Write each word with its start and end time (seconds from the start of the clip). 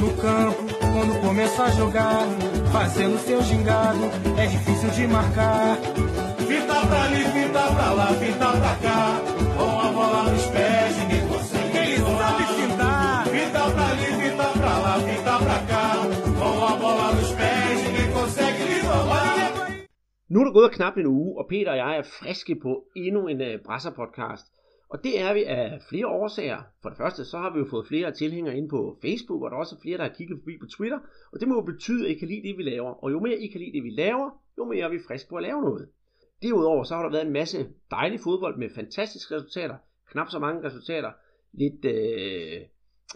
No 0.00 0.16
campo, 0.16 0.64
quando 0.80 1.20
começa 1.20 1.64
a 1.64 1.70
jogar, 1.70 2.26
fazendo 2.72 3.18
seu 3.18 3.42
gingado, 3.42 4.04
é 4.38 4.46
difícil 4.46 4.88
de 4.90 5.06
marcar. 5.06 5.76
Fita 6.48 6.86
pra 6.86 7.02
ali, 7.04 7.24
fita 7.24 7.62
pra 7.74 7.92
lá, 7.92 8.06
fita 8.14 8.48
pra 8.60 8.74
cá, 8.84 9.20
com 9.56 9.78
a 9.78 9.92
bola 9.92 10.30
nos 10.30 10.46
pés, 10.46 10.96
ninguém 10.96 11.28
consegue. 11.28 11.76
Ele 11.76 11.98
sabe 11.98 12.44
fintar. 12.58 13.26
Fita 13.26 13.70
pra 13.70 13.86
ali, 13.88 14.06
fita 14.22 14.48
pra 14.58 14.78
lá, 14.78 14.98
fita 15.00 15.38
pra 15.38 15.58
cá, 15.70 15.92
com 16.38 16.64
a 16.64 16.76
bola 16.76 17.12
nos 17.12 17.32
pés, 17.32 17.84
ninguém 17.84 18.12
consegue 18.12 18.64
lhe 18.64 18.80
roubar. 18.80 19.50
Nu 20.30 20.40
er 20.40 20.44
der 20.44 20.52
gået 20.52 20.70
knap 20.72 20.96
en 20.96 21.06
uge, 21.06 21.38
og 21.38 21.46
Peter 21.48 21.70
og 21.70 21.76
jeg 21.76 21.96
er 21.98 22.02
friske 22.02 22.56
på 22.62 22.84
endnu 22.96 23.26
en 23.28 23.40
uh, 23.40 23.60
Brasser-podcast. 23.66 24.46
Og 24.90 25.04
det 25.04 25.20
er 25.20 25.34
vi 25.34 25.44
af 25.44 25.82
flere 25.88 26.06
årsager. 26.06 26.62
For 26.82 26.88
det 26.88 26.98
første, 26.98 27.24
så 27.24 27.38
har 27.38 27.52
vi 27.52 27.58
jo 27.58 27.66
fået 27.70 27.86
flere 27.86 28.12
tilhængere 28.12 28.56
ind 28.56 28.68
på 28.70 28.98
Facebook, 29.02 29.42
og 29.42 29.50
der 29.50 29.56
er 29.56 29.60
også 29.60 29.80
flere, 29.82 29.98
der 29.98 30.04
har 30.04 30.14
kigget 30.18 30.38
forbi 30.38 30.58
på 30.60 30.66
Twitter. 30.66 30.98
Og 31.32 31.40
det 31.40 31.48
må 31.48 31.54
jo 31.54 31.60
betyde, 31.60 32.04
at 32.04 32.10
I 32.10 32.18
kan 32.18 32.28
lide 32.28 32.48
det, 32.48 32.58
vi 32.58 32.62
laver. 32.62 33.04
Og 33.04 33.12
jo 33.12 33.20
mere 33.20 33.38
I 33.38 33.46
kan 33.46 33.60
lide 33.60 33.72
det, 33.72 33.84
vi 33.84 33.90
laver, 33.90 34.30
jo 34.58 34.64
mere 34.64 34.84
er 34.84 34.88
vi 34.88 34.98
friske 35.06 35.28
på 35.28 35.36
at 35.36 35.42
lave 35.42 35.62
noget. 35.62 35.88
Derudover 36.42 36.84
så 36.84 36.94
har 36.94 37.02
der 37.02 37.10
været 37.10 37.26
en 37.26 37.32
masse 37.32 37.68
dejlig 37.90 38.20
fodbold 38.20 38.58
med 38.58 38.70
fantastiske 38.74 39.34
resultater. 39.34 39.76
Knap 40.10 40.28
så 40.30 40.38
mange 40.38 40.64
resultater. 40.64 41.12
Lidt, 41.52 41.84
øh, 41.84 42.60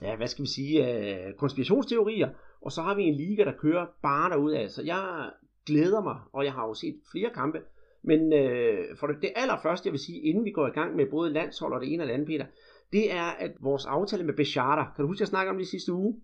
ja, 0.02 0.16
hvad 0.16 0.26
skal 0.26 0.42
vi 0.42 0.48
sige, 0.48 0.74
øh, 0.88 1.34
konspirationsteorier. 1.34 2.28
Og 2.60 2.72
så 2.72 2.82
har 2.82 2.94
vi 2.94 3.02
en 3.02 3.14
liga, 3.14 3.44
der 3.44 3.52
kører 3.58 3.86
bare 4.02 4.30
derudad. 4.30 4.68
Så 4.68 4.82
jeg 4.82 5.30
glæder 5.66 6.02
mig, 6.02 6.16
og 6.32 6.44
jeg 6.44 6.52
har 6.52 6.66
jo 6.66 6.74
set 6.74 7.00
flere 7.12 7.30
kampe. 7.34 7.58
Men 8.04 8.32
øh, 8.32 8.96
for 8.96 9.06
det, 9.06 9.16
det 9.22 9.32
allerførste, 9.36 9.86
jeg 9.86 9.92
vil 9.92 10.00
sige, 10.00 10.20
inden 10.20 10.44
vi 10.44 10.50
går 10.50 10.66
i 10.66 10.70
gang 10.70 10.96
med 10.96 11.06
både 11.10 11.32
landshold 11.32 11.72
og 11.72 11.80
det 11.80 11.92
ene 11.92 12.02
og 12.02 12.06
det 12.06 12.14
andet, 12.14 12.26
Peter, 12.26 12.46
det 12.92 13.12
er, 13.12 13.28
at 13.44 13.52
vores 13.60 13.86
aftale 13.86 14.24
med 14.24 14.34
Bechata, 14.34 14.84
kan 14.94 15.02
du 15.02 15.06
huske, 15.06 15.18
at 15.18 15.20
jeg 15.20 15.28
snakke 15.28 15.50
om 15.50 15.58
det 15.58 15.68
sidste 15.68 15.92
uge? 15.92 16.20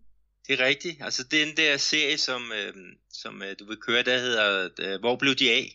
Det 0.46 0.60
er 0.60 0.66
rigtigt. 0.66 0.96
Altså 1.00 1.22
den 1.30 1.48
der 1.56 1.76
serie, 1.76 2.18
som, 2.18 2.42
øh, 2.58 2.74
som 3.22 3.42
øh, 3.46 3.52
du 3.60 3.64
vil 3.64 3.76
køre, 3.86 4.02
der 4.02 4.18
hedder 4.26 4.68
øh, 4.84 5.00
Hvor 5.00 5.16
blev 5.16 5.34
de 5.34 5.50
af? 5.50 5.66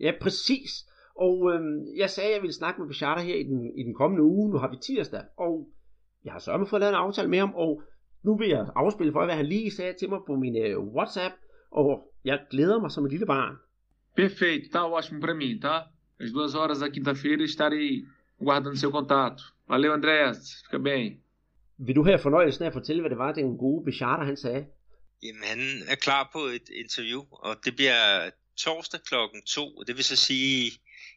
Ja, 0.00 0.12
præcis. 0.20 0.72
Og 1.16 1.36
øh, 1.52 1.60
jeg 1.96 2.10
sagde, 2.10 2.28
at 2.28 2.34
jeg 2.34 2.42
ville 2.42 2.60
snakke 2.60 2.80
med 2.80 2.88
Bechata 2.88 3.20
her 3.20 3.34
i 3.34 3.42
den, 3.42 3.78
i 3.80 3.82
den 3.82 3.94
kommende 3.94 4.22
uge. 4.24 4.50
Nu 4.50 4.58
har 4.58 4.70
vi 4.70 4.76
tirsdag, 4.76 5.22
og 5.38 5.68
jeg 6.24 6.32
har 6.32 6.40
sørget 6.40 6.68
fået 6.68 6.80
lavet 6.80 6.92
en 6.92 7.04
aftale 7.06 7.28
med 7.28 7.38
ham, 7.38 7.54
og 7.54 7.82
nu 8.24 8.38
vil 8.38 8.48
jeg 8.48 8.66
afspille 8.76 9.12
for, 9.12 9.24
hvad 9.24 9.34
han 9.34 9.46
lige 9.46 9.70
sagde 9.70 9.94
til 9.98 10.08
mig 10.08 10.20
på 10.26 10.36
min 10.36 10.56
øh, 10.56 10.78
WhatsApp, 10.78 11.34
og 11.70 11.88
jeg 12.24 12.40
glæder 12.50 12.80
mig 12.80 12.90
som 12.90 13.04
et 13.04 13.10
lille 13.10 13.26
barn. 13.26 13.56
Perfeito, 14.14 14.70
tá 14.70 14.84
ótimo 14.86 15.20
para 15.20 15.34
mim, 15.34 15.58
tá? 15.58 15.88
Às 16.20 16.32
duas 16.32 16.54
horas 16.54 16.80
da 16.80 16.90
quinta-feira 16.90 17.42
estarei 17.42 18.04
guardando 18.38 18.76
seu 18.76 18.90
contato. 18.90 19.42
Valeu, 19.66 19.92
Andréas. 19.92 20.62
Fica 20.64 20.78
bem. 20.78 21.20
Vil 21.78 21.94
du 21.94 22.02
have 22.02 22.18
fornøjelsen 22.18 22.62
af 22.62 22.66
at 22.66 22.72
fortælle, 22.72 23.02
hvad 23.02 23.10
det 23.10 23.18
var, 23.18 23.32
den 23.32 23.58
gode 23.58 23.84
Bechata 23.84 24.24
han 24.24 24.36
sagde? 24.36 24.66
Jamen, 25.22 25.42
han 25.42 25.58
er 25.88 25.94
klar 25.94 26.30
på 26.32 26.38
et 26.38 26.68
interview, 26.68 27.22
og 27.30 27.56
det 27.64 27.76
bliver 27.76 28.30
torsdag 28.56 29.00
klokken 29.06 29.42
2, 29.42 29.76
og 29.76 29.86
det 29.86 29.96
vil 29.96 30.04
så 30.04 30.16
sige, 30.16 30.72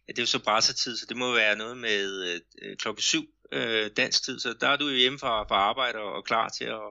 at 0.08 0.16
det 0.16 0.20
er 0.20 0.23
jo 0.23 0.28
så 0.28 0.44
brassertid, 0.44 0.98
så 0.98 1.06
det 1.10 1.18
må 1.18 1.34
være 1.34 1.58
noget 1.58 1.78
med 1.78 2.32
øh, 2.62 2.78
klokken 2.78 3.02
7 3.02 3.26
øh, 3.52 3.90
dansk 3.98 4.23
tid, 4.23 4.40
så 4.40 4.56
der 4.62 4.68
er 4.68 4.76
du 4.78 4.88
jo 4.88 4.96
hjemme 4.96 5.20
fra, 5.20 5.44
fra 5.44 5.56
arbejde 5.56 6.00
og, 6.00 6.14
og 6.14 6.23
klar 6.23 6.50
til 6.50 6.66
at, 6.66 6.88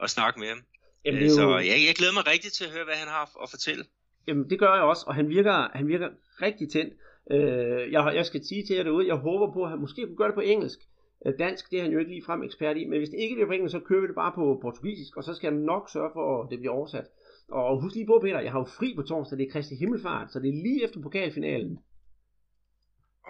at 0.00 0.10
snakke 0.10 0.40
med 0.40 0.48
ham. 0.48 0.62
Jamen, 1.04 1.22
Øh, 1.22 1.28
er 1.28 1.34
Så 1.34 1.42
jo, 1.42 1.58
jeg, 1.58 1.78
jeg 1.86 1.94
glæder 1.94 2.12
mig 2.12 2.26
rigtig 2.26 2.52
til 2.52 2.64
at 2.64 2.70
høre, 2.70 2.84
hvad 2.84 2.94
han 2.94 3.08
har 3.08 3.42
at 3.42 3.50
fortælle. 3.50 3.84
Jamen, 4.28 4.50
det 4.50 4.58
gør 4.58 4.74
jeg 4.74 4.82
også, 4.82 5.04
og 5.06 5.14
han 5.14 5.28
virker, 5.28 5.68
han 5.78 5.88
virker 5.88 6.08
rigtig 6.42 6.70
tændt. 6.70 6.92
Øh, 7.30 7.92
jeg, 7.92 8.12
jeg 8.14 8.26
skal 8.26 8.44
sige 8.44 8.66
til 8.66 8.76
jer 8.76 8.82
derude, 8.82 9.06
jeg 9.06 9.16
håber 9.16 9.52
på, 9.52 9.62
at 9.64 9.70
han 9.70 9.78
måske 9.78 10.06
kunne 10.06 10.16
gøre 10.16 10.28
det 10.28 10.34
på 10.34 10.40
engelsk. 10.40 10.78
Øh, 11.26 11.32
Dansk, 11.38 11.70
det 11.70 11.78
er 11.78 11.82
han 11.82 11.92
jo 11.92 11.98
ikke 11.98 12.10
lige 12.10 12.24
frem 12.24 12.42
ekspert 12.42 12.76
i, 12.76 12.84
men 12.84 12.98
hvis 12.98 13.08
det 13.08 13.18
ikke 13.18 13.34
bliver 13.34 13.46
på 13.46 13.52
engelsk, 13.52 13.72
så 13.72 13.80
kører 13.80 14.00
vi 14.00 14.06
det 14.06 14.14
bare 14.14 14.32
på 14.34 14.58
portugisisk, 14.62 15.16
og 15.16 15.24
så 15.24 15.34
skal 15.34 15.52
jeg 15.52 15.60
nok 15.60 15.90
sørge 15.92 16.10
for, 16.14 16.42
at 16.42 16.50
det 16.50 16.58
bliver 16.58 16.74
oversat. 16.74 17.06
Og 17.48 17.80
husk 17.82 17.94
lige 17.94 18.06
på, 18.06 18.18
Peter, 18.22 18.40
jeg 18.40 18.52
har 18.52 18.58
jo 18.58 18.64
fri 18.78 18.94
på 18.96 19.02
torsdag, 19.02 19.38
det 19.38 19.46
er 19.46 19.52
Kristi 19.52 19.74
Himmelfart, 19.74 20.32
så 20.32 20.40
det 20.40 20.48
er 20.48 20.62
lige 20.62 20.84
efter 20.84 21.00
pokalfinalen. 21.02 21.78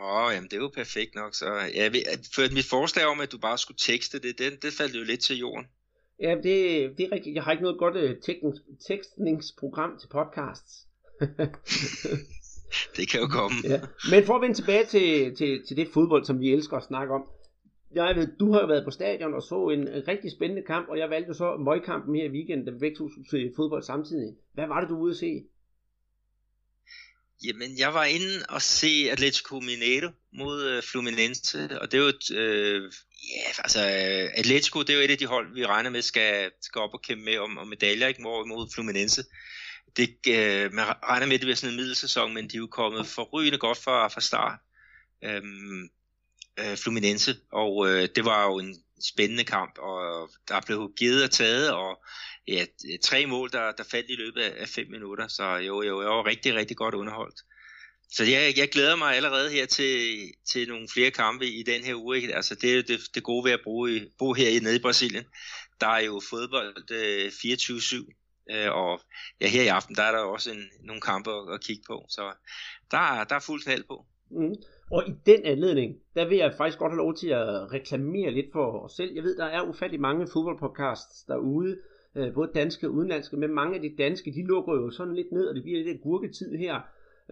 Åh, 0.02 0.26
oh, 0.26 0.32
jamen 0.34 0.48
det 0.50 0.56
er 0.56 0.60
jo 0.60 0.68
perfekt 0.68 1.14
nok, 1.14 1.34
så 1.34 1.46
at- 1.74 2.28
for 2.34 2.54
mit 2.54 2.68
forslag 2.70 3.06
om, 3.06 3.20
at 3.20 3.32
du 3.32 3.38
bare 3.38 3.58
skulle 3.58 3.78
tekste 3.78 4.18
det, 4.18 4.38
det, 4.38 4.62
det 4.62 4.72
faldt 4.72 4.94
jo 4.94 5.04
lidt 5.04 5.20
til 5.20 5.36
jorden. 5.38 5.66
Ja, 6.20 6.34
det, 6.34 6.54
det 6.98 7.04
er 7.06 7.12
rigtigt. 7.12 7.34
Jeg 7.34 7.42
har 7.42 7.52
ikke 7.52 7.62
noget 7.62 7.78
godt 7.78 7.96
øh, 7.96 8.16
tekstningsprogram 8.88 9.98
til 10.00 10.08
podcasts. 10.08 10.86
Det 12.96 13.10
kan 13.10 13.20
jo 13.20 13.26
komme. 13.26 13.56
Ja. 13.64 13.80
Men 14.10 14.24
for 14.26 14.34
at 14.34 14.42
vende 14.42 14.56
tilbage 14.56 14.86
til, 14.86 15.36
til, 15.36 15.62
til 15.68 15.76
det 15.76 15.88
fodbold, 15.94 16.24
som 16.24 16.40
vi 16.40 16.52
elsker 16.52 16.76
at 16.76 16.84
snakke 16.84 17.14
om. 17.14 17.24
Jeg 17.94 18.16
ved, 18.16 18.28
du 18.40 18.52
har 18.52 18.60
jo 18.60 18.66
været 18.66 18.84
på 18.84 18.90
stadion 18.90 19.34
og 19.34 19.42
så 19.42 19.68
en, 19.68 19.88
rigtig 20.08 20.32
spændende 20.32 20.62
kamp, 20.66 20.88
og 20.88 20.98
jeg 20.98 21.10
valgte 21.10 21.34
så 21.34 21.56
møgkampen 21.56 22.16
her 22.16 22.24
i 22.24 22.30
weekenden, 22.30 22.66
da 22.66 22.72
vi 22.72 22.78
begge 22.78 23.10
se 23.30 23.52
fodbold 23.56 23.82
samtidig. 23.82 24.34
Hvad 24.54 24.66
var 24.66 24.80
det, 24.80 24.88
du 24.88 24.94
var 24.94 25.02
ude 25.02 25.10
at 25.10 25.16
se? 25.16 25.44
Jamen, 27.44 27.78
jeg 27.78 27.94
var 27.94 28.04
inde 28.04 28.44
og 28.48 28.62
se 28.62 29.08
Atletico 29.12 29.60
Mineiro 29.60 30.10
mod 30.32 30.64
øh, 30.64 30.82
Fluminense, 30.82 31.80
og 31.80 31.92
det 31.92 31.98
er 31.98 32.02
jo 32.02 32.08
et, 32.08 32.30
øh, 32.30 32.82
ja, 33.34 33.48
altså 33.58 33.80
øh, 33.80 34.30
Atletico, 34.40 34.80
det 34.80 34.90
er 34.90 34.94
jo 34.94 35.04
et 35.04 35.10
af 35.10 35.18
de 35.18 35.26
hold, 35.26 35.54
vi 35.54 35.66
regner 35.66 35.90
med 35.90 36.02
skal, 36.02 36.50
skal 36.60 36.80
op 36.80 36.94
og 36.94 37.02
kæmpe 37.02 37.24
med 37.24 37.38
om, 37.38 37.58
om 37.58 37.68
medaljer, 37.68 38.06
ikke 38.06 38.22
mod 38.22 38.74
Fluminense. 38.74 39.22
Det, 39.96 40.16
øh, 40.28 40.72
man 40.72 40.84
regner 40.84 41.26
med, 41.26 41.34
at 41.34 41.40
det 41.40 41.46
bliver 41.46 41.56
sådan 41.56 41.70
en 41.72 41.76
middelsæson, 41.76 42.34
men 42.34 42.48
de 42.48 42.56
er 42.56 42.58
jo 42.58 42.66
kommet 42.66 43.06
forrygende 43.06 43.58
godt 43.58 43.78
fra, 43.78 44.08
fra 44.08 44.20
start. 44.20 44.58
Øhm, 45.24 45.88
øh, 46.58 46.76
Fluminense, 46.76 47.36
og 47.52 47.88
øh, 47.88 48.08
det 48.16 48.24
var 48.24 48.44
jo 48.44 48.58
en 48.58 48.76
spændende 49.12 49.44
kamp, 49.44 49.78
og 49.78 50.30
der 50.48 50.60
blev 50.66 50.92
givet 50.96 51.24
og 51.24 51.30
taget, 51.30 51.72
og 51.72 52.04
ja, 52.48 52.64
tre 53.02 53.26
mål, 53.26 53.50
der, 53.52 53.72
der 53.72 53.84
faldt 53.84 54.10
i 54.10 54.14
løbet 54.16 54.40
af, 54.40 54.54
af 54.62 54.68
fem 54.68 54.86
minutter, 54.90 55.28
så 55.28 55.44
jo, 55.56 55.82
jo, 55.82 56.00
jeg 56.02 56.10
var 56.10 56.26
rigtig, 56.26 56.54
rigtig 56.54 56.76
godt 56.76 56.94
underholdt. 56.94 57.40
Så 58.12 58.24
jeg, 58.24 58.54
jeg 58.56 58.68
glæder 58.68 58.96
mig 58.96 59.16
allerede 59.16 59.50
her 59.50 59.66
til, 59.66 60.16
til 60.52 60.68
nogle 60.68 60.88
flere 60.88 61.10
kampe 61.10 61.46
i 61.46 61.62
den 61.62 61.84
her 61.84 61.94
uge. 61.94 62.16
Ikke? 62.16 62.34
Altså 62.36 62.54
det 62.54 62.70
er 62.70 62.74
jo 62.74 62.82
det, 62.88 63.00
det 63.14 63.22
gode 63.22 63.44
ved 63.44 63.52
at 63.52 63.60
bruge, 63.64 63.96
i- 63.96 64.08
bo 64.18 64.32
her 64.32 64.48
i, 64.48 64.58
nede 64.58 64.76
i 64.76 64.78
Brasilien. 64.78 65.24
Der 65.80 65.86
er 65.86 66.00
jo 66.00 66.20
fodbold 66.30 66.90
øh, 66.90 67.26
24-7, 67.26 68.25
øh, 68.52 68.70
og 68.72 69.00
ja, 69.40 69.46
her 69.48 69.62
i 69.62 69.74
aften, 69.78 69.94
der 69.94 70.02
er 70.02 70.12
der 70.12 70.18
også 70.18 70.50
en, 70.50 70.64
nogle 70.88 71.00
kampe 71.00 71.30
at, 71.30 71.54
at 71.54 71.60
kigge 71.66 71.82
på. 71.90 71.96
Så 72.08 72.22
der, 72.90 73.24
der 73.28 73.34
er 73.34 73.44
fuld 73.46 73.62
knald 73.62 73.84
på. 73.88 74.06
Mm. 74.30 74.54
Og 74.90 75.08
i 75.08 75.12
den 75.26 75.44
anledning, 75.44 75.96
der 76.14 76.28
vil 76.28 76.38
jeg 76.38 76.54
faktisk 76.56 76.78
godt 76.78 76.92
have 76.92 77.04
lov 77.04 77.14
til 77.14 77.28
at 77.28 77.72
reklamere 77.72 78.30
lidt 78.30 78.52
for 78.52 78.84
os 78.84 78.92
selv. 78.92 79.14
Jeg 79.14 79.22
ved, 79.22 79.36
der 79.36 79.44
er 79.44 79.62
ufattelig 79.62 80.00
mange 80.00 80.26
fodboldpodcasts 80.32 81.24
derude, 81.24 81.78
øh, 82.16 82.34
både 82.34 82.50
danske 82.54 82.88
og 82.88 82.92
udenlandske, 82.92 83.36
men 83.36 83.54
mange 83.54 83.74
af 83.74 83.82
de 83.82 83.94
danske, 83.98 84.32
de 84.32 84.46
lukker 84.46 84.74
jo 84.74 84.90
sådan 84.90 85.14
lidt 85.14 85.32
ned, 85.32 85.46
og 85.46 85.54
det 85.54 85.62
bliver 85.62 85.84
lidt 85.84 86.02
gurketid 86.02 86.56
her, 86.56 86.80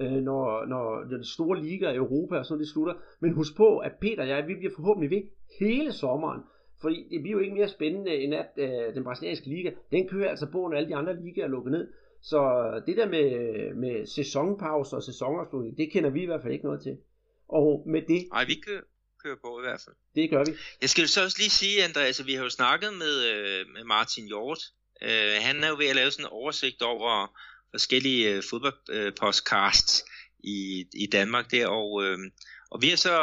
øh, 0.01 0.13
når, 0.13 0.67
når, 0.67 1.05
når 1.11 1.23
store 1.23 1.63
ligaer 1.63 1.93
i 1.93 1.97
Europa 1.97 2.39
og 2.39 2.47
sådan 2.47 2.61
det 2.61 2.69
slutter. 2.69 2.95
Men 3.21 3.33
husk 3.33 3.57
på, 3.57 3.79
at 3.79 3.93
Peter 4.01 4.23
og 4.23 4.29
jeg, 4.29 4.47
vi 4.47 4.55
bliver 4.55 4.73
forhåbentlig 4.77 5.11
ved 5.11 5.23
hele 5.61 5.93
sommeren, 5.93 6.41
fordi 6.85 6.99
det 7.11 7.23
bliver 7.23 7.37
jo 7.39 7.45
ikke 7.45 7.55
mere 7.55 7.69
spændende 7.69 8.15
end 8.23 8.35
at 8.35 8.51
øh, 8.57 8.95
den 8.95 9.05
brasilianske 9.05 9.49
liga, 9.49 9.71
den 9.93 10.09
kører 10.09 10.31
altså 10.31 10.47
på, 10.47 10.59
når 10.69 10.77
alle 10.77 10.89
de 10.89 10.97
andre 10.97 11.23
ligaer 11.25 11.45
er 11.45 11.51
lukket 11.51 11.73
ned. 11.73 11.89
Så 12.23 12.41
det 12.87 12.97
der 12.97 13.09
med, 13.09 13.29
med 13.75 14.07
sæsonpause 14.07 14.97
og 14.97 15.03
sæsonafslutning, 15.03 15.79
det 15.79 15.93
kender 15.93 16.11
vi 16.11 16.23
i 16.23 16.27
hvert 16.27 16.43
fald 16.43 16.53
ikke 16.53 16.65
noget 16.65 16.83
til. 16.83 16.97
Og 17.49 17.85
med 17.87 18.03
det, 18.03 18.29
Nej, 18.33 18.45
vi 18.45 18.55
kører, 18.67 18.83
kører 19.23 19.37
på 19.45 19.51
i 19.61 19.63
hvert 19.67 19.81
fald. 19.85 19.97
det 20.15 20.31
gør 20.31 20.45
vi. 20.45 20.53
Jeg 20.83 20.89
skal 20.91 21.03
jo 21.03 21.09
så 21.09 21.21
også 21.25 21.39
lige 21.41 21.51
sige, 21.51 21.85
Andreas, 21.85 22.21
at 22.21 22.27
vi 22.27 22.35
har 22.35 22.45
jo 22.45 22.51
snakket 22.51 22.91
med, 23.03 23.15
øh, 23.31 23.67
med 23.75 23.85
Martin 23.85 24.27
Hjort. 24.27 24.63
Øh, 25.03 25.35
han 25.47 25.65
er 25.65 25.69
jo 25.69 25.77
ved 25.83 25.89
at 25.93 25.97
lave 25.97 26.11
sådan 26.11 26.27
en 26.27 26.33
oversigt 26.41 26.83
over 26.83 27.39
forskellige 27.71 28.23
øh, 28.35 28.43
fodboldpodcasts 28.51 30.05
i, 30.39 30.87
i 30.95 31.07
Danmark 31.07 31.51
der, 31.51 31.67
og, 31.67 32.05
øh, 32.05 32.19
og 32.71 32.83
vi 32.83 32.89
har 32.89 32.97
så 32.97 33.17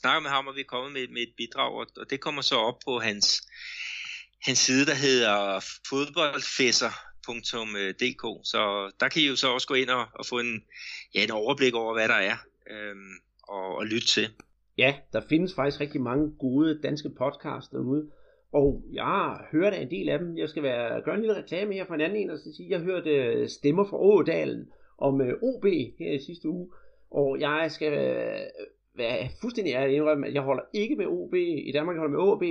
snakket 0.00 0.22
med 0.22 0.30
ham, 0.30 0.46
og 0.46 0.56
vi 0.56 0.60
er 0.60 0.72
kommet 0.74 0.92
med, 0.92 1.08
med 1.08 1.22
et 1.22 1.34
bidrag, 1.36 1.72
og, 1.80 1.86
og 1.96 2.10
det 2.10 2.20
kommer 2.20 2.42
så 2.42 2.56
op 2.56 2.78
på 2.84 2.98
hans, 2.98 3.48
hans 4.46 4.58
side, 4.58 4.86
der 4.86 4.94
hedder 4.94 5.64
fodboldfæsser.dk, 5.88 8.24
så 8.52 8.92
der 9.00 9.08
kan 9.08 9.22
I 9.22 9.26
jo 9.26 9.36
så 9.36 9.48
også 9.48 9.68
gå 9.68 9.74
ind 9.74 9.90
og, 9.90 10.06
og 10.14 10.26
få 10.26 10.38
en, 10.38 10.64
ja, 11.14 11.24
en 11.24 11.30
overblik 11.30 11.74
over, 11.74 11.94
hvad 11.94 12.08
der 12.08 12.14
er, 12.14 12.36
øhm, 12.70 13.14
og, 13.42 13.76
og 13.76 13.86
lytte 13.86 14.06
til. 14.06 14.28
Ja, 14.78 14.94
der 15.12 15.20
findes 15.28 15.54
faktisk 15.54 15.80
rigtig 15.80 16.00
mange 16.00 16.32
gode 16.38 16.80
danske 16.82 17.10
podcasts 17.18 17.68
derude. 17.68 18.10
Og 18.52 18.82
jeg 18.92 19.04
har 19.04 19.48
hørt 19.52 19.72
af 19.72 19.82
en 19.82 19.90
del 19.90 20.08
af 20.08 20.18
dem. 20.18 20.38
Jeg 20.38 20.48
skal 20.48 20.62
være, 20.62 21.02
gøre 21.02 21.14
en 21.14 21.20
lille 21.20 21.36
reklame 21.36 21.74
her 21.74 21.86
for 21.86 21.94
en 21.94 22.00
anden 22.00 22.18
en, 22.18 22.30
og 22.30 22.38
så 22.38 22.52
sige, 22.56 22.70
jeg 22.70 22.80
hørte 22.80 23.10
øh, 23.10 23.48
stemmer 23.48 23.84
fra 23.84 23.98
Ådalen 23.98 24.68
om 24.98 25.20
øh, 25.20 25.34
OB 25.42 25.64
her 25.98 26.12
i 26.12 26.24
sidste 26.26 26.48
uge. 26.48 26.68
Og 27.10 27.40
jeg 27.40 27.70
skal 27.70 27.92
være 28.98 29.28
fuldstændig 29.40 29.74
ærlig 29.74 29.96
indrømme, 29.96 30.26
at 30.26 30.34
jeg 30.34 30.42
holder 30.42 30.62
ikke 30.72 30.96
med 30.96 31.06
OB 31.06 31.34
i 31.34 31.72
Danmark, 31.74 31.94
jeg 31.94 32.00
holder 32.00 32.18
med 32.18 32.32
OB. 32.32 32.42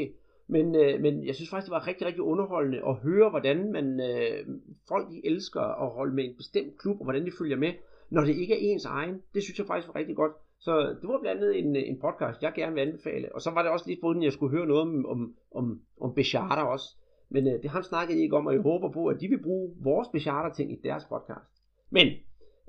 Men, 0.48 0.76
øh, 0.76 1.02
men 1.02 1.26
jeg 1.26 1.36
synes 1.36 1.50
faktisk, 1.50 1.66
det 1.66 1.72
var 1.72 1.88
rigtig, 1.88 2.08
rigtig 2.08 2.22
underholdende 2.22 2.82
at 2.88 2.96
høre, 2.96 3.30
hvordan 3.30 3.72
man, 3.72 4.00
øh, 4.00 4.48
folk 4.88 5.12
de 5.12 5.26
elsker 5.26 5.62
at 5.62 5.90
holde 5.90 6.16
med 6.16 6.24
en 6.24 6.36
bestemt 6.38 6.78
klub, 6.78 7.00
og 7.00 7.04
hvordan 7.04 7.26
de 7.26 7.32
følger 7.40 7.58
med, 7.58 7.74
når 8.10 8.22
det 8.22 8.36
ikke 8.36 8.54
er 8.54 8.72
ens 8.72 8.86
egen. 8.86 9.22
Det 9.34 9.44
synes 9.44 9.60
jeg 9.60 9.68
faktisk 9.68 9.88
var 9.88 9.96
rigtig 9.96 10.16
godt. 10.16 10.32
Så 10.60 10.96
det 11.02 11.10
var 11.10 11.20
blandt 11.22 11.42
andet 11.42 11.60
en, 11.60 11.76
øh, 11.76 11.84
en 11.86 12.00
podcast, 12.00 12.44
jeg 12.44 12.54
gerne 12.56 12.74
vil 12.74 12.82
anbefale. 12.82 13.36
Og 13.36 13.42
så 13.42 13.52
var 13.52 13.62
det 13.62 13.72
også 13.72 13.86
lige 13.88 13.98
foruden, 14.02 14.22
at 14.22 14.26
jeg 14.26 14.34
skulle 14.34 14.58
høre 14.58 14.68
noget 14.68 14.82
om, 14.82 15.06
om, 15.06 15.36
om, 15.56 15.82
om 16.02 16.14
Bechata 16.14 16.62
også. 16.62 16.96
Men 17.30 17.48
øh, 17.48 17.54
det 17.54 17.70
har 17.70 17.78
han 17.78 17.84
snakket 17.84 18.16
ikke 18.16 18.36
om, 18.38 18.46
og 18.46 18.54
jeg 18.54 18.62
håber 18.62 18.92
på, 18.92 19.08
at 19.08 19.22
de 19.22 19.28
vil 19.28 19.44
bruge 19.44 19.76
vores 19.84 20.08
ting 20.56 20.72
i 20.72 20.80
deres 20.84 21.06
podcast. 21.06 21.52
Men 21.90 22.08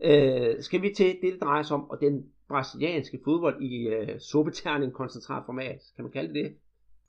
øh, 0.04 0.62
skal 0.62 0.82
vi 0.82 0.90
til 0.96 1.06
det, 1.06 1.18
det 1.22 1.42
drejer 1.42 1.62
sig 1.62 1.76
om, 1.76 1.90
og 1.90 2.00
den 2.00 2.26
brasilianske 2.48 3.20
fodbold 3.24 3.62
i 3.62 3.86
øh, 3.86 4.20
suppeterning 4.20 4.92
koncentratformat. 4.92 5.80
Kan 5.96 6.04
man 6.04 6.12
kalde 6.12 6.34
det 6.34 6.44
det? 6.44 6.56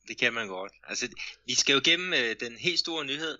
Det 0.07 0.17
kan 0.17 0.33
man 0.33 0.47
godt. 0.47 0.71
Altså, 0.83 1.07
vi 1.45 1.55
skal 1.55 1.73
jo 1.73 1.81
gennem 1.83 2.13
øh, 2.13 2.35
den 2.39 2.57
helt 2.57 2.79
store 2.79 3.05
nyhed, 3.05 3.37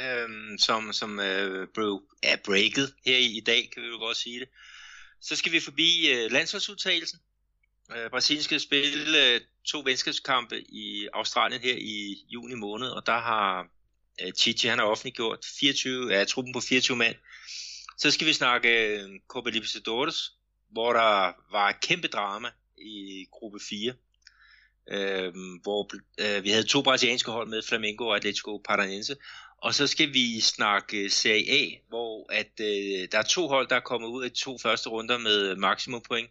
øh, 0.00 0.58
som, 0.58 0.92
som 0.92 1.20
øh, 1.20 1.68
blev 1.74 2.02
er 2.22 2.36
breaket 2.44 2.94
her 3.06 3.16
i, 3.16 3.36
i 3.36 3.40
dag, 3.40 3.70
kan 3.74 3.82
vi 3.82 3.88
jo 3.88 3.98
godt 3.98 4.16
sige 4.16 4.40
det. 4.40 4.48
Så 5.20 5.36
skal 5.36 5.52
vi 5.52 5.60
forbi 5.60 6.10
øh, 6.12 6.32
landsholdsudtagelsen. 6.32 7.18
Øh, 7.96 8.10
Brasilien 8.10 8.42
skal 8.42 8.60
spille 8.60 9.34
øh, 9.34 9.40
to 9.64 9.82
venskabskampe 9.84 10.60
i 10.60 11.08
Australien 11.12 11.60
her 11.60 11.76
i 11.78 12.24
juni 12.28 12.54
måned, 12.54 12.88
og 12.88 13.06
der 13.06 13.18
har 13.18 13.68
øh, 14.22 14.32
Chichi, 14.32 14.68
han 14.68 14.78
har 14.78 14.86
offentliggjort 14.86 15.38
24, 15.58 16.12
ja, 16.12 16.24
truppen 16.24 16.52
på 16.52 16.60
24 16.60 16.96
mand. 16.96 17.16
Så 17.98 18.10
skal 18.10 18.26
vi 18.26 18.32
snakke 18.32 18.98
øh, 18.98 19.10
Copa 19.28 19.50
Libertadores, 19.50 20.32
hvor 20.70 20.92
der 20.92 21.32
var 21.52 21.68
et 21.68 21.80
kæmpe 21.80 22.08
drama 22.08 22.48
i 22.78 23.26
gruppe 23.32 23.60
4, 23.68 23.92
øh, 24.90 25.32
hvor 25.62 25.90
øh, 26.20 26.44
vi 26.44 26.50
havde 26.50 26.64
to 26.64 26.82
brasilianske 26.82 27.30
hold 27.30 27.48
med, 27.48 27.62
Flamengo 27.62 28.06
og 28.06 28.16
Atletico 28.16 28.62
Paranense, 28.68 29.16
og 29.64 29.74
så 29.74 29.86
skal 29.86 30.14
vi 30.14 30.40
snakke 30.40 31.04
øh, 31.04 31.10
Serie 31.10 31.52
A, 31.52 31.70
hvor 31.88 32.32
at, 32.32 32.60
øh, 32.60 33.08
der 33.12 33.18
er 33.18 33.22
to 33.22 33.48
hold, 33.48 33.68
der 33.68 33.76
er 33.76 33.80
kommet 33.80 34.08
ud 34.08 34.26
i 34.26 34.30
to 34.30 34.58
første 34.58 34.88
runder 34.88 35.18
med 35.18 35.56
maksimum 35.56 36.02
point. 36.08 36.30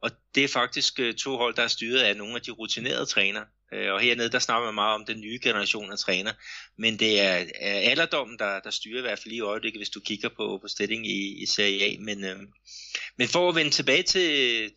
Og 0.00 0.10
det 0.34 0.44
er 0.44 0.48
faktisk 0.48 1.00
øh, 1.00 1.14
to 1.14 1.36
hold, 1.36 1.54
der 1.54 1.62
er 1.62 1.68
styret 1.68 1.98
af 1.98 2.16
nogle 2.16 2.34
af 2.34 2.42
de 2.42 2.50
rutinerede 2.50 3.06
trænere. 3.06 3.44
Øh, 3.72 3.92
og 3.92 4.00
hernede, 4.00 4.28
der 4.30 4.38
snakker 4.38 4.66
man 4.66 4.74
meget 4.74 4.94
om 4.94 5.04
den 5.04 5.20
nye 5.20 5.38
generation 5.42 5.92
af 5.92 5.98
træner. 5.98 6.32
Men 6.76 6.98
det 6.98 7.20
er, 7.20 7.44
er 7.54 7.90
alderdommen, 7.90 8.38
der, 8.38 8.60
der 8.60 8.70
styrer 8.70 8.98
i 8.98 9.00
hvert 9.00 9.18
fald 9.18 9.28
lige 9.28 9.38
i 9.38 9.40
øjeblikket, 9.40 9.78
hvis 9.78 9.90
du 9.90 10.00
kigger 10.00 10.28
på, 10.28 10.58
på 10.62 10.68
stillingen 10.68 11.04
i, 11.04 11.42
i 11.42 11.46
Serie 11.46 11.84
A. 11.84 11.96
Men, 12.00 12.24
øh, 12.24 12.38
men 13.18 13.28
for 13.28 13.48
at 13.48 13.56
vende 13.56 13.70
tilbage 13.70 14.02
til, 14.02 14.30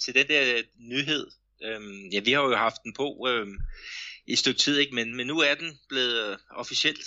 til 0.03 0.15
den 0.15 0.27
der 0.27 0.61
nyhed. 0.79 1.27
Øh, 1.65 2.13
ja, 2.13 2.19
vi 2.25 2.31
har 2.31 2.41
jo 2.43 2.55
haft 2.55 2.83
den 2.83 2.93
på 2.93 3.27
øh, 3.29 3.47
i 4.27 4.31
et 4.31 4.37
stykke 4.37 4.59
tid, 4.59 4.77
ikke? 4.77 4.95
Men, 4.95 5.15
men 5.17 5.27
nu 5.27 5.37
er 5.39 5.55
den 5.59 5.69
blevet 5.89 6.31
øh, 6.31 6.37
officielt. 6.55 7.03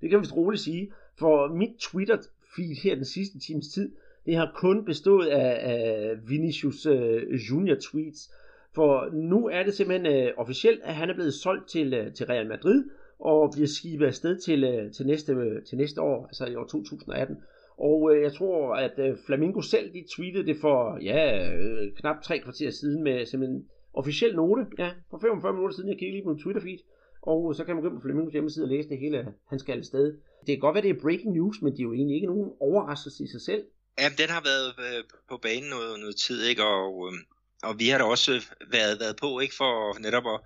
Det 0.00 0.10
kan 0.10 0.20
vi 0.20 0.26
roligt 0.26 0.62
sige. 0.62 0.92
For 1.18 1.54
mit 1.54 1.70
Twitter-feed 1.82 2.82
her 2.82 2.94
den 2.94 3.04
sidste 3.04 3.38
times 3.38 3.68
tid, 3.68 3.92
det 4.26 4.36
har 4.36 4.52
kun 4.56 4.84
bestået 4.84 5.26
af, 5.26 5.70
af 5.70 6.14
Vinicius 6.28 6.86
øh, 6.86 7.22
Junior 7.50 7.76
tweets. 7.90 8.30
For 8.74 9.10
nu 9.12 9.48
er 9.48 9.62
det 9.62 9.74
simpelthen 9.74 10.06
øh, 10.16 10.32
officielt, 10.36 10.80
at 10.82 10.94
han 10.94 11.10
er 11.10 11.14
blevet 11.14 11.34
solgt 11.34 11.68
til, 11.68 11.94
øh, 11.94 12.14
til 12.14 12.26
Real 12.26 12.48
Madrid 12.48 12.84
og 13.18 13.50
bliver 13.52 13.68
skibet 13.68 14.06
afsted 14.06 14.40
til, 14.40 14.64
øh, 14.64 14.92
til, 14.92 15.06
næste, 15.06 15.32
øh, 15.32 15.62
til 15.62 15.78
næste 15.78 16.00
år, 16.00 16.26
altså 16.26 16.46
i 16.46 16.54
år 16.54 16.64
2018. 16.64 17.36
Og 17.80 18.02
uh, 18.02 18.22
jeg 18.22 18.32
tror, 18.32 18.74
at 18.74 18.94
uh, 18.98 19.18
Flamingo 19.26 19.60
selv 19.60 19.92
de 19.92 20.04
tweetede 20.16 20.46
det 20.46 20.56
for 20.60 20.98
ja, 21.02 21.20
uh, 21.58 21.96
knap 21.96 22.16
tre 22.22 22.38
kvarter 22.38 22.70
siden 22.70 23.02
med 23.02 23.26
simpelthen 23.26 23.64
officiel 23.94 24.34
note. 24.36 24.62
Ja, 24.78 24.90
for 25.10 25.18
45 25.18 25.52
minutter 25.52 25.74
siden, 25.76 25.90
jeg 25.90 25.98
kiggede 25.98 26.16
lige 26.16 26.24
på 26.24 26.32
min 26.32 26.42
Twitter-feed. 26.42 26.80
Og 27.22 27.54
så 27.56 27.64
kan 27.64 27.74
man 27.74 27.84
gå 27.84 27.90
på 27.90 28.00
Flamingos 28.04 28.32
hjemmeside 28.32 28.64
og 28.64 28.68
læse 28.68 28.88
det 28.88 28.98
hele, 28.98 29.18
han 29.50 29.58
skal 29.58 29.78
afsted. 29.78 30.06
Det 30.46 30.52
kan 30.54 30.58
godt 30.58 30.74
være, 30.74 30.82
det 30.82 30.96
er 30.96 31.02
breaking 31.02 31.32
news, 31.32 31.56
men 31.62 31.72
det 31.72 31.80
er 31.80 31.88
jo 31.88 31.92
egentlig 31.92 32.14
ikke 32.14 32.26
nogen 32.26 32.50
overraskelse 32.60 33.24
i 33.24 33.28
sig 33.34 33.40
selv. 33.40 33.62
Jamen, 34.00 34.18
den 34.18 34.28
har 34.28 34.42
været 34.50 34.68
øh, 34.86 35.04
på 35.30 35.36
banen 35.42 35.70
noget, 35.70 36.00
noget 36.00 36.16
tid, 36.16 36.38
ikke? 36.50 36.64
Og, 36.64 36.92
øh, 37.06 37.14
og 37.62 37.78
vi 37.78 37.88
har 37.88 37.98
da 37.98 38.04
også 38.04 38.32
været, 38.76 39.00
været 39.00 39.16
på, 39.16 39.40
ikke? 39.40 39.54
For 39.54 40.00
netop 40.00 40.26
at, 40.34 40.40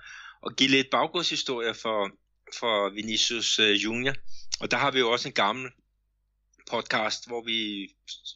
at 0.46 0.56
give 0.56 0.70
lidt 0.70 0.90
baggrundshistorie 0.90 1.74
for, 1.74 2.00
for 2.60 2.94
Vinicius 2.94 3.58
øh, 3.58 3.84
Junior. 3.84 4.14
Og 4.62 4.70
der 4.70 4.76
har 4.76 4.90
vi 4.90 4.98
jo 4.98 5.10
også 5.10 5.28
en 5.28 5.38
gammel 5.44 5.66
podcast, 6.70 7.26
hvor 7.26 7.42
vi, 7.44 7.88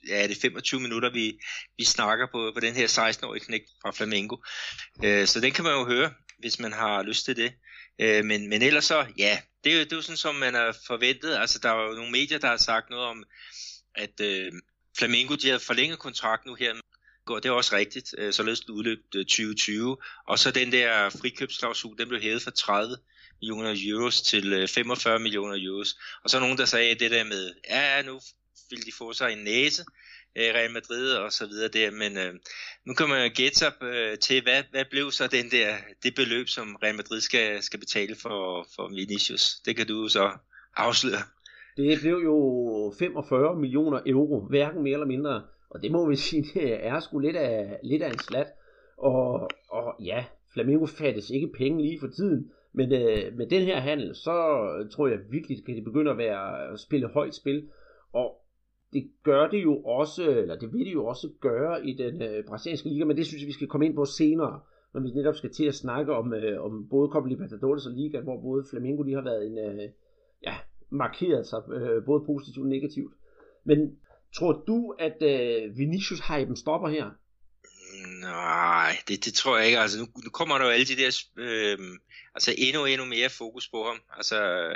ja, 0.09 0.23
det 0.23 0.37
er 0.37 0.41
25 0.41 0.81
minutter, 0.81 1.11
vi, 1.11 1.41
vi 1.77 1.85
snakker 1.85 2.27
på, 2.27 2.51
på 2.55 2.61
den 2.61 2.75
her 2.75 2.87
16-årige 2.87 3.45
knæk 3.45 3.63
fra 3.83 3.91
Flamengo. 3.91 4.37
Øh, 5.05 5.27
så 5.27 5.41
den 5.41 5.53
kan 5.53 5.65
man 5.65 5.73
jo 5.73 5.85
høre, 5.85 6.13
hvis 6.39 6.59
man 6.59 6.73
har 6.73 7.03
lyst 7.03 7.25
til 7.25 7.37
det. 7.37 7.53
Øh, 7.99 8.25
men, 8.25 8.49
men 8.49 8.63
ellers 8.63 8.85
så, 8.85 9.07
ja, 9.19 9.41
det 9.65 9.73
er, 9.73 9.77
jo, 9.77 9.85
det 9.85 9.93
er 9.93 9.97
jo 9.97 10.03
sådan, 10.03 10.17
som 10.17 10.35
man 10.35 10.55
har 10.55 10.77
forventet. 10.87 11.37
Altså, 11.37 11.59
der 11.59 11.71
er 11.71 11.89
jo 11.89 11.93
nogle 11.93 12.11
medier, 12.11 12.39
der 12.39 12.49
har 12.49 12.57
sagt 12.57 12.91
noget 12.91 13.07
om, 13.07 13.25
at 13.95 14.21
øh, 14.21 14.53
Flamengo, 14.99 15.35
de 15.35 15.49
har 15.51 15.59
forlænget 15.59 15.99
kontrakt 15.99 16.47
nu 16.47 16.55
her. 16.55 16.75
Det 17.29 17.47
er 17.47 17.51
også 17.51 17.77
rigtigt, 17.77 18.15
øh, 18.19 18.33
således 18.33 18.61
den 18.61 18.75
udløb 18.75 18.99
2020. 19.13 19.97
Og 20.27 20.39
så 20.39 20.51
den 20.51 20.73
der 20.73 21.11
frikøbsklausul, 21.11 21.99
den 21.99 22.09
blev 22.09 22.21
hævet 22.21 22.43
fra 22.43 22.51
30 22.51 22.97
millioner 23.41 23.75
euros 23.89 24.23
til 24.23 24.53
øh, 24.53 24.69
45 24.69 25.19
millioner 25.19 25.57
euros. 25.67 25.99
Og 26.25 26.31
så 26.31 26.37
er 26.37 26.41
nogen, 26.41 26.59
der 26.59 26.65
sagde 26.65 26.95
det 26.95 27.11
der 27.11 27.25
med, 27.25 27.55
ja, 27.71 28.03
nu 28.03 28.21
vil 28.71 28.87
de 28.87 28.93
få 28.99 29.13
sig 29.13 29.33
en 29.33 29.45
næse, 29.45 29.83
øh, 30.37 30.55
Real 30.55 30.73
Madrid 30.73 31.13
og 31.13 31.33
så 31.33 31.47
videre 31.47 31.69
der, 31.69 31.91
men 31.91 32.17
øh, 32.19 32.35
nu 32.87 32.95
kan 32.95 33.09
man 33.09 33.25
jo 33.27 33.31
gætte 33.37 33.59
sig 33.59 33.73
øh, 33.83 34.19
til, 34.19 34.43
hvad, 34.43 34.63
hvad 34.71 34.85
blev 34.91 35.11
så 35.11 35.27
den 35.27 35.51
der, 35.51 35.69
det 36.03 36.15
beløb, 36.15 36.49
som 36.49 36.77
Real 36.83 36.97
Madrid 36.97 37.21
skal, 37.21 37.63
skal 37.63 37.81
betale 37.81 38.15
for, 38.23 38.67
for 38.77 38.89
Vinicius? 38.89 39.61
Det 39.67 39.77
kan 39.77 39.87
du 39.87 40.09
så 40.09 40.31
afsløre. 40.77 41.23
Det 41.77 42.01
blev 42.01 42.17
jo 42.25 42.95
45 42.99 43.57
millioner 43.57 44.01
euro, 44.07 44.47
hverken 44.49 44.83
mere 44.83 44.93
eller 44.93 45.07
mindre. 45.07 45.43
Og 45.71 45.83
det 45.83 45.91
må 45.93 46.09
vi 46.09 46.17
sige, 46.27 46.45
det 46.55 46.87
er 46.87 47.01
sgu 47.01 47.19
lidt 47.19 47.37
af, 47.37 47.79
lidt 47.83 48.03
af 48.03 48.11
en 48.11 48.19
slat. 48.19 48.47
Og, 48.99 49.51
og 49.71 49.97
ja, 50.05 50.25
Flamingo 50.53 50.87
fattes 50.87 51.31
ikke 51.31 51.53
penge 51.59 51.83
lige 51.83 52.01
for 52.01 52.07
tiden. 52.07 52.51
Men 52.73 52.93
øh, 52.93 53.37
med 53.37 53.47
den 53.47 53.63
her 53.63 53.81
handel, 53.81 54.15
så 54.15 54.37
tror 54.91 55.09
jeg 55.09 55.19
virkelig, 55.31 55.59
at 55.59 55.67
det 55.67 55.85
begynder 55.85 56.13
at 56.13 56.19
være 56.19 56.73
at 56.73 56.81
spille 56.81 57.09
højt 57.09 57.35
spil. 57.35 57.69
Og 58.13 58.35
det 58.93 59.11
gør 59.23 59.49
det 59.49 59.63
jo 59.63 59.83
også, 59.83 60.31
eller 60.31 60.59
det 60.59 60.73
vil 60.73 60.87
det 60.87 60.93
jo 60.93 61.07
også 61.07 61.29
gøre 61.41 61.87
i 61.87 61.97
den 61.97 62.23
øh, 62.23 62.45
brasilianske 62.45 62.89
liga, 62.89 63.05
men 63.05 63.17
det 63.17 63.27
synes 63.27 63.43
jeg, 63.43 63.47
vi 63.47 63.53
skal 63.53 63.69
komme 63.69 63.87
ind 63.87 63.95
på 63.95 64.05
senere, 64.05 64.61
når 64.95 65.01
vi 65.01 65.11
netop 65.11 65.35
skal 65.35 65.53
til 65.53 65.65
at 65.65 65.75
snakke 65.75 66.13
om, 66.13 66.35
øh, 66.35 66.65
om 66.65 66.89
både 66.89 67.11
Copa 67.13 67.29
Libertadores 67.29 67.87
og 67.87 67.93
Liga, 67.93 68.21
hvor 68.21 68.41
både 68.41 68.65
Flamengo 68.71 69.03
lige 69.03 69.15
har 69.15 69.23
været 69.23 69.47
en, 69.47 69.59
øh, 69.59 69.89
ja, 70.43 70.55
markeret 70.91 71.47
sig 71.47 71.63
øh, 71.73 72.05
både 72.05 72.25
positivt 72.27 72.65
og 72.65 72.69
negativt. 72.69 73.15
Men 73.65 73.99
tror 74.37 74.65
du, 74.67 74.95
at 74.99 75.23
øh, 75.23 75.79
Vinicius 75.79 76.21
hypen 76.29 76.57
stopper 76.57 76.89
her? 76.89 77.11
Nej, 78.07 78.99
det, 79.09 79.25
det 79.25 79.35
tror 79.35 79.57
jeg 79.57 79.67
ikke. 79.67 79.79
Altså, 79.79 79.99
nu, 79.99 80.09
nu 80.25 80.31
kommer 80.31 80.59
der 80.59 80.65
jo 80.65 80.71
alle 80.71 80.87
de 80.87 80.97
der, 80.97 81.23
øh, 81.39 81.79
altså 82.35 82.55
endnu 82.59 82.85
endnu 82.85 83.05
mere 83.05 83.31
fokus 83.31 83.69
på 83.69 83.85
ham. 83.87 84.01
Altså, 84.17 84.69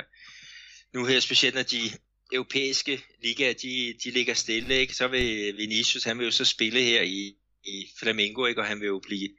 nu 0.93 1.05
her 1.05 1.19
specielt, 1.19 1.55
når 1.55 1.63
de 1.63 1.91
europæiske 2.33 3.03
ligaer, 3.23 3.53
de, 3.53 3.95
de 4.03 4.11
ligger 4.11 4.33
stille, 4.33 4.75
ikke? 4.75 4.93
så 4.93 5.07
vil 5.07 5.57
Vinicius, 5.57 6.03
han 6.03 6.19
vil 6.19 6.25
jo 6.25 6.31
så 6.31 6.45
spille 6.45 6.81
her 6.81 7.01
i, 7.01 7.35
i 7.65 7.87
Flamengo, 7.99 8.45
ikke? 8.45 8.61
og 8.61 8.67
han 8.67 8.79
vil 8.79 8.87
jo 8.87 8.99
blive, 8.99 9.29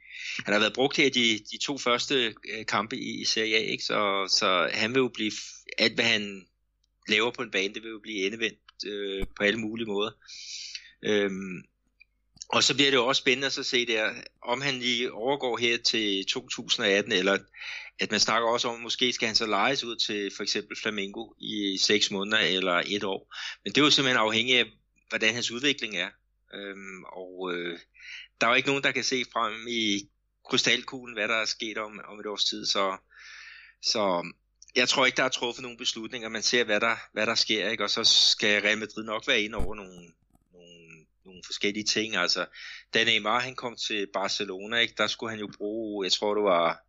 han 0.45 0.53
har 0.53 0.59
været 0.59 0.73
brugt 0.73 0.97
her 0.97 1.09
de, 1.09 1.39
de 1.51 1.57
to 1.57 1.77
første 1.77 2.35
øh, 2.49 2.65
kampe 2.65 2.97
i, 2.97 3.21
i 3.21 3.25
Serie 3.25 3.55
A, 3.55 3.59
ikke? 3.59 3.83
Så, 3.83 4.27
så 4.39 4.69
han 4.73 4.93
vil 4.93 4.99
jo 4.99 5.07
blive, 5.07 5.31
alt 5.77 5.93
hvad 5.93 6.05
han 6.05 6.47
laver 7.07 7.31
på 7.31 7.41
en 7.41 7.51
bane, 7.51 7.73
det 7.73 7.83
vil 7.83 7.91
jo 7.91 7.99
blive 7.99 8.25
endevendt 8.25 8.59
øh, 8.85 9.25
på 9.37 9.43
alle 9.43 9.59
mulige 9.59 9.87
måder. 9.87 10.11
Øhm, 11.03 11.63
og 12.49 12.63
så 12.63 12.73
bliver 12.73 12.91
det 12.91 12.97
jo 12.97 13.07
også 13.07 13.19
spændende 13.19 13.45
at 13.45 13.53
så 13.53 13.63
se 13.63 13.85
der, 13.85 14.13
om 14.43 14.61
han 14.61 14.79
lige 14.79 15.13
overgår 15.13 15.57
her 15.57 15.77
til 15.77 16.25
2018, 16.25 17.11
eller 17.11 17.37
at 17.99 18.11
man 18.11 18.19
snakker 18.19 18.49
også 18.49 18.67
om, 18.67 18.75
at 18.75 18.81
måske 18.81 19.13
skal 19.13 19.27
han 19.27 19.35
så 19.35 19.45
lejes 19.45 19.83
ud 19.83 19.95
til 19.95 20.31
for 20.35 20.43
eksempel 20.43 20.77
Flamengo 20.81 21.33
i 21.39 21.77
6 21.81 22.11
måneder 22.11 22.37
eller 22.37 22.83
et 22.87 23.03
år. 23.03 23.35
Men 23.63 23.73
det 23.73 23.81
er 23.81 23.85
jo 23.85 23.91
simpelthen 23.91 24.17
afhængigt 24.17 24.59
af, 24.59 24.65
hvordan 25.09 25.33
hans 25.33 25.51
udvikling 25.51 25.97
er. 25.97 26.09
Øhm, 26.53 27.03
og 27.03 27.53
øh, 27.53 27.79
der 28.41 28.47
er 28.47 28.51
jo 28.51 28.55
ikke 28.55 28.69
nogen, 28.69 28.83
der 28.83 28.91
kan 28.91 29.03
se 29.03 29.25
frem 29.33 29.67
i 29.67 30.09
krystalkuglen, 30.49 31.17
hvad 31.17 31.27
der 31.27 31.35
er 31.35 31.45
sket 31.45 31.77
om, 31.77 31.99
om 32.07 32.19
et 32.19 32.25
års 32.25 32.45
tid. 32.45 32.65
Så, 32.65 32.97
så 33.81 34.31
jeg 34.75 34.89
tror 34.89 35.05
ikke, 35.05 35.17
der 35.17 35.23
er 35.23 35.29
truffet 35.29 35.61
nogen 35.61 35.77
beslutninger. 35.77 36.29
Man 36.29 36.41
ser, 36.41 36.63
hvad 36.63 36.79
der, 36.79 36.95
hvad 37.13 37.25
der 37.25 37.35
sker, 37.35 37.69
ikke? 37.69 37.83
og 37.83 37.89
så 37.89 38.03
skal 38.03 38.61
Real 38.61 38.77
Madrid 38.77 39.03
nok 39.03 39.27
være 39.27 39.41
inde 39.41 39.57
over 39.57 39.75
nogle, 39.75 40.11
nogle, 41.25 41.41
forskellige 41.45 41.83
ting. 41.83 42.15
Altså, 42.15 42.45
da 42.93 43.03
Neymar 43.03 43.39
han 43.39 43.55
kom 43.55 43.75
til 43.75 44.07
Barcelona, 44.13 44.77
ikke? 44.77 44.93
der 44.97 45.07
skulle 45.07 45.29
han 45.29 45.39
jo 45.39 45.49
bruge, 45.57 46.05
jeg 46.05 46.11
tror 46.11 46.35
det 46.35 46.43
var 46.43 46.81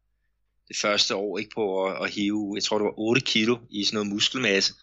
det 0.69 0.77
første 0.77 1.15
år 1.15 1.39
ikke 1.39 1.51
på 1.55 1.85
at, 1.85 2.05
at 2.05 2.11
hive, 2.11 2.53
jeg 2.55 2.63
tror 2.63 2.79
det 2.79 2.85
var 2.85 2.99
8 2.99 3.21
kilo 3.21 3.57
i 3.71 3.85
sådan 3.85 3.97
noget 3.97 4.13
muskelmasse, 4.13 4.75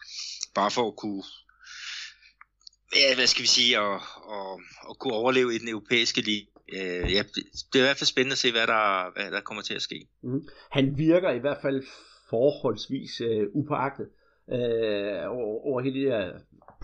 bare 0.56 0.72
for 0.72 0.88
at 0.88 0.96
kunne 0.96 1.24
ja, 2.96 3.16
hvad 3.16 3.28
skal 3.28 3.42
vi 3.42 3.48
sige, 3.48 3.78
at, 3.78 3.94
at, 4.38 4.54
at 4.90 5.00
kunne 5.00 5.14
overleve 5.14 5.56
i 5.56 5.58
den 5.58 5.70
europæiske 5.70 6.22
liga. 6.22 6.46
Øh, 6.74 7.14
ja, 7.14 7.22
det 7.74 7.76
er 7.76 7.84
i 7.84 7.88
hvert 7.88 7.98
fald 7.98 8.14
spændende 8.14 8.34
at 8.34 8.38
se, 8.38 8.52
hvad 8.52 8.68
der, 8.68 9.14
hvad 9.14 9.32
der 9.32 9.42
kommer 9.42 9.64
til 9.64 9.74
at 9.74 9.82
ske. 9.82 10.08
Mm. 10.24 10.48
Han 10.72 10.98
virker 10.98 11.32
i 11.32 11.40
hvert 11.40 11.62
fald 11.62 11.84
forholdsvis 12.30 13.22
øh, 13.22 13.48
upåagtet 13.54 14.08
øh, 14.52 15.24
over, 15.36 15.66
over 15.68 15.82
hele 15.82 16.00
det 16.00 16.12
der 16.12 16.32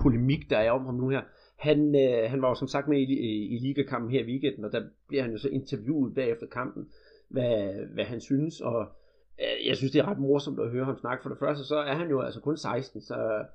polemik, 0.01 0.49
der 0.49 0.57
er 0.57 0.71
om 0.71 0.85
ham 0.85 0.95
nu 0.95 1.09
her. 1.09 1.21
Han, 1.59 1.95
øh, 1.95 2.29
han 2.29 2.41
var 2.41 2.49
jo 2.49 2.55
som 2.55 2.67
sagt 2.67 2.87
med 2.87 2.97
i, 2.97 3.03
i, 3.03 3.45
øh, 3.45 3.53
i 3.53 3.57
ligakampen 3.61 4.11
her 4.11 4.23
i 4.23 4.25
weekenden, 4.25 4.65
og 4.65 4.71
der 4.71 4.81
bliver 5.07 5.23
han 5.23 5.31
jo 5.31 5.37
så 5.37 5.49
interviewet 5.49 6.15
bagefter 6.15 6.47
kampen, 6.47 6.87
hvad, 7.29 7.73
hvad 7.93 8.05
han 8.05 8.21
synes, 8.21 8.61
og 8.61 8.87
øh, 9.41 9.67
jeg 9.67 9.77
synes, 9.77 9.91
det 9.91 9.99
er 9.99 10.07
ret 10.07 10.19
morsomt 10.19 10.59
at 10.59 10.69
høre 10.69 10.85
ham 10.85 10.97
snakke. 10.97 11.21
For 11.21 11.29
det 11.29 11.39
første, 11.39 11.63
så 11.63 11.77
er 11.77 11.95
han 11.95 12.09
jo 12.09 12.21
altså 12.21 12.39
kun 12.39 12.57
16, 12.57 13.01
så, 13.01 13.45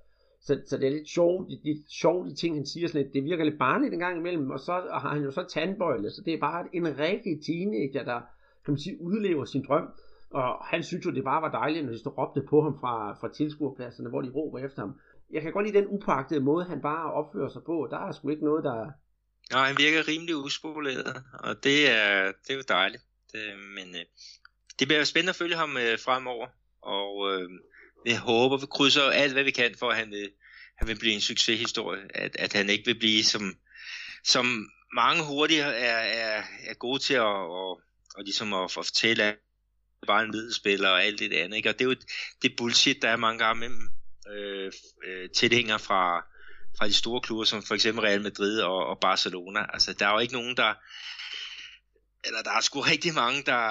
så, 0.41 0.61
så 0.67 0.77
det 0.77 0.87
er 0.87 0.91
lidt 0.91 1.09
sjovt, 1.09 1.51
de, 1.51 1.61
de, 1.65 1.83
sjovt, 1.89 2.31
de 2.31 2.35
ting, 2.35 2.57
han 2.57 2.67
siger 2.67 2.89
sådan 2.89 3.03
lidt. 3.03 3.15
Det 3.15 3.25
virker 3.25 3.45
lidt 3.45 3.59
barnligt 3.59 3.95
en 3.95 4.01
gang 4.01 4.19
imellem, 4.19 4.51
og 4.51 4.61
så 4.61 4.73
har 4.73 5.15
han 5.15 5.23
jo 5.23 5.31
så 5.31 5.45
tandbøjle, 5.49 6.11
så 6.11 6.23
det 6.25 6.35
er 6.35 6.41
bare 6.41 6.67
en 6.73 6.99
rigtig 6.99 7.41
teenager, 7.47 8.05
der 8.05 8.21
kan 8.65 8.73
man 8.73 8.79
sige, 8.79 9.03
udlever 9.03 9.45
sin 9.45 9.65
drøm. 9.69 9.89
Og 10.31 10.65
han 10.65 10.83
synes 10.83 11.07
jo, 11.07 11.11
det 11.11 11.25
bare 11.25 11.43
var 11.43 11.51
dejligt, 11.51 11.85
når 11.85 11.93
de 11.93 11.99
stod 11.99 12.19
råbte 12.19 12.43
på 12.43 12.63
ham 12.63 12.79
fra, 12.81 13.13
fra 13.21 13.29
tilskuerpladserne, 13.29 14.09
hvor 14.09 14.23
de 14.23 14.31
råber 14.31 14.59
efter 14.59 14.83
ham. 14.83 14.95
Jeg 15.35 15.43
kan 15.43 15.53
godt 15.53 15.67
lide 15.67 15.79
den 15.79 15.89
upagtede 15.89 16.41
måde, 16.41 16.65
han 16.65 16.81
bare 16.83 17.13
opfører 17.13 17.53
sig 17.53 17.63
på. 17.67 17.89
Der 17.91 17.99
er 18.09 18.13
sgu 18.13 18.29
ikke 18.31 18.45
noget, 18.45 18.65
der... 18.65 18.91
Nej, 19.53 19.67
han 19.67 19.79
virker 19.79 20.09
rimelig 20.09 20.37
uspoleret, 20.37 21.23
og 21.47 21.65
det 21.65 21.91
er, 21.91 22.33
det 22.43 22.51
er 22.51 22.55
jo 22.55 22.63
dejligt. 22.69 23.03
Det, 23.33 23.41
men 23.77 23.95
øh, 23.95 24.05
det 24.79 24.89
bliver 24.89 25.05
spændende 25.05 25.31
at 25.31 25.37
følge 25.37 25.57
ham 25.57 25.77
øh, 25.77 25.99
fremover, 25.99 26.47
og 26.83 27.33
øh, 27.33 27.51
jeg 28.07 28.19
håber, 28.19 28.57
vi 28.57 28.67
krydser 28.67 29.03
alt, 29.03 29.33
hvad 29.33 29.45
vi 29.45 29.51
kan, 29.51 29.75
for 29.79 29.91
at 29.91 29.97
han 29.97 30.11
vil, 30.11 30.31
han 30.79 30.89
vil 30.89 30.99
blive 30.99 31.15
en 31.15 31.21
succeshistorie. 31.21 32.03
At, 32.15 32.37
at 32.39 32.53
han 32.53 32.71
ikke 32.71 32.85
vil 32.85 32.99
blive, 32.99 33.25
som, 33.25 33.43
som 34.25 34.47
mange 34.95 35.23
hurtigt 35.25 35.61
er, 35.61 35.67
er, 35.67 36.43
er 36.67 36.75
gode 36.75 36.99
til 36.99 37.15
at, 37.15 37.23
og, 37.61 37.81
og 38.17 38.25
ligesom 38.25 38.53
at, 38.53 38.65
at 38.65 38.71
fortælle, 38.71 39.25
at 39.25 39.37
bare 40.07 40.23
en 40.23 40.31
middelspiller 40.31 40.89
og 40.89 41.05
alt 41.05 41.19
det 41.19 41.33
andet. 41.33 41.57
Ikke? 41.57 41.69
Og 41.69 41.79
det 41.79 41.85
er 41.85 41.89
jo 41.89 41.97
det 42.43 42.57
bullshit, 42.57 43.03
der 43.03 43.09
er 43.09 43.17
mange 43.17 43.45
gange 43.45 43.61
mellem 43.61 43.91
øh, 44.33 44.73
øh, 45.07 45.31
tilhængere 45.31 45.79
fra, 45.79 46.03
fra 46.79 46.87
de 46.87 46.93
store 46.93 47.21
klubber, 47.21 47.45
som 47.45 47.63
for 47.63 47.75
eksempel 47.75 48.05
Real 48.05 48.23
Madrid 48.23 48.61
og, 48.61 48.87
og 48.87 48.99
Barcelona. 49.01 49.61
Altså, 49.73 49.93
der 49.99 50.07
er 50.07 50.13
jo 50.13 50.19
ikke 50.19 50.35
nogen, 50.35 50.57
der 50.57 50.75
eller 52.27 52.43
der 52.49 52.55
er 52.59 52.63
sgu 52.67 52.79
rigtig 52.81 53.13
mange, 53.23 53.39
der, 53.53 53.63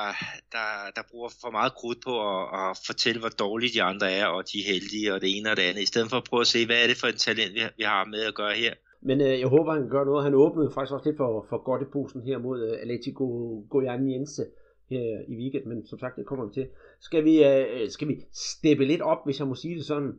der, 0.56 0.68
der 0.96 1.04
bruger 1.12 1.30
for 1.42 1.52
meget 1.52 1.74
krudt 1.80 2.00
på 2.08 2.14
at, 2.32 2.44
at 2.60 2.70
fortælle, 2.90 3.20
hvor 3.20 3.34
dårlige 3.44 3.74
de 3.76 3.84
andre 3.92 4.08
er, 4.12 4.26
og 4.26 4.42
de 4.50 4.56
er 4.62 4.68
heldige, 4.74 5.14
og 5.14 5.22
det 5.22 5.30
ene 5.38 5.52
og 5.52 5.58
det 5.58 5.64
andet, 5.70 5.82
i 5.82 5.92
stedet 5.94 6.10
for 6.10 6.18
at 6.18 6.28
prøve 6.30 6.42
at 6.42 6.54
se, 6.56 6.66
hvad 6.66 6.80
er 6.84 6.88
det 6.88 6.98
for 7.02 7.08
en 7.08 7.24
talent, 7.28 7.54
vi, 7.54 7.62
vi 7.80 7.84
har 7.84 8.06
med 8.06 8.22
at 8.30 8.36
gøre 8.36 8.56
her. 8.64 8.74
Men 9.10 9.22
øh, 9.22 9.40
jeg 9.40 9.48
håber, 9.48 9.74
han 9.74 9.90
gør 9.90 10.04
noget. 10.04 10.24
Han 10.24 10.34
åbnede 10.34 10.72
faktisk 10.74 10.94
også 10.94 11.08
lidt 11.10 11.18
for, 11.18 11.46
for 11.50 11.64
godt 11.70 11.82
i 11.82 11.94
posen 11.94 12.22
her 12.30 12.38
mod 12.38 12.58
øh, 12.68 12.82
Atletico 12.82 13.26
Goianiense 13.70 14.44
her 14.90 15.04
i 15.32 15.36
weekend, 15.42 15.66
men 15.66 15.88
som 15.88 16.00
sagt, 16.00 16.16
det 16.16 16.26
kommer 16.26 16.46
vi 16.46 16.54
til. 16.54 16.68
Skal 17.02 17.26
vi, 17.26 17.44
øh, 17.44 17.90
skal 17.90 18.08
vi 18.08 18.16
steppe 18.34 18.86
lidt 18.86 19.02
op, 19.02 19.22
hvis 19.26 19.40
jeg 19.40 19.48
må 19.48 19.56
sige 19.56 19.76
det 19.76 19.86
sådan? 19.86 20.14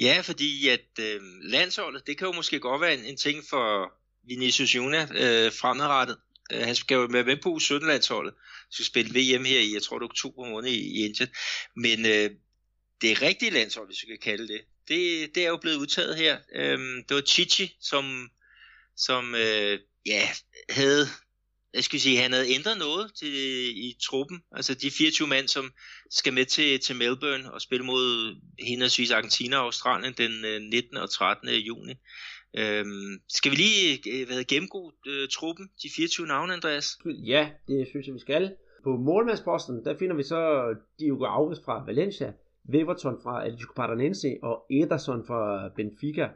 Ja, 0.00 0.20
fordi 0.20 0.68
at 0.68 0.98
øh, 1.00 1.20
landsholdet, 1.42 2.06
det 2.06 2.18
kan 2.18 2.26
jo 2.26 2.32
måske 2.32 2.60
godt 2.60 2.80
være 2.80 2.94
en, 2.94 3.04
en 3.04 3.16
ting 3.16 3.44
for 3.50 3.92
Vinicius 4.24 4.74
Junior 4.74 5.02
øh, 5.02 5.52
fremadrettet. 5.52 6.16
Øh, 6.52 6.60
han 6.60 6.74
skal 6.74 6.94
jo 6.94 7.08
være 7.10 7.24
med 7.24 7.36
på 7.36 7.56
U17-landsholdet. 7.56 8.34
skal 8.70 8.84
spille 8.84 9.10
VM 9.10 9.44
her 9.44 9.60
i, 9.60 9.74
jeg 9.74 9.82
tror 9.82 9.98
det 9.98 10.04
er 10.04 10.10
oktober 10.10 10.48
måned 10.48 10.70
i, 10.70 11.00
i 11.00 11.04
Indien. 11.04 11.28
Men 11.76 12.06
øh, 12.06 12.30
det 13.00 13.22
rigtige 13.22 13.50
landshold, 13.50 13.88
hvis 13.88 14.02
vi 14.02 14.06
kan 14.06 14.18
kalde 14.22 14.48
det, 14.48 14.60
det, 14.88 15.34
det 15.34 15.44
er 15.44 15.48
jo 15.48 15.56
blevet 15.56 15.76
udtaget 15.76 16.16
her. 16.16 16.38
Øh, 16.54 16.78
det 17.08 17.14
var 17.14 17.22
Chichi, 17.26 17.76
som, 17.80 18.30
som 18.96 19.34
øh, 19.34 19.78
ja, 20.06 20.28
havde 20.70 21.06
jeg 21.74 21.84
skal 21.84 22.00
sige, 22.00 22.22
han 22.22 22.32
havde 22.32 22.54
ændret 22.54 22.78
noget 22.78 23.14
til, 23.14 23.34
i 23.86 23.96
truppen. 24.02 24.42
Altså 24.52 24.74
de 24.74 24.90
24 24.90 25.28
mand, 25.28 25.48
som 25.48 25.64
skal 26.10 26.32
med 26.32 26.44
til, 26.44 26.80
til 26.80 26.96
Melbourne 26.96 27.52
og 27.52 27.60
spille 27.60 27.84
mod 27.84 28.36
henholdsvis 28.58 29.10
Argentina 29.10 29.56
og 29.56 29.64
Australien 29.64 30.14
den 30.18 30.44
øh, 30.44 30.60
19. 30.60 30.96
og 30.96 31.10
13. 31.10 31.48
Øh, 31.48 31.66
juni. 31.66 31.94
Øhm, 32.58 33.12
skal 33.28 33.50
vi 33.50 33.56
lige 33.56 33.82
øh, 34.12 34.26
hvad 34.26 34.44
gennemgå 34.44 34.92
øh, 35.06 35.28
truppen, 35.28 35.70
de 35.82 35.88
24 35.96 36.26
navne, 36.26 36.52
Andreas? 36.52 36.98
Ja, 37.06 37.50
det 37.68 37.88
synes 37.90 38.06
jeg, 38.06 38.14
vi 38.14 38.20
skal. 38.20 38.52
På 38.84 38.96
målmandsposten, 38.96 39.84
der 39.84 39.98
finder 39.98 40.16
vi 40.16 40.22
så 40.22 40.40
Diogo 40.98 41.24
Alves 41.24 41.60
fra 41.64 41.84
Valencia, 41.86 42.32
Weverton 42.72 43.18
fra 43.22 43.46
Atletico 43.46 43.72
Paranense 43.76 44.36
og 44.42 44.66
Ederson 44.70 45.26
fra 45.26 45.68
Benfica. 45.76 46.28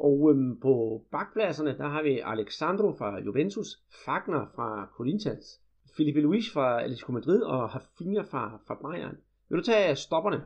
Og 0.00 0.30
øhm, 0.30 0.60
på 0.60 1.04
bakpladserne, 1.12 1.78
der 1.78 1.88
har 1.88 2.02
vi 2.02 2.20
Alexandro 2.24 2.96
fra 2.98 3.20
Juventus, 3.20 3.68
Fagner 4.04 4.46
fra 4.54 4.88
Corinthians, 4.96 5.60
Felipe 5.96 6.20
Luis 6.20 6.50
fra 6.52 6.82
Atletico 6.82 7.12
Madrid 7.12 7.42
og 7.42 7.70
Hafinha 7.70 8.22
fra, 8.22 8.60
fra 8.66 8.74
Bayern. 8.74 9.16
Vil 9.48 9.58
du 9.58 9.64
tage 9.64 9.96
stopperne? 9.96 10.44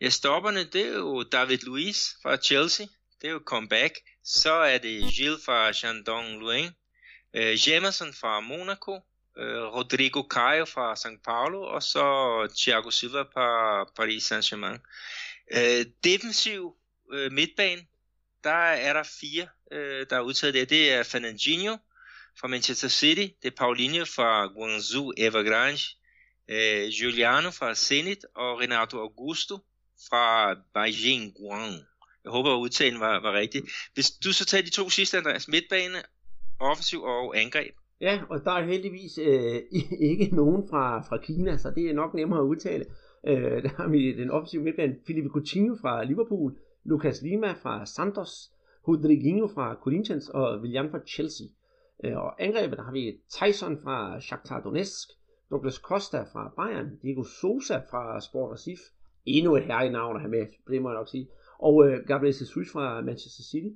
Ja, 0.00 0.08
stopperne, 0.08 0.64
det 0.72 0.86
er 0.86 0.98
jo 0.98 1.22
David 1.22 1.58
Luiz 1.66 2.08
fra 2.22 2.36
Chelsea, 2.36 2.86
det 3.22 3.28
er 3.28 3.32
jo 3.32 3.40
comeback. 3.44 3.94
Så 4.24 4.52
er 4.52 4.78
det 4.78 5.14
Gilles 5.16 5.44
fra 5.44 5.72
Shandong 5.72 6.38
Luang, 6.40 6.66
øh, 7.34 7.68
Jamerson 7.68 8.12
fra 8.20 8.40
Monaco, 8.40 8.94
øh, 9.36 9.62
Rodrigo 9.62 10.22
Caio 10.22 10.64
fra 10.64 10.94
São 10.94 11.20
Paulo, 11.24 11.62
og 11.62 11.82
så 11.82 12.06
Thiago 12.58 12.90
Silva 12.90 13.22
fra 13.22 13.84
Paris 13.96 14.32
Saint-Germain. 14.32 14.78
Øh, 15.56 15.86
defensiv 16.04 16.76
øh, 17.12 17.32
midtbane, 17.32 17.82
der 18.44 18.64
er 18.88 18.92
der 18.92 19.02
fire, 19.20 19.46
øh, 19.72 20.06
der 20.10 20.16
er 20.16 20.20
udtaget 20.20 20.54
der. 20.54 20.64
Det 20.64 20.92
er 20.92 21.02
Fernandinho 21.02 21.76
fra 22.40 22.48
Manchester 22.48 22.88
City, 22.88 23.26
det 23.42 23.48
er 23.52 23.56
Paulinho 23.56 24.04
fra 24.04 24.46
Guangzhou 24.46 25.12
Evergrande, 25.16 25.82
øh, 26.50 26.88
Giuliano 26.98 27.50
fra 27.50 27.74
Zenit 27.74 28.24
og 28.34 28.60
Renato 28.60 28.98
Augusto 28.98 29.54
fra 30.08 30.54
Beijing 30.74 31.34
Guang. 31.34 31.74
Jeg 32.24 32.32
håber, 32.32 32.50
at 32.54 32.60
udtalen 32.60 33.00
var, 33.00 33.20
var 33.20 33.32
rigtig. 33.32 33.62
Hvis 33.94 34.10
du 34.10 34.32
så 34.32 34.44
tager 34.44 34.62
de 34.62 34.70
to 34.70 34.90
sidste, 34.90 35.18
Andreas, 35.18 35.48
midtbane, 35.48 35.98
offensiv 36.60 37.02
og 37.02 37.40
angreb. 37.40 37.74
Ja, 38.00 38.20
og 38.30 38.44
der 38.44 38.52
er 38.52 38.66
heldigvis 38.66 39.18
øh, 39.18 39.62
ikke 40.10 40.28
nogen 40.32 40.68
fra, 40.70 41.02
fra 41.08 41.18
Kina, 41.18 41.56
så 41.58 41.70
det 41.70 41.90
er 41.90 41.94
nok 41.94 42.14
nemmere 42.14 42.40
at 42.40 42.44
udtale. 42.44 42.84
Øh, 43.26 43.62
der 43.62 43.68
har 43.68 43.88
vi 43.88 44.12
den 44.12 44.30
offensive 44.30 44.62
midtbane, 44.62 44.96
Felipe 45.06 45.28
Coutinho 45.28 45.76
fra 45.80 46.04
Liverpool, 46.04 46.56
Lucas 46.84 47.22
Lima 47.22 47.52
fra 47.52 47.86
Santos, 47.86 48.52
Rodriguinho 48.88 49.48
fra 49.48 49.74
Corinthians 49.74 50.28
og 50.28 50.60
William 50.60 50.90
fra 50.90 51.00
Chelsea. 51.06 51.46
Øh, 52.04 52.16
og 52.16 52.42
angrebet, 52.44 52.78
der 52.78 52.84
har 52.84 52.92
vi 52.92 53.20
Tyson 53.30 53.78
fra 53.82 54.20
Shakhtar 54.20 54.60
Donetsk, 54.60 55.08
Douglas 55.50 55.74
Costa 55.74 56.22
fra 56.22 56.52
Bayern, 56.56 56.96
Diego 57.02 57.24
Sosa 57.24 57.76
fra 57.90 58.20
Sport 58.20 58.52
Recife, 58.52 58.82
endnu 59.24 59.56
et 59.56 59.64
herre 59.64 59.90
navn 59.90 60.16
at 60.16 60.22
have 60.22 60.30
med, 60.30 60.46
det 60.70 60.82
må 60.82 60.90
jeg 60.90 60.98
nok 60.98 61.08
sige, 61.08 61.28
og 61.58 61.86
øh, 61.86 62.06
Gabriel 62.06 62.34
Jesus 62.40 62.72
fra 62.72 63.00
Manchester 63.00 63.42
City. 63.42 63.72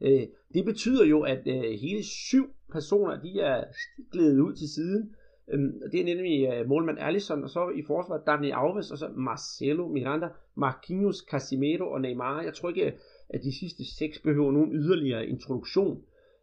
Øh, 0.00 0.26
det 0.54 0.64
betyder 0.64 1.04
jo, 1.04 1.22
at 1.22 1.42
øh, 1.46 1.80
hele 1.80 2.02
syv 2.02 2.46
personer, 2.72 3.22
de 3.22 3.40
er 3.40 3.64
glædet 4.12 4.40
ud 4.40 4.54
til 4.54 4.68
siden. 4.68 5.14
Øh, 5.48 5.60
det 5.92 6.00
er 6.00 6.04
nemlig 6.04 6.48
øh, 6.52 6.68
målmand 6.68 6.98
Alisson, 6.98 7.44
og 7.44 7.50
så 7.50 7.68
i 7.68 7.82
forsvaret 7.86 8.26
Dani 8.26 8.50
Alves, 8.50 8.90
og 8.90 8.98
så 8.98 9.08
Marcelo 9.16 9.88
Miranda, 9.88 10.28
Marquinhos, 10.54 11.16
Casimiro 11.30 11.90
og 11.90 12.00
Neymar. 12.00 12.42
Jeg 12.42 12.54
tror 12.54 12.68
ikke, 12.68 12.92
at 13.28 13.42
de 13.42 13.58
sidste 13.58 13.96
seks 13.98 14.18
behøver 14.18 14.52
nogen 14.52 14.72
yderligere 14.72 15.26
introduktion. 15.26 16.02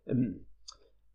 Øhm, 0.09 0.39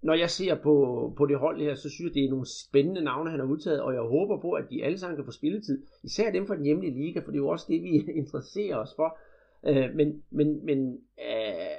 når 0.02 0.14
jeg 0.14 0.30
ser 0.30 0.54
på, 0.54 0.74
på 1.16 1.26
det 1.26 1.38
hold 1.38 1.60
her, 1.60 1.74
så 1.74 1.90
synes 1.90 2.08
jeg, 2.08 2.14
det 2.14 2.24
er 2.24 2.30
nogle 2.30 2.46
spændende 2.46 3.02
navne, 3.02 3.30
han 3.30 3.40
har 3.40 3.46
udtaget, 3.46 3.80
og 3.80 3.94
jeg 3.94 4.02
håber 4.02 4.40
på, 4.40 4.52
at 4.52 4.64
de 4.70 4.84
alle 4.84 4.98
sammen 4.98 5.16
kan 5.16 5.24
få 5.24 5.30
spilletid. 5.30 5.82
Især 6.04 6.30
dem 6.30 6.46
fra 6.46 6.56
den 6.56 6.64
hjemlige 6.64 6.94
liga, 6.94 7.20
for 7.20 7.30
det 7.30 7.38
er 7.38 7.42
jo 7.42 7.48
også 7.48 7.66
det, 7.68 7.82
vi 7.82 7.88
interesserer 8.22 8.76
os 8.76 8.94
for. 8.96 9.18
Øh, 9.66 9.94
men 9.94 10.22
men, 10.30 10.64
men 10.64 10.78
øh, 11.18 11.76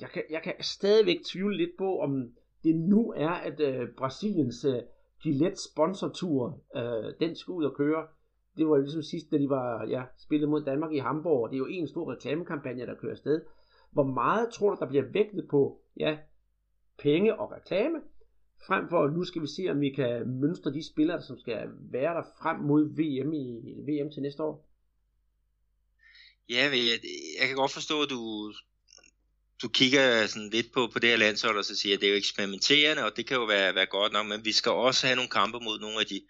jeg, 0.00 0.08
kan, 0.12 0.22
jeg 0.30 0.42
kan 0.42 0.54
stadigvæk 0.60 1.16
tvivle 1.24 1.56
lidt 1.56 1.76
på, 1.78 1.98
om 1.98 2.30
det 2.64 2.76
nu 2.76 3.12
er, 3.16 3.30
at 3.30 3.60
øh, 3.60 3.88
Brasiliens 3.98 4.64
øh, 4.64 4.82
Gillette 5.22 5.62
sponsortur, 5.72 6.60
øh, 6.76 7.14
den 7.20 7.36
skulle 7.36 7.56
ud 7.56 7.64
og 7.64 7.76
køre. 7.76 8.06
Det 8.56 8.68
var 8.68 8.76
ligesom 8.76 9.02
sidst, 9.02 9.30
da 9.30 9.38
de 9.38 9.48
var 9.48 9.84
ja, 9.84 10.02
spillet 10.18 10.48
mod 10.48 10.64
Danmark 10.64 10.92
i 10.92 10.98
Hamburg. 10.98 11.50
Det 11.50 11.56
er 11.56 11.58
jo 11.58 11.66
en 11.66 11.88
stor 11.88 12.12
reklamekampagne, 12.12 12.86
der 12.86 12.94
kører 12.94 13.12
afsted. 13.12 13.40
Hvor 13.90 14.04
meget 14.04 14.52
tror 14.52 14.74
du, 14.74 14.76
der 14.80 14.88
bliver 14.88 15.04
vægtet 15.12 15.48
på 15.50 15.80
ja, 15.96 16.18
penge 16.98 17.40
og 17.40 17.52
reklame, 17.52 17.98
frem 18.66 18.88
for, 18.88 19.04
at 19.04 19.12
nu 19.12 19.24
skal 19.24 19.42
vi 19.42 19.46
se, 19.46 19.68
om 19.70 19.80
vi 19.80 19.90
kan 19.90 20.28
mønstre 20.40 20.72
de 20.72 20.88
spillere, 20.92 21.22
som 21.22 21.38
skal 21.38 21.68
være 21.92 22.14
der 22.14 22.22
frem 22.42 22.60
mod 22.60 22.82
VM, 22.98 23.32
i, 23.32 23.46
VM 23.88 24.10
til 24.10 24.22
næste 24.22 24.42
år? 24.42 24.68
Ja, 26.48 26.62
jeg, 26.72 26.98
jeg 27.40 27.48
kan 27.48 27.56
godt 27.56 27.72
forstå, 27.72 28.02
at 28.02 28.10
du, 28.10 28.52
du 29.62 29.68
kigger 29.68 30.26
sådan 30.26 30.50
lidt 30.50 30.72
på, 30.72 30.90
på 30.92 30.98
det 30.98 31.10
her 31.10 31.16
landshold, 31.16 31.58
og 31.58 31.64
så 31.64 31.76
siger, 31.76 31.94
at 31.94 32.00
det 32.00 32.06
er 32.06 32.10
jo 32.10 32.16
eksperimenterende, 32.16 33.04
og 33.04 33.16
det 33.16 33.26
kan 33.26 33.36
jo 33.36 33.44
være, 33.44 33.74
være 33.74 33.86
godt 33.86 34.12
nok, 34.12 34.26
men 34.26 34.44
vi 34.44 34.52
skal 34.52 34.72
også 34.72 35.06
have 35.06 35.16
nogle 35.16 35.30
kampe 35.30 35.58
mod 35.60 35.80
nogle 35.80 36.00
af 36.00 36.06
de, 36.06 36.20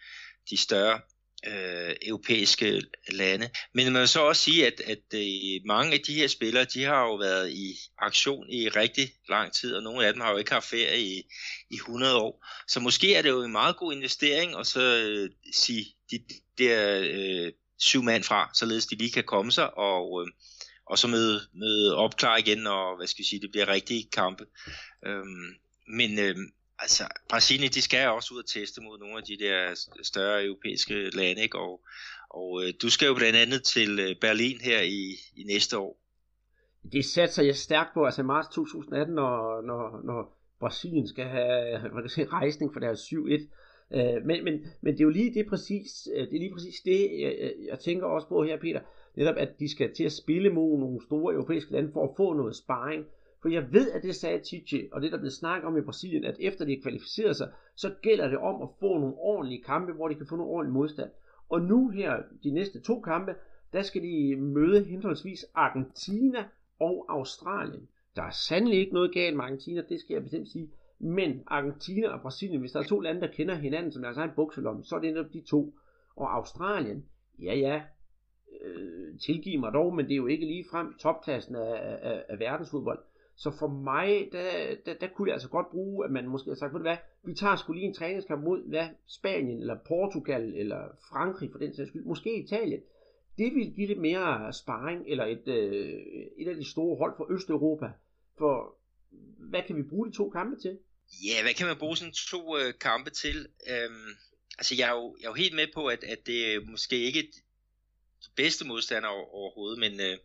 de 0.50 0.56
større 0.56 1.00
øh, 1.47 1.95
europæiske 2.02 2.83
lande. 3.09 3.50
Men 3.75 3.92
man 3.92 4.00
vil 4.00 4.09
så 4.09 4.21
også 4.21 4.42
sige, 4.42 4.66
at, 4.66 4.80
at 4.80 5.14
øh, 5.14 5.61
mange 5.64 5.92
af 5.92 6.00
de 6.06 6.14
her 6.14 6.28
spillere, 6.28 6.64
de 6.64 6.85
har 6.85 7.02
jo 7.02 7.14
været 7.14 7.50
i 7.50 7.78
aktion 7.99 8.50
i 8.50 8.68
rigtig 8.68 9.12
lang 9.28 9.52
tid, 9.52 9.75
og 9.75 9.83
nogle 9.83 10.06
af 10.06 10.12
dem 10.12 10.23
har 10.23 10.30
jo 10.30 10.37
ikke 10.37 10.52
haft 10.52 10.68
ferie 10.68 11.00
i, 11.00 11.23
i 11.71 11.75
100 11.75 12.16
år. 12.16 12.47
Så 12.68 12.80
måske 12.80 13.14
er 13.14 13.23
det 13.23 13.28
jo 13.28 13.42
en 13.42 13.52
meget 13.52 13.76
god 13.76 13.92
investering, 13.92 14.56
og 14.56 14.66
så 14.66 14.80
øh, 14.80 15.30
sige, 15.52 15.87
de 16.11 16.25
der 16.59 17.00
øh, 17.02 17.52
syv 17.78 18.02
mand 18.02 18.25
fra, 18.25 18.50
således 18.54 18.87
de 18.87 18.97
lige 18.97 19.11
kan 19.11 19.25
komme 19.25 19.52
sig 19.52 19.78
og, 19.78 20.23
øh, 20.23 20.33
og 20.87 20.99
så 20.99 21.09
møde, 21.09 21.40
møde 21.52 21.97
opklar 21.97 22.37
igen, 22.37 22.66
og 22.66 22.97
hvad 22.97 23.07
skal 23.07 23.23
vi 23.23 23.28
sige, 23.28 23.40
det 23.40 23.50
bliver 23.50 23.69
rigtige 23.69 24.09
kampe. 24.12 24.47
Øhm, 25.07 25.49
men 25.88 26.19
øhm, 26.19 26.47
altså, 26.78 27.05
Brasilien, 27.28 27.73
de 27.73 27.83
skal 27.83 28.09
også 28.09 28.35
ud 28.35 28.38
og 28.38 28.49
teste 28.49 28.81
mod 28.81 28.99
nogle 28.99 29.16
af 29.16 29.23
de 29.23 29.37
der 29.45 29.87
større 30.02 30.45
europæiske 30.45 31.11
lande, 31.16 31.43
ikke? 31.43 31.59
Og, 31.59 31.81
Og 32.31 32.62
øh, 32.64 32.73
du 32.83 32.90
skal 32.90 33.07
jo 33.07 33.14
blandt 33.14 33.38
andet 33.38 33.62
til 33.62 33.99
øh, 33.99 34.16
Berlin 34.21 34.61
her 34.61 34.81
i, 34.81 35.02
i 35.37 35.43
næste 35.45 35.78
år. 35.78 35.99
Det 36.93 37.05
satser 37.05 37.43
jeg 37.43 37.57
stærkt 37.57 37.90
på, 37.95 38.05
altså 38.05 38.23
marts 38.23 38.49
2018, 38.49 39.14
når, 39.14 39.62
når, 39.62 40.00
når 40.05 40.38
Brasilien 40.61 41.09
skal 41.09 41.25
have 41.25 41.78
hvad 41.93 42.02
kan 42.02 42.09
sige, 42.09 42.26
rejsning 42.26 42.73
for 42.73 42.81
deres 42.81 43.00
7-1. 43.00 43.12
Øh, 43.97 44.25
men, 44.25 44.45
men, 44.45 44.55
men 44.81 44.93
det 44.93 45.00
er 45.00 45.05
jo 45.05 45.11
lige 45.11 45.35
det 45.35 45.47
præcis, 45.49 46.09
øh, 46.14 46.26
det 46.28 46.35
er 46.35 46.38
lige 46.38 46.52
præcis 46.52 46.81
det, 46.85 47.00
jeg, 47.21 47.52
jeg 47.71 47.78
tænker 47.78 48.07
også 48.07 48.28
på 48.28 48.45
her, 48.45 48.61
Peter. 48.61 48.81
Netop, 49.16 49.37
at 49.37 49.58
de 49.58 49.68
skal 49.68 49.94
til 49.94 50.04
at 50.04 50.12
spille 50.12 50.50
mod 50.50 50.78
nogle 50.78 51.00
store 51.04 51.35
europæiske 51.35 51.73
lande 51.73 51.92
for 51.92 52.04
at 52.04 52.16
få 52.16 52.32
noget 52.32 52.56
sparring. 52.56 53.04
For 53.42 53.49
jeg 53.49 53.73
ved, 53.73 53.90
at 53.90 54.02
det 54.02 54.14
sagde 54.14 54.38
Tite, 54.38 54.88
og 54.92 55.02
det 55.02 55.12
der 55.12 55.18
blev 55.18 55.30
snakket 55.30 55.66
om 55.66 55.76
i 55.76 55.80
Brasilien, 55.80 56.25
at 56.25 56.37
efter 56.40 56.64
de 56.64 56.80
kvalificerer 56.82 57.32
sig, 57.32 57.50
så 57.76 57.94
gælder 58.02 58.28
det 58.28 58.38
om 58.38 58.62
at 58.62 58.68
få 58.80 58.99
nogle 58.99 59.14
ordentlige 59.14 59.62
kampe, 59.62 59.92
hvor 59.92 60.08
de 60.08 60.14
kan 60.14 60.26
få 60.26 60.37
nogle 60.37 60.52
ordentlig 60.52 60.73
modstand. 60.73 61.11
Og 61.49 61.61
nu 61.61 61.88
her, 61.88 62.23
de 62.44 62.50
næste 62.50 62.80
to 62.80 63.00
kampe, 63.00 63.35
der 63.73 63.82
skal 63.82 64.02
de 64.02 64.37
møde 64.37 64.85
henholdsvis 64.85 65.44
Argentina 65.54 66.44
og 66.80 67.06
Australien. 67.08 67.88
Der 68.16 68.23
er 68.23 68.30
sandelig 68.30 68.78
ikke 68.78 68.94
noget 68.94 69.14
galt 69.14 69.37
med 69.37 69.44
Argentina, 69.44 69.82
det 69.88 70.00
skal 70.00 70.14
jeg 70.14 70.23
bestemt 70.23 70.49
sige. 70.49 70.70
Men 70.99 71.42
Argentina 71.46 72.08
og 72.08 72.20
Brasilien, 72.20 72.61
hvis 72.61 72.73
der 72.73 72.80
er 72.80 72.85
to 72.85 73.00
lande, 73.00 73.20
der 73.20 73.26
kender 73.26 73.54
hinanden 73.54 73.92
som 73.92 74.02
deres 74.02 74.16
egen 74.16 74.30
bukselomme, 74.37 74.85
så 74.85 74.96
er 74.96 75.00
det 75.00 75.14
netop 75.14 75.32
de 75.32 75.40
to. 75.40 75.75
Og 76.16 76.37
Australien, 76.37 77.04
ja 77.38 77.54
ja, 77.54 77.82
øh, 78.62 79.18
tilgive 79.18 79.60
mig 79.60 79.72
dog, 79.72 79.94
men 79.94 80.04
det 80.04 80.12
er 80.12 80.16
jo 80.16 80.26
ikke 80.26 80.46
lige 80.46 80.64
frem 80.70 80.94
topklassen 80.98 81.56
af, 81.56 81.98
af, 82.02 82.24
af 82.28 82.38
verdensfodbold. 82.38 82.98
Så 83.36 83.50
for 83.58 83.66
mig, 83.66 84.28
der, 84.32 84.74
der, 84.86 84.94
der 84.94 85.06
kunne 85.08 85.28
jeg 85.28 85.34
altså 85.34 85.48
godt 85.48 85.70
bruge, 85.70 86.04
at 86.04 86.10
man 86.10 86.28
måske 86.28 86.50
har 86.50 86.54
sagt, 86.54 86.74
ved 86.74 86.80
hvad, 86.80 86.96
vi 87.24 87.34
tager 87.34 87.56
skulle 87.56 87.80
lige 87.80 87.88
en 87.88 87.94
træningskamp 87.94 88.44
mod 88.44 88.68
hvad, 88.68 88.88
Spanien, 89.06 89.60
eller 89.60 89.76
Portugal, 89.86 90.54
eller 90.54 90.88
Frankrig 91.10 91.50
for 91.52 91.58
den 91.58 91.74
sags 91.74 91.88
skyld, 91.88 92.04
måske 92.04 92.44
Italien. 92.44 92.80
Det 93.38 93.54
vil 93.54 93.72
give 93.74 93.86
lidt 93.86 94.00
mere 94.00 94.52
sparring, 94.52 95.04
eller 95.06 95.24
et, 95.24 95.48
øh, 95.48 95.94
et 96.38 96.48
af 96.48 96.56
de 96.56 96.70
store 96.70 96.96
hold 96.96 97.14
fra 97.16 97.26
Østeuropa. 97.30 97.90
For 98.38 98.76
hvad 99.38 99.62
kan 99.66 99.76
vi 99.76 99.82
bruge 99.82 100.06
de 100.08 100.16
to 100.16 100.30
kampe 100.30 100.56
til? 100.60 100.78
Ja, 101.24 101.42
hvad 101.42 101.54
kan 101.54 101.66
man 101.66 101.76
bruge 101.76 101.96
sådan 101.96 102.12
to 102.12 102.56
øh, 102.58 102.74
kampe 102.80 103.10
til? 103.10 103.36
Øhm, 103.70 104.10
altså 104.58 104.74
jeg 104.78 104.88
er, 104.88 104.94
jo, 104.94 105.16
jeg 105.20 105.26
er 105.26 105.30
jo 105.30 105.34
helt 105.34 105.54
med 105.54 105.66
på, 105.74 105.86
at, 105.86 106.04
at 106.04 106.26
det 106.26 106.54
er 106.54 106.60
måske 106.70 106.96
ikke 106.96 107.32
de 108.25 108.30
bedste 108.37 108.64
modstandere 108.64 109.12
overhovedet, 109.12 109.78
men 109.78 110.00
øh, 110.00 110.18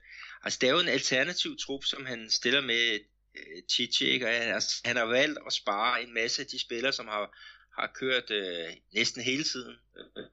altså, 0.43 0.59
det 0.61 0.67
er 0.67 0.73
jo 0.73 0.79
en 0.79 0.87
alternativ 0.87 1.57
trup, 1.57 1.83
som 1.83 2.05
han 2.05 2.29
stiller 2.29 2.61
med 2.61 2.99
øh, 3.35 3.61
Chichi, 3.69 4.05
ikke? 4.05 4.25
Og, 4.25 4.31
altså, 4.31 4.81
han 4.85 4.95
har 4.95 5.05
valgt 5.05 5.39
at 5.47 5.53
spare 5.53 6.03
en 6.03 6.13
masse 6.13 6.41
af 6.41 6.47
de 6.47 6.59
spillere, 6.59 6.93
som 6.93 7.07
har, 7.07 7.37
har 7.79 7.91
kørt 7.95 8.31
øh, 8.31 8.67
næsten 8.93 9.21
hele 9.21 9.43
tiden, 9.43 9.75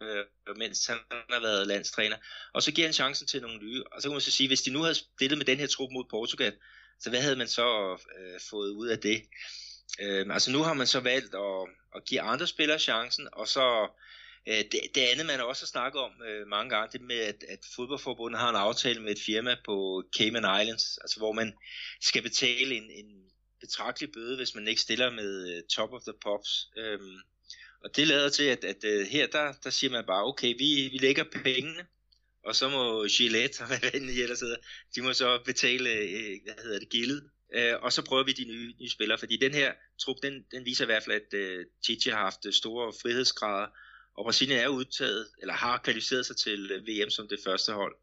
øh, 0.03 0.57
mens 0.57 0.87
han 0.87 0.99
har 1.11 1.41
været 1.41 1.67
landstræner. 1.67 2.17
Og 2.55 2.63
så 2.63 2.73
giver 2.73 2.87
han 2.87 2.95
chancen 2.95 3.27
til 3.27 3.43
nogle 3.43 3.59
nye. 3.59 3.83
Og 3.93 4.03
så 4.03 4.09
kan 4.09 4.15
man 4.15 4.21
så 4.21 4.31
sige, 4.31 4.49
hvis 4.49 4.63
de 4.63 4.71
nu 4.71 4.83
havde 4.83 4.95
spillet 4.95 5.39
med 5.39 5.47
den 5.47 5.59
her 5.59 5.67
trup 5.67 5.91
mod 5.93 6.05
Portugal, 6.11 6.53
så 7.01 7.11
hvad 7.11 7.21
havde 7.21 7.37
man 7.37 7.49
så 7.49 7.99
øh, 8.19 8.41
fået 8.51 8.71
ud 8.71 8.89
af 8.89 8.99
det? 8.99 9.23
Øh, 10.01 10.27
altså 10.31 10.51
nu 10.51 10.63
har 10.63 10.75
man 10.75 10.87
så 10.87 11.01
valgt 11.01 11.35
at, 11.35 11.69
at 11.95 12.05
give 12.05 12.21
andre 12.21 12.47
spillere 12.47 12.79
chancen, 12.79 13.29
og 13.33 13.49
så 13.49 13.89
Øh, 14.49 14.65
det, 14.73 14.81
det 14.95 15.01
andet, 15.01 15.27
man 15.27 15.41
også 15.41 15.63
har 15.63 15.67
snakket 15.67 16.01
om 16.01 16.13
øh, 16.29 16.47
mange 16.47 16.71
gange, 16.71 16.93
det 16.93 17.01
med, 17.01 17.17
at, 17.17 17.45
at 17.49 17.59
fodboldforbundet 17.77 18.41
har 18.41 18.51
en 18.51 18.57
aftale 18.57 19.03
med 19.03 19.13
et 19.13 19.23
firma 19.27 19.57
på 19.65 20.05
Cayman 20.17 20.61
Islands, 20.63 20.99
altså 20.99 21.19
hvor 21.19 21.33
man 21.33 21.53
skal 22.01 22.23
betale 22.23 22.75
en, 22.75 22.91
en 22.91 23.31
betragtelig 23.61 24.13
bøde, 24.13 24.37
hvis 24.37 24.55
man 24.55 24.69
ikke 24.69 24.81
stiller 24.81 25.11
med 25.11 25.57
uh, 25.57 25.63
top 25.77 25.93
of 25.93 26.03
the 26.03 26.13
pops. 26.23 26.69
Øhm, 26.77 27.19
og 27.85 27.97
det 27.97 28.07
lader 28.07 28.29
til, 28.29 28.43
at, 28.43 28.65
at 28.65 28.85
uh, 28.85 29.07
her 29.07 29.27
der, 29.27 29.53
der 29.65 29.71
siger 29.71 29.91
man 29.91 30.05
bare, 30.07 30.25
okay, 30.25 30.55
vi, 30.59 30.89
vi 30.93 30.99
lægger 30.99 31.25
pengene, 31.45 31.87
og 32.45 32.57
så 32.57 32.69
må 32.69 33.07
Gillette, 33.07 33.61
og 33.61 33.67
hvad 33.67 33.91
de 34.01 34.23
ellers 34.23 34.41
hedder, 34.41 34.57
de 34.95 35.03
må 35.03 35.13
så 35.13 35.43
betale, 35.45 35.91
øh, 35.91 36.37
hvad 36.45 36.63
hedder 36.63 36.79
det, 36.79 36.89
gildet. 36.89 37.31
Øh, 37.55 37.75
og 37.83 37.93
så 37.93 38.05
prøver 38.05 38.25
vi 38.25 38.33
de 38.33 38.45
nye, 38.45 38.75
nye 38.81 38.91
spillere, 38.91 39.19
fordi 39.19 39.37
den 39.37 39.55
her 39.55 39.73
trup, 40.01 40.17
den, 40.23 40.45
den 40.51 40.65
viser 40.65 40.85
i 40.85 40.87
hvert 40.87 41.03
fald, 41.03 41.17
at 41.17 41.39
øh, 41.39 41.67
Chichi 41.85 42.11
har 42.11 42.19
haft 42.19 42.55
store 42.55 42.93
frihedsgrader, 43.03 43.69
og 44.19 44.25
Brasilien 44.25 44.59
er 44.59 44.69
udtaget, 44.69 45.27
eller 45.41 45.55
har 45.55 45.81
kvalificeret 45.85 46.27
sig 46.27 46.37
til 46.37 46.71
øh, 46.75 46.87
VM 46.89 47.11
som 47.11 47.29
det 47.29 47.39
første 47.47 47.73
hold. 47.73 47.97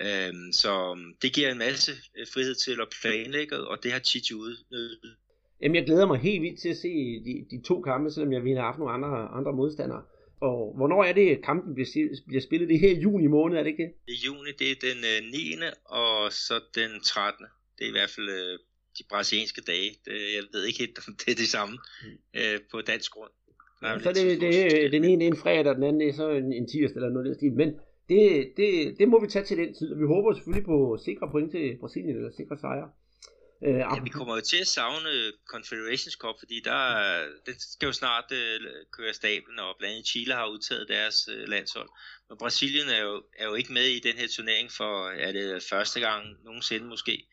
Øhm, 0.00 0.52
så 0.52 0.90
um, 0.92 1.14
det 1.22 1.32
giver 1.32 1.50
en 1.52 1.58
masse 1.58 1.92
øh, 2.18 2.26
frihed 2.34 2.54
til 2.54 2.80
at 2.80 2.88
planlægge, 3.00 3.56
og 3.56 3.82
det 3.82 3.92
har 3.92 3.98
Chichi 3.98 4.34
udnyttet. 4.34 5.16
Jamen, 5.62 5.74
jeg 5.74 5.84
glæder 5.86 6.06
mig 6.06 6.18
helt 6.18 6.42
vildt 6.42 6.60
til 6.60 6.68
at 6.68 6.76
se 6.76 6.88
de, 7.26 7.46
de 7.50 7.62
to 7.68 7.80
kampe, 7.80 8.10
selvom 8.10 8.32
jeg 8.32 8.44
ville 8.44 8.58
have 8.58 8.66
haft 8.70 8.78
nogle 8.78 8.94
andre, 8.94 9.28
andre 9.38 9.52
modstandere. 9.52 10.02
Og 10.40 10.74
hvornår 10.76 11.04
er 11.04 11.12
det, 11.12 11.44
kampen 11.44 11.74
bliver, 11.74 12.08
bliver 12.26 12.42
spillet? 12.42 12.68
Det 12.68 12.74
er 12.74 12.80
her 12.80 12.96
i 12.96 13.00
juni 13.00 13.26
måned, 13.26 13.58
er 13.58 13.62
det 13.62 13.70
ikke 13.70 13.82
det? 13.82 13.92
I 14.14 14.16
juni, 14.26 14.50
det 14.58 14.70
er 14.70 14.76
den 14.88 14.98
øh, 15.12 15.32
9. 15.32 15.54
og 15.84 16.32
så 16.32 16.60
den 16.74 17.00
13. 17.00 17.46
Det 17.78 17.84
er 17.84 17.88
i 17.88 17.96
hvert 17.98 18.10
fald 18.10 18.28
øh, 18.28 18.58
de 18.98 19.04
brasilianske 19.10 19.60
dage. 19.60 19.90
Det, 20.04 20.12
jeg 20.36 20.42
ved 20.52 20.64
ikke 20.64 20.78
helt, 20.78 20.98
om 21.08 21.14
det 21.20 21.28
er 21.32 21.38
det 21.42 21.48
samme 21.48 21.78
mm. 22.02 22.40
øh, 22.40 22.60
på 22.70 22.80
dansk 22.80 23.10
grund. 23.12 23.30
Ja, 23.82 23.98
så 23.98 24.12
det, 24.12 24.40
det, 24.40 24.40
det, 24.40 24.92
den 24.92 25.04
ene 25.04 25.24
er 25.24 25.28
en 25.28 25.36
fredag, 25.36 25.66
og 25.66 25.74
den 25.74 25.84
anden 25.84 26.08
er 26.08 26.12
så 26.12 26.30
en, 26.30 26.52
en 26.52 26.68
tirsdag 26.68 26.96
eller 26.96 27.10
noget 27.10 27.36
stil. 27.36 27.52
Men 27.52 27.68
det, 28.08 28.52
det, 28.56 28.98
det 28.98 29.08
må 29.08 29.20
vi 29.20 29.26
tage 29.26 29.44
til 29.44 29.58
den 29.58 29.74
tid, 29.74 29.92
og 29.92 29.98
vi 30.00 30.06
håber 30.06 30.34
selvfølgelig 30.34 30.66
på 30.66 30.98
sikre 31.04 31.30
point 31.30 31.50
til 31.50 31.76
Brasilien, 31.80 32.16
eller 32.16 32.30
sikre 32.36 32.58
sejre. 32.58 32.90
Øh, 33.64 33.74
ja, 33.74 34.00
vi 34.06 34.08
kommer 34.08 34.34
jo 34.34 34.40
til 34.40 34.60
at 34.60 34.66
savne 34.66 35.12
Confederations 35.54 36.16
Cup, 36.22 36.36
fordi 36.38 36.60
der, 36.64 36.80
den 37.46 37.54
skal 37.58 37.86
jo 37.86 37.92
snart 37.92 38.28
uh, 38.30 38.66
køre 38.96 39.14
stablen, 39.14 39.58
og 39.58 39.74
blandt 39.78 39.92
andet 39.94 40.06
Chile 40.06 40.34
har 40.34 40.46
udtaget 40.54 40.88
deres 40.88 41.28
uh, 41.32 41.48
landshold. 41.48 41.88
Men 42.28 42.38
Brasilien 42.38 42.88
er 42.96 43.02
jo, 43.08 43.22
er 43.38 43.46
jo 43.46 43.54
ikke 43.54 43.72
med 43.72 43.86
i 43.96 44.00
den 44.00 44.16
her 44.20 44.28
turnering 44.36 44.68
for, 44.78 45.08
er 45.08 45.32
det 45.32 45.62
første 45.70 46.00
gang 46.00 46.22
nogensinde 46.44 46.86
måske. 46.86 47.28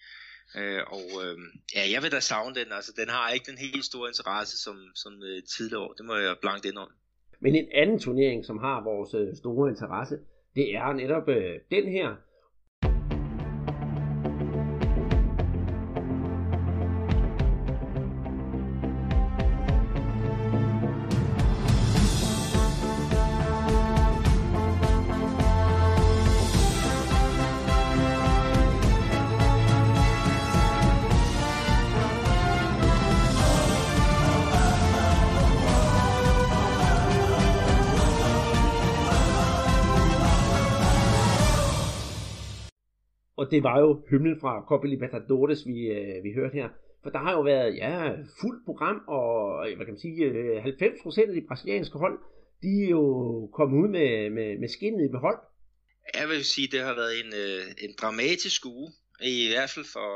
Øh, 0.58 0.82
og 0.88 1.08
øh, 1.24 1.38
ja, 1.76 1.84
jeg 1.94 2.04
vil 2.04 2.12
da 2.12 2.20
savne 2.20 2.56
den. 2.56 2.72
Altså, 2.72 2.94
den 2.98 3.10
har 3.10 3.30
ikke 3.30 3.52
den 3.52 3.58
helt 3.58 3.86
store 3.86 4.10
interesse 4.10 4.64
som, 4.64 4.78
som 4.96 5.14
øh, 5.24 5.44
tidligere 5.44 5.84
år. 5.84 5.94
Det 5.94 6.06
må 6.06 6.16
jeg 6.16 6.36
blankt 6.42 6.78
om. 6.78 6.90
Men 7.40 7.56
en 7.56 7.68
anden 7.74 8.00
turnering, 8.00 8.46
som 8.46 8.58
har 8.58 8.84
vores 8.84 9.14
øh, 9.14 9.36
store 9.36 9.70
interesse, 9.70 10.20
det 10.56 10.76
er 10.76 10.94
netop 10.94 11.30
øh, 11.30 11.60
den 11.72 11.92
her, 11.92 12.16
det 43.54 43.64
var 43.64 43.80
jo 43.80 43.90
hymnen 44.10 44.40
fra 44.42 44.66
Copa 44.68 44.88
Libertadores, 44.88 45.62
vi, 45.66 45.78
øh, 45.98 46.24
vi 46.24 46.34
hørte 46.34 46.54
her. 46.54 46.70
For 47.04 47.10
der 47.10 47.20
har 47.20 47.32
jo 47.32 47.42
været 47.42 47.76
ja, 47.76 48.12
fuldt 48.42 48.66
program, 48.66 48.98
og 49.08 49.34
øh, 49.64 49.76
hvad 49.76 49.86
kan 49.86 49.94
man 49.94 50.06
sige, 50.08 50.24
øh, 50.26 50.64
90% 50.66 51.30
af 51.30 51.36
de 51.36 51.48
brasilianske 51.48 51.98
hold, 51.98 52.18
de 52.64 52.84
er 52.86 52.90
jo 52.90 53.06
kommet 53.58 53.78
ud 53.84 53.90
med, 53.98 54.30
med, 54.30 54.60
med 54.60 54.70
skinnet 54.70 55.06
i 55.06 55.12
behold. 55.18 55.40
Jeg 56.20 56.30
vil 56.30 56.44
sige, 56.46 56.68
det 56.68 56.82
har 56.82 56.96
været 56.96 57.14
en, 57.24 57.32
øh, 57.44 57.66
en 57.86 57.94
dramatisk 58.02 58.66
uge, 58.66 58.92
i 59.22 59.48
hvert 59.54 59.70
fald 59.70 59.86
for, 59.96 60.12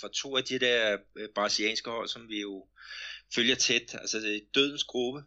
for 0.00 0.08
to 0.08 0.36
af 0.36 0.44
de 0.44 0.58
der 0.58 0.96
øh, 1.16 1.28
brasilianske 1.34 1.90
hold, 1.90 2.08
som 2.08 2.22
vi 2.28 2.40
jo 2.40 2.66
følger 3.34 3.54
tæt. 3.54 3.94
Altså 3.94 4.18
dødens 4.54 4.84
gruppe, 4.84 5.20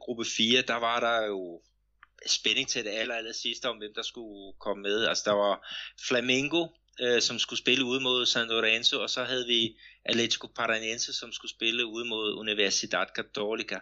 gruppe 0.00 0.24
4, 0.36 0.62
der 0.66 0.78
var 0.80 1.00
der 1.00 1.26
jo 1.26 1.62
spænding 2.26 2.68
til 2.68 2.84
det 2.84 2.90
aller, 2.90 3.14
aller 3.14 3.32
sidste 3.32 3.68
om, 3.68 3.76
hvem 3.76 3.94
der 3.94 4.02
skulle 4.02 4.52
komme 4.58 4.82
med. 4.82 5.06
Altså 5.06 5.22
der 5.26 5.32
var 5.32 5.68
Flamengo, 6.08 6.66
øh, 7.00 7.20
som 7.20 7.38
skulle 7.38 7.58
spille 7.58 7.84
ude 7.84 8.00
mod 8.00 8.26
San 8.26 8.48
Lorenzo, 8.48 9.02
og 9.02 9.10
så 9.10 9.24
havde 9.24 9.46
vi 9.46 9.76
Atletico 10.04 10.46
Paranaense, 10.46 11.12
som 11.12 11.32
skulle 11.32 11.50
spille 11.50 11.86
ude 11.86 12.04
mod 12.04 12.34
Universidad 12.34 13.06
Católica. 13.18 13.78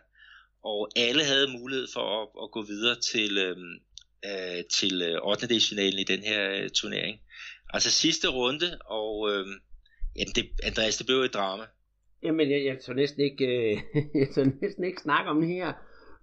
Og 0.64 0.88
alle 0.96 1.24
havde 1.24 1.58
mulighed 1.58 1.86
for 1.94 2.22
at, 2.22 2.28
at 2.42 2.50
gå 2.50 2.62
videre 2.62 3.00
til, 3.00 3.38
øhm, 3.38 3.74
øh, 4.24 4.64
til 4.64 5.02
øh, 5.02 5.18
8. 5.22 5.48
delsfinalen 5.48 5.98
i 5.98 6.04
den 6.04 6.20
her 6.20 6.50
øh, 6.50 6.70
turnering. 6.70 7.20
Altså 7.74 7.90
sidste 7.90 8.28
runde, 8.28 8.78
og 8.84 9.30
øh, 9.32 9.46
jamen 10.16 10.34
det, 10.34 10.50
Andreas, 10.62 10.96
det 10.96 11.06
blev 11.06 11.16
et 11.16 11.34
drama. 11.34 11.64
Jamen, 12.22 12.50
jeg, 12.50 12.64
jeg 12.64 12.78
tør 12.78 12.92
næsten 12.92 13.20
ikke, 13.24 13.46
øh, 13.46 13.78
jeg 14.20 14.28
tør 14.34 14.44
næsten 14.62 14.84
ikke 14.84 15.02
snakke 15.02 15.30
om 15.30 15.40
det 15.40 15.48
her 15.48 15.72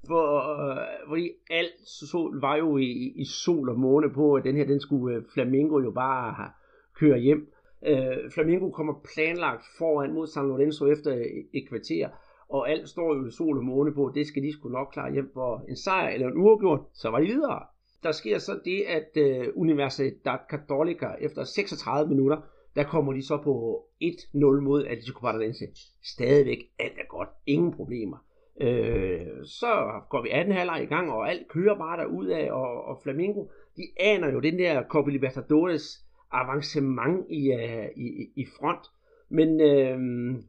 hvor, 0.08 0.30
øh, 0.70 0.78
fordi 1.08 1.32
alt 1.50 1.88
sol 2.12 2.42
var 2.42 2.56
jo 2.56 2.78
i, 2.78 3.14
i 3.16 3.26
sol 3.26 3.70
og 3.70 3.80
måne 3.80 4.10
på, 4.14 4.34
at 4.34 4.44
den 4.44 4.56
her, 4.56 4.66
den 4.66 4.80
skulle 4.80 5.16
øh, 5.16 5.24
Flamingo 5.34 5.80
jo 5.80 5.92
bare 5.92 6.52
køre 7.00 7.20
hjem. 7.20 7.52
Øh, 7.88 8.32
Flamingo 8.34 8.70
kommer 8.70 8.94
planlagt 9.14 9.64
foran 9.78 10.14
mod 10.14 10.28
San 10.28 10.48
Lorenzo 10.48 10.86
efter 10.86 11.12
et 11.54 11.70
kvarter, 11.70 12.10
og 12.50 12.70
alt 12.70 12.90
står 12.90 13.16
jo 13.16 13.28
i 13.28 13.32
sol 13.32 13.58
og 13.58 13.64
måne 13.64 13.94
på, 13.94 14.12
det 14.16 14.28
skal 14.28 14.44
de 14.44 14.54
skulle 14.54 14.74
nok 14.74 14.90
klare 14.94 15.14
hjem 15.14 15.30
for 15.34 15.64
en 15.70 15.76
sejr 15.76 16.10
eller 16.10 16.28
en 16.28 16.38
uafgjort, 16.38 16.82
så 16.94 17.10
var 17.10 17.20
de 17.20 17.26
videre. 17.26 17.64
Der 18.04 18.12
sker 18.12 18.38
så 18.38 18.60
det, 18.66 18.82
at 18.82 19.10
øh, 19.18 19.48
Universidad 19.56 20.40
Católica 20.54 21.26
efter 21.26 21.44
36 21.44 22.10
minutter, 22.10 22.38
der 22.76 22.84
kommer 22.84 23.14
de 23.14 23.26
så 23.26 23.38
på 23.44 23.84
1-0 24.04 24.62
mod 24.62 24.86
Atletico 24.86 25.20
Paranaense. 25.20 25.66
Stadigvæk 26.04 26.58
alt 26.80 26.98
er 26.98 27.08
godt. 27.10 27.30
Ingen 27.46 27.72
problemer. 27.74 28.18
Øh, 28.62 29.46
så 29.46 30.02
går 30.10 30.22
vi 30.22 30.30
anden 30.30 30.54
halvleg 30.54 30.84
i 30.84 30.86
gang, 30.86 31.12
og 31.12 31.30
alt 31.30 31.48
kører 31.48 31.78
bare 31.78 31.98
derud 31.98 32.28
af, 32.28 32.52
og, 32.52 32.84
og 32.86 33.00
Flamingo, 33.04 33.46
de 33.78 33.84
aner 34.00 34.32
jo 34.32 34.40
den 34.40 34.60
der 34.60 34.84
Copa 34.84 35.12
Libertadores 35.12 36.06
avancement 36.32 37.26
i, 37.30 37.54
uh, 37.54 38.04
i, 38.04 38.30
i 38.36 38.46
front. 38.60 38.88
Men 39.30 39.62
øh, 39.62 39.98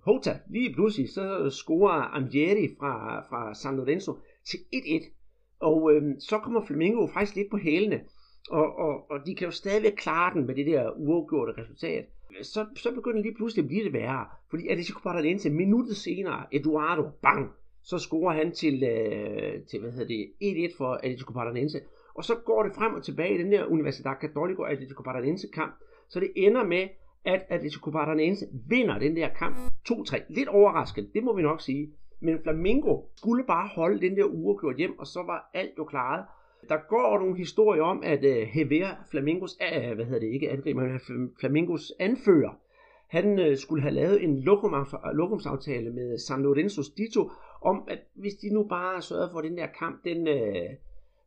Hota, 0.03 0.39
lige 0.51 0.75
pludselig, 0.75 1.09
så 1.09 1.51
scorer 1.51 2.17
Amjeri 2.17 2.69
fra, 2.79 3.21
fra 3.29 3.55
San 3.55 3.77
Lorenzo 3.77 4.19
til 4.45 4.59
1-1. 4.75 5.13
Og 5.61 5.93
øh, 5.93 6.03
så 6.19 6.39
kommer 6.39 6.65
Flamingo 6.67 7.07
faktisk 7.07 7.37
lidt 7.37 7.51
på 7.51 7.57
hælene, 7.57 8.01
og, 8.51 8.79
og, 8.79 9.11
og 9.11 9.19
de 9.27 9.35
kan 9.35 9.45
jo 9.45 9.51
stadigvæk 9.51 9.93
klare 9.93 10.35
den 10.35 10.47
med 10.47 10.55
det 10.55 10.67
der 10.67 10.91
uafgjorte 10.91 11.63
resultat. 11.63 12.05
Så, 12.43 12.67
så 12.77 12.95
begynder 12.95 13.23
lige 13.23 13.35
pludselig 13.35 13.63
at 13.63 13.69
blive 13.69 13.85
det 13.85 13.93
værre, 13.93 14.27
fordi 14.51 14.69
Atletico 14.69 15.01
Paranaense 15.03 15.51
minuttet 15.51 15.97
senere, 15.97 16.47
Eduardo, 16.53 17.03
bang, 17.23 17.51
så 17.89 17.99
scorer 17.99 18.35
han 18.35 18.53
til, 18.53 18.85
øh, 18.85 19.63
til 19.63 19.81
hvad 19.81 19.91
hedder 19.91 20.07
det, 20.07 20.33
1-1 20.43 20.79
for 20.79 20.93
Atletico 20.95 21.33
Paranaense. 21.33 21.81
Og 22.15 22.25
så 22.25 22.35
går 22.35 22.63
det 22.63 22.73
frem 22.75 22.95
og 22.95 23.03
tilbage 23.03 23.35
i 23.35 23.39
den 23.39 23.53
der 23.53 23.65
Universidad 23.65 24.15
Católico 24.25 24.63
Atletico 24.63 25.03
Paranaense 25.03 25.49
kamp, 25.55 25.75
så 26.09 26.21
det 26.21 26.31
ender 26.37 26.65
med, 26.65 26.89
at 27.25 27.47
Atletico 27.49 27.91
Paranaense 27.91 28.47
vinder 28.69 28.99
den 28.99 29.17
der 29.17 29.29
kamp 29.29 29.57
2-3. 29.91 30.23
Lidt 30.29 30.49
overraskende, 30.49 31.11
det 31.15 31.23
må 31.25 31.37
vi 31.37 31.43
nok 31.43 31.61
sige. 31.61 31.93
Men 32.21 32.39
Flamingo 32.43 33.03
skulle 33.17 33.45
bare 33.45 33.69
holde 33.69 34.01
den 34.01 34.17
der 34.17 34.25
uafgjort 34.25 34.77
hjem, 34.77 34.99
og 34.99 35.07
så 35.07 35.23
var 35.23 35.51
alt 35.55 35.79
jo 35.79 35.85
klaret. 35.85 36.25
Der 36.69 36.79
går 36.89 37.19
nogle 37.19 37.37
historier 37.37 37.83
om, 37.83 38.03
at 38.05 38.25
øh, 38.25 38.47
Hever, 38.47 38.89
Flamingos, 39.11 39.59
øh, 39.75 39.95
hvad 39.95 40.05
hedder 40.05 40.21
det 40.21 40.33
ikke, 40.33 40.51
angriber, 40.51 40.83
men 40.83 41.31
Flamingos 41.41 41.93
anfører, 41.99 42.53
han 43.09 43.39
øh, 43.39 43.57
skulle 43.57 43.83
have 43.83 43.95
lavet 43.95 44.25
en 44.25 44.39
øh, 44.39 44.45
lokumsaftale 45.15 45.91
med 45.91 46.19
San 46.19 46.43
Lorenzo 46.43 46.83
Dito, 46.97 47.31
om 47.63 47.85
at 47.89 47.99
hvis 48.15 48.35
de 48.35 48.55
nu 48.55 48.69
bare 48.69 49.03
sørgede 49.03 49.31
for, 49.33 49.39
at 49.39 49.45
den 49.45 49.59
der 49.59 49.67
kamp, 49.67 50.05
den, 50.05 50.29
øh, 50.29 50.69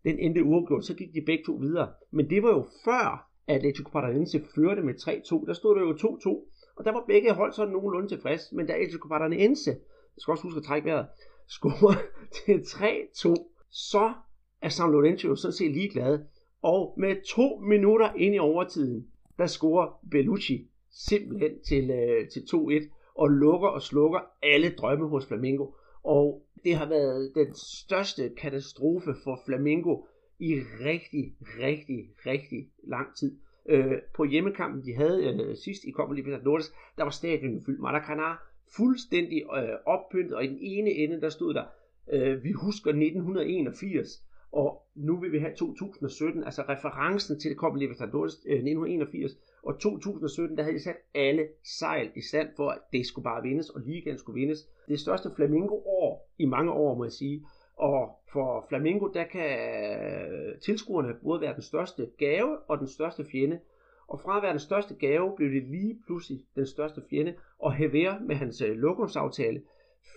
den 0.04 0.20
endte 0.20 0.44
uafgjort, 0.44 0.86
så 0.86 0.96
gik 0.96 1.14
de 1.14 1.22
begge 1.26 1.44
to 1.46 1.54
videre. 1.54 1.90
Men 2.12 2.30
det 2.30 2.44
var 2.44 2.50
jo 2.50 2.66
før, 2.86 3.30
at 3.48 3.56
Atletico 3.56 3.90
Paranaense 3.90 4.42
førte 4.56 4.82
med 4.82 4.94
3-2. 4.94 5.48
Der 5.48 5.54
stod 5.54 5.76
der 5.76 5.82
jo 5.82 5.94
2-2, 5.94 6.30
og 6.76 6.86
der 6.86 6.92
var 6.92 7.04
begge 7.08 7.34
hold 7.34 7.54
sådan 7.54 7.74
nogenlunde 7.74 8.08
tilfreds. 8.08 8.52
Men 8.52 8.68
da 8.68 8.74
Atletico 8.74 9.08
Paranaense 9.08 9.72
jeg 10.16 10.22
skal 10.22 10.32
også 10.32 10.44
huske 10.44 10.58
at 10.58 10.64
trække 10.64 10.86
vejret, 10.90 11.08
scorer 11.56 11.96
til 12.32 12.58
3-2, 12.58 13.36
så 13.70 14.14
er 14.62 14.70
San 14.70 14.92
Lorenzo 14.92 15.28
jo 15.28 15.36
sådan 15.36 15.54
set 15.54 15.72
ligeglad. 15.72 16.20
Og 16.62 16.94
med 16.98 17.16
to 17.28 17.60
minutter 17.60 18.14
ind 18.14 18.36
i 18.36 18.40
overtiden, 18.40 19.08
der 19.38 19.46
scorer 19.46 20.00
Bellucci 20.12 20.71
simpelthen 20.92 21.52
til, 21.68 21.90
øh, 21.92 22.30
til 22.30 22.40
2-1 22.40 22.90
og 23.16 23.30
lukker 23.30 23.68
og 23.68 23.82
slukker 23.82 24.20
alle 24.44 24.70
drømme 24.70 25.08
hos 25.08 25.26
Flamingo. 25.26 25.68
Og 26.04 26.46
det 26.64 26.76
har 26.76 26.90
været 26.90 27.32
den 27.36 27.54
største 27.56 28.30
katastrofe 28.38 29.14
for 29.24 29.40
Flamingo 29.46 30.02
i 30.40 30.54
rigtig, 30.86 31.36
rigtig, 31.60 32.10
rigtig 32.26 32.70
lang 32.84 33.16
tid. 33.16 33.40
Øh, 33.70 33.98
på 34.16 34.24
hjemmekampen, 34.24 34.86
de 34.86 34.96
havde 34.96 35.24
øh, 35.24 35.56
sidst 35.56 35.84
i 35.84 35.92
Copa 35.92 36.14
Libertadores, 36.14 36.74
der 36.98 37.04
var 37.04 37.12
stadion 37.12 37.62
fyldt. 37.66 37.80
Maracanã 37.80 38.52
fuldstændig 38.76 39.44
øh, 39.58 39.76
oppyntet, 39.86 40.36
og 40.36 40.44
i 40.44 40.48
den 40.48 40.58
ene 40.62 40.90
ende, 40.90 41.22
der 41.22 41.30
stod 41.30 41.54
der, 41.54 41.66
øh, 42.12 42.44
vi 42.44 42.52
husker 42.52 42.90
1981, 42.90 44.24
og 44.52 44.82
nu 44.96 45.20
vil 45.20 45.32
vi 45.32 45.40
have 45.40 45.56
2017, 45.56 46.44
altså 46.44 46.62
referencen 46.70 47.40
til 47.40 47.56
Copa 47.56 47.78
Libertadores 47.80 48.34
øh, 48.46 48.54
1981, 48.54 49.32
og 49.64 49.80
2017, 49.80 50.58
der 50.58 50.64
havde 50.64 50.76
de 50.76 50.84
sat 50.84 50.96
alle 51.16 51.48
sejl 51.80 52.12
i 52.16 52.22
stand 52.22 52.50
for, 52.56 52.70
at 52.70 52.80
det 52.94 53.06
skulle 53.06 53.24
bare 53.24 53.44
vindes, 53.44 53.70
og 53.70 53.82
ligaen 53.82 54.18
skulle 54.18 54.40
vindes. 54.40 54.60
Det 54.88 55.00
største 55.00 55.30
Flamingo-år 55.36 56.30
i 56.38 56.46
mange 56.46 56.72
år, 56.72 56.96
må 56.96 57.04
jeg 57.04 57.12
sige. 57.12 57.46
Og 57.76 58.22
for 58.34 58.66
Flamingo, 58.70 59.08
der 59.08 59.24
kan 59.24 59.60
øh, 59.92 60.60
tilskuerne 60.60 61.14
både 61.24 61.42
være 61.42 61.54
den 61.54 61.62
største 61.62 62.10
gave 62.18 62.58
og 62.70 62.78
den 62.78 62.88
største 62.88 63.26
fjende. 63.32 63.60
Og 64.08 64.22
fra 64.22 64.38
at 64.38 64.44
være 64.44 64.52
den 64.52 64.60
største 64.60 64.96
gave, 64.96 65.36
blev 65.38 65.50
det 65.50 65.64
lige 65.64 66.00
pludselig 66.06 66.40
den 66.56 66.68
største 66.68 67.02
fjende, 67.10 67.36
og 67.60 67.74
Hever 67.74 68.20
med 68.20 68.36
hans 68.36 68.62
øh, 68.62 68.78
lokumsaftale 68.78 69.62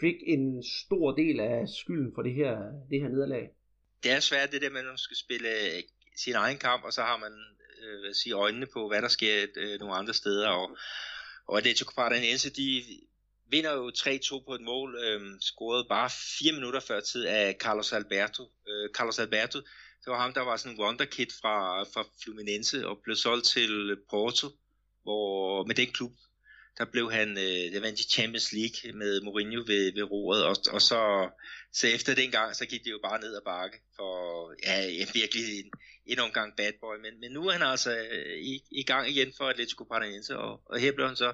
fik 0.00 0.14
en 0.26 0.62
stor 0.62 1.12
del 1.12 1.40
af 1.40 1.68
skylden 1.68 2.12
for 2.14 2.22
det 2.22 2.34
her, 2.34 2.58
det 2.90 3.00
her 3.00 3.08
nederlag. 3.08 3.50
Det 4.02 4.12
er 4.12 4.20
svært 4.20 4.52
det 4.52 4.62
der 4.62 4.70
med, 4.70 4.80
at 4.80 4.86
man 4.86 4.98
skal 4.98 5.16
spille 5.16 5.48
øh, 5.48 5.82
sin 6.16 6.34
egen 6.34 6.58
kamp, 6.58 6.84
og 6.84 6.92
så 6.92 7.02
har 7.02 7.18
man 7.18 7.32
øh, 7.82 8.00
hvad 8.00 8.14
sige, 8.14 8.32
øjnene 8.32 8.66
på, 8.66 8.88
hvad 8.88 9.02
der 9.02 9.08
sker 9.08 9.46
øh, 9.56 9.80
nogle 9.80 9.94
andre 9.94 10.14
steder. 10.14 10.48
Og, 10.48 10.76
og 11.48 11.58
Atletico 11.58 11.92
Paranaense, 11.96 12.50
de 12.50 12.84
vinder 13.50 13.72
jo 13.72 13.90
3-2 13.90 14.44
på 14.46 14.54
et 14.54 14.60
mål, 14.60 14.96
øh, 15.04 15.40
scoret 15.40 15.86
bare 15.88 16.10
fire 16.38 16.52
minutter 16.52 16.80
før 16.80 17.00
tid 17.00 17.24
af 17.24 17.56
Carlos 17.60 17.92
Alberto. 17.92 18.42
Øh, 18.68 18.90
Carlos 18.94 19.18
Alberto, 19.18 19.58
det 20.04 20.10
var 20.12 20.20
ham, 20.20 20.34
der 20.34 20.40
var 20.40 20.56
sådan 20.56 20.72
en 20.72 20.82
wonderkid 20.82 21.26
fra, 21.40 21.82
fra 21.82 22.04
Fluminense 22.22 22.88
og 22.88 22.98
blev 23.04 23.16
solgt 23.16 23.46
til 23.46 23.96
Porto, 24.10 24.48
hvor 25.02 25.64
med 25.64 25.74
den 25.74 25.90
klub, 25.92 26.12
der 26.78 26.84
blev 26.84 27.12
han, 27.12 27.30
øh, 27.30 27.72
der 27.72 27.80
vandt 27.80 28.00
i 28.00 28.10
Champions 28.10 28.52
League 28.52 28.92
med 28.92 29.20
Mourinho 29.20 29.62
ved, 29.66 29.92
ved 29.94 30.02
roret, 30.02 30.44
og, 30.44 30.56
og 30.72 30.82
så, 30.82 31.30
så 31.72 31.86
efter 31.86 32.14
den 32.14 32.30
gang, 32.30 32.56
så 32.56 32.66
gik 32.66 32.84
det 32.84 32.90
jo 32.90 33.00
bare 33.02 33.20
ned 33.20 33.34
ad 33.34 33.44
bakke 33.44 33.78
for, 33.96 34.12
ja, 34.66 35.06
virkelig 35.14 35.44
en, 35.58 35.70
en 36.06 36.18
omgang 36.26 36.52
bad 36.56 36.74
boy, 36.80 36.96
men, 37.04 37.14
men 37.20 37.30
nu 37.36 37.40
er 37.48 37.52
han 37.52 37.66
altså 37.74 37.90
øh, 37.90 38.36
i, 38.52 38.54
i 38.80 38.82
gang 38.90 39.04
igen 39.08 39.30
for 39.38 39.44
Atletico 39.44 39.84
Paranaense, 39.84 40.38
og, 40.38 40.60
og 40.70 40.78
her 40.78 40.92
blev 40.94 41.06
han 41.06 41.16
så 41.16 41.30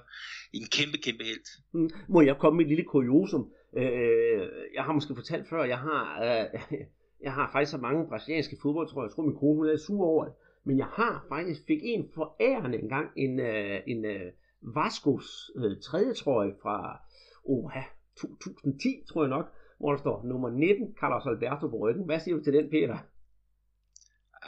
en 0.52 0.66
kæmpe, 0.76 0.98
kæmpe 0.98 1.24
held. 1.24 1.46
Mm, 1.72 1.90
må 2.08 2.20
jeg 2.20 2.36
komme 2.38 2.56
med 2.56 2.64
et 2.64 2.68
lille 2.68 2.84
kuriosum? 2.84 3.52
Øh, 3.76 3.84
øh 3.84 4.48
jeg 4.74 4.84
har 4.84 4.92
måske 4.92 5.14
fortalt 5.14 5.48
før, 5.48 5.64
jeg 5.64 5.78
har, 5.78 6.02
øh, 6.26 6.78
jeg 7.26 7.32
har 7.32 7.50
faktisk 7.52 7.70
så 7.70 7.78
mange 7.78 8.08
brasilianske 8.08 8.56
fodboldtrøjer, 8.62 9.08
jeg 9.08 9.14
tror 9.14 9.22
min 9.22 9.40
kone 9.40 9.56
hun 9.56 9.68
er 9.68 9.76
sur 9.76 10.04
over 10.04 10.24
det, 10.24 10.34
men 10.64 10.78
jeg 10.78 10.86
har 10.86 11.24
faktisk 11.28 11.60
fik 11.66 11.80
en 11.82 12.10
forærende 12.14 12.78
engang 12.78 13.08
en, 13.16 13.40
øh, 13.40 13.80
en 13.86 14.04
øh, 14.04 14.32
Vascos 14.62 15.50
øh, 15.56 15.80
tredje 15.82 16.14
trøje 16.14 16.54
fra 16.62 17.00
oha, 17.44 17.82
2010, 18.16 19.04
tror 19.08 19.22
jeg 19.22 19.30
nok, 19.30 19.46
hvor 19.78 19.90
der 19.90 19.98
står 19.98 20.22
nummer 20.24 20.50
19, 20.50 20.94
Carlos 21.00 21.26
Alberto 21.26 21.68
på 21.68 21.76
ryggen. 21.76 22.04
Hvad 22.04 22.20
siger 22.20 22.36
du 22.36 22.42
til 22.42 22.52
den, 22.52 22.70
Peter? 22.70 22.98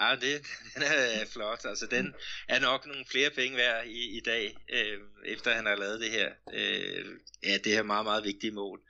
Ja, 0.00 0.16
det, 0.20 0.46
den 0.74 0.82
er 0.82 1.24
flot. 1.32 1.64
Altså, 1.64 1.86
den 1.86 2.14
er 2.48 2.60
nok 2.60 2.86
nogle 2.86 3.04
flere 3.10 3.30
penge 3.30 3.56
værd 3.56 3.86
i, 3.86 4.16
i 4.16 4.20
dag, 4.20 4.56
øh, 4.72 4.98
efter 5.24 5.54
han 5.54 5.66
har 5.66 5.76
lavet 5.76 6.00
det 6.00 6.10
her, 6.10 6.32
øh, 6.54 7.04
ja, 7.42 7.58
det 7.64 7.72
her 7.72 7.82
meget, 7.82 8.04
meget 8.04 8.24
vigtige 8.24 8.50
mål. 8.50 8.80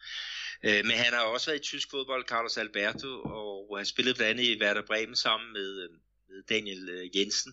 Øh, 0.64 0.84
men 0.84 0.96
han 0.96 1.12
har 1.12 1.20
også 1.20 1.46
været 1.50 1.60
i 1.60 1.62
tysk 1.62 1.90
fodbold, 1.90 2.24
Carlos 2.24 2.56
Alberto, 2.56 3.22
og 3.22 3.78
han 3.78 3.86
spillede 3.86 4.14
blandt 4.14 4.30
andet 4.30 4.44
i 4.44 4.62
Werder 4.62 4.86
Bremen 4.86 5.16
sammen 5.16 5.52
med, 5.52 5.82
øh, 5.82 5.90
med 6.28 6.42
Daniel 6.48 6.88
øh, 6.88 7.16
Jensen. 7.16 7.52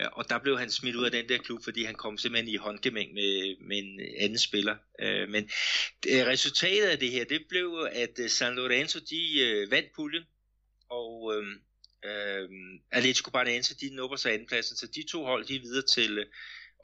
Øh, 0.00 0.06
og 0.12 0.28
der 0.28 0.38
blev 0.38 0.58
han 0.58 0.70
smidt 0.70 0.96
ud 0.96 1.04
af 1.04 1.10
den 1.10 1.28
der 1.28 1.38
klub, 1.38 1.64
fordi 1.64 1.84
han 1.84 1.94
kom 1.94 2.18
simpelthen 2.18 2.54
i 2.54 2.56
håndgemæng 2.56 3.14
med, 3.14 3.56
med 3.68 3.78
en 3.78 4.00
anden 4.18 4.38
spiller. 4.38 4.76
Øh, 5.00 5.28
men 5.28 5.50
resultatet 6.06 6.88
af 6.88 6.98
det 6.98 7.10
her, 7.10 7.24
det 7.24 7.44
blev, 7.48 7.88
at 7.92 8.30
San 8.30 8.54
Lorenzo, 8.54 8.98
de 9.10 9.40
øh, 9.40 9.70
vandt 9.70 9.88
puljen, 9.96 10.24
og 10.90 11.34
øhm, 11.36 11.60
øh, 12.06 12.48
Atletico 12.90 13.30
Paranaense, 13.30 13.76
de 13.76 13.94
nupper 13.94 14.16
sig 14.16 14.32
andenpladsen, 14.32 14.76
så 14.76 14.86
de 14.86 15.02
to 15.12 15.24
hold, 15.24 15.44
de 15.44 15.56
er 15.56 15.60
videre 15.60 15.86
til 15.86 16.26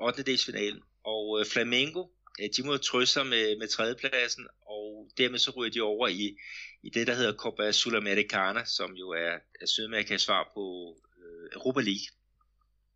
8. 0.01 0.23
delsfinalen. 0.23 0.81
Og 1.05 1.47
Flamengo, 1.53 2.07
de 2.57 2.63
må 2.65 2.77
trøste 2.77 3.13
sig 3.13 3.27
med, 3.27 3.59
med 3.59 3.69
tredjepladsen, 3.69 4.47
og 4.67 5.11
dermed 5.19 5.39
så 5.39 5.51
ryger 5.51 5.71
de 5.71 5.81
over 5.81 6.09
i, 6.09 6.37
i 6.83 6.91
det, 6.91 7.07
der 7.07 7.15
hedder 7.15 7.33
Copa 7.33 7.73
Sudamericana, 7.73 8.65
som 8.65 8.95
jo 8.95 9.11
er, 9.11 9.35
er 9.61 9.67
Sydamerikas 9.67 10.23
svar 10.23 10.51
på 10.55 10.97
øh, 11.19 11.51
Europa 11.55 11.81
League. 11.81 12.07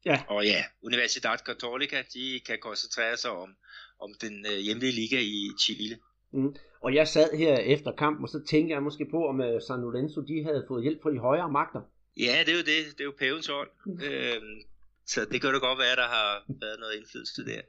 Ja. 0.04 0.22
Og 0.28 0.44
ja, 0.44 0.64
Universidad 0.82 1.38
Católica, 1.48 2.02
de 2.14 2.40
kan 2.46 2.58
koncentrere 2.62 3.16
sig 3.16 3.30
om, 3.30 3.56
om 4.00 4.14
den 4.20 4.46
øh, 4.46 4.58
hjemlige 4.58 4.92
liga 4.92 5.20
i 5.20 5.50
Chile. 5.60 5.98
Mm. 6.32 6.54
Og 6.80 6.94
jeg 6.94 7.08
sad 7.08 7.36
her 7.36 7.54
efter 7.56 7.92
kampen, 7.92 8.22
og 8.22 8.28
så 8.28 8.42
tænkte 8.50 8.74
jeg 8.74 8.82
måske 8.82 9.06
på, 9.10 9.26
om 9.28 9.40
uh, 9.40 9.60
San 9.66 9.80
Lorenzo 9.80 10.20
de 10.20 10.44
havde 10.44 10.64
fået 10.68 10.82
hjælp 10.82 11.02
fra 11.02 11.10
de 11.10 11.18
højere 11.18 11.50
magter. 11.50 11.80
Ja, 12.16 12.44
det 12.46 12.48
er 12.48 12.56
jo 12.56 12.58
det. 12.58 12.86
Det 12.86 13.00
er 13.00 13.04
jo 13.04 13.14
pævens 13.18 13.46
hold. 13.46 13.70
Mm. 13.86 14.02
Øhm, 14.02 14.62
så 15.06 15.24
det 15.24 15.40
kan 15.40 15.52
da 15.52 15.58
godt 15.58 15.78
være, 15.78 15.96
der 15.96 16.08
har 16.08 16.44
været 16.48 16.80
noget 16.80 16.94
indflydelse 16.94 17.44
der. 17.46 17.60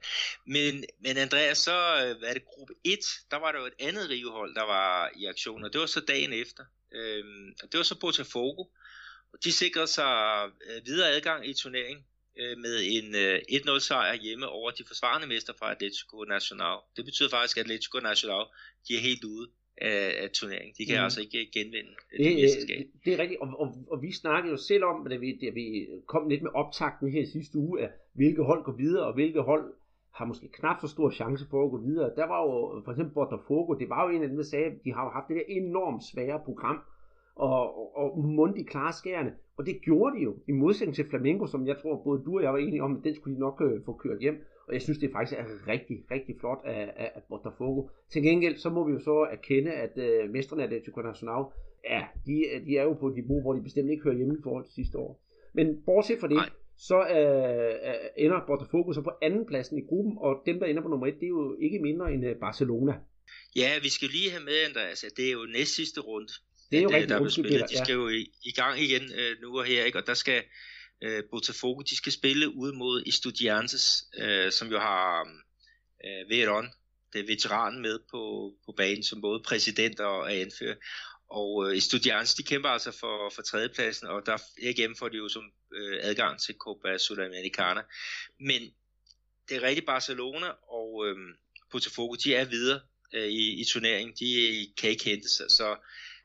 Men, 0.46 0.86
men 1.00 1.18
Andreas, 1.18 1.58
så 1.58 1.72
øh, 1.72 2.22
var 2.22 2.34
det 2.34 2.46
gruppe 2.46 2.74
1, 2.84 3.00
der 3.32 3.38
var 3.38 3.52
der 3.52 3.60
jo 3.60 3.66
et 3.66 3.74
andet 3.80 4.10
rivehold, 4.10 4.56
der 4.56 4.64
var 4.64 5.12
i 5.16 5.26
aktion, 5.26 5.64
og 5.64 5.74
det 5.74 5.82
var 5.82 5.88
så 5.88 6.00
dagen 6.00 6.34
efter. 6.34 6.64
Øhm, 6.92 7.54
og 7.64 7.72
det 7.72 7.78
var 7.78 7.84
så 7.84 8.00
Botafogo, 8.00 8.64
og 9.34 9.44
de 9.44 9.52
sikrede 9.52 9.88
sig 9.88 10.50
øh, 10.70 10.86
videre 10.86 11.10
adgang 11.10 11.50
i 11.50 11.54
turneringen 11.54 12.06
øh, 12.40 12.58
med 12.58 12.84
en 12.86 13.16
øh, 13.16 13.40
1-0 13.50 13.80
sejr 13.80 14.14
hjemme 14.16 14.48
over 14.48 14.72
de 14.72 14.84
forsvarende 14.88 15.28
mester 15.28 15.54
fra 15.60 15.72
Atletico 15.72 16.24
Nacional. 16.24 16.78
Det 16.96 17.06
betyder 17.06 17.30
faktisk, 17.30 17.58
at 17.58 17.62
Atletico 17.62 18.00
Nacional 18.00 18.46
de 18.88 18.96
er 18.96 19.00
helt 19.00 19.24
ude 19.24 19.50
af, 19.82 20.24
af 20.24 20.30
turneringen. 20.30 20.74
De 20.78 20.86
kan 20.86 20.98
mm. 20.98 21.04
altså 21.04 21.22
ikke 21.22 21.52
genvinde 21.54 21.92
det, 22.12 22.26
det 22.26 22.36
mesterskab. 22.36 22.78
Det, 22.78 23.06
det 23.06 23.14
er 23.14 23.20
rigtigt, 23.20 23.42
og, 23.42 23.50
og, 23.60 23.68
og 23.92 24.02
vi 24.02 24.12
snakkede 24.12 24.52
jo 24.52 24.58
selv 24.58 24.84
om, 24.84 25.08
da 25.10 25.16
vi, 25.16 25.38
da 25.42 25.50
vi 25.50 25.88
kom 26.08 26.30
lidt 26.30 26.42
med 26.42 26.52
optakten 26.54 27.12
her 27.12 27.26
sidste 27.26 27.58
uge, 27.58 27.82
at 27.82 27.92
hvilke 28.14 28.44
hold 28.44 28.64
går 28.64 28.72
videre, 28.72 29.06
og 29.06 29.14
hvilke 29.14 29.42
hold 29.42 29.74
har 30.18 30.26
måske 30.26 30.48
knap 30.48 30.78
så 30.82 30.88
stor 30.88 31.10
chance 31.12 31.46
for 31.50 31.66
at 31.66 31.72
gå 31.72 31.78
videre. 31.78 32.12
Der 32.16 32.28
var 32.28 32.40
jo 32.44 32.82
for 32.86 32.92
eksempel 32.92 33.14
Botafogo, 33.14 33.74
det 33.74 33.90
var 33.90 34.08
jo 34.08 34.16
en 34.16 34.24
af 34.24 34.30
dem, 34.30 34.38
der 34.38 34.44
sagde, 34.44 34.66
at 34.66 34.74
de 34.86 34.94
har 34.94 35.04
jo 35.04 35.10
haft 35.10 35.28
det 35.28 35.36
der 35.36 35.44
enormt 35.48 36.04
svære 36.12 36.40
program, 36.46 36.80
og, 37.36 37.98
og, 37.98 38.18
og 38.18 38.20
mundig 38.20 38.68
klarskærende. 38.68 39.34
Og 39.58 39.66
det 39.66 39.82
gjorde 39.82 40.18
de 40.18 40.24
jo, 40.24 40.36
i 40.48 40.52
modsætning 40.52 40.96
til 40.96 41.10
Flamengo, 41.10 41.48
som 41.48 41.68
jeg 41.68 41.78
tror 41.82 42.04
både 42.04 42.24
du 42.26 42.38
og 42.38 42.44
jeg 42.44 42.54
var 42.54 42.60
enige 42.60 42.84
om, 42.84 42.98
at 42.98 43.04
den 43.04 43.16
skulle 43.16 43.36
de 43.36 43.40
nok 43.40 43.62
øh, 43.62 43.86
få 43.86 43.94
kørt 43.94 44.20
hjem. 44.20 44.44
Og 44.68 44.74
jeg 44.74 44.82
synes, 44.82 45.00
det 45.00 45.10
faktisk 45.12 45.40
er 45.40 45.46
rigtig, 45.68 45.98
rigtig 46.12 46.36
flot 46.40 46.62
af, 46.66 46.94
af, 46.98 47.12
af 47.16 47.22
Botafogo. 47.30 47.88
Til 48.12 48.24
gengæld, 48.24 48.58
så 48.58 48.70
må 48.70 48.88
vi 48.88 48.92
jo 48.94 49.00
så 49.00 49.28
erkende, 49.32 49.72
at 49.72 49.98
øh, 49.98 50.30
mestrene 50.30 50.64
af 50.64 50.68
Atletico 50.68 51.02
Nacional, 51.02 51.44
ja, 51.90 52.02
de, 52.26 52.36
de 52.66 52.78
er 52.78 52.84
jo 52.84 52.94
på 52.94 53.08
et 53.08 53.16
niveau, 53.16 53.42
hvor 53.42 53.54
de 53.54 53.64
bestemt 53.64 53.92
ikke 53.92 54.04
hører 54.04 54.16
hjemme 54.16 54.36
i 54.40 54.44
forhold 54.44 54.66
til 54.66 54.74
sidste 54.74 54.98
år. 54.98 55.24
Men 55.54 55.82
bortset 55.86 56.20
fra 56.20 56.28
det, 56.28 56.36
Nej. 56.36 56.50
så 56.78 57.00
øh, 57.00 58.24
ender 58.26 58.40
Botafogo 58.48 58.94
så 58.94 59.02
på 59.02 59.12
anden 59.22 59.46
pladsen 59.46 59.78
i 59.78 59.86
gruppen, 59.90 60.14
og 60.18 60.44
dem, 60.46 60.60
der 60.60 60.66
ender 60.66 60.82
på 60.82 60.88
nummer 60.88 61.08
et, 61.08 61.16
det 61.20 61.24
er 61.24 61.36
jo 61.40 61.58
ikke 61.62 61.80
mindre 61.80 62.14
end 62.14 62.26
øh, 62.26 62.36
Barcelona. 62.36 62.94
Ja, 63.56 63.70
vi 63.82 63.90
skal 63.90 64.10
lige 64.10 64.32
have 64.32 64.44
med, 64.44 64.58
Andreas, 64.68 65.04
at 65.04 65.12
det 65.18 65.28
er 65.28 65.32
jo 65.32 65.44
næst 65.54 65.76
sidste 65.76 66.02
runde. 66.02 66.34
Det 66.72 66.78
er 66.78 66.84
jo 66.84 66.90
rigtig 66.90 67.10
der 67.10 67.30
spillet. 67.30 67.70
De 67.70 67.78
skal 67.78 67.94
jo 67.94 68.08
i, 68.08 68.22
i 68.50 68.52
gang 68.52 68.80
igen 68.80 69.04
øh, 69.20 69.32
nu 69.42 69.58
og 69.60 69.66
her, 69.66 69.84
ikke? 69.84 69.98
og 69.98 70.08
der 70.08 70.14
skal 70.14 70.40
øh, 71.02 71.24
Botafogo, 71.32 71.82
de 71.82 71.98
skal 71.98 72.12
spille 72.12 72.56
ud 72.56 72.72
mod 72.72 73.04
Estudiantes, 73.06 74.06
øh, 74.18 74.52
som 74.52 74.68
jo 74.68 74.80
har 74.80 75.22
øh, 76.06 76.30
Veron, 76.30 76.70
det 77.14 77.22
er 77.22 77.28
veteranen 77.28 77.82
med 77.82 78.00
på, 78.12 78.54
på 78.66 78.72
banen, 78.78 79.04
som 79.04 79.22
både 79.22 79.44
præsident 79.46 80.00
og 80.00 80.34
anfører. 80.34 80.76
Og 81.30 81.70
øh, 81.70 81.78
Estudiantes, 81.78 82.34
de 82.36 82.44
kæmper 82.44 82.70
altså 82.70 82.92
for, 82.92 83.32
for 83.36 83.42
tredjepladsen, 83.42 84.08
og 84.08 84.26
der 84.26 84.38
igennem 84.62 84.96
får 84.96 85.10
de 85.10 85.18
jo 85.18 85.30
som 85.30 85.44
øh, 85.74 86.00
adgang 86.02 86.40
til 86.42 86.56
Copa 86.56 86.98
Sudamericana. 86.98 87.82
Men 88.40 88.62
det 89.50 89.58
er 89.58 89.62
rigtig 89.62 89.86
Barcelona 89.86 90.48
og 90.70 91.08
øh, 91.08 91.16
Botafogo, 91.72 92.16
de 92.16 92.36
er 92.36 92.46
videre 92.46 92.80
øh, 93.14 93.28
i, 93.28 93.62
i 93.62 93.64
turneringen. 93.66 94.16
De 94.20 94.28
kan 94.78 94.90
ikke 94.90 95.06
hentes, 95.06 95.42
så 95.50 95.78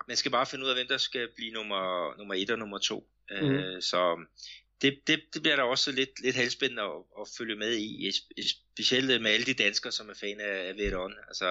man 0.08 0.16
skal 0.16 0.30
bare 0.30 0.46
finde 0.46 0.64
ud 0.64 0.70
af, 0.70 0.76
hvem 0.76 0.88
der 0.88 0.98
skal 0.98 1.28
blive 1.36 1.52
nummer, 1.52 2.16
nummer 2.18 2.34
et 2.34 2.50
og 2.50 2.58
nummer 2.58 2.78
to. 2.78 3.08
Mm. 3.30 3.36
Øh, 3.36 3.82
så 3.82 4.26
det, 4.82 4.92
det, 5.06 5.20
det 5.34 5.42
bliver 5.42 5.56
der 5.56 5.62
også 5.62 5.92
lidt, 5.92 6.22
lidt 6.24 6.36
halvspændende 6.36 6.82
at, 6.82 6.98
at 7.20 7.28
følge 7.38 7.56
med 7.56 7.72
i, 7.76 8.10
specielt 8.74 9.10
øh, 9.10 9.22
med 9.22 9.30
alle 9.30 9.46
de 9.46 9.62
danskere, 9.64 9.92
som 9.92 10.08
er 10.08 10.14
fan 10.20 10.40
af, 10.40 10.68
af 10.68 10.74
Veron. 10.78 11.14
Altså, 11.28 11.48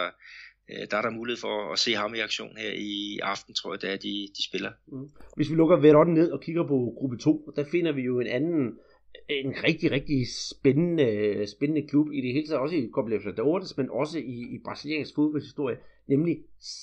øh, 0.70 0.88
der 0.91 0.98
er 0.98 1.02
der 1.02 1.10
mulighed 1.20 1.39
for 1.39 1.74
at 1.74 1.80
se 1.80 1.91
ham 1.94 2.15
i 2.15 2.20
aktion 2.20 2.58
her 2.58 2.72
i 2.76 3.20
aften, 3.24 3.54
tror 3.56 3.74
jeg, 3.74 3.82
det 3.82 3.89
er, 3.94 3.98
de, 3.98 4.28
de 4.38 4.44
spiller. 4.50 4.72
Mm. 4.88 5.10
Hvis 5.36 5.50
vi 5.50 5.56
lukker 5.56 5.78
Veron 5.78 6.13
ned 6.13 6.32
og 6.32 6.41
kigger 6.41 6.63
på 6.67 6.94
gruppe 6.98 7.17
2, 7.17 7.54
der 7.56 7.63
finder 7.72 7.91
vi 7.91 8.02
jo 8.02 8.20
en 8.20 8.28
anden 8.28 8.80
en 9.30 9.54
rigtig, 9.63 9.91
rigtig 9.91 10.28
spændende, 10.52 11.48
spændende 11.48 11.88
klub 11.88 12.08
i 12.13 12.22
det 12.22 12.34
hele 12.34 12.48
taget, 12.48 12.62
også 12.62 12.76
i 12.76 12.89
Copa 12.94 13.10
Libertadores, 13.10 13.78
men 13.78 13.89
også 13.89 14.17
i, 14.17 14.56
i 14.56 14.58
brasiliansk 14.65 15.15
fodboldhistorie 15.15 15.78
nemlig 16.13 16.36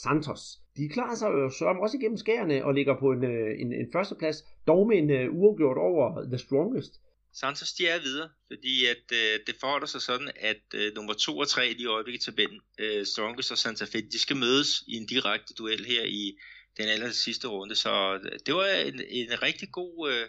Santos. 0.02 0.42
De 0.76 0.88
klarer 0.88 1.16
sig 1.16 1.28
jo 1.28 1.50
sørme 1.58 1.80
også 1.80 1.96
igennem 1.96 2.16
skærene 2.24 2.64
og 2.64 2.74
ligger 2.74 2.94
på 3.02 3.12
en, 3.12 3.24
øh, 3.24 3.60
en, 3.62 3.72
en 3.72 3.88
førsteplads, 3.92 4.36
dog 4.66 4.88
med 4.88 4.96
en 5.02 5.10
uh, 5.18 5.40
uafgjort 5.40 5.78
over 5.88 6.24
The 6.32 6.38
Strongest. 6.38 6.92
Santos 7.32 7.72
de 7.72 7.86
er 7.86 8.00
videre, 8.00 8.28
fordi 8.46 8.86
at 8.86 9.06
øh, 9.12 9.40
det 9.46 9.54
forholder 9.60 9.86
sig 9.86 10.02
sådan, 10.02 10.30
at 10.36 10.64
øh, 10.74 10.94
nummer 10.94 11.14
2 11.14 11.38
og 11.38 11.48
3 11.48 11.68
i 11.78 11.86
øjeblikket 11.86 12.22
i 12.22 12.24
tabellen, 12.24 12.60
øh, 12.78 13.06
Strongest 13.06 13.52
og 13.52 13.58
Santa 13.58 13.84
Fe, 13.84 14.00
de 14.00 14.18
skal 14.18 14.36
mødes 14.36 14.84
i 14.86 14.94
en 14.96 15.06
direkte 15.06 15.54
duel 15.54 15.84
her 15.84 16.04
i 16.04 16.38
den 16.78 16.88
aller 16.88 17.10
sidste 17.10 17.48
runde. 17.48 17.74
Så 17.74 18.20
øh, 18.24 18.38
det 18.46 18.54
var 18.54 18.66
en, 18.66 19.00
en 19.08 19.42
rigtig 19.42 19.68
god, 19.72 20.10
øh, 20.12 20.26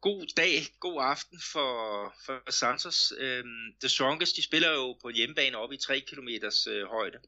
god 0.00 0.26
dag, 0.36 0.66
god 0.80 0.98
aften 1.02 1.40
for, 1.52 1.72
for 2.26 2.50
Santos. 2.50 3.12
Øh, 3.18 3.44
The 3.80 3.88
Strongest, 3.88 4.36
de 4.36 4.42
spiller 4.42 4.70
jo 4.72 4.92
på 5.02 5.08
en 5.08 5.16
hjemmebane 5.16 5.56
oppe 5.56 5.74
i 5.74 5.78
3 5.78 6.00
km 6.00 6.28
øh, 6.68 6.84
højde. 6.86 7.18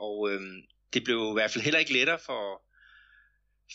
Og 0.00 0.30
øh, 0.30 0.40
det 0.92 1.04
blev 1.04 1.28
i 1.30 1.32
hvert 1.32 1.50
fald 1.50 1.64
heller 1.64 1.80
ikke 1.80 1.92
lettere 1.92 2.18
for, 2.18 2.62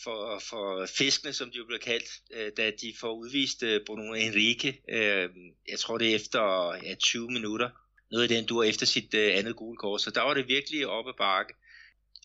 for, 0.02 0.38
for 0.38 0.86
fiskene, 0.86 1.32
som 1.32 1.50
de 1.50 1.56
jo 1.58 1.64
blev 1.64 1.78
kaldt, 1.78 2.08
øh, 2.32 2.52
da 2.56 2.70
de 2.70 2.94
får 3.00 3.12
udvist 3.12 3.62
øh, 3.62 3.80
Bruno 3.86 4.14
Enrique. 4.14 4.80
Øh, 4.88 5.30
jeg 5.68 5.78
tror 5.78 5.98
det 5.98 6.10
er 6.10 6.14
efter 6.14 6.74
ja, 6.82 6.94
20 6.94 7.30
minutter. 7.30 7.70
Noget 8.10 8.22
af 8.22 8.28
den 8.28 8.46
dur 8.46 8.64
efter 8.64 8.86
sit 8.86 9.14
øh, 9.14 9.38
andet 9.38 9.56
gule 9.56 9.76
kort. 9.76 10.00
Så 10.00 10.10
der 10.10 10.22
var 10.22 10.34
det 10.34 10.48
virkelig 10.48 10.86
oppe 10.86 11.12
bakke. 11.18 11.54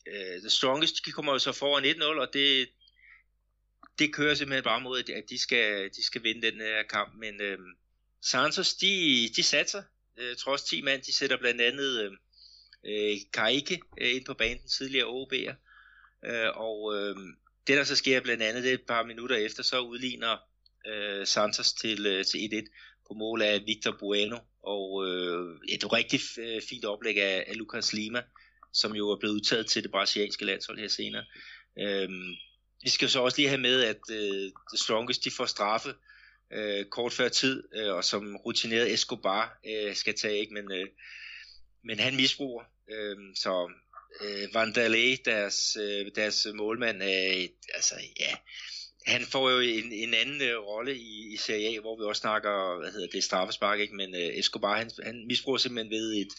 Øh, 0.08 0.40
The 0.40 0.50
Strongest 0.50 1.06
de 1.06 1.12
kommer 1.12 1.32
jo 1.32 1.40
så 1.40 1.52
foran 1.52 1.86
1-0, 1.86 2.04
og 2.04 2.34
det, 2.34 2.70
det 4.00 4.14
kører 4.14 4.36
simpelthen 4.36 4.64
bare 4.64 4.82
mod, 4.82 5.00
at 5.00 5.24
de 5.30 5.40
skal, 5.40 5.90
de 5.90 6.06
skal 6.06 6.24
vinde 6.24 6.52
den 6.52 6.62
her 6.62 6.84
kamp. 6.84 7.16
Men 7.16 7.42
øh, 7.42 7.58
Santos, 8.22 8.74
de, 8.74 9.30
de 9.36 9.44
satser. 9.44 9.84
Øh, 10.18 10.36
trods 10.36 10.64
10 10.64 10.82
mand, 10.82 11.02
de 11.02 11.14
sætter 11.14 11.38
blandt 11.38 11.62
andet... 11.62 12.04
Øh, 12.04 12.12
øh, 12.86 13.18
Karike 13.34 13.80
øh, 14.02 14.16
ind 14.16 14.26
på 14.26 14.34
banen, 14.34 14.60
den 14.60 14.70
tidligere 14.70 15.08
OB'er. 15.08 15.54
Øh, 16.26 16.50
og 16.56 16.96
øh, 16.96 17.16
det 17.68 17.78
der 17.78 17.84
så 17.84 17.96
sker 17.96 18.22
blandt 18.22 18.44
andet, 18.44 18.64
det 18.64 18.70
er 18.70 18.74
et 18.74 18.88
par 18.88 19.04
minutter 19.04 19.36
efter, 19.36 19.64
så 19.64 19.80
udligner 19.80 20.38
øh, 20.88 21.28
Santos 21.28 21.74
til, 21.74 22.06
øh, 22.06 22.26
til 22.26 22.38
1-1 22.38 23.02
på 23.08 23.14
mål 23.14 23.42
af 23.42 23.64
Victor 23.66 23.96
Bueno, 24.00 24.38
og 24.64 25.08
øh, 25.08 25.58
et 25.70 25.94
rigtig 25.94 26.20
øh, 26.40 26.62
fint 26.70 26.86
oplæg 26.86 27.18
af, 27.18 27.44
af 27.48 27.58
Lucas 27.58 27.94
Lima, 27.94 28.22
som 28.74 28.96
jo 28.96 29.10
er 29.10 29.20
blevet 29.20 29.34
udtaget 29.34 29.68
til 29.68 29.84
det 29.84 29.92
brasilianske 29.92 30.46
landshold 30.46 30.80
her 30.80 30.88
senere. 30.88 31.26
Øh, 31.80 32.10
vi 32.84 32.90
skal 32.90 33.10
så 33.10 33.20
også 33.20 33.38
lige 33.38 33.50
have 33.50 33.62
med, 33.62 33.84
at 33.84 34.02
øh, 34.12 34.52
The 34.72 34.78
Strongest 34.78 35.24
de 35.24 35.32
får 35.32 35.46
straffe 35.46 35.94
øh, 36.54 36.86
kort 36.86 37.14
før 37.14 37.30
tid, 37.30 37.64
øh, 37.76 37.94
og 37.94 38.04
som 38.04 38.36
rutineret 38.36 38.94
Escobar 38.94 39.60
øh, 39.70 39.96
skal 39.96 40.18
tage, 40.18 40.40
ikke? 40.40 40.54
men 40.54 40.72
øh, 40.72 40.88
men 41.84 42.00
han 42.00 42.16
misbruger. 42.16 42.64
Øh, 42.92 43.18
så 43.36 43.72
øh, 44.22 44.54
Vandalay, 44.54 45.18
deres, 45.26 45.78
øh, 45.82 46.12
deres 46.16 46.48
målmand, 46.54 47.04
øh, 47.04 47.48
altså 47.76 47.96
ja, 48.20 48.36
han 49.06 49.22
får 49.22 49.50
jo 49.50 49.60
en, 49.60 49.92
en 49.92 50.14
anden 50.14 50.42
øh, 50.42 50.58
rolle 50.58 50.98
i, 50.98 51.34
i 51.34 51.38
Serie 51.38 51.78
A, 51.78 51.80
hvor 51.80 51.98
vi 51.98 52.04
også 52.04 52.20
snakker, 52.20 52.80
hvad 52.80 52.92
hedder 52.92 53.08
det, 53.08 53.24
straffespark, 53.24 53.80
ikke? 53.80 53.96
men 53.96 54.16
øh, 54.16 54.40
Escobar, 54.40 54.78
han, 54.78 54.92
han 55.04 55.28
misbruger 55.28 55.58
simpelthen 55.58 55.92
ved, 55.92 56.16
et, 56.16 56.34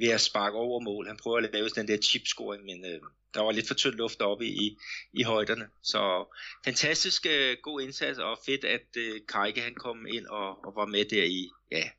ved 0.00 0.08
at 0.08 0.20
sparke 0.20 0.56
over 0.56 0.80
mål. 0.80 1.06
Han 1.06 1.16
prøver 1.16 1.38
at 1.38 1.52
lave 1.52 1.68
den 1.68 1.88
der 1.88 1.96
chipscoring, 1.96 2.64
men 2.64 2.84
øh, 2.84 3.00
der 3.34 3.40
var 3.40 3.52
lidt 3.52 3.68
for 3.68 3.74
tynd 3.74 3.94
luft 3.94 4.20
oppe 4.20 4.46
i, 4.46 4.76
i 5.12 5.22
højderne. 5.22 5.68
Så 5.82 6.34
fantastisk 6.64 7.26
øh, 7.30 7.56
god 7.62 7.80
indsats, 7.80 8.18
og 8.18 8.38
fedt, 8.46 8.64
at 8.64 8.86
øh, 8.96 9.20
Kajke 9.28 9.60
han 9.60 9.74
kom 9.74 10.06
ind 10.06 10.26
og, 10.26 10.64
og 10.64 10.72
var 10.76 10.86
med 10.86 11.04
der 11.04 11.24
i, 11.24 11.50
ja, 11.70 11.90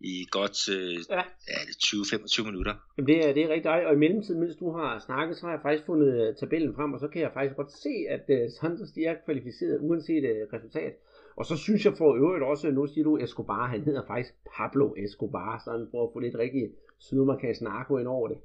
i 0.00 0.26
godt 0.30 0.68
øh, 0.68 0.94
ja. 1.10 1.22
Ja, 1.48 1.60
20-25 1.84 2.44
minutter. 2.44 2.74
Jamen 2.96 3.06
det 3.06 3.28
er, 3.28 3.32
det 3.32 3.42
er 3.44 3.48
rigtig 3.48 3.64
dejligt, 3.64 3.88
og 3.88 3.94
i 3.94 3.98
mellemtiden, 3.98 4.40
mens 4.40 4.56
du 4.56 4.72
har 4.72 4.98
snakket, 5.06 5.36
så 5.36 5.46
har 5.46 5.52
jeg 5.52 5.62
faktisk 5.62 5.86
fundet 5.86 6.28
uh, 6.28 6.36
tabellen 6.36 6.74
frem, 6.74 6.92
og 6.92 7.00
så 7.00 7.08
kan 7.08 7.22
jeg 7.22 7.30
faktisk 7.34 7.56
godt 7.56 7.72
se, 7.72 7.94
at 8.08 8.24
uh, 8.28 8.52
Santos 8.60 8.90
de 8.90 9.04
er 9.04 9.14
kvalificeret 9.24 9.78
uanset 9.80 10.24
uh, 10.24 10.52
resultat. 10.52 10.92
Og 11.36 11.46
så 11.46 11.56
synes 11.56 11.84
jeg 11.84 11.94
for 11.98 12.16
øvrigt 12.16 12.44
også, 12.44 12.70
nu 12.70 12.86
siger 12.86 13.04
du 13.04 13.16
Escobar, 13.16 13.66
han 13.66 13.84
hedder 13.84 14.02
faktisk 14.06 14.34
Pablo 14.56 14.94
Escobar, 14.96 15.62
sådan 15.64 15.86
for 15.90 16.06
at 16.06 16.10
få 16.12 16.18
lidt 16.18 16.34
rigtig 16.34 16.62
sydamerikansk 16.98 17.60
narko 17.60 17.98
ind 17.98 18.08
over 18.08 18.28
det. 18.28 18.38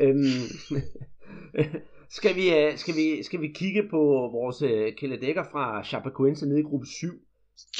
Øhm, 0.00 0.44
skal, 2.18 2.36
vi, 2.36 2.46
skal, 2.76 2.94
vi, 2.94 3.22
skal 3.22 3.40
vi 3.40 3.48
kigge 3.48 3.82
på 3.90 4.02
vores 4.32 4.58
kæledækker 4.98 5.44
fra 5.52 5.84
Chapecoense 5.84 6.46
nede 6.46 6.60
i 6.60 6.62
gruppe 6.62 6.86
7? 6.86 7.06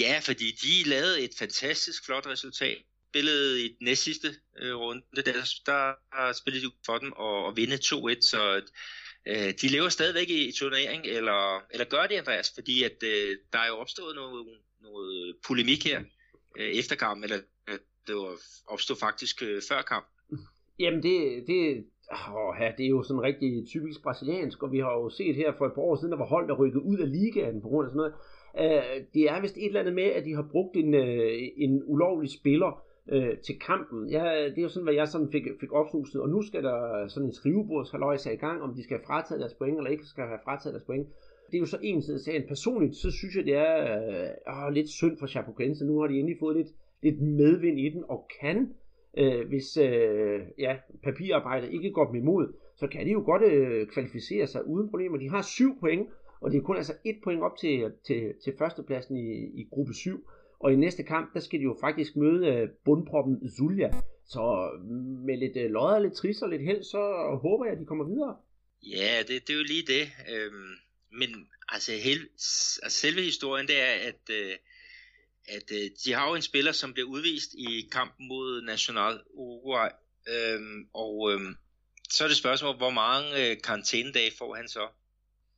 Ja, 0.00 0.14
fordi 0.22 0.44
de 0.62 0.88
lavede 0.90 1.24
et 1.24 1.34
fantastisk 1.38 2.06
flot 2.06 2.26
resultat 2.26 2.78
spillede 3.10 3.64
i 3.64 3.68
den 3.68 3.84
næst 3.84 4.02
sidste 4.02 4.28
øh, 4.58 4.76
runde, 4.76 5.02
der, 5.16 5.94
der 6.16 6.32
spillede 6.32 6.64
de 6.66 6.70
for 6.86 6.98
dem 6.98 7.12
og, 7.12 7.44
og 7.44 7.56
vinde 7.56 7.74
2-1, 7.74 8.20
så 8.20 8.62
øh, 9.26 9.52
de 9.60 9.68
lever 9.68 9.88
stadigvæk 9.88 10.28
i, 10.30 10.48
i 10.48 10.52
turnering, 10.52 11.06
eller, 11.06 11.40
eller 11.72 11.86
gør 11.94 12.06
det, 12.06 12.16
Andreas, 12.16 12.52
fordi 12.54 12.82
at 12.82 12.98
øh, 13.02 13.36
der 13.52 13.58
er 13.58 13.68
jo 13.68 13.76
opstået 13.76 14.14
noget, 14.14 14.46
noget 14.80 15.36
polemik 15.46 15.84
her 15.84 16.00
øh, 16.58 16.70
efter 16.80 16.96
kampen, 16.96 17.24
eller 17.24 17.40
øh, 17.68 17.78
det 18.06 18.14
var 18.14 18.32
opstod 18.66 18.96
faktisk 18.96 19.42
øh, 19.42 19.62
før 19.70 19.82
kampen. 19.82 20.12
Jamen 20.78 21.02
det, 21.02 21.44
det, 21.46 21.60
åh, 22.12 22.54
ja, 22.60 22.72
det 22.76 22.84
er 22.84 22.94
jo 22.96 23.02
sådan 23.02 23.22
rigtig 23.22 23.66
typisk 23.66 24.02
brasiliansk, 24.02 24.62
og 24.62 24.72
vi 24.72 24.78
har 24.78 24.92
jo 24.92 25.10
set 25.10 25.34
her 25.36 25.52
for 25.58 25.66
et 25.66 25.74
par 25.74 25.82
år 25.82 25.96
siden, 25.96 26.12
der 26.12 26.18
var 26.18 26.32
hold, 26.34 26.48
der 26.48 26.54
rykket 26.54 26.80
ud 26.80 26.98
af 26.98 27.12
ligaen 27.12 27.62
på 27.62 27.68
grund 27.68 27.86
af 27.86 27.90
sådan 27.90 28.02
noget. 28.02 28.14
Uh, 28.62 28.96
det 29.14 29.22
er 29.32 29.40
vist 29.40 29.56
et 29.56 29.66
eller 29.66 29.80
andet 29.80 29.94
med, 29.94 30.08
at 30.18 30.24
de 30.24 30.34
har 30.34 30.48
brugt 30.52 30.76
en, 30.76 30.94
uh, 30.94 31.64
en 31.64 31.82
ulovlig 31.84 32.30
spiller, 32.30 32.82
øh, 33.12 33.38
til 33.38 33.58
kampen. 33.58 34.10
Ja, 34.10 34.24
det 34.50 34.58
er 34.58 34.62
jo 34.62 34.68
sådan, 34.68 34.84
hvad 34.84 34.94
jeg 34.94 35.08
sådan 35.08 35.32
fik, 35.32 35.42
fik 35.60 35.72
opsnuset, 35.72 36.20
og 36.20 36.28
nu 36.28 36.42
skal 36.42 36.62
der 36.62 37.08
sådan 37.08 37.28
en 37.28 37.32
skrivebordshaløjse 37.32 38.34
i 38.34 38.36
gang, 38.36 38.62
om 38.62 38.74
de 38.74 38.82
skal 38.82 38.96
have 38.96 39.06
frataget 39.06 39.40
deres 39.40 39.54
point, 39.54 39.76
eller 39.76 39.90
ikke 39.90 40.04
skal 40.04 40.24
have 40.24 40.38
frataget 40.44 40.74
deres 40.74 40.84
point. 40.84 41.06
Det 41.50 41.54
er 41.54 41.60
jo 41.60 41.66
så 41.66 41.78
en 41.82 42.02
side 42.02 42.16
af 42.16 42.20
sagen. 42.20 42.48
Personligt, 42.48 42.96
så 42.96 43.10
synes 43.10 43.36
jeg, 43.36 43.44
det 43.44 43.54
er 43.54 44.66
øh, 44.66 44.72
lidt 44.72 44.88
synd 44.88 45.18
for 45.18 45.26
Chapecoense. 45.26 45.86
Nu 45.86 46.00
har 46.00 46.06
de 46.06 46.18
endelig 46.18 46.38
fået 46.40 46.56
lidt, 46.56 46.68
lidt 47.02 47.20
medvind 47.20 47.80
i 47.80 47.88
den, 47.88 48.04
og 48.08 48.28
kan 48.40 48.74
øh, 49.16 49.48
hvis 49.48 49.76
øh, 49.76 50.40
ja, 50.58 50.76
papirarbejdet 51.02 51.72
ikke 51.72 51.90
går 51.90 52.06
dem 52.06 52.14
imod, 52.14 52.52
så 52.76 52.86
kan 52.86 53.06
de 53.06 53.10
jo 53.10 53.22
godt 53.24 53.42
øh, 53.42 53.86
kvalificere 53.86 54.46
sig 54.46 54.66
uden 54.66 54.88
problemer. 54.88 55.18
De 55.18 55.30
har 55.30 55.42
syv 55.42 55.80
point, 55.80 56.08
og 56.40 56.50
det 56.50 56.58
er 56.58 56.62
kun 56.62 56.76
altså 56.76 56.94
et 57.04 57.16
point 57.24 57.42
op 57.42 57.56
til, 57.56 57.92
til, 58.06 58.34
til 58.44 58.52
førstepladsen 58.58 59.16
i, 59.16 59.60
i 59.60 59.68
gruppe 59.70 59.94
7. 59.94 60.28
Og 60.58 60.72
i 60.72 60.76
næste 60.76 61.02
kamp, 61.02 61.34
der 61.34 61.40
skal 61.40 61.58
de 61.58 61.64
jo 61.64 61.76
faktisk 61.80 62.16
møde 62.16 62.46
øh, 62.46 62.68
bundproppen 62.84 63.50
Zulia. 63.56 63.90
Så 64.28 64.70
mm, 64.82 65.24
med 65.26 65.36
lidt 65.36 65.56
øh, 65.56 65.70
lodder, 65.70 65.98
lidt 65.98 66.14
trist 66.14 66.42
og 66.42 66.48
lidt 66.48 66.62
held, 66.62 66.82
så 66.84 66.98
håber 67.42 67.64
jeg, 67.64 67.74
at 67.74 67.80
de 67.80 67.86
kommer 67.86 68.04
videre. 68.04 68.36
Ja, 68.82 69.18
det, 69.28 69.46
det 69.46 69.50
er 69.50 69.58
jo 69.58 69.64
lige 69.64 69.86
det. 69.86 70.12
Øhm, 70.34 70.74
men 71.10 71.48
altså, 71.68 71.92
hel, 71.92 72.20
altså 72.82 73.00
selve 73.00 73.22
historien, 73.22 73.66
det 73.66 73.80
er, 73.80 73.92
at, 74.08 74.30
øh, 74.30 74.54
at 75.48 75.72
øh, 75.72 75.90
de 76.04 76.12
har 76.12 76.28
jo 76.28 76.34
en 76.34 76.42
spiller, 76.42 76.72
som 76.72 76.92
bliver 76.92 77.08
udvist 77.08 77.54
i 77.54 77.88
kampen 77.92 78.28
mod 78.28 78.62
National 78.62 79.20
Uruguay. 79.30 79.88
Øhm, 80.28 80.88
og 80.94 81.32
øhm, 81.32 81.56
så 82.10 82.24
er 82.24 82.28
det 82.28 82.36
spørgsmål, 82.36 82.76
hvor 82.76 82.90
mange 82.90 83.50
øh, 83.50 83.56
karantænedage 83.64 84.32
får 84.38 84.54
han 84.54 84.68
så? 84.68 84.88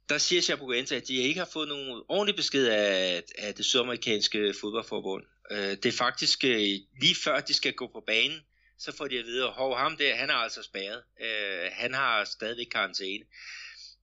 Der 0.08 0.18
siger 0.18 0.42
Chapecoense, 0.42 0.96
at 0.96 1.08
de 1.08 1.14
ikke 1.14 1.38
har 1.38 1.50
fået 1.52 1.68
nogen 1.68 2.02
ordentlig 2.08 2.36
besked 2.36 2.66
af, 2.66 3.22
af 3.38 3.54
det 3.54 3.64
sydamerikanske 3.64 4.54
fodboldforbund. 4.60 5.24
Øh, 5.50 5.58
det 5.58 5.86
er 5.86 5.92
faktisk 5.92 6.44
øh, 6.44 6.60
lige 7.00 7.14
før 7.24 7.40
de 7.40 7.54
skal 7.54 7.72
gå 7.72 7.86
på 7.86 8.02
banen, 8.06 8.40
så 8.78 8.96
får 8.96 9.08
de 9.08 9.18
at 9.18 9.24
vide, 9.24 9.44
at 9.44 9.78
ham 9.78 9.96
der, 9.96 10.14
han 10.14 10.30
er 10.30 10.34
altså 10.34 10.62
spærret. 10.62 11.02
Øh, 11.20 11.70
han 11.72 11.94
har 11.94 12.24
stadigvæk 12.24 12.66
karantæne. 12.66 13.24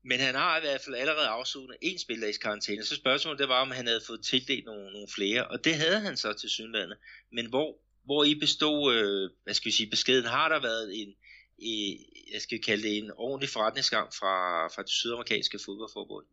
Men 0.04 0.20
han 0.20 0.36
har 0.36 0.58
i 0.58 0.62
hvert 0.62 0.82
fald 0.82 0.96
allerede 0.96 1.28
afsonet 1.28 1.78
en 1.82 2.00
spiller 2.00 2.28
i 2.28 2.32
karantæne. 2.32 2.86
Så 2.86 2.96
spørgsmålet 2.96 3.40
det 3.40 3.50
var, 3.50 3.62
om 3.62 3.72
han 3.72 3.88
havde 3.88 4.02
fået 4.08 4.26
tildelt 4.26 4.66
nogle, 4.66 4.92
nogle 4.92 5.08
flere. 5.16 5.48
Og 5.48 5.64
det 5.64 5.76
havde 5.76 6.00
han 6.00 6.18
så 6.18 6.34
til 6.34 6.50
synlandet. 6.50 6.98
Men 7.32 7.46
hvor, 7.46 7.78
hvor 8.06 8.24
I 8.24 8.36
bestod, 8.36 8.96
øh, 8.96 9.30
hvad 9.44 9.54
skal 9.54 9.70
vi 9.70 9.76
sige, 9.76 9.90
beskeden, 9.90 10.26
har 10.26 10.50
der 10.50 10.60
været 10.60 11.02
en, 11.02 11.16
i, 11.58 11.98
jeg 12.34 12.42
skal 12.42 12.62
kalde 12.62 12.84
det 12.84 12.98
en 12.98 13.12
ordentlig 13.18 13.50
forretningsgang 13.50 14.14
fra, 14.14 14.68
fra 14.68 14.82
det 14.82 14.92
sydamerikanske 14.92 15.60
fodboldforbund. 15.66 16.26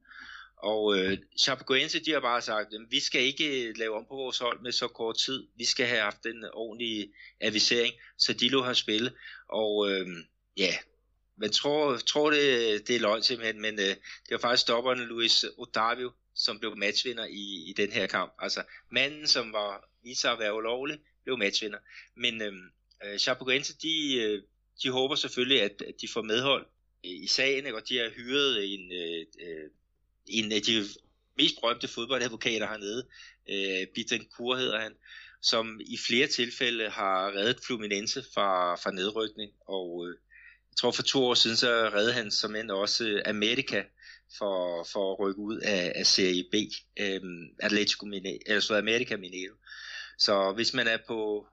Og 0.56 0.98
øh, 0.98 1.18
Chapecoense, 1.38 2.04
de 2.04 2.12
har 2.12 2.20
bare 2.20 2.42
sagt, 2.42 2.74
at 2.74 2.80
vi 2.90 3.00
skal 3.00 3.20
ikke 3.20 3.68
øh, 3.68 3.74
lave 3.76 3.96
om 3.96 4.04
på 4.08 4.16
vores 4.16 4.38
hold 4.38 4.61
med 4.61 4.72
så 4.72 4.88
kort 4.88 5.16
tid. 5.18 5.46
Vi 5.56 5.64
skal 5.64 5.87
have 5.87 6.00
haft 6.00 6.26
en 6.26 6.44
ordentlig 6.52 7.11
avisering, 7.40 7.94
så 8.18 8.32
de 8.32 8.48
lå 8.48 8.62
har 8.62 8.72
spille. 8.72 9.12
Og 9.48 9.90
øh, 9.90 10.06
ja, 10.56 10.74
man 11.37 11.52
tror, 11.52 11.96
tror 11.96 12.30
det, 12.30 12.88
det 12.88 12.96
er 12.96 13.00
løgn 13.00 13.22
simpelthen, 13.22 13.61
men 13.61 13.74
øh, 13.74 13.87
det 13.87 14.30
var 14.30 14.38
faktisk 14.38 14.62
stopperen 14.62 15.00
Luis 15.00 15.44
Otavio, 15.58 16.12
som 16.35 16.58
blev 16.58 16.76
matchvinder 16.76 17.26
i, 17.26 17.70
i 17.70 17.74
den 17.76 17.92
her 17.92 18.06
kamp. 18.06 18.32
Altså 18.38 18.62
manden, 18.90 19.26
som 19.26 19.52
var 19.52 19.88
vist 20.04 20.20
sig 20.20 20.32
at 20.32 20.38
være 20.38 20.56
ulovlig, 20.56 20.98
blev 21.24 21.38
matchvinder. 21.38 21.78
Men 22.16 22.42
øh, 22.42 22.52
øh 23.04 23.18
Chapecoense, 23.18 23.74
de, 23.82 24.14
øh, 24.16 24.42
de 24.82 24.90
håber 24.90 25.14
selvfølgelig, 25.14 25.62
at, 25.62 25.82
at 25.88 25.94
de 26.00 26.08
får 26.08 26.22
medhold 26.22 26.66
i 27.02 27.26
sagen, 27.26 27.66
og 27.74 27.88
de 27.88 27.98
har 27.98 28.11
hyret 28.11 28.74
en, 28.74 28.92
øh, 28.92 29.70
en 30.26 30.52
af 30.52 30.62
de 30.62 30.85
mest 31.38 31.54
berømte 31.61 31.88
fodboldadvokater 31.88 32.66
hernede, 32.66 33.06
øh, 33.50 33.87
Bitten 33.94 34.26
Kur 34.37 34.56
hedder 34.56 34.80
han, 34.80 34.92
som 35.42 35.80
i 35.80 35.98
flere 36.06 36.26
tilfælde 36.26 36.90
har 36.90 37.37
reddet 37.37 37.61
Fluminense 37.66 38.24
fra, 38.35 38.74
fra 38.74 38.90
nedrykning, 38.90 39.52
og 39.61 40.08
øh, 40.08 40.16
jeg 40.70 40.76
tror 40.76 40.90
for 40.90 41.02
to 41.02 41.24
år 41.24 41.35
siden, 41.35 41.56
så 41.56 41.90
reddede 41.94 42.12
han 42.12 42.30
som 42.30 42.56
end 42.56 42.70
også 42.70 43.22
Amerika 43.26 43.82
for, 44.38 44.87
for 44.92 45.12
at 45.12 45.20
rykke 45.20 45.40
ud 45.40 45.58
af, 45.58 45.92
af 45.94 46.06
Serie 46.06 46.44
B, 46.52 46.54
øh, 47.00 47.20
Atletico 47.58 48.06
Mineiro, 48.06 48.38
eller 48.46 48.78
America 48.78 49.16
Mineiro. 49.16 49.54
Så 50.18 50.52
hvis 50.52 50.74
man 50.74 50.87
er 50.88 50.98
på, 51.08 51.46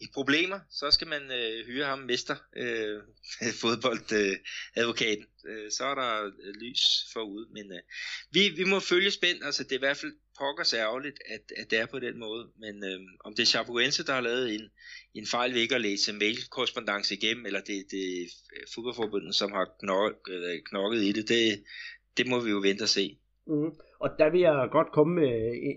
i 0.00 0.06
problemer, 0.14 0.58
så 0.70 0.90
skal 0.90 1.08
man 1.08 1.22
øh, 1.22 1.66
hyre 1.66 1.86
ham 1.86 1.98
mester, 1.98 2.36
øh, 2.56 3.02
fodboldadvokaten. 3.62 5.26
Øh, 5.48 5.70
så 5.70 5.84
er 5.84 5.94
der 5.94 6.24
øh, 6.24 6.54
lys 6.60 6.82
forud. 7.12 7.46
Men 7.52 7.72
øh, 7.72 7.82
vi, 8.32 8.40
vi 8.56 8.64
må 8.64 8.80
følge 8.80 9.10
spændt. 9.10 9.44
Altså, 9.44 9.62
det 9.62 9.72
er 9.72 9.76
i 9.76 9.86
hvert 9.86 9.96
fald 9.96 10.12
pokkers 10.38 10.74
ærgerligt, 10.74 11.18
at, 11.34 11.52
at 11.56 11.70
det 11.70 11.78
er 11.78 11.86
på 11.86 11.98
den 11.98 12.18
måde. 12.18 12.44
Men 12.58 12.84
øh, 12.84 13.00
om 13.24 13.34
det 13.34 13.42
er 13.42 13.46
Chapecoense, 13.46 14.06
der 14.06 14.12
har 14.12 14.20
lavet 14.20 14.54
en, 14.54 14.64
en 15.14 15.26
fejl 15.26 15.54
ved 15.54 15.60
ikke 15.60 15.74
at 15.74 15.80
læse 15.80 16.12
mailkorrespondance 16.12 17.14
igennem, 17.14 17.46
eller 17.46 17.60
det, 17.60 17.84
det 17.90 18.22
er 18.22 18.26
fodboldforbundet, 18.74 19.34
som 19.34 19.52
har 19.52 19.66
knok, 19.80 20.28
øh, 20.30 20.58
knokket 20.70 21.02
i 21.02 21.12
det, 21.12 21.28
det, 21.28 21.64
det 22.16 22.26
må 22.26 22.40
vi 22.40 22.50
jo 22.50 22.58
vente 22.58 22.82
og 22.82 22.88
se. 22.88 23.18
Mm. 23.46 23.70
Og 24.04 24.10
der 24.18 24.30
vil 24.30 24.40
jeg 24.40 24.68
godt 24.72 24.92
komme 24.92 25.14
med 25.14 25.32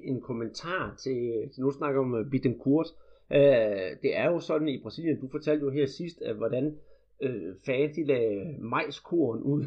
en, 0.09 0.21
kommentar 0.21 0.95
til, 1.03 1.17
nu 1.57 1.71
snakker 1.71 1.99
om 2.01 2.13
uh, 2.13 2.29
Bittencourt. 2.31 2.87
Øh, 3.31 3.91
det 4.01 4.17
er 4.17 4.31
jo 4.31 4.39
sådan 4.39 4.67
i 4.67 4.81
Brasilien, 4.81 5.19
du 5.21 5.27
fortalte 5.31 5.65
jo 5.65 5.71
her 5.71 5.85
sidst, 5.85 6.21
at 6.21 6.35
hvordan 6.35 6.77
øh, 7.21 7.55
fans 7.65 7.95
de 7.95 8.03
lagde 8.05 8.55
majskorn 8.59 9.41
ud, 9.41 9.65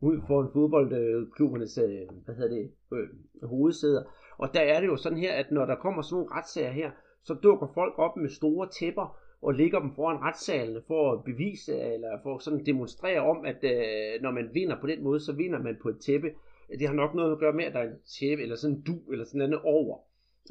ud 0.00 0.20
for 0.26 0.42
en 0.42 0.48
fodboldklubbernes 0.52 1.78
øh, 1.78 2.08
hvad 2.24 2.34
hedder 2.34 2.56
det, 2.56 2.70
øh, 2.92 3.08
hovedsæder. 3.48 4.02
Og 4.38 4.54
der 4.54 4.60
er 4.60 4.80
det 4.80 4.86
jo 4.86 4.96
sådan 4.96 5.18
her, 5.18 5.32
at 5.32 5.50
når 5.50 5.66
der 5.66 5.74
kommer 5.74 6.02
sådan 6.02 6.14
nogle 6.14 6.34
retssager 6.34 6.70
her, 6.70 6.90
så 7.22 7.34
dukker 7.34 7.66
folk 7.74 7.94
op 7.98 8.16
med 8.16 8.28
store 8.28 8.68
tæpper 8.80 9.16
og 9.42 9.54
ligger 9.54 9.78
dem 9.80 9.94
foran 9.94 10.20
retssalene 10.20 10.82
for 10.86 11.12
at 11.12 11.24
bevise 11.24 11.80
eller 11.80 12.08
for 12.22 12.34
at 12.34 12.42
sådan 12.42 12.66
demonstrere 12.66 13.20
om, 13.20 13.44
at 13.44 13.64
øh, 13.64 14.22
når 14.22 14.30
man 14.30 14.50
vinder 14.52 14.80
på 14.80 14.86
den 14.86 15.02
måde, 15.02 15.20
så 15.20 15.32
vinder 15.32 15.62
man 15.62 15.76
på 15.82 15.88
et 15.88 15.98
tæppe. 16.06 16.30
Det 16.78 16.88
har 16.88 16.94
nok 16.94 17.14
noget 17.14 17.32
at 17.32 17.38
gøre 17.38 17.52
med, 17.52 17.64
at 17.64 17.72
der 17.72 17.80
er 17.80 17.88
en 17.88 18.00
tæppe 18.20 18.42
eller 18.42 18.56
sådan 18.56 18.76
en 18.76 18.82
du 18.82 19.12
eller 19.12 19.24
sådan 19.24 19.50
noget 19.50 19.64
over 19.64 19.98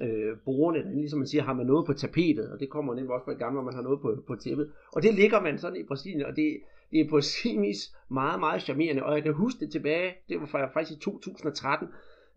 øh, 0.01 0.37
borerne, 0.45 0.95
ligesom 0.95 1.19
man 1.19 1.27
siger, 1.27 1.43
har 1.43 1.53
man 1.53 1.65
noget 1.65 1.85
på 1.85 1.93
tapetet, 1.93 2.51
og 2.51 2.59
det 2.59 2.69
kommer 2.69 2.95
nemlig 2.95 3.13
også 3.13 3.25
fra 3.25 3.31
det 3.31 3.39
gamle, 3.39 3.55
når 3.55 3.63
man 3.63 3.73
har 3.73 3.81
noget 3.81 4.01
på, 4.01 4.23
på 4.27 4.35
tæppet. 4.35 4.71
Og 4.91 5.03
det 5.03 5.13
ligger 5.13 5.41
man 5.41 5.57
sådan 5.57 5.77
i 5.77 5.83
Brasilien, 5.83 6.25
og 6.25 6.35
det, 6.35 6.57
det 6.91 7.01
er 7.01 7.09
på 7.09 7.21
sin 7.21 7.61
vis 7.61 7.95
meget, 8.09 8.39
meget 8.39 8.61
charmerende. 8.61 9.03
Og 9.03 9.15
jeg 9.15 9.23
kan 9.23 9.33
huske 9.33 9.59
det 9.59 9.71
tilbage, 9.71 10.13
det 10.29 10.41
var 10.41 10.69
faktisk 10.73 10.97
i 10.97 11.01
2013, 11.01 11.87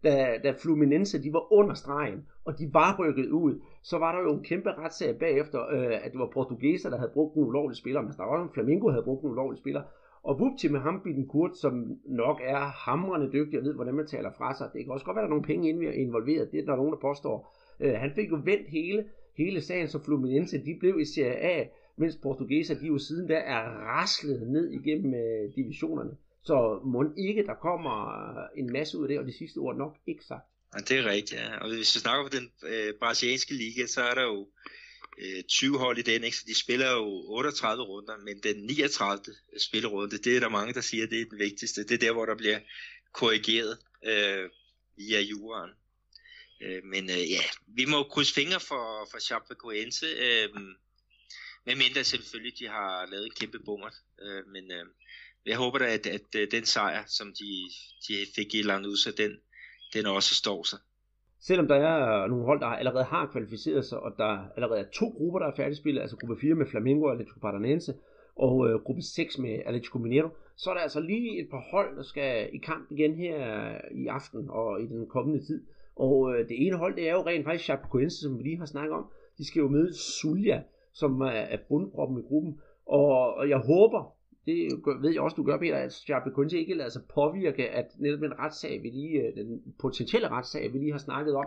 da, 0.04 0.38
da 0.44 0.54
Fluminense 0.58 1.22
de 1.22 1.32
var 1.32 1.52
under 1.52 1.74
stregen, 1.74 2.26
og 2.44 2.58
de 2.58 2.70
var 2.72 2.96
rykket 2.98 3.28
ud, 3.28 3.60
så 3.82 3.98
var 3.98 4.12
der 4.12 4.22
jo 4.22 4.34
en 4.34 4.44
kæmpe 4.44 4.70
retssag 4.70 5.18
bagefter, 5.18 5.66
øh, 5.70 6.04
at 6.04 6.12
det 6.12 6.18
var 6.20 6.30
portugiser, 6.32 6.90
der 6.90 6.98
havde 6.98 7.10
brugt 7.14 7.36
en 7.36 7.44
ulovlig 7.44 7.76
spiller, 7.76 8.00
men 8.00 8.12
der 8.12 8.24
var 8.24 8.30
også 8.30 8.42
en 8.42 8.54
Flamingo, 8.54 8.86
der 8.86 8.92
havde 8.92 9.04
brugt 9.04 9.24
en 9.24 9.30
ulovlig 9.30 9.58
spiller. 9.58 9.82
Og 10.24 10.40
vupti 10.40 10.68
med 10.68 10.80
ham, 10.80 11.00
Bitten 11.04 11.28
Kurt, 11.28 11.58
som 11.58 12.00
nok 12.06 12.40
er 12.44 12.58
hamrende 12.58 13.32
dygtig 13.32 13.58
og 13.58 13.64
ved, 13.64 13.74
hvordan 13.74 13.94
man 13.94 14.06
taler 14.06 14.30
fra 14.38 14.56
sig. 14.58 14.70
Det 14.72 14.84
kan 14.84 14.92
også 14.92 15.04
godt 15.04 15.14
være, 15.16 15.24
at 15.24 15.28
der 15.28 15.34
er 15.34 15.36
nogle 15.36 15.52
penge 15.52 15.94
involveret. 15.94 16.52
Det 16.52 16.60
er 16.60 16.64
der 16.64 16.76
nogen, 16.76 16.92
der 16.92 16.98
påstår. 16.98 17.56
Øh, 17.80 17.94
han 17.94 18.12
fik 18.14 18.30
jo 18.30 18.38
vendt 18.44 18.68
hele, 18.68 19.04
hele 19.36 19.60
sagen, 19.60 19.88
så 19.88 20.04
Fluminense 20.04 20.58
de 20.58 20.76
blev 20.80 21.00
i 21.00 21.04
Serie 21.04 21.36
A, 21.36 21.66
mens 21.96 22.16
portugiser 22.22 22.74
de 22.74 22.86
jo 22.86 22.98
siden 22.98 23.28
der 23.28 23.38
er 23.38 23.62
raslet 23.96 24.48
ned 24.48 24.70
igennem 24.70 25.14
øh, 25.14 25.54
divisionerne. 25.56 26.10
Så 26.42 26.80
må 26.84 27.04
ikke, 27.16 27.46
der 27.46 27.54
kommer 27.54 27.96
øh, 28.08 28.60
en 28.60 28.72
masse 28.72 28.98
ud 28.98 29.04
af 29.04 29.08
det, 29.08 29.18
og 29.18 29.24
det 29.24 29.34
sidste 29.34 29.58
ord 29.58 29.76
nok 29.76 29.96
ikke 30.06 30.24
sagt. 30.24 30.44
Ja, 30.74 30.78
det 30.88 30.98
er 30.98 31.10
rigtigt, 31.10 31.40
ja. 31.40 31.58
Og 31.62 31.68
hvis 31.68 31.94
vi 31.94 32.00
snakker 32.00 32.24
om 32.24 32.30
den 32.30 32.46
øh, 32.70 32.94
brasilianske 33.00 33.54
liga, 33.54 33.86
så 33.86 34.00
er 34.10 34.14
der 34.14 34.22
jo 34.22 34.46
øh, 35.18 35.42
20 35.48 35.78
hold 35.78 35.98
i 35.98 36.02
den, 36.02 36.24
ikke? 36.24 36.36
så 36.36 36.44
de 36.46 36.54
spiller 36.54 36.92
jo 36.92 37.04
38 37.28 37.82
runder, 37.82 38.16
men 38.16 38.38
den 38.42 38.56
39. 38.56 39.34
spillerunde, 39.58 40.18
det 40.18 40.36
er 40.36 40.40
der 40.40 40.48
mange, 40.48 40.74
der 40.74 40.80
siger, 40.80 41.06
det 41.06 41.20
er 41.20 41.24
den 41.24 41.38
vigtigste. 41.38 41.84
Det 41.84 41.92
er 41.92 41.98
der, 41.98 42.12
hvor 42.12 42.26
der 42.26 42.34
bliver 42.36 42.60
korrigeret 43.12 43.78
øh, 44.04 44.50
via 44.96 45.20
juraen. 45.20 45.70
Øh, 46.60 46.84
men 46.84 47.10
øh, 47.10 47.30
ja, 47.30 47.42
vi 47.66 47.84
må 47.84 48.02
krydse 48.02 48.34
fingre 48.34 48.60
for, 48.60 49.08
for 49.10 49.18
Chapecoense, 49.18 50.06
øh, 50.06 50.48
medmindre 51.66 52.04
selvfølgelig 52.04 52.58
de 52.58 52.68
har 52.68 53.06
lavet 53.06 53.26
en 53.26 53.34
kæmpe 53.40 53.58
bummer. 53.58 53.90
Øh, 54.22 54.46
men 54.46 54.72
øh, 54.72 54.86
jeg 55.46 55.56
håber 55.56 55.78
da, 55.78 55.84
at, 55.84 56.06
at, 56.06 56.34
at 56.34 56.48
den 56.50 56.66
sejr, 56.66 57.04
som 57.06 57.34
de, 57.34 57.70
de 58.08 58.26
fik 58.34 58.54
i 58.54 58.62
så 58.62 59.14
den, 59.16 59.40
den 59.92 60.06
også 60.06 60.34
står 60.34 60.64
sig. 60.64 60.78
Selvom 61.46 61.68
der 61.68 61.74
er 61.74 62.26
nogle 62.26 62.44
hold, 62.44 62.60
der 62.60 62.66
allerede 62.66 63.04
har 63.04 63.26
kvalificeret 63.26 63.84
sig, 63.84 64.00
og 64.00 64.12
der 64.18 64.38
allerede 64.56 64.80
er 64.80 64.88
to 64.92 65.06
grupper, 65.16 65.38
der 65.38 65.46
er 65.46 65.54
færdigspillet, 65.56 66.00
altså 66.00 66.16
gruppe 66.16 66.36
4 66.40 66.54
med 66.54 66.66
Flamengo 66.66 67.06
og 67.06 67.12
Atletico 67.12 67.40
Paranaense, 67.40 67.94
og 68.36 68.68
øh, 68.68 68.74
gruppe 68.74 69.02
6 69.02 69.38
med 69.38 69.58
Atletico 69.66 69.98
Mineiro, 69.98 70.28
så 70.56 70.70
er 70.70 70.74
der 70.74 70.80
altså 70.80 71.00
lige 71.00 71.40
et 71.40 71.48
par 71.50 71.64
hold, 71.70 71.96
der 71.96 72.02
skal 72.02 72.48
i 72.52 72.58
kamp 72.58 72.90
igen 72.90 73.14
her 73.14 73.68
øh, 73.68 73.98
i 73.98 74.06
aften 74.06 74.50
og 74.50 74.82
i 74.82 74.86
den 74.86 75.06
kommende 75.06 75.44
tid. 75.44 75.62
Og 75.96 76.34
øh, 76.34 76.48
det 76.48 76.66
ene 76.66 76.76
hold, 76.76 76.96
det 76.96 77.08
er 77.08 77.12
jo 77.12 77.22
rent 77.26 77.44
faktisk 77.44 77.64
Chapecoense, 77.64 78.20
som 78.20 78.38
vi 78.38 78.42
lige 78.42 78.58
har 78.58 78.66
snakket 78.66 78.92
om. 78.92 79.06
De 79.38 79.46
skal 79.46 79.60
jo 79.60 79.68
møde 79.68 79.94
Zulia, 79.94 80.62
som 80.92 81.20
er, 81.20 81.26
er 81.26 81.58
bundproppen 81.68 82.18
i 82.18 82.22
gruppen. 82.28 82.60
Og, 82.86 83.34
og 83.34 83.48
jeg 83.48 83.58
håber, 83.58 84.14
det 84.46 84.56
ved 85.02 85.10
jeg 85.12 85.20
også, 85.20 85.34
du 85.34 85.42
gør, 85.42 85.58
Peter, 85.58 85.76
at 85.76 85.92
Chapecoense 85.92 86.58
ikke 86.58 86.74
lader 86.74 86.90
sig 86.90 87.02
påvirke, 87.14 87.70
at 87.70 87.86
netop 87.98 88.22
en 88.22 88.38
retssag, 88.38 88.82
vi 88.82 88.88
lige, 88.88 89.20
øh, 89.20 89.36
den 89.36 89.74
potentielle 89.80 90.28
retssag, 90.28 90.72
vi 90.72 90.78
lige 90.78 90.92
har 90.92 90.98
snakket 90.98 91.34
om, 91.34 91.46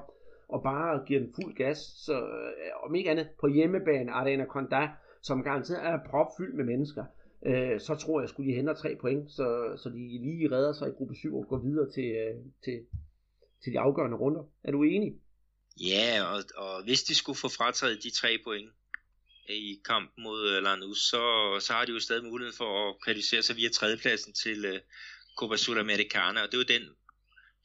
og 0.50 0.64
bare 0.64 1.06
giver 1.08 1.20
den 1.20 1.34
fuld 1.36 1.56
gas, 1.56 1.78
så 1.78 2.14
øh, 2.14 2.86
om 2.86 2.96
ikke 2.96 3.12
andet 3.12 3.28
på 3.40 3.48
hjemmebane 3.48 4.12
Arena 4.12 4.46
Conda, 4.46 4.90
som 5.22 5.44
garanteret 5.44 5.86
er 5.86 6.00
propfyldt 6.10 6.56
med 6.56 6.66
mennesker, 6.66 7.06
øh, 7.46 7.80
så 7.80 7.96
tror 7.96 8.20
jeg, 8.22 8.30
skulle 8.30 8.52
de 8.52 8.56
henter 8.56 8.74
tre 8.74 8.98
point, 9.02 9.32
så, 9.32 9.74
så 9.78 9.90
de 9.90 10.20
lige 10.28 10.52
redder 10.52 10.74
sig 10.74 10.88
i 10.88 10.92
gruppe 10.92 11.16
7 11.16 11.38
og 11.38 11.48
går 11.50 11.58
videre 11.58 11.92
til, 11.92 12.06
øh, 12.06 12.36
til, 12.64 12.86
til 13.64 13.74
de 13.74 13.80
afgørende 13.80 14.18
runder. 14.18 14.44
Er 14.64 14.72
du 14.72 14.84
enig? 14.84 15.14
Ja, 15.82 16.24
og, 16.32 16.40
og 16.58 16.84
hvis 16.84 17.04
de 17.04 17.16
skulle 17.16 17.38
få 17.38 17.48
frataget 17.58 18.04
de 18.04 18.12
tre 18.12 18.30
point, 18.44 18.70
i 19.50 19.82
kamp 19.86 20.12
mod 20.18 20.50
øh, 20.50 20.64
Lanús, 20.64 21.00
så, 21.10 21.58
så 21.60 21.74
har 21.74 21.86
de 21.86 21.92
jo 21.92 22.00
stadig 22.00 22.24
mulighed 22.24 22.54
for 22.54 22.90
at 22.90 22.96
kvalificere 23.04 23.44
sig 23.44 23.56
via 23.56 23.70
tredjepladsen 23.70 24.34
til 24.34 24.74
uh, 24.74 24.80
Copa 25.38 25.58
Sudamericana, 25.58 26.42
og 26.42 26.52
det 26.52 26.58
var 26.58 26.64
den 26.66 26.90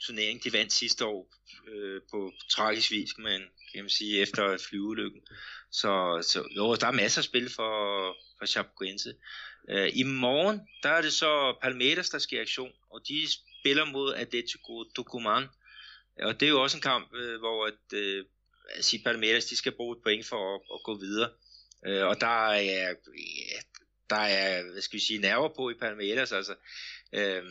turnering, 0.06 0.44
de 0.44 0.52
vandt 0.52 0.72
sidste 0.72 1.04
år 1.04 1.34
øh, 1.68 2.00
på 2.10 2.32
tragisk 2.50 2.90
vis, 2.90 3.18
men 3.18 3.42
kan 3.72 3.84
man 3.84 3.90
sige, 3.90 4.20
efter 4.20 4.58
flyulykken. 4.68 5.20
Så, 5.72 6.22
så 6.22 6.48
jo, 6.56 6.74
der 6.74 6.86
er 6.86 6.90
masser 6.90 7.20
af 7.20 7.24
spil 7.24 7.50
for, 7.50 8.16
for 8.38 8.46
Chapecoense. 8.46 9.14
Øh, 9.68 9.90
I 9.94 10.02
morgen, 10.02 10.60
der 10.82 10.88
er 10.88 11.02
det 11.02 11.12
så 11.12 11.56
Palmeiras, 11.62 12.10
der 12.10 12.18
sker 12.18 12.40
aktion, 12.40 12.72
og 12.90 13.00
de 13.08 13.28
spiller 13.60 13.84
mod 13.84 14.14
Atletico 14.14 14.84
Tucumán. 14.98 15.44
Og 16.22 16.40
det 16.40 16.46
er 16.46 16.50
jo 16.50 16.62
også 16.62 16.76
en 16.76 16.82
kamp, 16.82 17.14
øh, 17.14 17.38
hvor 17.38 17.66
at, 17.66 17.98
øh, 17.98 18.24
altså 18.74 18.98
Palmeiras, 19.04 19.44
de 19.44 19.56
skal 19.56 19.72
bruge 19.72 19.96
et 19.96 20.02
point 20.02 20.26
for 20.26 20.54
at, 20.54 20.60
at 20.74 20.82
gå 20.84 20.98
videre. 20.98 21.30
Øh, 21.86 22.06
og 22.06 22.20
der 22.20 22.48
er, 22.48 22.94
der 24.10 24.16
er, 24.16 24.62
hvad 24.72 24.82
skal 24.82 24.96
vi 24.96 25.04
sige, 25.04 25.20
nerver 25.20 25.48
på 25.56 25.70
i 25.70 25.74
Palmeiras, 25.80 26.32
altså. 26.32 26.54
Øh, 27.12 27.42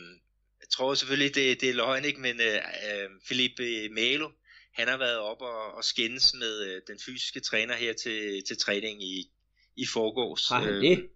jeg 0.60 0.68
tror 0.70 0.94
selvfølgelig, 0.94 1.34
det, 1.34 1.60
det 1.60 1.70
er 1.70 1.74
løgn, 1.74 2.04
ikke? 2.04 2.20
men 2.20 2.40
øh, 2.40 2.54
øh, 2.54 3.08
Felipe 3.28 3.88
Melo, 3.88 4.30
han 4.72 4.88
har 4.88 4.98
været 4.98 5.18
op 5.18 5.42
og, 5.42 5.74
og 5.74 5.84
skændes 5.84 6.34
med 6.34 6.66
øh, 6.66 6.82
den 6.86 6.98
fysiske 7.06 7.40
træner 7.40 7.74
her 7.74 7.92
til, 7.92 8.44
til 8.44 8.58
træning 8.58 9.02
i, 9.02 9.30
i 9.76 9.86
forgårs. 9.86 10.48
Har 10.48 10.60
han 10.60 10.74
det? 10.74 11.08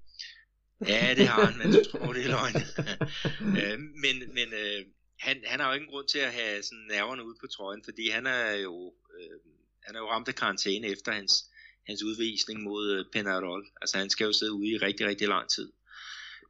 Ja, 0.89 1.15
det 1.17 1.29
har 1.29 1.45
han, 1.45 1.59
men 1.59 1.77
jeg 1.77 1.87
tror, 1.87 2.13
det 2.13 2.25
er 2.25 2.29
løgn. 2.37 2.57
øh, 3.61 3.79
men 3.79 4.35
men 4.35 4.53
øh, 4.53 4.87
han, 5.21 5.43
han 5.47 5.61
har 5.61 5.69
jo 5.69 5.75
ingen 5.75 5.91
grund 5.91 6.09
til 6.09 6.19
at 6.19 6.33
have 6.33 6.63
sådan 6.63 6.87
nerverne 6.91 7.25
ude 7.25 7.37
på 7.41 7.47
trøjen, 7.47 7.85
fordi 7.85 8.09
han 8.09 8.27
er 8.27 8.53
jo, 8.53 8.95
øh, 9.19 9.39
han 9.83 9.97
er 9.97 10.01
jo 10.01 10.11
ramt 10.11 10.29
af 10.29 10.35
karantæne 10.35 10.87
efter 10.87 11.13
hans, 11.13 11.51
hans 11.87 12.03
udvisning 12.03 12.63
mod 12.63 12.85
øh, 12.95 13.05
Penarol. 13.13 13.67
Altså 13.81 13.99
han 13.99 14.11
skal 14.11 14.25
jo 14.25 14.33
sidde 14.33 14.53
ude 14.53 14.69
i 14.69 14.77
rigtig, 14.77 15.07
rigtig 15.07 15.29
lang 15.29 15.49
tid. 15.49 15.73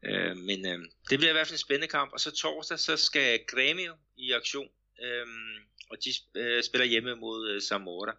Øh, 0.09 0.37
men 0.49 0.59
øh, 0.73 0.79
det 1.11 1.19
bliver 1.19 1.33
i 1.33 1.37
hvert 1.37 1.47
fald 1.47 1.59
en 1.59 1.67
spændende 1.67 1.93
kamp, 1.97 2.11
og 2.13 2.21
så 2.21 2.31
torsdag, 2.43 2.79
så 2.79 2.97
skal 2.97 3.39
Grêmio 3.53 3.93
i 4.17 4.33
aktion, 4.33 4.69
øh, 5.05 5.27
og 5.91 5.97
de 6.05 6.11
øh, 6.41 6.63
spiller 6.63 6.87
hjemme 6.87 7.15
mod 7.15 7.51
øh, 7.51 7.61
Zamora, 7.61 8.15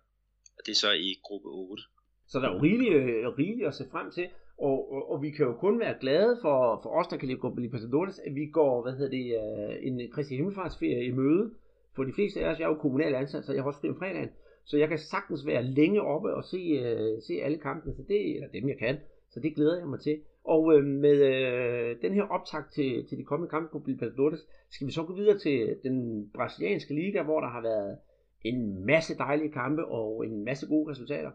og 0.57 0.61
det 0.66 0.72
er 0.72 0.76
så 0.86 0.91
i 0.91 1.20
gruppe 1.24 1.49
8. 1.49 1.84
Så 2.28 2.39
der 2.39 2.49
er 2.49 2.53
jo 2.53 2.61
rigeligt, 2.61 2.93
øh, 2.93 3.28
rigeligt 3.28 3.68
at 3.68 3.76
se 3.76 3.86
frem 3.91 4.11
til, 4.11 4.28
og, 4.57 4.93
og, 4.93 5.11
og 5.11 5.22
vi 5.22 5.30
kan 5.32 5.45
jo 5.45 5.53
kun 5.53 5.80
være 5.80 5.95
glade 6.01 6.38
for, 6.41 6.80
for 6.84 6.89
os, 6.89 7.07
der 7.07 7.18
kan 7.18 7.28
lide 7.28 7.39
Gruppe 7.39 7.61
Libertadores, 7.61 8.20
at 8.20 8.36
vi 8.36 8.45
går, 8.45 8.82
hvad 8.84 8.93
hedder 8.93 9.13
det, 9.18 9.26
øh, 9.41 9.88
en 9.88 10.11
Kristi 10.11 10.36
Himmelfartsferie 10.36 11.05
i 11.05 11.11
møde. 11.11 11.51
For 11.95 12.03
de 12.03 12.13
fleste 12.13 12.39
af 12.39 12.51
os, 12.51 12.59
jeg 12.59 12.66
er 12.66 12.70
jo 12.70 12.76
kommunal 12.76 13.16
ansat, 13.16 13.45
så 13.45 13.53
jeg 13.53 13.61
har 13.63 13.68
også 13.68 13.80
fri 13.80 13.89
om 13.89 13.97
fredagen. 13.99 14.30
Så 14.66 14.78
jeg 14.78 14.88
kan 14.88 14.99
sagtens 14.99 15.45
være 15.45 15.63
længe 15.63 16.01
oppe 16.01 16.34
og 16.34 16.43
se, 16.43 16.61
uh, 16.80 17.24
se 17.28 17.34
alle 17.34 17.57
kampene, 17.57 17.95
så 17.95 18.03
det, 18.07 18.36
eller 18.36 18.47
dem 18.47 18.70
jeg 18.70 18.78
kan. 18.78 18.97
Så 19.34 19.39
det 19.39 19.55
glæder 19.55 19.78
jeg 19.78 19.88
mig 19.88 19.99
til. 19.99 20.22
Og 20.43 20.63
uh, 20.63 20.84
med 20.84 21.18
uh, 21.32 22.01
den 22.01 22.13
her 22.13 22.24
optakt 22.24 22.74
til, 22.74 23.05
til 23.09 23.18
de 23.18 23.24
kommende 23.24 23.49
kampe 23.49 23.70
på 23.72 23.84
Libertadores, 23.88 24.39
skal 24.72 24.88
vi 24.88 24.91
så 24.91 25.03
gå 25.03 25.16
videre 25.16 25.39
til 25.39 25.78
den 25.84 26.30
brasilianske 26.34 26.95
liga, 26.95 27.24
hvor 27.24 27.41
der 27.41 27.49
har 27.49 27.61
været 27.61 27.97
en 28.41 28.86
masse 28.86 29.18
dejlige 29.18 29.51
kampe 29.51 29.86
og 29.86 30.26
en 30.26 30.45
masse 30.45 30.68
gode 30.68 30.91
resultater. 30.91 31.32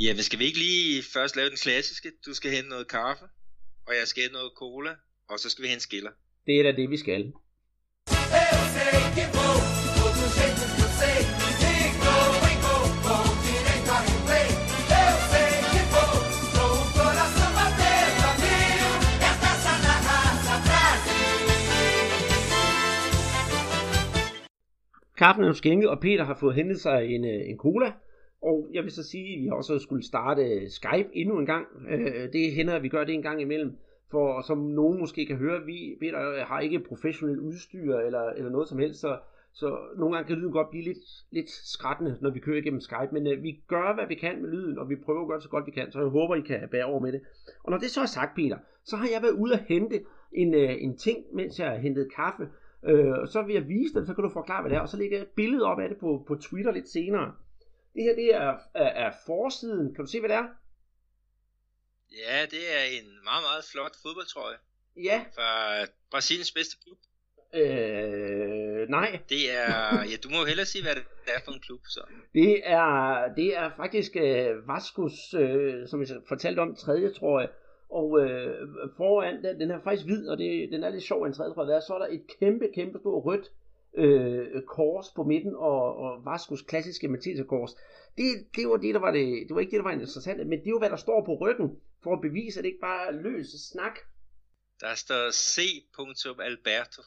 Ja, 0.00 0.14
men 0.14 0.22
skal 0.22 0.38
vi 0.38 0.44
ikke 0.44 0.58
lige 0.58 1.02
først 1.14 1.36
lave 1.36 1.48
den 1.48 1.56
klassiske? 1.56 2.08
Du 2.26 2.34
skal 2.34 2.50
hente 2.50 2.68
noget 2.68 2.88
kaffe, 2.88 3.24
og 3.86 3.92
jeg 4.00 4.06
skal 4.06 4.22
hente 4.22 4.34
noget 4.34 4.52
cola, 4.56 4.90
og 5.28 5.38
så 5.38 5.50
skal 5.50 5.62
vi 5.62 5.68
hente 5.68 5.82
skiller. 5.82 6.10
Det 6.46 6.58
er 6.58 6.62
da 6.62 6.72
det, 6.72 6.90
vi 6.90 6.96
skal. 6.96 7.32
Eu 9.16 9.69
Kaffen 25.20 25.44
er 25.44 25.48
jo 25.48 25.52
skænket, 25.52 25.88
og 25.88 26.00
Peter 26.00 26.24
har 26.24 26.34
fået 26.34 26.54
hentet 26.54 26.80
sig 26.80 27.06
en, 27.14 27.24
øh, 27.24 27.50
en 27.50 27.58
cola. 27.58 27.92
Og 28.42 28.68
jeg 28.72 28.82
vil 28.82 28.92
så 28.92 29.02
sige, 29.02 29.34
at 29.34 29.42
vi 29.42 29.46
har 29.46 29.54
også 29.54 29.78
skulle 29.78 30.04
starte 30.04 30.70
Skype 30.70 31.08
endnu 31.12 31.38
en 31.38 31.46
gang. 31.46 31.66
Øh, 31.90 32.32
Det 32.32 32.52
hænder, 32.52 32.74
at 32.74 32.82
vi 32.82 32.88
gør 32.88 33.04
det 33.04 33.14
en 33.14 33.22
gang 33.22 33.40
imellem. 33.40 33.76
For 34.10 34.42
som 34.46 34.58
nogen 34.58 34.98
måske 35.00 35.26
kan 35.26 35.36
høre, 35.36 35.64
vi 35.66 35.96
Peter 36.00 36.44
har 36.44 36.60
ikke 36.60 36.80
professionelt 36.88 37.38
udstyr 37.38 37.94
eller, 37.96 38.24
eller 38.36 38.50
noget 38.50 38.68
som 38.68 38.78
helst, 38.78 39.00
så, 39.00 39.18
så 39.52 39.78
nogle 39.96 40.14
gange 40.14 40.28
kan 40.28 40.36
lyden 40.36 40.52
godt 40.52 40.70
blive 40.70 40.84
lidt, 40.84 40.98
lidt 41.30 41.50
skrættende, 41.50 42.18
når 42.20 42.30
vi 42.30 42.40
kører 42.40 42.58
igennem 42.58 42.80
Skype. 42.80 43.12
Men 43.12 43.26
øh, 43.26 43.42
vi 43.42 43.60
gør, 43.68 43.94
hvad 43.94 44.06
vi 44.08 44.14
kan 44.14 44.42
med 44.42 44.50
lyden, 44.50 44.78
og 44.78 44.88
vi 44.90 44.96
prøver 44.96 45.20
at 45.22 45.28
gøre 45.28 45.36
det 45.36 45.44
så 45.44 45.50
godt 45.50 45.66
vi 45.66 45.70
kan, 45.70 45.92
så 45.92 45.98
jeg 45.98 46.08
håber, 46.08 46.34
I 46.34 46.40
kan 46.40 46.68
bære 46.70 46.84
over 46.84 47.00
med 47.00 47.12
det. 47.12 47.20
Og 47.64 47.70
når 47.70 47.78
det 47.78 47.90
så 47.90 48.00
er 48.00 48.06
sagt, 48.06 48.36
Peter, 48.36 48.58
så 48.84 48.96
har 48.96 49.08
jeg 49.14 49.22
været 49.22 49.40
ude 49.42 49.52
at 49.54 49.64
hente 49.68 50.00
en, 50.32 50.54
øh, 50.54 50.74
en 50.80 50.96
ting, 50.96 51.18
mens 51.34 51.58
jeg 51.58 51.68
har 51.68 51.78
hentet 51.78 52.08
kaffe. 52.16 52.48
Øh, 52.84 53.10
og 53.22 53.28
så 53.28 53.42
vil 53.42 53.54
jeg 53.54 53.68
vise 53.68 53.94
dig, 53.94 54.06
så 54.06 54.14
kan 54.14 54.24
du 54.24 54.30
forklare, 54.30 54.62
hvad 54.62 54.70
det 54.70 54.76
er. 54.76 54.80
Og 54.80 54.88
så 54.88 54.96
lægger 54.96 55.16
jeg 55.16 55.22
et 55.22 55.30
billede 55.36 55.64
op 55.64 55.78
af 55.80 55.88
det 55.88 55.98
på, 55.98 56.24
på 56.28 56.34
Twitter 56.36 56.72
lidt 56.72 56.88
senere. 56.88 57.34
Det 57.94 58.02
her, 58.02 58.14
det 58.14 58.34
er, 58.34 58.58
er, 58.74 58.90
er 59.06 59.12
forsiden. 59.26 59.94
Kan 59.94 60.04
du 60.04 60.10
se, 60.10 60.20
hvad 60.20 60.28
det 60.28 60.36
er? 60.36 60.48
Ja, 62.26 62.42
det 62.46 62.64
er 62.78 62.82
en 63.00 63.08
meget, 63.24 63.42
meget 63.48 63.64
flot 63.72 63.94
fodboldtrøje 64.02 64.56
Ja, 64.96 65.24
fra 65.34 65.50
Brasiliens 66.10 66.52
bedste 66.52 66.76
klub. 66.84 66.98
øh, 67.54 68.88
nej. 68.88 69.20
Det 69.28 69.42
er, 69.58 69.94
ja, 70.10 70.16
du 70.24 70.28
må 70.30 70.44
hellere 70.44 70.66
sige, 70.66 70.82
hvad 70.82 70.94
det 70.94 71.04
er 71.26 71.40
for 71.44 71.52
en 71.52 71.60
klub, 71.60 71.80
så. 71.88 72.00
Det 72.34 72.60
er, 72.64 73.34
det 73.34 73.56
er 73.56 73.70
faktisk 73.76 74.16
øh, 74.16 74.68
Vascos, 74.68 75.34
øh, 75.34 75.88
som 75.88 76.00
jeg 76.00 76.08
fortalte 76.28 76.60
om, 76.60 76.74
tredje 76.76 77.12
trøje. 77.14 77.48
Og 77.90 78.20
øh, 78.20 78.68
foran, 78.96 79.44
den, 79.44 79.60
den 79.60 79.70
er 79.70 79.80
faktisk 79.84 80.06
hvid, 80.06 80.28
og 80.28 80.38
det, 80.38 80.72
den 80.72 80.84
er 80.84 80.88
lidt 80.88 81.02
sjov, 81.02 81.22
en 81.22 81.32
tredje 81.32 81.54
trøje. 81.54 81.68
Der, 81.68 81.80
så 81.80 81.94
er 81.94 81.98
der 81.98 82.06
et 82.06 82.22
kæmpe, 82.40 82.68
kæmpe 82.74 82.98
stort 82.98 83.24
rødt 83.24 83.50
øh, 83.94 84.62
kors 84.62 85.12
på 85.16 85.22
midten, 85.22 85.54
og, 85.54 85.96
og 85.96 86.24
Vascos 86.24 86.62
klassiske 86.62 87.08
Mathias 87.08 87.46
kors. 87.48 87.76
Det, 88.16 88.24
det 88.56 88.68
var 88.68 88.76
det, 88.76 88.94
der 88.94 89.00
var 89.00 89.10
det, 89.10 89.44
det 89.48 89.54
var 89.54 89.60
ikke 89.60 89.70
det, 89.70 89.78
der 89.78 89.90
var 89.90 89.92
interessant, 89.92 90.46
men 90.46 90.58
det 90.58 90.66
er 90.66 90.70
jo, 90.70 90.78
hvad 90.78 90.90
der 90.90 90.96
står 90.96 91.24
på 91.24 91.34
ryggen, 91.34 91.76
for 92.02 92.12
at 92.12 92.20
bevise, 92.20 92.60
at 92.60 92.64
det 92.64 92.68
ikke 92.68 92.80
bare 92.80 93.06
er 93.06 93.12
løs 93.12 93.46
snak. 93.46 93.98
Der 94.80 94.94
står 94.94 95.30
C. 95.32 95.58
Alberto. 96.40 97.02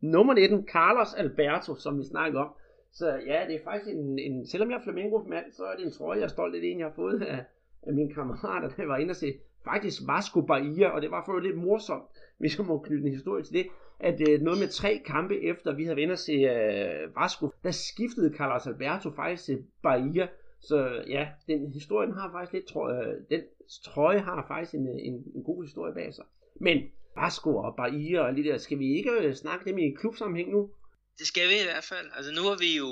Nummer 0.00 0.34
19, 0.34 0.68
Carlos 0.68 1.14
Alberto, 1.14 1.74
som 1.74 1.98
vi 1.98 2.04
snakker 2.04 2.40
om. 2.40 2.52
Så 2.92 3.06
ja, 3.06 3.44
det 3.48 3.54
er 3.54 3.64
faktisk 3.64 3.94
en, 3.94 4.18
en 4.18 4.46
selvom 4.46 4.70
jeg 4.70 4.76
er 4.76 4.82
flamengo-mand, 4.82 5.52
så 5.52 5.64
er 5.64 5.76
det 5.76 5.84
en 5.84 5.92
trøje, 5.92 6.18
jeg 6.18 6.24
er 6.24 6.28
stolt 6.28 6.54
af 6.54 6.60
det, 6.60 6.70
en, 6.70 6.78
jeg 6.78 6.86
har 6.86 6.94
fået 6.94 7.22
af, 7.22 7.44
af 7.82 7.92
mine 7.94 8.14
kammerater, 8.14 8.68
der 8.68 8.86
var 8.86 8.96
inde 8.96 9.12
og 9.12 9.16
se 9.16 9.34
faktisk 9.64 10.02
Vasco 10.06 10.40
Bahia, 10.40 10.88
og 10.88 11.02
det 11.02 11.10
var 11.10 11.22
for 11.26 11.38
lidt 11.38 11.56
morsomt, 11.56 12.04
hvis 12.40 12.58
jeg 12.58 12.66
må 12.66 12.78
knytte 12.78 13.06
en 13.06 13.12
historie 13.12 13.44
til 13.44 13.54
det, 13.54 13.66
at 14.00 14.28
øh, 14.28 14.40
noget 14.40 14.58
med 14.58 14.68
tre 14.68 15.02
kampe 15.06 15.42
efter, 15.42 15.74
vi 15.74 15.84
havde 15.84 15.96
været 15.96 16.02
inde 16.02 16.12
og 16.12 16.18
se 16.18 16.32
øh, 16.32 17.16
Vasco, 17.16 17.50
der 17.64 17.70
skiftede 17.70 18.34
Carlos 18.36 18.66
Alberto 18.66 19.10
faktisk 19.10 19.44
til 19.44 19.64
Bahia, 19.82 20.28
så 20.60 21.04
ja, 21.08 21.28
den 21.46 21.72
historien 21.72 22.12
har 22.12 22.32
faktisk 22.32 22.52
lidt, 22.52 22.66
trøje, 22.66 23.06
øh, 23.06 23.14
den 23.30 23.42
trøje 23.84 24.18
har 24.18 24.44
faktisk 24.48 24.74
en, 24.74 24.88
øh, 24.88 24.94
en, 25.08 25.14
en 25.34 25.42
god 25.44 25.64
historie 25.64 25.94
bag 25.94 26.14
sig. 26.14 26.24
Men 26.60 26.78
Vasco 27.16 27.56
og 27.56 27.76
Bahia 27.76 28.20
og 28.20 28.34
lige 28.34 28.50
der, 28.50 28.58
skal 28.58 28.78
vi 28.78 28.96
ikke 28.96 29.10
øh, 29.10 29.34
snakke 29.34 29.64
dem 29.70 29.78
i 29.78 29.90
klubsammenhæng 30.00 30.50
nu? 30.50 30.70
Det 31.18 31.26
skal 31.26 31.48
vi 31.48 31.54
i 31.60 31.68
hvert 31.70 31.84
fald. 31.84 32.06
Altså 32.16 32.30
nu 32.32 32.42
har 32.42 32.58
vi 32.64 32.76
jo, 32.76 32.90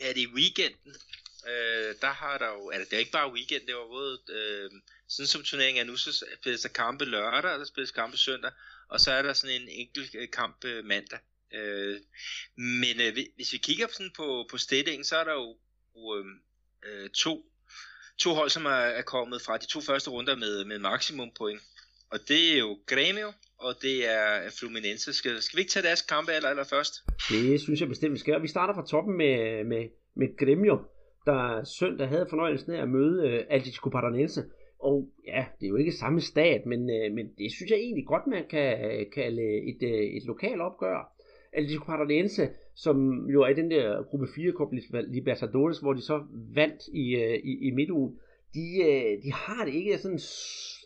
ja 0.00 0.08
det 0.16 0.22
er 0.22 0.34
weekenden, 0.40 0.92
øh, 1.50 1.90
der 2.04 2.12
har 2.22 2.38
der 2.38 2.50
jo, 2.58 2.70
altså 2.74 2.86
det 2.90 2.96
er 2.96 3.04
ikke 3.04 3.18
bare 3.20 3.32
weekend, 3.36 3.62
det 3.66 3.74
var 3.80 3.88
både, 3.98 4.14
øh, 4.38 4.70
sådan 5.10 5.26
som 5.26 5.42
turneringen 5.42 5.80
er 5.82 5.90
nu, 5.90 5.96
så 5.96 6.24
spilles 6.40 6.60
der 6.60 6.68
kampe 6.68 7.04
lørdag, 7.04 7.52
og 7.52 7.58
der 7.58 7.64
spilles 7.64 7.90
kampe 7.90 8.16
søndag, 8.16 8.52
og 8.88 9.00
så 9.00 9.10
er 9.12 9.22
der 9.22 9.32
sådan 9.32 9.56
en 9.62 9.68
enkelt 9.68 10.14
øh, 10.20 10.28
kamp 10.30 10.64
øh, 10.64 10.84
mandag. 10.84 11.18
Øh, 11.54 11.96
men 12.56 12.94
øh, 13.04 13.12
hvis 13.36 13.52
vi 13.52 13.58
kigger 13.58 13.86
sådan 13.90 14.12
på, 14.16 14.46
på 14.50 14.56
stillingen, 14.58 15.04
så 15.04 15.16
er 15.16 15.24
der 15.24 15.32
jo 15.32 15.48
øh, 16.16 16.24
øh, 16.86 17.10
to, 17.10 17.34
to 18.18 18.34
hold, 18.34 18.50
som 18.50 18.64
er, 18.66 18.84
er 19.00 19.02
kommet 19.02 19.42
fra 19.42 19.56
de 19.56 19.66
to 19.66 19.80
første 19.80 20.10
runder 20.10 20.36
med, 20.36 20.64
med 20.64 20.78
maksimum 20.78 21.30
point. 21.38 21.60
Og 22.12 22.18
det 22.28 22.54
er 22.54 22.58
jo 22.58 22.78
Grêmio, 22.92 23.32
og 23.58 23.74
det 23.82 24.08
er 24.08 24.50
Fluminense. 24.58 25.12
Skal, 25.12 25.42
skal 25.42 25.56
vi 25.56 25.60
ikke 25.60 25.72
tage 25.72 25.86
deres 25.86 26.02
kampe 26.02 26.32
aller, 26.32 26.48
aller 26.48 26.64
først? 26.64 26.94
Det 27.28 27.60
synes 27.60 27.80
jeg 27.80 27.88
bestemt, 27.88 28.12
vi 28.12 28.18
skal. 28.18 28.34
Og 28.34 28.42
vi 28.42 28.48
starter 28.48 28.74
fra 28.74 28.86
toppen 28.86 29.16
med, 29.16 29.64
med, 29.64 29.82
med 30.16 30.28
Grêmio, 30.42 30.76
der 31.26 31.64
søndag 31.64 32.08
havde 32.08 32.26
fornøjelsen 32.30 32.74
af 32.74 32.82
at 32.82 32.88
møde 32.88 33.28
øh, 33.28 33.44
Atletico 33.50 33.88
Paranense. 33.88 34.44
Og 34.80 35.08
ja, 35.26 35.44
det 35.60 35.66
er 35.66 35.70
jo 35.70 35.76
ikke 35.76 35.92
samme 35.92 36.20
stat, 36.20 36.66
men, 36.66 36.90
øh, 36.90 37.12
men 37.12 37.30
det 37.38 37.52
synes 37.52 37.70
jeg 37.70 37.78
egentlig 37.78 38.06
godt, 38.06 38.26
man 38.26 38.44
kan 38.50 38.90
øh, 38.90 39.10
kalde 39.14 39.42
et, 39.42 39.82
øh, 39.82 40.16
et 40.16 40.24
lokalt 40.24 40.60
opgør. 40.60 41.16
Atletico 41.52 41.84
Paranaense, 41.84 42.48
som 42.74 43.26
jo 43.30 43.42
er 43.42 43.48
i 43.48 43.54
den 43.54 43.70
der 43.70 44.02
gruppe 44.02 44.28
4 44.34 44.52
Cup 44.52 44.68
Libertadores, 45.08 45.78
hvor 45.78 45.92
de 45.92 46.00
så 46.00 46.22
vandt 46.54 46.82
i, 46.92 47.16
øh, 47.16 47.34
i, 47.34 47.68
i 47.68 47.70
midtugen, 47.70 48.18
de, 48.54 48.82
øh, 48.82 49.22
de 49.22 49.32
har 49.32 49.64
det 49.64 49.74
ikke 49.74 49.98
sådan 49.98 50.20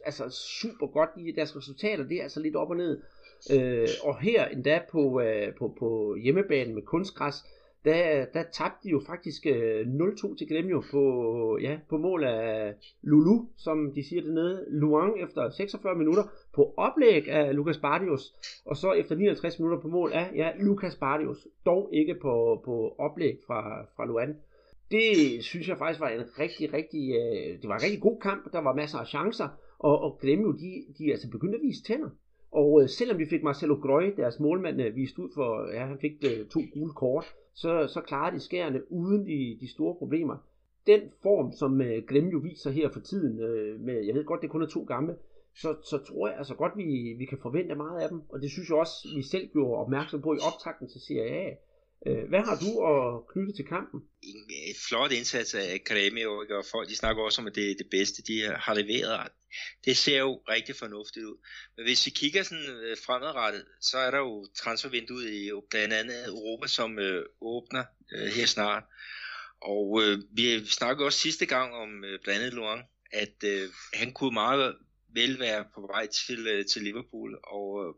altså 0.05 0.29
super 0.61 0.87
godt. 0.87 1.11
i 1.17 1.33
deres 1.33 1.57
resultater, 1.57 2.05
det 2.05 2.19
er 2.19 2.23
altså 2.23 2.41
lidt 2.41 2.57
op 2.57 2.71
og 2.71 2.77
ned. 2.77 3.03
Øh, 3.53 3.89
og 4.03 4.21
her 4.21 4.47
endda 4.47 4.81
på, 4.91 5.21
øh, 5.21 5.55
på, 5.59 5.77
på 5.79 6.17
hjemmebanen 6.23 6.75
med 6.75 6.83
kunstgræs, 6.83 7.35
der, 7.85 8.25
der 8.35 8.43
tabte 8.53 8.79
de 8.85 8.89
jo 8.89 9.01
faktisk 9.07 9.47
øh, 9.47 9.87
0-2 9.87 10.37
til 10.37 10.49
Gremio 10.49 10.83
på, 10.91 11.59
ja, 11.63 11.79
på 11.89 11.97
mål 11.99 12.25
af 12.25 12.75
Lulu, 13.03 13.47
som 13.57 13.93
de 13.95 14.09
siger 14.09 14.23
dernede. 14.23 14.65
Luang 14.69 15.23
efter 15.23 15.51
46 15.51 15.95
minutter 15.95 16.23
på 16.55 16.75
oplæg 16.77 17.29
af 17.29 17.57
Lukas 17.57 17.79
Bardius, 17.79 18.35
og 18.65 18.77
så 18.77 18.93
efter 18.93 19.15
59 19.15 19.59
minutter 19.59 19.81
på 19.81 19.89
mål 19.89 20.13
af 20.13 20.31
ja, 20.35 20.51
Lukas 20.59 20.97
Bardius, 20.97 21.47
dog 21.67 21.91
ikke 21.93 22.15
på, 22.15 22.63
på 22.65 22.95
oplæg 22.99 23.39
fra, 23.47 23.83
fra 23.97 24.07
Luan. 24.07 24.37
Det 24.91 25.45
synes 25.45 25.69
jeg 25.69 25.79
faktisk 25.79 26.01
var 26.01 26.09
en 26.09 26.39
rigtig, 26.39 26.73
rigtig, 26.73 27.11
øh, 27.11 27.63
det 27.63 27.69
var 27.69 27.77
en 27.77 27.83
rigtig 27.83 28.01
god 28.01 28.21
kamp. 28.21 28.53
Der 28.53 28.61
var 28.61 28.75
masser 28.75 28.99
af 28.99 29.07
chancer, 29.07 29.49
og, 29.79 29.99
og 30.01 30.19
Gremio, 30.21 30.53
de, 30.53 30.85
de 30.99 31.11
altså 31.11 31.31
begyndte 31.31 31.59
at 31.59 31.63
vise 31.63 31.83
tænder. 31.83 32.11
Og 32.55 32.83
øh, 32.83 32.89
selvom 32.89 33.19
vi 33.19 33.27
fik 33.27 33.43
Marcelo 33.43 33.75
Grøje, 33.75 34.17
deres 34.17 34.41
målmand, 34.41 34.81
øh, 34.81 34.97
vist 34.97 35.19
ud 35.19 35.29
for, 35.35 35.73
ja, 35.73 35.87
han 35.87 35.99
fik 35.99 36.13
øh, 36.25 36.47
to 36.47 36.61
gule 36.75 36.93
kort, 36.93 37.25
så, 37.55 37.87
så 37.87 38.01
klarede 38.01 38.37
de 38.37 38.41
skærene 38.41 38.93
uden 38.93 39.27
de, 39.27 39.59
de 39.61 39.69
store 39.71 39.95
problemer. 39.95 40.37
Den 40.87 41.01
form, 41.23 41.53
som 41.53 41.81
øh, 41.81 42.03
Gremio 42.07 42.39
viser 42.39 42.71
her 42.71 42.89
for 42.89 43.01
tiden, 43.01 43.41
øh, 43.41 43.81
med, 43.81 44.05
jeg 44.07 44.15
ved 44.15 44.25
godt, 44.25 44.43
det 44.43 44.51
kun 44.51 44.63
er 44.63 44.67
to 44.67 44.85
gamle, 44.85 45.17
så, 45.57 45.75
så 45.83 45.99
tror 45.99 46.29
jeg 46.29 46.39
altså 46.39 46.55
godt, 46.55 46.73
vi, 46.77 47.15
vi 47.19 47.25
kan 47.25 47.39
forvente 47.43 47.75
meget 47.75 48.03
af 48.03 48.09
dem. 48.09 48.23
Og 48.29 48.43
det 48.43 48.51
synes 48.51 48.69
jeg 48.69 48.79
også, 48.79 49.09
vi 49.17 49.23
selv 49.23 49.49
gjorde 49.53 49.81
opmærksom 49.81 50.23
på 50.23 50.35
i 50.35 50.39
optakten 50.49 50.89
til 50.89 51.01
Serie 51.01 51.31
A. 51.31 51.55
Øh, 52.07 52.29
hvad 52.29 52.41
har 52.41 52.57
du 52.65 52.71
at 52.93 53.27
knytte 53.33 53.53
til 53.53 53.67
kampen? 53.67 54.01
En 54.23 54.51
øh, 54.51 54.75
flot 54.89 55.13
indsats 55.13 55.55
af 55.55 55.83
Gremio, 55.85 56.31
og 56.51 56.65
folk 56.71 56.89
de 56.89 56.97
snakker 56.97 57.23
også 57.23 57.41
om, 57.41 57.47
at 57.47 57.55
det 57.55 57.71
er 57.71 57.75
det 57.75 57.91
bedste, 57.91 58.23
de 58.23 58.57
har 58.57 58.75
leveret. 58.75 59.31
Det 59.85 59.97
ser 59.97 60.19
jo 60.19 60.43
rigtig 60.49 60.77
fornuftigt 60.77 61.27
ud. 61.27 61.37
Men 61.77 61.87
hvis 61.87 62.07
vi 62.07 62.11
kigger 62.11 62.43
sådan 62.43 62.71
øh, 62.85 62.97
fremadrettet, 63.07 63.65
så 63.81 63.99
er 63.99 64.11
der 64.11 64.19
jo 64.19 64.47
transfervinduet 64.57 65.31
i 65.31 65.51
blandt 65.71 65.95
andet 65.95 66.27
Europa, 66.27 66.67
som 66.67 66.99
øh, 66.99 67.25
åbner 67.41 67.85
øh, 68.15 68.27
her 68.27 68.47
snart. 68.47 68.83
Og 69.61 70.03
øh, 70.03 70.19
vi 70.33 70.67
snakkede 70.67 71.07
også 71.07 71.19
sidste 71.19 71.47
gang 71.47 71.75
om 71.75 72.05
øh, 72.05 72.19
blandt 72.23 72.41
andet 72.41 72.55
Luang, 72.55 72.83
at 73.13 73.45
øh, 73.45 73.69
han 73.95 74.13
kunne 74.13 74.35
meget 74.35 74.77
vel 75.15 75.39
være 75.39 75.65
på 75.75 75.81
vej 75.81 76.07
til, 76.07 76.47
øh, 76.47 76.67
til 76.67 76.83
Liverpool, 76.83 77.39
og 77.45 77.85
øh, 77.85 77.95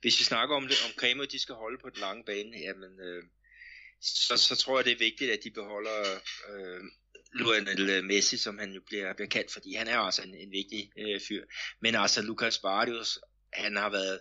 hvis 0.00 0.18
vi 0.20 0.24
snakker 0.24 0.56
om 0.56 0.68
det, 0.68 0.76
om 0.86 0.92
Kremo, 0.96 1.24
de 1.24 1.38
skal 1.38 1.54
holde 1.54 1.78
på 1.82 1.90
den 1.90 2.00
lange 2.00 2.24
bane, 2.24 2.58
jamen, 2.58 3.00
øh, 3.00 3.22
så, 4.00 4.36
så 4.36 4.56
tror 4.56 4.78
jeg, 4.78 4.84
det 4.84 4.92
er 4.92 4.98
vigtigt, 4.98 5.30
at 5.30 5.44
de 5.44 5.50
beholder 5.50 6.20
øh, 6.50 6.80
Lionel 7.34 7.90
øh, 7.90 8.04
Messi, 8.04 8.36
som 8.36 8.58
han 8.58 8.72
jo 8.72 8.80
bliver, 8.86 9.12
bliver 9.12 9.28
kaldt, 9.28 9.52
fordi 9.52 9.74
han 9.74 9.88
er 9.88 9.98
også 9.98 10.22
en, 10.22 10.34
en 10.34 10.50
vigtig 10.50 10.90
øh, 10.98 11.20
fyr. 11.28 11.44
Men 11.80 11.94
altså, 11.94 12.22
Lucas 12.22 12.58
Barrios, 12.58 13.18
han 13.52 13.76
har 13.76 13.90
været 13.90 14.20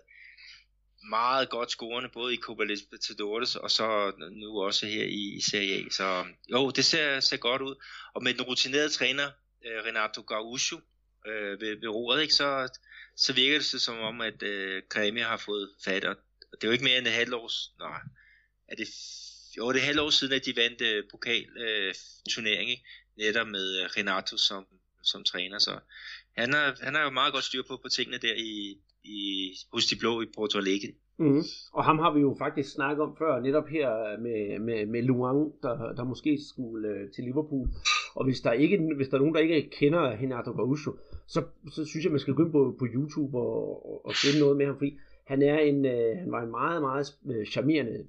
meget 1.10 1.50
godt 1.50 1.72
scorende, 1.72 2.10
både 2.10 2.34
i 2.34 2.38
Copa 2.38 2.64
Libertadores 2.64 3.56
og 3.56 3.72
så 3.72 4.14
nu 4.32 4.62
også 4.62 4.86
her 4.86 5.04
i, 5.04 5.36
i 5.38 5.42
Serie 5.42 5.86
A. 5.86 5.90
Så 5.90 6.26
jo, 6.52 6.70
det 6.70 6.86
ser, 6.86 7.20
ser 7.20 7.38
godt 7.38 7.62
ud. 7.62 7.76
Og 8.14 8.24
med 8.24 8.34
den 8.34 8.42
rutinerede 8.42 8.90
træner, 8.90 9.32
øh, 9.66 9.84
Renato 9.86 10.22
Gaucho, 10.22 10.80
øh, 11.28 11.62
ved, 11.62 11.80
ved 11.80 11.88
roret, 11.88 12.22
ikke, 12.22 12.34
så, 12.34 12.80
så 13.16 13.34
virker 13.34 13.58
det 13.58 13.82
som 13.82 14.00
om, 14.00 14.22
at 14.22 14.44
øh, 14.44 14.84
Kremi 14.90 15.20
har 15.20 15.38
fået 15.38 15.70
fat, 15.86 16.06
og 16.06 16.16
det 16.52 16.64
er 16.64 16.68
jo 16.68 16.72
ikke 16.72 16.84
mere 16.84 16.98
end 16.98 17.08
et 17.08 17.14
halvt 17.14 17.34
års, 17.34 17.74
nej, 17.80 18.00
er 18.68 18.76
det, 18.76 18.88
jo, 19.58 19.72
det 19.72 19.80
er 19.80 19.86
halvt 19.86 20.00
år 20.00 20.10
siden, 20.10 20.34
at 20.34 20.46
de 20.46 20.56
vandt 20.56 20.82
øh, 20.82 21.04
pokalturnering, 21.12 22.70
øh, 22.72 23.26
netop 23.26 23.48
med 23.48 23.80
øh, 23.80 23.90
Renato 23.98 24.38
som, 24.38 24.66
som 25.04 25.24
træner, 25.24 25.60
så 25.60 25.80
han 26.38 26.54
har, 26.54 26.78
han 26.82 26.96
har 26.96 27.04
jo 27.04 27.10
meget 27.10 27.34
godt 27.34 27.44
styr 27.44 27.64
på, 27.70 27.80
på 27.84 27.90
tingene 27.90 28.18
der 28.18 28.34
i, 28.38 28.78
i, 29.04 29.52
hos 29.74 29.86
de 29.86 29.96
blå 30.00 30.22
i 30.22 30.26
Porto 30.36 30.58
Alegre. 30.58 30.94
Mm. 31.18 31.44
Og 31.74 31.86
ham 31.86 32.00
har 32.00 32.14
vi 32.14 32.20
jo 32.20 32.36
faktisk 32.40 32.72
snakket 32.72 33.04
om 33.04 33.16
før, 33.18 33.40
netop 33.40 33.68
her 33.68 34.20
med, 34.20 34.60
med, 34.60 34.86
med 34.86 35.02
Luang, 35.04 35.54
der, 35.64 35.94
der 35.98 36.04
måske 36.04 36.40
skulle 36.50 36.88
øh, 36.90 37.12
til 37.12 37.24
Liverpool. 37.24 37.68
Og 38.16 38.26
hvis 38.26 38.42
der, 38.42 38.52
ikke, 38.52 38.90
hvis 38.96 39.08
der 39.08 39.18
er 39.18 39.22
nogen, 39.22 39.36
der 39.36 39.42
ikke 39.42 39.70
kender 39.70 40.02
Renato 40.02 40.52
Gaucho, 40.52 40.92
så, 41.28 41.44
så 41.72 41.86
synes 41.86 42.04
jeg, 42.04 42.12
man 42.12 42.20
skal 42.20 42.34
gå 42.34 42.44
ind 42.44 42.52
på, 42.52 42.76
på 42.80 42.86
YouTube 42.94 43.38
og, 43.38 43.90
og, 43.90 44.06
og 44.06 44.14
finde 44.14 44.40
noget 44.40 44.58
med 44.58 44.66
ham, 44.66 44.78
fordi 44.78 44.98
han, 45.26 45.42
er 45.42 45.60
en, 45.60 45.86
øh, 45.86 46.18
han 46.18 46.32
var 46.32 46.42
en 46.44 46.52
meget, 46.52 46.82
meget 46.82 47.18
øh, 47.32 47.46
charmerende 47.46 48.06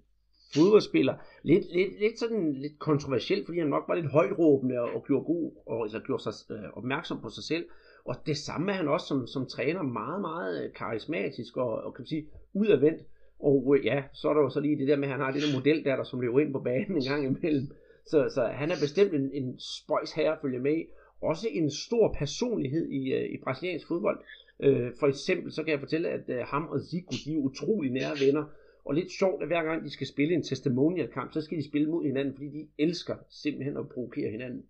fodboldspiller. 0.54 1.14
Lidt, 1.42 1.64
lidt, 1.72 2.00
lidt 2.00 2.18
sådan 2.18 2.52
lidt 2.52 2.78
kontroversiel, 2.78 3.44
fordi 3.44 3.59
han 3.59 3.68
nok 3.68 3.84
var 3.88 3.94
lidt 3.94 4.12
højråbende 4.12 4.80
og, 4.80 4.88
og 4.94 5.04
gjorde 5.07 5.24
god, 5.24 5.52
og 5.66 5.82
altså 5.82 6.00
gjorde 6.00 6.22
sig 6.22 6.32
øh, 6.50 6.64
opmærksom 6.72 7.20
på 7.20 7.28
sig 7.28 7.44
selv. 7.44 7.64
Og 8.04 8.14
det 8.26 8.36
samme 8.36 8.72
er 8.72 8.76
han 8.76 8.88
også 8.88 9.07
som, 9.07 9.26
som 9.26 9.46
træner 9.46 9.82
meget, 9.82 10.20
meget 10.20 10.64
øh, 10.64 10.72
karismatisk 10.72 11.57
og, 11.57 11.72
og 11.72 11.94
kan 11.94 12.02
man 12.02 12.07
sige, 12.07 12.26
udadvendt. 12.54 13.02
Og 13.40 13.76
øh, 13.76 13.84
ja, 13.84 14.02
så 14.12 14.28
er 14.28 14.34
der 14.34 14.40
jo 14.40 14.50
så 14.50 14.61
lige 14.61 14.78
det 14.78 14.88
der 14.88 14.96
med, 14.96 15.04
at 15.04 15.11
han 15.11 15.20
har 15.20 15.30
det 15.30 15.42
der 15.42 15.59
model 15.59 15.84
der, 15.84 15.96
der 15.96 16.04
som 16.04 16.20
løber 16.20 16.40
ind 16.40 16.52
på 16.52 16.61
banen 16.61 16.96
en 16.96 17.09
gang 17.09 17.24
imellem. 17.24 17.68
Så, 18.07 18.30
så 18.34 18.46
han 18.46 18.70
er 18.70 18.80
bestemt 18.80 19.14
en, 19.14 19.30
en 19.32 19.61
spøjs 19.61 20.12
herre 20.12 20.32
at 20.32 20.38
følge 20.42 20.59
med 20.59 20.84
Også 21.22 21.48
en 21.48 21.70
stor 21.70 22.14
personlighed 22.18 22.88
i, 22.88 23.12
øh, 23.12 23.34
i 23.34 23.36
brasiliansk 23.44 23.86
fodbold. 23.88 24.24
Øh, 24.61 24.92
for 25.00 25.07
eksempel 25.07 25.52
så 25.52 25.62
kan 25.62 25.72
jeg 25.72 25.80
fortælle, 25.80 26.09
at 26.09 26.24
øh, 26.28 26.38
ham 26.38 26.64
og 26.64 26.80
Zico, 26.90 27.14
de 27.24 27.34
er 27.34 27.38
utrolig 27.38 27.92
nære 27.92 28.20
venner. 28.26 28.44
Og 28.84 28.94
lidt 28.94 29.12
sjovt, 29.18 29.42
at 29.42 29.48
hver 29.48 29.62
gang 29.62 29.84
de 29.84 29.90
skal 29.90 30.07
spille 30.07 30.34
en 30.34 30.42
testimonial 30.42 31.09
kamp, 31.12 31.32
så 31.32 31.40
skal 31.40 31.59
de 31.59 31.68
spille 31.68 31.90
mod 31.90 32.07
hinanden, 32.07 32.34
fordi 32.34 32.46
de 32.46 32.68
elsker 32.78 33.16
simpelthen 33.30 33.76
at 33.76 33.88
provokere 33.88 34.30
hinanden. 34.30 34.62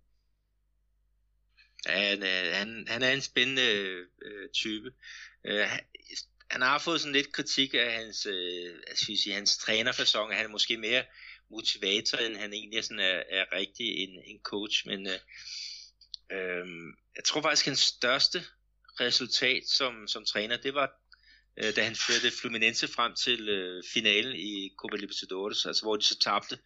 Han, 1.85 2.17
han, 2.53 2.85
han 2.87 3.01
er 3.03 3.11
en 3.11 3.21
spændende 3.21 3.69
øh, 4.25 4.49
type. 4.53 4.91
Øh, 5.45 5.65
han 6.51 6.61
har 6.61 6.79
fået 6.85 7.01
sådan 7.01 7.13
lidt 7.13 7.31
kritik 7.31 7.73
af 7.73 7.91
hans, 7.93 8.25
øh, 8.25 8.75
skal 8.95 9.17
sige, 9.17 9.35
hans 9.35 9.57
trænerfasong, 9.57 10.33
han 10.33 10.45
er 10.45 10.49
måske 10.49 10.77
mere 10.77 11.03
motivator, 11.51 12.17
end 12.17 12.35
han 12.37 12.53
egentlig 12.53 12.83
sådan 12.83 12.99
er, 12.99 13.23
er 13.29 13.45
rigtig 13.53 13.97
en, 13.97 14.21
en 14.25 14.39
coach, 14.43 14.87
men 14.87 15.07
øh, 15.07 15.19
øh, 16.31 16.67
jeg 17.15 17.23
tror 17.23 17.41
faktisk, 17.41 17.65
hans 17.65 17.79
største 17.79 18.43
resultat 18.99 19.63
som, 19.67 20.07
som 20.07 20.25
træner, 20.25 20.57
det 20.57 20.73
var 20.73 20.91
øh, 21.57 21.75
da 21.75 21.83
han 21.83 21.95
førte 21.95 22.37
Fluminense 22.41 22.87
frem 22.87 23.15
til 23.15 23.49
øh, 23.49 23.83
finalen 23.93 24.35
i 24.35 24.71
Copa 24.77 24.95
Libertadores, 24.95 25.65
altså 25.65 25.83
hvor 25.83 25.95
de 25.95 26.03
så 26.03 26.19
tabte 26.19 26.59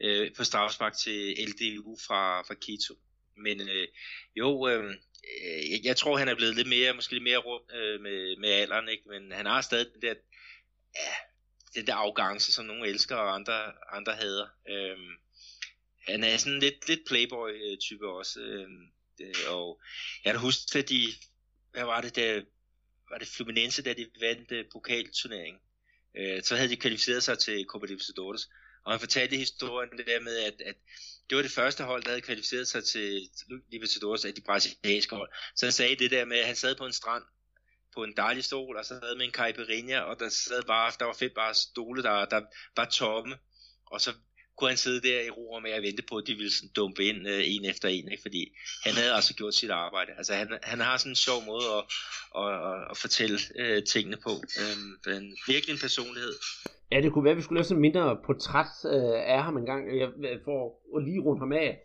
øh, 0.00 0.34
på 0.36 0.44
straffespark 0.44 0.96
til 0.96 1.36
LDU 1.48 1.96
fra, 2.06 2.42
fra 2.42 2.54
Quito. 2.64 2.94
Men 3.36 3.68
øh, 3.68 3.88
jo, 4.36 4.68
øh, 4.68 4.94
jeg, 5.70 5.80
jeg 5.84 5.96
tror 5.96 6.18
han 6.18 6.28
er 6.28 6.34
blevet 6.34 6.56
lidt 6.56 6.68
mere, 6.68 6.94
måske 6.94 7.12
lidt 7.12 7.22
mere 7.22 7.38
rundt 7.38 7.72
øh, 7.74 8.00
med, 8.00 8.36
med 8.36 8.48
alderen, 8.48 8.88
ikke? 8.88 9.08
men 9.08 9.32
han 9.32 9.46
har 9.46 9.60
stadig 9.60 9.86
den 9.94 10.02
der, 10.02 10.14
ja, 10.96 11.14
den 11.74 11.86
der 11.86 11.94
arrogance, 11.94 12.52
som 12.52 12.64
nogle 12.64 12.88
elsker 12.88 13.16
og 13.16 13.34
andre, 13.34 13.72
andre 13.92 14.12
hader. 14.12 14.46
Øhm, 14.68 15.16
han 16.08 16.24
er 16.24 16.36
sådan 16.36 16.60
lidt, 16.60 16.88
lidt 16.88 17.00
playboy-type 17.06 18.08
også. 18.08 18.40
Øhm, 18.40 18.86
det 19.18 19.46
og 19.48 19.80
jeg 20.24 20.32
kan 20.32 20.40
huske, 20.40 20.78
at 20.78 20.88
de, 20.88 21.06
hvad 21.72 21.84
var 21.84 22.00
det 22.00 22.16
der, 22.16 22.42
var 23.10 23.18
det 23.18 23.28
Fluminense, 23.28 23.82
da 23.82 23.92
de 23.92 24.06
vandt 24.20 24.52
uh, 24.52 24.72
pokalturneringen. 24.72 25.60
Øh, 26.16 26.42
så 26.42 26.56
havde 26.56 26.68
de 26.68 26.76
kvalificeret 26.76 27.22
sig 27.22 27.38
til 27.38 27.64
Copa 27.68 27.86
Libertadores. 27.86 28.48
Og 28.84 28.92
han 28.92 29.00
fortalte 29.00 29.36
historien 29.36 29.98
det 29.98 30.06
der 30.06 30.20
med, 30.20 30.38
at, 30.38 30.60
at 30.60 30.74
det 31.30 31.36
var 31.36 31.42
det 31.42 31.50
første 31.50 31.84
hold, 31.84 32.02
der 32.02 32.08
havde 32.08 32.20
kvalificeret 32.20 32.68
sig 32.68 32.84
til 32.84 33.30
Libertadores 33.70 34.24
af 34.24 34.34
de 34.34 34.40
brasilianske 34.40 35.16
hold. 35.16 35.30
Så 35.56 35.66
han 35.66 35.72
sagde 35.72 35.96
det 35.96 36.10
der 36.10 36.24
med, 36.24 36.38
at 36.38 36.46
han 36.46 36.56
sad 36.56 36.74
på 36.74 36.86
en 36.86 36.92
strand 36.92 37.24
på 37.94 38.04
en 38.04 38.16
dejlig 38.16 38.44
stol, 38.44 38.76
og 38.76 38.84
så 38.84 38.94
sad 39.00 39.16
med 39.16 39.24
en 39.24 39.32
caipirinha, 39.32 40.00
og 40.00 40.20
der 40.20 40.28
sad 40.28 40.62
bare, 40.62 40.92
der 40.98 41.04
var 41.04 41.12
fedt 41.12 41.34
bare 41.34 41.54
stole, 41.54 42.02
der, 42.02 42.24
der 42.24 42.40
var 42.76 42.84
tomme. 42.84 43.36
Og 43.86 44.00
så 44.00 44.12
kunne 44.60 44.70
han 44.70 44.76
sidde 44.76 45.08
der 45.08 45.20
i 45.20 45.30
ro 45.30 45.52
og 45.52 45.62
med 45.62 45.70
at 45.70 45.82
vente 45.82 46.02
på, 46.02 46.16
at 46.16 46.26
de 46.26 46.34
ville 46.34 46.52
sådan 46.52 46.70
dumpe 46.76 47.04
ind 47.04 47.28
øh, 47.28 47.42
en 47.46 47.64
efter 47.64 47.88
en, 47.88 48.08
ikke? 48.12 48.22
fordi 48.22 48.42
han 48.84 48.94
havde 48.94 49.12
altså 49.12 49.34
gjort 49.34 49.54
sit 49.54 49.70
arbejde. 49.70 50.12
Altså 50.18 50.34
han, 50.34 50.58
han 50.62 50.80
har 50.80 50.96
sådan 50.96 51.12
en 51.12 51.16
sjov 51.26 51.44
måde 51.46 51.66
at, 51.78 51.84
at, 52.40 52.48
at, 52.70 52.90
at 52.90 52.96
fortælle 52.96 53.38
øh, 53.56 53.82
tingene 53.84 54.16
på. 54.16 54.30
Øhm, 54.60 55.16
en, 55.16 55.36
virkelig 55.46 55.72
en 55.72 55.80
personlighed. 55.80 56.34
Ja, 56.92 57.00
det 57.00 57.12
kunne 57.12 57.24
være, 57.24 57.30
at 57.30 57.36
vi 57.36 57.42
skulle 57.42 57.58
lave 57.58 57.64
sådan 57.64 57.76
en 57.76 57.86
mindre 57.88 58.18
portræt 58.26 58.74
øh, 58.94 59.34
af 59.34 59.42
ham 59.42 59.56
en 59.56 59.66
gang, 59.66 59.82
jeg, 60.00 60.08
for 60.44 60.58
at 60.96 61.04
lige 61.04 61.20
rundt 61.20 61.42
ham 61.42 61.52
af. 61.52 61.78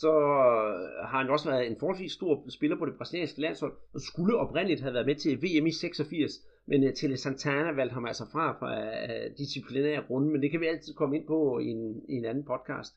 Så 0.00 0.12
øh, 0.12 1.08
har 1.08 1.18
han 1.22 1.30
også 1.30 1.50
været 1.50 1.66
en 1.66 1.76
forholdsvis 1.80 2.12
stor 2.12 2.48
spiller 2.48 2.78
på 2.78 2.86
det 2.86 2.96
brasilianske 2.98 3.40
landshold, 3.40 3.72
og 3.94 4.00
skulle 4.00 4.36
oprindeligt 4.36 4.80
have 4.80 4.94
været 4.94 5.06
med 5.06 5.14
til 5.14 5.42
VM 5.42 5.66
i 5.66 5.72
86, 5.72 6.32
men 6.66 6.84
uh, 6.84 6.92
Tele 6.94 7.16
Santana 7.16 7.72
valgte 7.72 7.94
ham 7.94 8.06
altså 8.06 8.24
fra 8.32 8.52
fra 8.58 8.70
uh, 9.04 9.36
disciplinære 9.38 10.04
runde, 10.10 10.32
men 10.32 10.42
det 10.42 10.50
kan 10.50 10.60
vi 10.60 10.66
altid 10.66 10.94
komme 10.94 11.16
ind 11.16 11.26
på 11.26 11.58
i 11.58 11.66
en, 11.66 12.02
i 12.08 12.12
en 12.12 12.24
anden 12.24 12.44
podcast. 12.44 12.94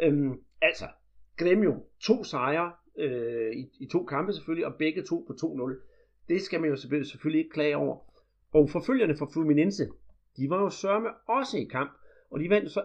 Øhm, 0.00 0.40
altså, 0.62 0.84
Gremio, 1.36 1.74
to 2.00 2.24
sejre 2.24 2.72
øh, 2.98 3.52
i, 3.52 3.70
i 3.80 3.86
to 3.92 4.04
kampe 4.04 4.32
selvfølgelig, 4.32 4.66
og 4.66 4.74
begge 4.78 5.02
to 5.02 5.24
på 5.26 5.32
2-0. 5.32 6.26
Det 6.28 6.42
skal 6.42 6.60
man 6.60 6.70
jo 6.70 6.76
selvfølgelig, 6.76 7.10
selvfølgelig 7.10 7.38
ikke 7.38 7.54
klage 7.54 7.76
over. 7.76 7.96
Og 8.54 8.70
forfølgerne 8.70 9.16
for 9.16 9.30
Fluminense, 9.32 9.86
de 10.36 10.50
var 10.50 10.60
jo 10.62 10.70
sørme 10.70 11.08
også 11.28 11.58
i 11.58 11.64
kamp, 11.64 11.90
og 12.32 12.40
de 12.40 12.50
vandt 12.50 12.72
så 12.72 12.82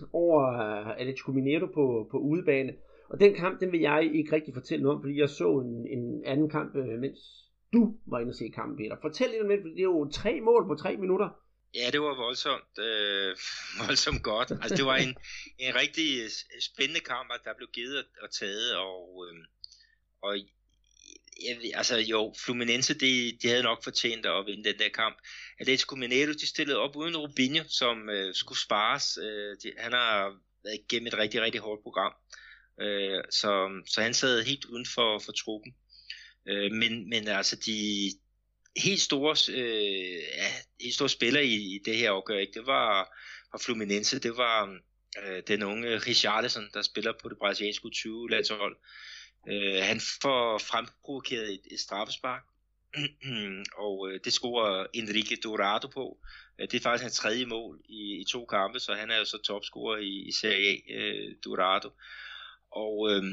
2-1 0.00 0.08
over 0.12 0.40
øh, 0.52 1.00
Atletico 1.00 1.32
Mineiro 1.32 1.66
på, 1.66 2.08
på 2.10 2.16
udebane. 2.18 2.72
Og 3.08 3.20
den 3.20 3.34
kamp, 3.34 3.60
den 3.60 3.72
vil 3.72 3.80
jeg 3.80 4.10
ikke 4.14 4.32
rigtig 4.32 4.54
fortælle 4.54 4.82
noget 4.82 4.96
om, 4.96 5.02
fordi 5.02 5.20
jeg 5.20 5.28
så 5.28 5.48
en, 5.64 5.86
en 5.98 6.24
anden 6.24 6.50
kamp, 6.50 6.76
øh, 6.76 6.98
mens 7.00 7.18
du 7.72 7.96
var 8.06 8.18
inde 8.18 8.30
og 8.30 8.34
se 8.34 8.48
kampen, 8.54 8.76
Peter. 8.76 8.96
Fortæl 9.02 9.30
lidt 9.30 9.42
om 9.42 9.48
det, 9.48 9.58
for 9.62 9.68
det 9.68 9.78
er 9.78 9.92
jo 9.96 10.10
tre 10.12 10.40
mål 10.40 10.62
på 10.66 10.74
tre 10.74 10.96
minutter. 10.96 11.28
Ja, 11.74 11.86
det 11.92 12.00
var 12.00 12.14
voldsomt, 12.24 12.74
øh, 12.88 13.30
voldsomt 13.86 14.22
godt. 14.22 14.50
Altså, 14.62 14.76
det 14.76 14.86
var 14.90 14.96
en, 15.06 15.12
en 15.66 15.72
rigtig 15.82 16.08
spændende 16.70 17.02
kamp, 17.12 17.28
der 17.44 17.52
blev 17.58 17.68
givet 17.78 17.96
og 18.22 18.30
taget, 18.40 18.76
og, 18.76 19.04
øh, 19.26 19.34
og 20.22 20.32
jeg, 21.42 21.72
altså 21.74 21.96
jo, 21.96 22.34
Fluminense, 22.38 22.94
de, 22.94 23.38
de 23.42 23.48
havde 23.48 23.62
nok 23.62 23.84
fortjent 23.84 24.26
at 24.26 24.46
vinde 24.46 24.64
den 24.64 24.78
der 24.78 24.88
kamp. 24.88 25.18
Atletico 25.60 25.96
Mineiro, 25.96 26.32
de 26.32 26.46
stillede 26.46 26.78
op 26.78 26.96
uden 26.96 27.16
Rubinho, 27.16 27.64
som 27.68 28.10
øh, 28.10 28.34
skulle 28.34 28.60
spares. 28.60 29.18
Øh, 29.22 29.56
de, 29.62 29.72
han 29.78 29.92
har 29.92 30.38
været 30.64 30.80
igennem 30.84 31.06
et 31.06 31.18
rigtig, 31.18 31.40
rigtig 31.40 31.60
hårdt 31.60 31.82
program. 31.82 32.12
Øh, 32.80 33.22
så, 33.30 33.82
så 33.86 34.02
han 34.02 34.14
sad 34.14 34.44
helt 34.44 34.64
uden 34.64 34.86
for, 34.86 35.18
for 35.18 35.32
truppen. 35.32 35.74
Øh, 36.48 36.72
men, 36.72 37.08
men 37.08 37.28
altså, 37.28 37.56
de 37.56 38.10
helt 38.76 39.00
store, 39.00 39.36
øh, 39.58 40.22
ja, 40.36 40.48
helt 40.80 40.94
store 40.94 41.08
spillere 41.08 41.44
i, 41.44 41.74
i 41.74 41.78
det 41.84 41.96
her 41.96 42.10
opgør, 42.10 42.38
ikke? 42.38 42.52
det 42.52 42.66
var, 42.66 43.16
var 43.52 43.58
Fluminense, 43.58 44.18
det 44.18 44.36
var 44.36 44.78
øh, 45.22 45.42
den 45.48 45.62
unge 45.62 45.98
Richarlison, 45.98 46.70
der 46.74 46.82
spiller 46.82 47.12
på 47.22 47.28
det 47.28 47.38
brasilianske 47.38 47.88
20-landshold. 47.96 48.76
Øh, 49.48 49.82
han 49.82 50.00
får 50.22 50.58
fremprovokeret 50.58 51.52
et, 51.52 51.60
et 51.70 51.80
straffespark, 51.80 52.42
og 53.86 54.10
øh, 54.10 54.20
det 54.24 54.32
scorer 54.32 54.86
Enrique 54.94 55.36
Dorado 55.36 55.88
på. 55.88 56.18
Øh, 56.58 56.68
det 56.70 56.74
er 56.74 56.82
faktisk 56.82 57.02
hans 57.02 57.16
tredje 57.16 57.46
mål 57.46 57.80
i, 57.84 58.20
i 58.20 58.24
to 58.24 58.46
kampe, 58.46 58.80
så 58.80 58.94
han 58.94 59.10
er 59.10 59.18
jo 59.18 59.24
så 59.24 59.38
topscorer 59.38 59.98
i, 59.98 60.28
i 60.28 60.32
Serie 60.32 60.82
A, 60.88 60.94
øh, 60.94 61.36
Dorado. 61.44 61.90
Og 62.70 63.10
øh, 63.10 63.24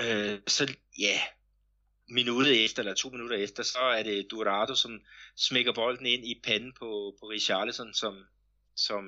øh, 0.00 0.38
så 0.46 0.74
ja, 0.98 1.20
minuttet 2.08 2.64
efter, 2.64 2.82
eller 2.82 2.94
to 2.94 3.10
minutter 3.10 3.36
efter, 3.36 3.62
så 3.62 3.78
er 3.78 4.02
det 4.02 4.30
Dorado, 4.30 4.74
som 4.74 5.00
smækker 5.36 5.72
bolden 5.72 6.06
ind 6.06 6.26
i 6.26 6.40
panden 6.44 6.72
på, 6.72 7.16
på 7.20 7.26
Richarlison, 7.26 7.94
som, 7.94 8.24
som, 8.76 9.04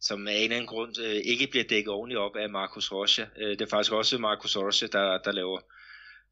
som 0.00 0.28
af 0.28 0.32
en 0.32 0.42
eller 0.42 0.56
anden 0.56 0.66
grund 0.66 0.98
øh, 1.00 1.14
ikke 1.14 1.46
bliver 1.46 1.64
dækket 1.64 1.92
ordentligt 1.92 2.20
op 2.20 2.36
af 2.36 2.50
Marcus 2.50 2.92
Rocha. 2.92 3.26
Øh, 3.36 3.50
det 3.50 3.60
er 3.60 3.70
faktisk 3.70 3.92
også 3.92 4.18
Marcus 4.18 4.56
Rocha, 4.56 4.86
der, 4.86 5.18
der 5.18 5.32
laver, 5.32 5.60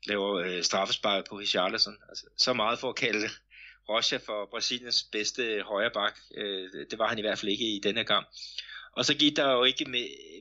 laver 0.06 0.34
øh, 0.34 0.62
straffespark 0.62 1.28
på 1.28 1.38
Richarlison. 1.38 1.96
Altså, 2.08 2.24
så 2.36 2.52
meget 2.52 2.78
for 2.78 2.88
at 2.88 2.96
kalde 2.96 3.28
Rocha 3.88 4.16
for 4.16 4.48
Brasiliens 4.50 5.02
bedste 5.12 5.62
højreback. 5.64 6.18
Øh, 6.36 6.70
det 6.90 6.98
var 6.98 7.08
han 7.08 7.18
i 7.18 7.20
hvert 7.20 7.38
fald 7.38 7.52
ikke 7.52 7.64
i 7.64 7.80
denne 7.82 8.04
kamp. 8.04 8.26
Og 8.92 9.04
så 9.04 9.14
gik 9.14 9.36
der 9.36 9.52
jo 9.52 9.64
ikke 9.64 9.84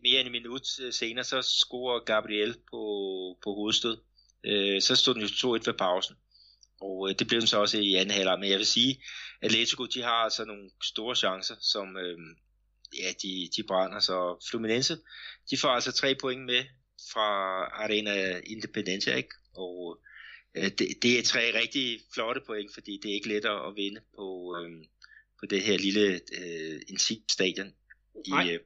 mere 0.04 0.20
end 0.20 0.28
en 0.28 0.32
minut 0.32 0.80
øh, 0.82 0.94
senere, 0.94 1.24
så 1.24 1.42
scorer 1.42 2.00
Gabriel 2.00 2.54
på, 2.54 2.82
på 3.44 3.54
hovedstød. 3.54 3.98
Øh, 4.44 4.82
så 4.82 4.96
stod 4.96 5.14
den 5.14 5.22
jo 5.22 5.28
2-1 5.28 5.64
ved 5.66 5.74
pausen. 5.74 6.16
Og 6.82 7.10
øh, 7.10 7.16
det 7.20 7.28
blev 7.28 7.40
den 7.40 7.48
så 7.48 7.60
også 7.60 7.78
i 7.78 7.94
anden 7.94 8.16
halvleg. 8.16 8.40
Men 8.40 8.50
jeg 8.50 8.58
vil 8.58 8.66
sige, 8.66 9.04
at 9.42 9.46
Atletico 9.46 9.86
de 9.86 10.02
har 10.02 10.24
altså 10.24 10.46
nogle 10.46 10.70
store 10.84 11.16
chancer, 11.16 11.56
som 11.62 11.98
øh, 11.98 12.18
ja, 12.94 13.10
de, 13.24 13.50
de 13.56 13.64
brænder. 13.68 14.00
Så 14.00 14.48
Fluminense, 14.50 14.98
de 15.52 15.58
får 15.58 15.70
altså 15.70 15.92
tre 15.92 16.16
point 16.22 16.46
med 16.46 16.64
fra 17.14 17.30
Arena 17.84 18.40
Independencia, 18.40 19.16
ikke? 19.16 19.36
Og 19.56 20.00
øh, 20.58 20.64
det, 20.64 20.88
det 21.02 21.20
er 21.20 21.24
tre 21.24 21.40
rigtig 21.62 22.00
flotte 22.14 22.42
point, 22.48 22.74
fordi 22.74 23.00
det 23.04 23.12
er 23.12 23.16
ikke 23.16 23.28
lettere 23.28 23.68
at 23.68 23.76
vinde 23.76 24.02
på, 24.16 24.56
øh, 24.58 24.86
på 25.40 25.46
det 25.46 25.62
her 25.62 25.78
lille 25.78 26.06
øh, 26.14 26.82
intimt 26.90 27.32
stadion 27.32 27.74
i 28.26 28.52
øh, 28.52 28.60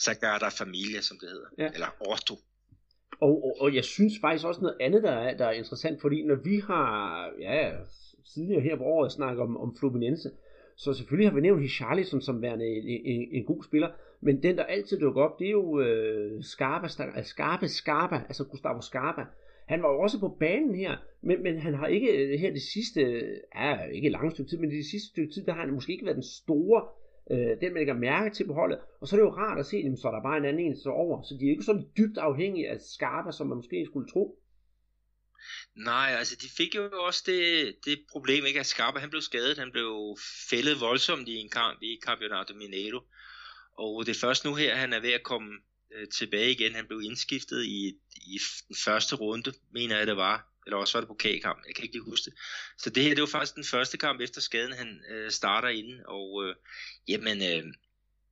Sagrada 0.00 0.48
Familia, 0.48 1.00
som 1.00 1.18
det 1.20 1.28
hedder. 1.28 1.48
Ja. 1.58 1.68
Eller 1.74 1.88
Orto. 2.00 2.34
Og, 3.20 3.44
og, 3.44 3.56
og 3.60 3.74
jeg 3.74 3.84
synes 3.84 4.14
faktisk 4.20 4.44
også 4.44 4.60
noget 4.60 4.76
andet, 4.80 5.02
der 5.02 5.12
er, 5.12 5.36
der 5.36 5.46
er 5.46 5.52
interessant, 5.52 6.00
fordi 6.00 6.22
når 6.22 6.34
vi 6.34 6.56
har, 6.58 7.30
ja, 7.40 7.72
tidligere 8.34 8.62
her 8.62 8.76
på 8.76 8.82
året 8.84 9.12
snakket 9.12 9.42
om, 9.42 9.56
om 9.56 9.76
Fluminense, 9.78 10.30
så 10.76 10.92
selvfølgelig 10.92 11.28
har 11.28 11.34
vi 11.34 11.40
nævnt 11.40 11.62
Richarlison 11.62 12.20
som 12.20 12.42
værende 12.42 12.66
en, 12.66 13.00
en, 13.04 13.28
en 13.32 13.44
god 13.44 13.64
spiller, 13.64 13.88
men 14.20 14.42
den, 14.42 14.56
der 14.56 14.64
altid 14.64 15.00
dukker 15.00 15.22
op, 15.22 15.38
det 15.38 15.46
er 15.46 15.50
jo 15.50 15.80
øh, 15.80 16.42
Scarpa, 16.42 16.86
øh, 17.16 17.24
Scarpa, 17.24 17.66
Scarpa, 17.66 18.16
altså 18.16 18.44
Gustavo 18.44 18.80
Scarpa. 18.80 19.22
Han 19.66 19.82
var 19.82 19.92
jo 19.92 20.00
også 20.00 20.20
på 20.20 20.28
banen 20.28 20.74
her, 20.74 20.96
men, 21.22 21.42
men 21.42 21.58
han 21.58 21.74
har 21.74 21.86
ikke 21.86 22.08
øh, 22.08 22.40
her 22.40 22.52
det 22.52 22.62
sidste, 22.62 23.00
ja, 23.54 23.84
ikke 23.84 24.08
langt 24.08 24.32
stykke 24.32 24.50
tid, 24.50 24.58
men 24.58 24.70
det 24.70 24.84
sidste 24.84 25.08
stykke 25.08 25.32
tid, 25.32 25.44
der 25.44 25.52
har 25.52 25.60
han 25.60 25.74
måske 25.74 25.92
ikke 25.92 26.04
været 26.04 26.16
den 26.16 26.22
store 26.22 26.82
øh, 27.30 27.60
den 27.60 27.72
man 27.72 27.74
lægger 27.74 27.94
mærke 27.94 28.34
til 28.34 28.46
på 28.46 28.52
holdet. 28.52 28.78
Og 29.00 29.08
så 29.08 29.16
er 29.16 29.20
det 29.20 29.26
jo 29.26 29.32
rart 29.32 29.58
at 29.58 29.66
se 29.66 29.76
at 29.76 29.98
så 29.98 30.08
er 30.08 30.12
der 30.12 30.22
bare 30.22 30.38
en 30.38 30.44
anden 30.44 30.66
en 30.66 30.76
så 30.76 30.90
over. 30.90 31.22
Så 31.22 31.36
de 31.40 31.46
er 31.46 31.50
ikke 31.50 31.62
sådan 31.62 31.86
dybt 31.98 32.18
afhængige 32.18 32.68
af 32.70 32.80
Scarpa, 32.80 33.30
som 33.30 33.46
man 33.46 33.56
måske 33.56 33.86
skulle 33.86 34.08
tro. 34.08 34.38
Nej, 35.74 36.14
altså 36.18 36.36
de 36.36 36.48
fik 36.56 36.74
jo 36.74 36.90
også 37.02 37.22
det, 37.26 37.74
det 37.84 38.04
problem, 38.12 38.46
ikke 38.46 38.60
at 38.60 38.66
Skarpe 38.66 39.00
han 39.00 39.10
blev 39.10 39.22
skadet, 39.22 39.58
han 39.58 39.72
blev 39.72 40.18
fældet 40.50 40.80
voldsomt 40.80 41.28
i 41.28 41.34
en 41.34 41.50
kamp 41.50 41.82
i 41.82 41.98
Campeonato 42.02 42.54
Mineiro. 42.54 43.00
Og 43.78 44.06
det 44.06 44.16
er 44.16 44.20
først 44.20 44.44
nu 44.44 44.54
her, 44.54 44.76
han 44.76 44.92
er 44.92 45.00
ved 45.00 45.12
at 45.12 45.22
komme 45.22 45.52
øh, 45.94 46.08
tilbage 46.08 46.50
igen. 46.50 46.74
Han 46.74 46.86
blev 46.86 47.00
indskiftet 47.02 47.64
i, 47.64 47.94
i 48.16 48.38
den 48.68 48.76
første 48.84 49.16
runde, 49.16 49.52
mener 49.72 49.96
jeg 49.96 50.06
det 50.06 50.16
var 50.16 50.56
eller 50.66 50.76
også 50.76 50.98
var 50.98 51.00
det 51.00 51.08
pokalkamp, 51.08 51.58
jeg 51.66 51.74
kan 51.74 51.84
ikke 51.84 51.94
lige 51.94 52.10
huske 52.10 52.30
det. 52.30 52.38
Så 52.78 52.90
det 52.90 53.02
her, 53.02 53.14
det 53.14 53.20
var 53.20 53.26
faktisk 53.26 53.54
den 53.54 53.64
første 53.64 53.96
kamp 53.98 54.20
efter 54.20 54.40
skaden, 54.40 54.72
han 54.72 55.00
øh, 55.10 55.30
starter 55.30 55.68
inden, 55.68 56.00
og 56.08 56.44
øh, 56.44 56.54
jamen, 57.08 57.42
øh, 57.42 57.64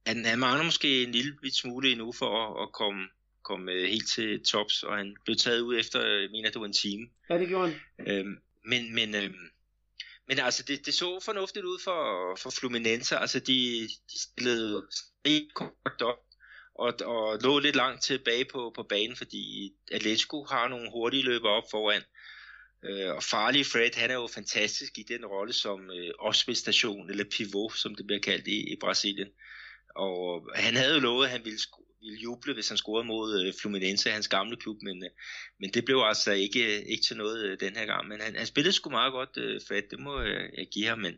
han, 0.06 0.24
han 0.24 0.38
mangler 0.38 0.64
måske 0.64 1.02
en 1.02 1.12
lille 1.12 1.36
bit 1.42 1.54
smule 1.54 1.92
endnu 1.92 2.12
for 2.12 2.30
at, 2.44 2.62
at 2.62 2.72
komme, 2.72 3.08
komme 3.44 3.72
øh, 3.72 3.88
helt 3.88 4.08
til 4.08 4.44
tops, 4.44 4.82
og 4.82 4.96
han 4.96 5.16
blev 5.24 5.36
taget 5.36 5.60
ud 5.60 5.78
efter, 5.78 6.06
øh, 6.06 6.22
jeg 6.22 6.30
mener, 6.30 6.50
det 6.50 6.60
var 6.60 6.66
en 6.66 6.72
time. 6.72 7.08
Ja, 7.30 7.38
det 7.38 7.48
gjorde 7.48 7.68
han. 7.68 7.80
Øh, 8.08 8.26
men, 8.64 8.94
men, 8.94 9.14
øh, 9.14 9.30
men 10.28 10.38
altså, 10.38 10.62
det, 10.62 10.86
det 10.86 10.94
så 10.94 11.20
fornuftigt 11.20 11.64
ud 11.64 11.78
for, 11.84 12.00
for 12.42 12.50
Fluminense, 12.50 13.16
altså 13.16 13.40
de, 13.40 13.88
de 14.12 14.18
stillede 14.18 14.86
rigtig 15.26 15.54
kort 15.54 16.02
op, 16.02 16.18
og, 16.74 16.94
og 17.04 17.38
lå 17.42 17.58
lidt 17.58 17.76
langt 17.76 18.02
tilbage 18.02 18.44
på, 18.44 18.72
på 18.76 18.82
banen, 18.82 19.16
fordi 19.16 19.72
Atletico 19.92 20.44
har 20.44 20.68
nogle 20.68 20.90
hurtige 20.90 21.22
løber 21.22 21.48
op 21.48 21.64
foran. 21.70 22.02
Øh, 22.84 23.14
og 23.14 23.22
farlig 23.22 23.66
Fred, 23.66 23.90
han 23.94 24.10
er 24.10 24.14
jo 24.14 24.26
fantastisk 24.26 24.98
i 24.98 25.02
den 25.02 25.26
rolle 25.26 25.52
som 25.52 25.90
øh, 25.90 26.10
opspilstation, 26.18 27.10
eller 27.10 27.24
pivot, 27.24 27.76
som 27.76 27.94
det 27.94 28.06
bliver 28.06 28.20
kaldt 28.20 28.46
i, 28.46 28.72
i 28.72 28.76
Brasilien. 28.80 29.28
Og 29.94 30.50
han 30.54 30.74
havde 30.74 30.94
jo 30.94 31.00
lovet, 31.00 31.24
at 31.24 31.30
han 31.30 31.40
ville, 31.44 31.58
ville 32.00 32.20
juble, 32.24 32.54
hvis 32.54 32.68
han 32.68 32.76
scorede 32.76 33.06
mod 33.06 33.28
øh, 33.40 33.52
Fluminense, 33.60 34.10
hans 34.10 34.28
gamle 34.28 34.56
klub, 34.56 34.76
men, 34.82 34.96
øh, 35.04 35.10
men 35.60 35.70
det 35.74 35.84
blev 35.84 35.98
altså 36.04 36.32
ikke, 36.32 36.64
ikke 36.92 37.04
til 37.08 37.16
noget 37.16 37.38
øh, 37.44 37.60
den 37.60 37.76
her 37.76 37.86
gang. 37.86 38.08
Men 38.08 38.20
han, 38.20 38.36
han 38.36 38.46
spillede 38.46 38.72
sgu 38.72 38.90
meget 38.90 39.12
godt, 39.12 39.34
øh, 39.36 39.60
Fred, 39.68 39.82
det 39.90 39.98
må 40.06 40.20
jeg, 40.20 40.50
jeg 40.58 40.66
give 40.74 40.86
ham, 40.86 40.98
men, 40.98 41.14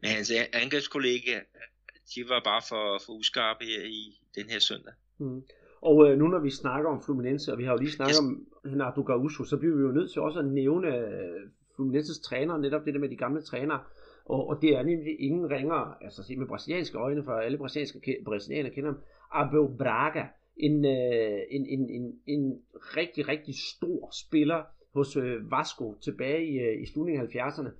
men 0.00 0.10
hans 0.10 0.32
angrebskollega, 0.52 1.34
de 2.14 2.20
var 2.28 2.40
bare 2.44 2.62
for, 2.68 2.84
for 3.04 3.12
uskarpe 3.12 3.64
her 3.64 3.82
i 3.82 4.02
den 4.34 4.46
her 4.50 4.58
søndag. 4.58 4.94
Mm. 5.18 5.42
Og 5.82 5.96
øh, 6.06 6.18
nu 6.18 6.28
når 6.28 6.38
vi 6.38 6.50
snakker 6.50 6.90
om 6.90 7.02
Fluminense, 7.02 7.52
og 7.52 7.58
vi 7.58 7.64
har 7.64 7.72
jo 7.72 7.78
lige 7.78 7.92
snakket 7.92 8.14
yes. 8.14 8.18
om 8.18 8.46
Renato 8.66 9.02
Gaucho, 9.02 9.44
så 9.44 9.56
bliver 9.56 9.76
vi 9.76 9.82
jo 9.82 9.92
nødt 9.92 10.10
til 10.12 10.22
også 10.22 10.38
at 10.38 10.48
nævne 10.60 10.88
øh, 10.88 11.40
Fluminenses 11.76 12.18
træner, 12.18 12.58
netop 12.58 12.84
det 12.84 12.94
der 12.94 13.00
med 13.00 13.08
de 13.08 13.16
gamle 13.16 13.42
trænere. 13.42 13.80
Og, 14.28 14.48
og 14.48 14.62
det 14.62 14.76
er 14.76 14.82
nemlig 14.82 15.20
ingen 15.20 15.50
ringere, 15.50 15.94
altså 16.00 16.22
se 16.22 16.36
med 16.36 16.46
brasilianske 16.46 16.98
øjne, 16.98 17.24
for 17.24 17.32
alle 17.32 17.58
brasilianske 17.58 18.16
brasilianere 18.24 18.74
kender 18.74 18.92
ham, 18.92 19.00
Abel 19.32 19.76
Braga, 19.78 20.24
en, 20.56 20.84
øh, 20.84 21.40
en, 21.50 21.66
en, 21.66 21.90
en, 21.90 22.12
en 22.26 22.62
rigtig, 22.70 23.28
rigtig 23.28 23.54
stor 23.76 24.10
spiller 24.26 24.62
hos 24.94 25.16
øh, 25.16 25.50
Vasco 25.50 25.94
tilbage 26.04 26.46
i, 26.46 26.58
øh, 26.58 26.82
i 26.82 26.86
slutningen 26.86 27.22
af 27.22 27.28
70'erne. 27.28 27.70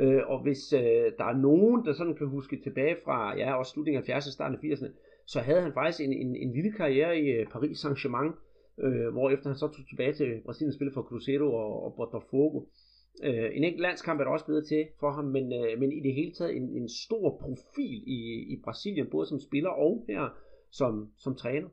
Øh, 0.00 0.22
og 0.26 0.42
hvis 0.42 0.72
øh, 0.72 1.12
der 1.18 1.24
er 1.24 1.36
nogen, 1.36 1.84
der 1.86 1.92
sådan 1.92 2.14
kan 2.14 2.26
huske 2.26 2.60
tilbage 2.62 2.96
fra, 3.04 3.36
ja, 3.36 3.54
også 3.54 3.72
slutningen 3.72 4.02
af 4.02 4.18
70'erne, 4.18 4.32
starten 4.32 4.58
af 4.58 4.76
80'erne, 4.76 4.90
så 5.26 5.40
havde 5.40 5.62
han 5.62 5.72
faktisk 5.72 6.00
en, 6.00 6.12
en, 6.12 6.36
en 6.36 6.52
lille 6.52 6.72
karriere 6.72 7.18
i 7.18 7.26
øh, 7.30 7.46
Paris 7.46 7.84
Saint-Germain, 7.84 8.32
øh, 8.84 9.08
hvor 9.12 9.30
efter 9.30 9.48
han 9.48 9.58
så 9.58 9.68
tog 9.68 9.86
tilbage 9.88 10.12
til 10.12 10.40
Brasilien 10.44 10.70
og 10.70 10.74
spille 10.74 10.92
for 10.92 11.02
Cruzeiro 11.02 11.54
og, 11.54 11.84
og 11.84 11.94
Botafogo. 11.96 12.60
Øh, 13.22 13.50
en 13.56 13.64
enkelt 13.64 13.82
landskamp 13.82 14.20
er 14.20 14.24
der 14.24 14.30
også 14.30 14.44
blevet 14.44 14.68
til 14.68 14.86
for 15.00 15.10
ham, 15.12 15.24
men, 15.24 15.52
øh, 15.52 15.78
men 15.80 15.92
i 15.92 16.00
det 16.06 16.14
hele 16.14 16.32
taget 16.34 16.56
en, 16.56 16.68
en 16.76 16.88
stor 16.88 17.38
profil 17.40 18.02
i, 18.06 18.20
i 18.52 18.60
Brasilien, 18.64 19.10
både 19.10 19.26
som 19.28 19.40
spiller 19.40 19.70
og 19.70 20.04
her 20.08 20.28
som, 20.72 21.12
som 21.18 21.36
træner. 21.36 21.68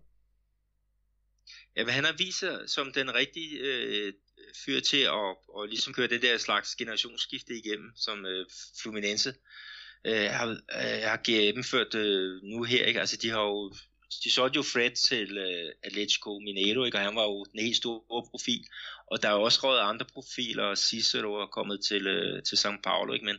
Ja, 1.75 1.83
men 1.83 1.93
han 1.93 2.03
har 2.03 2.15
vist 2.17 2.39
sig 2.39 2.59
som 2.67 2.91
den 2.95 3.15
rigtige 3.15 3.59
øh, 3.59 4.13
fyr 4.65 4.79
til 4.79 5.01
at, 5.01 5.35
og 5.47 5.67
ligesom 5.67 5.93
køre 5.93 6.07
det 6.07 6.21
der 6.21 6.37
slags 6.37 6.75
generationsskifte 6.75 7.53
igennem, 7.53 7.91
som 7.95 8.25
øh, 8.25 8.45
Fluminense 8.81 9.33
øh, 10.05 10.29
har, 10.37 10.47
øh, 10.49 11.01
har 11.11 11.21
gennemført 11.25 11.95
øh, 11.95 12.41
nu 12.43 12.63
her. 12.63 12.85
Ikke? 12.85 12.99
Altså, 12.99 13.17
de 13.21 13.29
har 13.29 13.41
jo 13.41 13.73
de 14.23 14.31
solgte 14.31 14.57
jo 14.57 14.63
Fred 14.63 14.91
til 14.91 15.37
øh, 15.37 15.71
Atletico 15.83 16.39
Mineiro, 16.39 16.83
ikke? 16.83 16.97
og 16.97 17.03
han 17.03 17.15
var 17.15 17.23
jo 17.23 17.43
den 17.43 17.59
helt 17.59 17.75
store 17.75 18.23
profil. 18.31 18.65
Og 19.07 19.21
der 19.21 19.29
er 19.29 19.33
jo 19.33 19.41
også 19.41 19.59
røget 19.63 19.81
andre 19.81 20.05
profiler, 20.05 20.63
og 20.63 20.77
Cicero 20.77 21.33
er 21.33 21.45
kommet 21.45 21.85
til, 21.85 22.07
øh, 22.07 22.43
til 22.43 22.55
São 22.55 22.81
Paulo. 22.83 23.13
Ikke? 23.13 23.25
Men, 23.25 23.37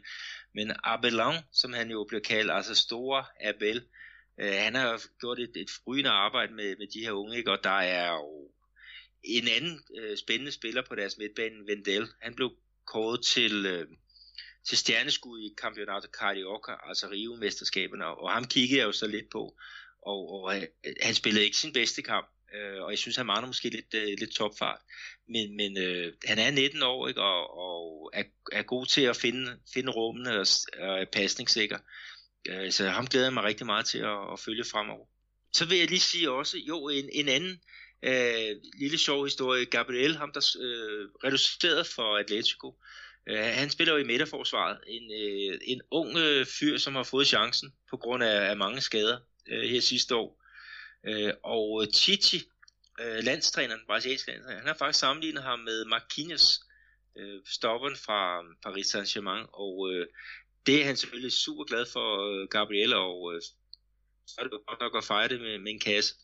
men 0.55 0.73
Abelon, 0.85 1.35
som 1.53 1.73
han 1.73 1.91
jo 1.91 2.05
bliver 2.09 2.23
kaldt, 2.23 2.53
altså 2.53 2.75
store 2.75 3.25
Abel, 3.41 3.85
øh, 4.41 4.53
han 4.53 4.75
har 4.75 5.03
gjort 5.21 5.39
et, 5.39 5.53
et 5.57 5.71
frygende 5.71 6.11
arbejde 6.11 6.55
med, 6.55 6.77
med 6.77 6.87
de 6.87 7.01
her 7.01 7.13
unge, 7.13 7.37
ikke? 7.37 7.51
og 7.51 7.65
der 7.65 7.79
er 7.99 8.13
jo 8.13 8.51
en 9.25 9.49
anden 9.49 9.81
øh, 9.99 10.17
spændende 10.17 10.53
spiller 10.53 10.83
på 10.89 10.95
deres 10.95 11.19
midtbane, 11.19 11.67
Vendel. 11.67 12.09
Han 12.23 12.35
blev 12.35 12.51
kåret 12.87 13.25
til, 13.25 13.67
øh, 13.67 13.87
til 14.69 14.79
stjerneskud 14.79 15.41
i 15.41 15.55
Campeonato 15.57 16.09
Carioca, 16.21 16.73
altså 16.89 17.07
Rio-mesterskaberne, 17.07 18.05
og 18.05 18.33
ham 18.33 18.45
kiggede 18.45 18.79
jeg 18.79 18.87
jo 18.87 18.93
så 18.93 19.07
lidt 19.07 19.31
på, 19.33 19.57
og, 20.07 20.43
og 20.43 20.57
øh, 20.57 20.63
han 21.03 21.15
spillede 21.15 21.45
ikke 21.45 21.57
sin 21.57 21.73
bedste 21.73 22.03
kamp, 22.03 22.27
øh, 22.55 22.83
og 22.83 22.91
jeg 22.91 22.99
synes, 22.99 23.17
han 23.17 23.27
mangler 23.27 23.47
måske 23.47 23.69
lidt, 23.69 23.95
øh, 23.95 24.19
lidt 24.19 24.31
topfart. 24.31 24.81
Men, 25.29 25.57
men 25.57 25.79
øh, 25.79 26.13
han 26.25 26.39
er 26.39 26.51
19 26.51 26.83
år, 26.83 27.09
ikke, 27.09 27.23
og, 27.23 27.59
og 27.59 28.11
er, 28.13 28.23
er 28.53 28.63
god 28.63 28.87
til 28.87 29.01
at 29.01 29.17
finde, 29.17 29.59
finde 29.75 29.93
rummene 29.93 30.31
og, 30.31 30.47
og 30.81 31.01
er 31.01 31.05
pasningssikker. 31.13 31.79
Øh, 32.49 32.73
så 32.73 32.89
ham 32.89 33.07
glæder 33.07 33.27
jeg 33.27 33.35
mig 33.35 33.45
rigtig 33.45 33.67
meget 33.67 33.87
til 33.87 33.99
at, 33.99 34.33
at 34.33 34.41
følge 34.41 34.65
fremover. 34.65 35.07
Så 35.53 35.65
vil 35.65 35.79
jeg 35.79 35.89
lige 35.89 36.01
sige 36.01 36.31
også, 36.31 36.59
jo, 36.59 36.89
en, 36.89 37.09
en 37.13 37.29
anden 37.29 37.61
øh, 38.03 38.57
lille 38.79 38.99
sjov 38.99 39.25
historie. 39.25 39.65
Gabriel, 39.65 40.17
ham 40.17 40.33
der 40.33 40.57
øh, 40.61 41.09
reducerede 41.25 41.85
for 41.85 42.17
Atletico, 42.17 42.75
øh, 43.29 43.39
han 43.39 43.71
spiller 43.71 43.95
jo 43.95 44.01
i 44.01 44.07
midterforsvaret. 44.07 44.79
En, 44.87 45.13
øh, 45.13 45.59
en 45.63 45.81
ung 45.91 46.17
øh, 46.17 46.47
fyr, 46.47 46.79
som 46.79 46.95
har 46.95 47.03
fået 47.03 47.27
chancen 47.27 47.73
på 47.91 47.97
grund 47.97 48.25
af, 48.25 48.51
af 48.51 48.57
mange 48.57 48.81
skader 48.81 49.19
øh, 49.49 49.63
her 49.71 49.81
sidste 49.81 50.17
år. 50.17 50.43
Øh, 51.07 51.33
og 51.43 51.87
Chichi, 51.95 52.41
øh, 53.01 53.25
landstræneren, 53.25 53.81
brasiliansk 53.87 54.27
landstræner, 54.27 54.59
han 54.59 54.67
har 54.67 54.77
faktisk 54.79 55.01
sammenlignet 55.01 55.43
ham 55.43 55.59
med 55.59 55.85
Marquinhos, 55.85 56.61
øh, 57.19 57.41
stopperen 57.47 57.97
fra 57.97 58.21
øh, 58.43 58.49
Paris 58.63 58.95
Saint-Germain, 58.95 59.47
og 59.53 59.93
øh, 59.93 60.07
det 60.67 60.81
er 60.81 60.85
han 60.85 60.97
selvfølgelig 60.97 61.33
super 61.33 61.65
glad 61.65 61.87
for, 61.93 62.09
øh, 62.31 62.49
Gabriel, 62.49 62.95
og 62.95 63.35
øh, 63.35 63.41
så 64.27 64.35
er 64.39 64.43
det 64.43 64.53
godt 64.53 64.81
nok 64.81 64.97
at 64.97 65.05
fejre 65.05 65.29
det 65.29 65.41
med, 65.41 65.59
med 65.59 65.73
en 65.73 65.81
kasse. 65.81 66.15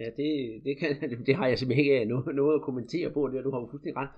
Ja, 0.00 0.08
det, 0.18 0.30
det, 0.64 0.78
kan, 0.78 0.90
det 1.26 1.34
har 1.36 1.46
jeg 1.46 1.58
simpelthen 1.58 1.84
ikke 1.84 2.00
øh, 2.00 2.06
noget, 2.06 2.34
noget 2.34 2.54
at 2.54 2.62
kommentere 2.62 3.10
på, 3.10 3.28
det 3.28 3.44
du 3.44 3.50
har 3.50 3.68
fuldstændig 3.70 3.96
ret. 4.02 4.12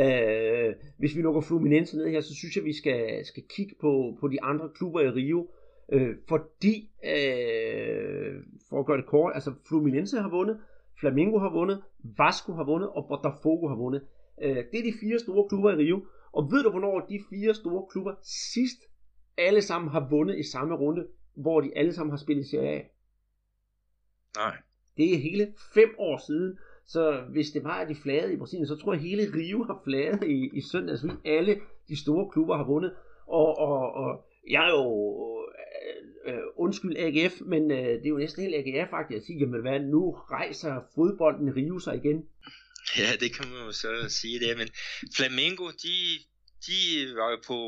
Øh, 0.00 0.74
hvis 0.98 1.16
vi 1.16 1.22
lukker 1.22 1.40
Fluminense 1.40 1.96
ned 1.96 2.10
her, 2.10 2.20
så 2.20 2.34
synes 2.34 2.56
jeg, 2.56 2.64
vi 2.64 2.72
skal, 2.72 3.26
skal 3.26 3.42
kigge 3.56 3.74
på, 3.80 4.16
på 4.20 4.28
de 4.28 4.42
andre 4.42 4.70
klubber 4.76 5.00
i 5.00 5.10
Rio, 5.10 5.50
øh, 5.92 6.16
fordi, 6.28 6.90
øh, 7.04 8.42
for 8.68 8.80
at 8.80 8.86
gøre 8.86 8.96
det 8.96 9.06
kort, 9.06 9.32
altså 9.34 9.52
Fluminense 9.68 10.20
har 10.20 10.30
vundet, 10.30 10.60
Flamengo 11.00 11.38
har 11.38 11.50
vundet, 11.50 11.82
Vasco 12.18 12.52
har 12.52 12.64
vundet, 12.64 12.88
og 12.88 13.06
Botafogo 13.08 13.68
har 13.68 13.76
vundet. 13.76 14.02
Øh, 14.42 14.56
det 14.56 14.78
er 14.78 14.82
de 14.82 14.98
fire 15.00 15.18
store 15.18 15.48
klubber 15.48 15.70
i 15.70 15.74
Rio, 15.74 16.06
og 16.32 16.52
ved 16.52 16.62
du, 16.62 16.70
hvornår 16.70 17.00
de 17.00 17.20
fire 17.30 17.54
store 17.54 17.86
klubber 17.90 18.14
sidst 18.22 18.78
alle 19.38 19.62
sammen 19.62 19.90
har 19.90 20.08
vundet 20.10 20.38
i 20.38 20.42
samme 20.42 20.74
runde, 20.74 21.06
hvor 21.34 21.60
de 21.60 21.70
alle 21.76 21.92
sammen 21.92 22.10
har 22.10 22.18
spillet 22.18 22.46
Serie 22.46 22.68
A? 22.68 22.82
Nej. 24.36 24.56
Det 24.96 25.14
er 25.14 25.18
hele 25.18 25.54
fem 25.74 25.94
år 25.98 26.26
siden, 26.26 26.58
så 26.86 27.20
hvis 27.30 27.50
det 27.50 27.64
var, 27.64 27.80
at 27.80 27.88
de 27.88 27.94
flagede 27.94 28.32
i 28.32 28.36
Brasilien, 28.36 28.66
så 28.66 28.76
tror 28.76 28.92
jeg, 28.92 29.00
at 29.00 29.08
hele 29.08 29.22
Rio 29.34 29.62
har 29.62 29.80
flaget 29.84 30.24
i, 30.26 30.50
i 30.52 30.60
søndags, 30.60 31.04
alle 31.24 31.60
de 31.88 32.00
store 32.02 32.30
klubber 32.30 32.56
har 32.56 32.64
vundet. 32.64 32.94
Og, 33.26 33.58
og, 33.58 33.92
og 33.92 34.26
jeg 34.50 34.64
er 34.66 34.70
jo 34.70 34.84
øh, 36.26 36.44
undskyld 36.56 36.96
AGF, 36.96 37.34
men 37.40 37.70
øh, 37.70 37.86
det 38.00 38.04
er 38.04 38.08
jo 38.08 38.18
næsten 38.18 38.42
helt 38.42 38.54
AGF 38.54 38.90
faktisk 38.90 39.16
at 39.16 39.26
sige, 39.26 39.38
jamen 39.38 39.60
hvad, 39.60 39.80
nu 39.80 40.10
rejser 40.10 40.80
fodbolden 40.94 41.56
Rio 41.56 41.78
sig 41.78 41.96
igen. 41.96 42.24
Ja, 42.98 43.10
det 43.20 43.30
kan 43.36 43.44
man 43.50 43.66
jo 43.66 43.72
så 43.72 43.88
sige 44.08 44.40
det, 44.40 44.58
men 44.58 44.68
Flamengo, 45.16 45.66
de, 45.84 45.94
de 46.66 46.78
var 47.18 47.30
jo 47.30 47.38
på 47.46 47.58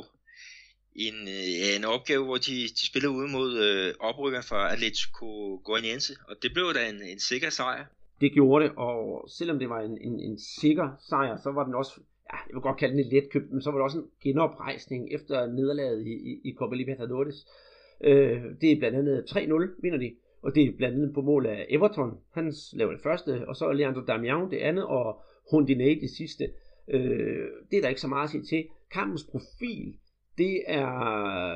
en, 0.95 1.17
øh, 1.37 1.77
en 1.77 1.85
opgave, 1.85 2.25
hvor 2.25 2.37
de, 2.47 2.57
de 2.79 2.87
spillede 2.91 3.13
ude 3.19 3.29
mod 3.37 3.51
øh, 3.67 3.95
oprykker 4.01 4.41
fra 4.41 4.73
Atletico 4.73 5.29
Goianiense, 5.65 6.13
og 6.29 6.35
det 6.43 6.51
blev 6.55 6.67
da 6.75 6.89
en, 6.89 7.03
en 7.03 7.21
sikker 7.21 7.51
sejr. 7.51 7.85
Det 8.21 8.33
gjorde 8.33 8.65
det, 8.65 8.73
og 8.77 9.29
selvom 9.39 9.59
det 9.59 9.69
var 9.69 9.81
en, 9.81 9.99
en, 10.09 10.21
en 10.21 10.39
sikker 10.61 10.89
sejr, 11.09 11.37
så 11.43 11.51
var 11.53 11.65
den 11.65 11.75
også, 11.75 11.93
ja, 12.33 12.37
jeg 12.47 12.55
vil 12.55 12.63
godt 12.69 12.79
kalde 12.79 12.95
den 12.95 13.03
lidt 13.03 13.15
letkøbt, 13.15 13.51
men 13.53 13.63
så 13.63 13.71
var 13.71 13.79
det 13.79 13.85
også 13.85 13.99
en 13.99 14.11
genoprejsning 14.23 15.03
efter 15.15 15.47
nederlaget 15.47 16.07
i, 16.07 16.15
i, 16.31 16.33
i 16.49 16.55
Copa 16.59 16.75
Libertadores. 16.77 17.37
Øh, 17.37 17.67
Øh, 18.05 18.43
det 18.61 18.73
er 18.73 18.79
blandt 18.79 18.99
andet 18.99 19.25
3-0, 19.31 19.83
vinder 19.83 19.99
de, 19.99 20.15
og 20.43 20.55
det 20.55 20.63
er 20.63 20.77
blandt 20.77 20.97
andet 20.97 21.15
på 21.15 21.23
mål 21.23 21.47
af 21.47 21.67
Everton, 21.69 22.19
han 22.35 22.53
laver 22.73 22.93
det 22.93 23.01
første, 23.01 23.49
og 23.49 23.57
så 23.57 23.73
Leandro 23.73 24.01
Damian 24.01 24.51
det 24.51 24.59
andet, 24.59 24.85
og 24.85 25.21
Hondinei 25.51 25.95
det 25.95 26.11
sidste. 26.11 26.45
Øh, 26.89 27.47
det 27.71 27.77
er 27.77 27.83
der 27.83 27.89
ikke 27.89 28.01
så 28.01 28.09
meget 28.09 28.25
at 28.25 28.31
sige 28.31 28.43
til. 28.43 28.65
Kampens 28.93 29.25
profil, 29.25 29.95
det 30.39 30.63
er, 30.67 30.93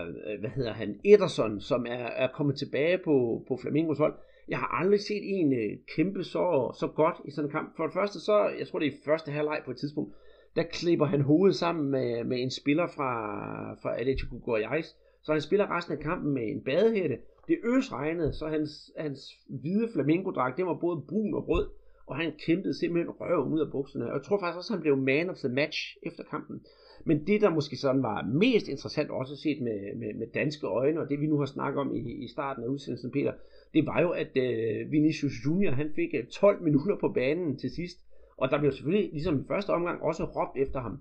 øh, 0.02 0.40
hvad 0.40 0.50
hedder 0.50 0.72
han, 0.72 1.00
Ederson, 1.04 1.60
som 1.60 1.86
er, 1.86 2.06
er 2.22 2.28
kommet 2.34 2.56
tilbage 2.56 2.98
på, 2.98 3.44
på 3.48 3.58
Flamingos 3.62 3.98
hold. 3.98 4.14
Jeg 4.48 4.58
har 4.58 4.66
aldrig 4.80 5.00
set 5.00 5.22
en 5.22 5.52
øh, 5.52 5.78
kæmpe 5.96 6.24
så, 6.24 6.76
så 6.80 6.86
godt 6.96 7.16
i 7.24 7.30
sådan 7.30 7.48
en 7.48 7.52
kamp. 7.52 7.76
For 7.76 7.84
det 7.84 7.92
første, 7.94 8.20
så, 8.20 8.48
jeg 8.58 8.68
tror 8.68 8.78
det 8.78 8.88
er 8.88 8.92
i 8.92 9.00
første 9.04 9.30
halvleg 9.30 9.62
på 9.64 9.70
et 9.70 9.76
tidspunkt, 9.76 10.14
der 10.56 10.62
klipper 10.62 11.06
han 11.06 11.20
hovedet 11.20 11.56
sammen 11.56 11.90
med, 11.90 12.24
med 12.24 12.42
en 12.42 12.50
spiller 12.50 12.86
fra, 12.86 13.12
fra 13.82 14.00
Atletico 14.00 14.36
Goiás. 14.36 14.96
Så 15.22 15.32
han 15.32 15.40
spiller 15.40 15.76
resten 15.76 15.94
af 15.96 16.02
kampen 16.02 16.34
med 16.34 16.42
en 16.42 16.64
badehætte. 16.64 17.18
Det 17.48 17.58
øs 17.64 17.92
regnede, 17.92 18.32
så 18.32 18.46
hans, 18.46 18.92
hans 18.98 19.20
hvide 19.48 19.88
flamingodragt, 19.92 20.56
det 20.56 20.66
var 20.66 20.74
både 20.74 21.02
brun 21.08 21.34
og 21.34 21.48
rød. 21.48 21.68
Og 22.06 22.16
han 22.16 22.32
kæmpede 22.46 22.78
simpelthen 22.78 23.10
røv 23.10 23.52
ud 23.52 23.60
af 23.60 23.70
bukserne. 23.70 24.06
Og 24.06 24.12
jeg 24.12 24.22
tror 24.22 24.40
faktisk 24.40 24.56
også, 24.58 24.72
at 24.72 24.76
han 24.76 24.82
blev 24.82 24.96
man 24.96 25.30
of 25.30 25.36
the 25.36 25.48
match 25.48 25.96
efter 26.02 26.24
kampen. 26.24 26.60
Men 27.04 27.26
det, 27.26 27.40
der 27.40 27.50
måske 27.50 27.76
sådan 27.76 28.02
var 28.02 28.22
mest 28.22 28.68
interessant, 28.68 29.10
også 29.10 29.36
set 29.36 29.62
med, 29.62 29.96
med, 29.96 30.14
med 30.14 30.26
danske 30.34 30.66
øjne, 30.66 31.00
og 31.00 31.08
det 31.08 31.20
vi 31.20 31.26
nu 31.26 31.38
har 31.38 31.46
snakket 31.46 31.80
om 31.80 31.94
i, 31.94 32.24
i 32.24 32.28
starten 32.28 32.64
af 32.64 32.68
udsendelsen, 32.68 33.10
Peter, 33.10 33.32
det 33.74 33.86
var 33.86 34.00
jo, 34.00 34.10
at 34.10 34.36
øh, 34.36 34.92
Vinicius 34.92 35.32
Junior, 35.46 35.72
han 35.72 35.90
fik 35.94 36.14
øh, 36.14 36.26
12 36.26 36.62
minutter 36.62 36.96
på 37.00 37.08
banen 37.08 37.58
til 37.58 37.70
sidst, 37.70 37.98
og 38.36 38.50
der 38.50 38.58
blev 38.58 38.72
selvfølgelig, 38.72 39.10
ligesom 39.12 39.40
i 39.40 39.44
første 39.48 39.70
omgang, 39.70 40.02
også 40.02 40.24
råbt 40.24 40.56
efter 40.56 40.80
ham. 40.80 40.98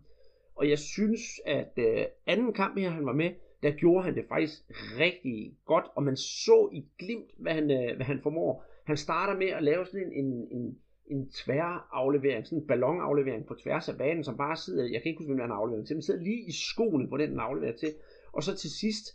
Og 0.56 0.70
jeg 0.70 0.80
synes, 0.80 1.22
at 1.46 1.74
øh, 1.78 2.06
anden 2.28 2.54
kamp 2.54 2.80
her, 2.80 2.90
han 2.90 3.06
var 3.06 3.14
med, 3.14 3.30
der 3.64 3.72
gjorde 3.72 4.04
han 4.04 4.16
det 4.16 4.26
faktisk 4.30 4.62
rigtig 5.00 5.54
godt, 5.66 5.86
og 5.96 6.04
man 6.04 6.18
så 6.18 6.70
i 6.74 6.86
glimt, 7.00 7.32
hvad 7.38 7.54
han, 7.54 7.72
øh, 7.72 7.96
hvad 7.96 8.06
han 8.06 8.20
formår. 8.24 8.64
Han 8.86 8.98
starter 8.98 9.38
med 9.38 9.48
at 9.48 9.64
lave 9.64 9.86
sådan 9.86 10.12
en, 10.12 10.26
en, 10.26 10.48
en 10.52 10.78
en 11.10 11.30
tværaflevering, 11.30 12.46
sådan 12.46 12.60
en 12.60 12.68
ballonaflevering 12.68 13.46
på 13.46 13.54
tværs 13.54 13.90
af 13.90 13.98
banen, 13.98 14.24
som 14.24 14.38
bare 14.38 14.56
sidder, 14.56 14.84
jeg 14.84 15.02
kan 15.02 15.10
ikke 15.10 15.20
huske, 15.20 15.34
hvem 15.34 15.42
han 15.42 15.52
afleverer 15.52 15.86
til, 15.86 15.96
men 15.96 16.02
sidder 16.02 16.24
lige 16.24 16.48
i 16.48 16.52
skoene 16.52 17.08
på 17.08 17.18
den, 17.18 17.32
den 17.32 17.40
afleverer 17.40 17.76
til. 17.76 17.90
Og 18.32 18.44
så 18.44 18.56
til 18.56 18.70
sidst, 18.70 19.06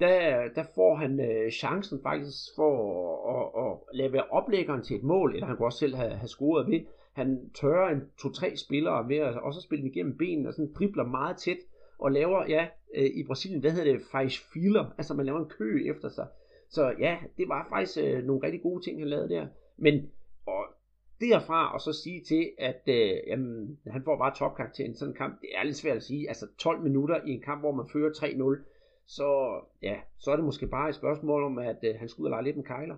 der, 0.00 0.48
der 0.54 0.64
får 0.74 0.94
han 0.94 1.20
øh, 1.20 1.50
chancen 1.50 1.98
faktisk 2.02 2.38
for 2.56 2.74
at, 3.34 3.64
at, 3.64 3.72
at 3.90 3.96
lave 3.96 4.32
oplæggeren 4.32 4.82
til 4.82 4.96
et 4.96 5.02
mål, 5.02 5.34
eller 5.34 5.46
han 5.46 5.56
kunne 5.56 5.66
også 5.66 5.78
selv 5.78 5.94
have, 5.94 6.10
have 6.10 6.28
scoret 6.28 6.70
ved. 6.70 6.80
Han 7.12 7.50
tørrer 7.54 7.88
en 7.88 8.02
to-tre 8.18 8.56
spillere 8.56 9.08
ved 9.08 9.16
at 9.16 9.42
også 9.42 9.60
spille 9.60 9.82
den 9.82 9.90
igennem 9.90 10.16
benene, 10.18 10.48
og 10.48 10.54
sådan 10.54 10.72
dribler 10.72 11.04
meget 11.04 11.36
tæt, 11.36 11.58
og 11.98 12.12
laver, 12.12 12.44
ja, 12.48 12.68
øh, 12.94 13.04
i 13.04 13.24
Brasilien, 13.26 13.60
hvad 13.60 13.70
hedder 13.70 13.92
det, 13.92 14.02
faktisk 14.12 14.42
filer, 14.52 14.94
altså 14.98 15.14
man 15.14 15.26
laver 15.26 15.40
en 15.40 15.50
kø 15.58 15.90
efter 15.90 16.08
sig. 16.08 16.26
Så 16.70 16.94
ja, 16.98 17.18
det 17.36 17.48
var 17.48 17.66
faktisk 17.70 17.98
øh, 17.98 18.24
nogle 18.24 18.42
rigtig 18.42 18.62
gode 18.62 18.84
ting, 18.84 19.00
han 19.00 19.08
lavede 19.08 19.28
der. 19.28 19.46
Men 19.76 20.10
og 20.46 20.64
derfra 21.20 21.74
og 21.74 21.80
så 21.80 21.92
sige 21.92 22.24
til, 22.24 22.50
at 22.58 22.82
øh, 22.86 23.16
jamen, 23.26 23.80
han 23.86 24.04
får 24.04 24.18
bare 24.18 24.34
topkarakteren 24.34 24.92
i 24.92 24.96
sådan 24.96 25.12
en 25.12 25.16
kamp, 25.16 25.40
det 25.40 25.50
er 25.54 25.62
lidt 25.62 25.76
svært 25.76 25.96
at 25.96 26.02
sige. 26.02 26.28
Altså 26.28 26.46
12 26.58 26.82
minutter 26.82 27.24
i 27.26 27.30
en 27.30 27.42
kamp, 27.42 27.62
hvor 27.62 27.72
man 27.72 27.88
fører 27.92 28.10
3-0, 28.10 28.74
så, 29.06 29.60
ja, 29.82 30.00
så 30.18 30.30
er 30.30 30.36
det 30.36 30.44
måske 30.44 30.66
bare 30.66 30.88
et 30.88 30.94
spørgsmål 30.94 31.44
om, 31.44 31.58
at 31.58 31.78
øh, 31.82 31.94
han 31.98 32.08
skulle 32.08 32.24
ud 32.24 32.26
og 32.26 32.30
lege 32.30 32.44
lidt 32.44 32.56
med 32.56 32.64
kejler. 32.64 32.96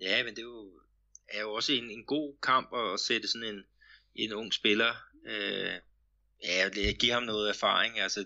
Ja, 0.00 0.24
men 0.24 0.34
det 0.34 0.38
er 0.38 0.42
jo, 0.42 0.70
er 1.28 1.40
jo 1.40 1.52
også 1.52 1.72
en, 1.72 1.90
en 1.90 2.04
god 2.04 2.34
kamp 2.42 2.68
at 2.74 3.00
sætte 3.00 3.28
sådan 3.28 3.54
en, 3.54 3.64
en 4.14 4.32
ung 4.32 4.52
spiller, 4.52 4.92
øh, 5.26 5.74
ja, 6.44 6.68
give 6.92 7.12
ham 7.12 7.22
noget 7.22 7.48
erfaring. 7.48 8.00
Altså, 8.00 8.24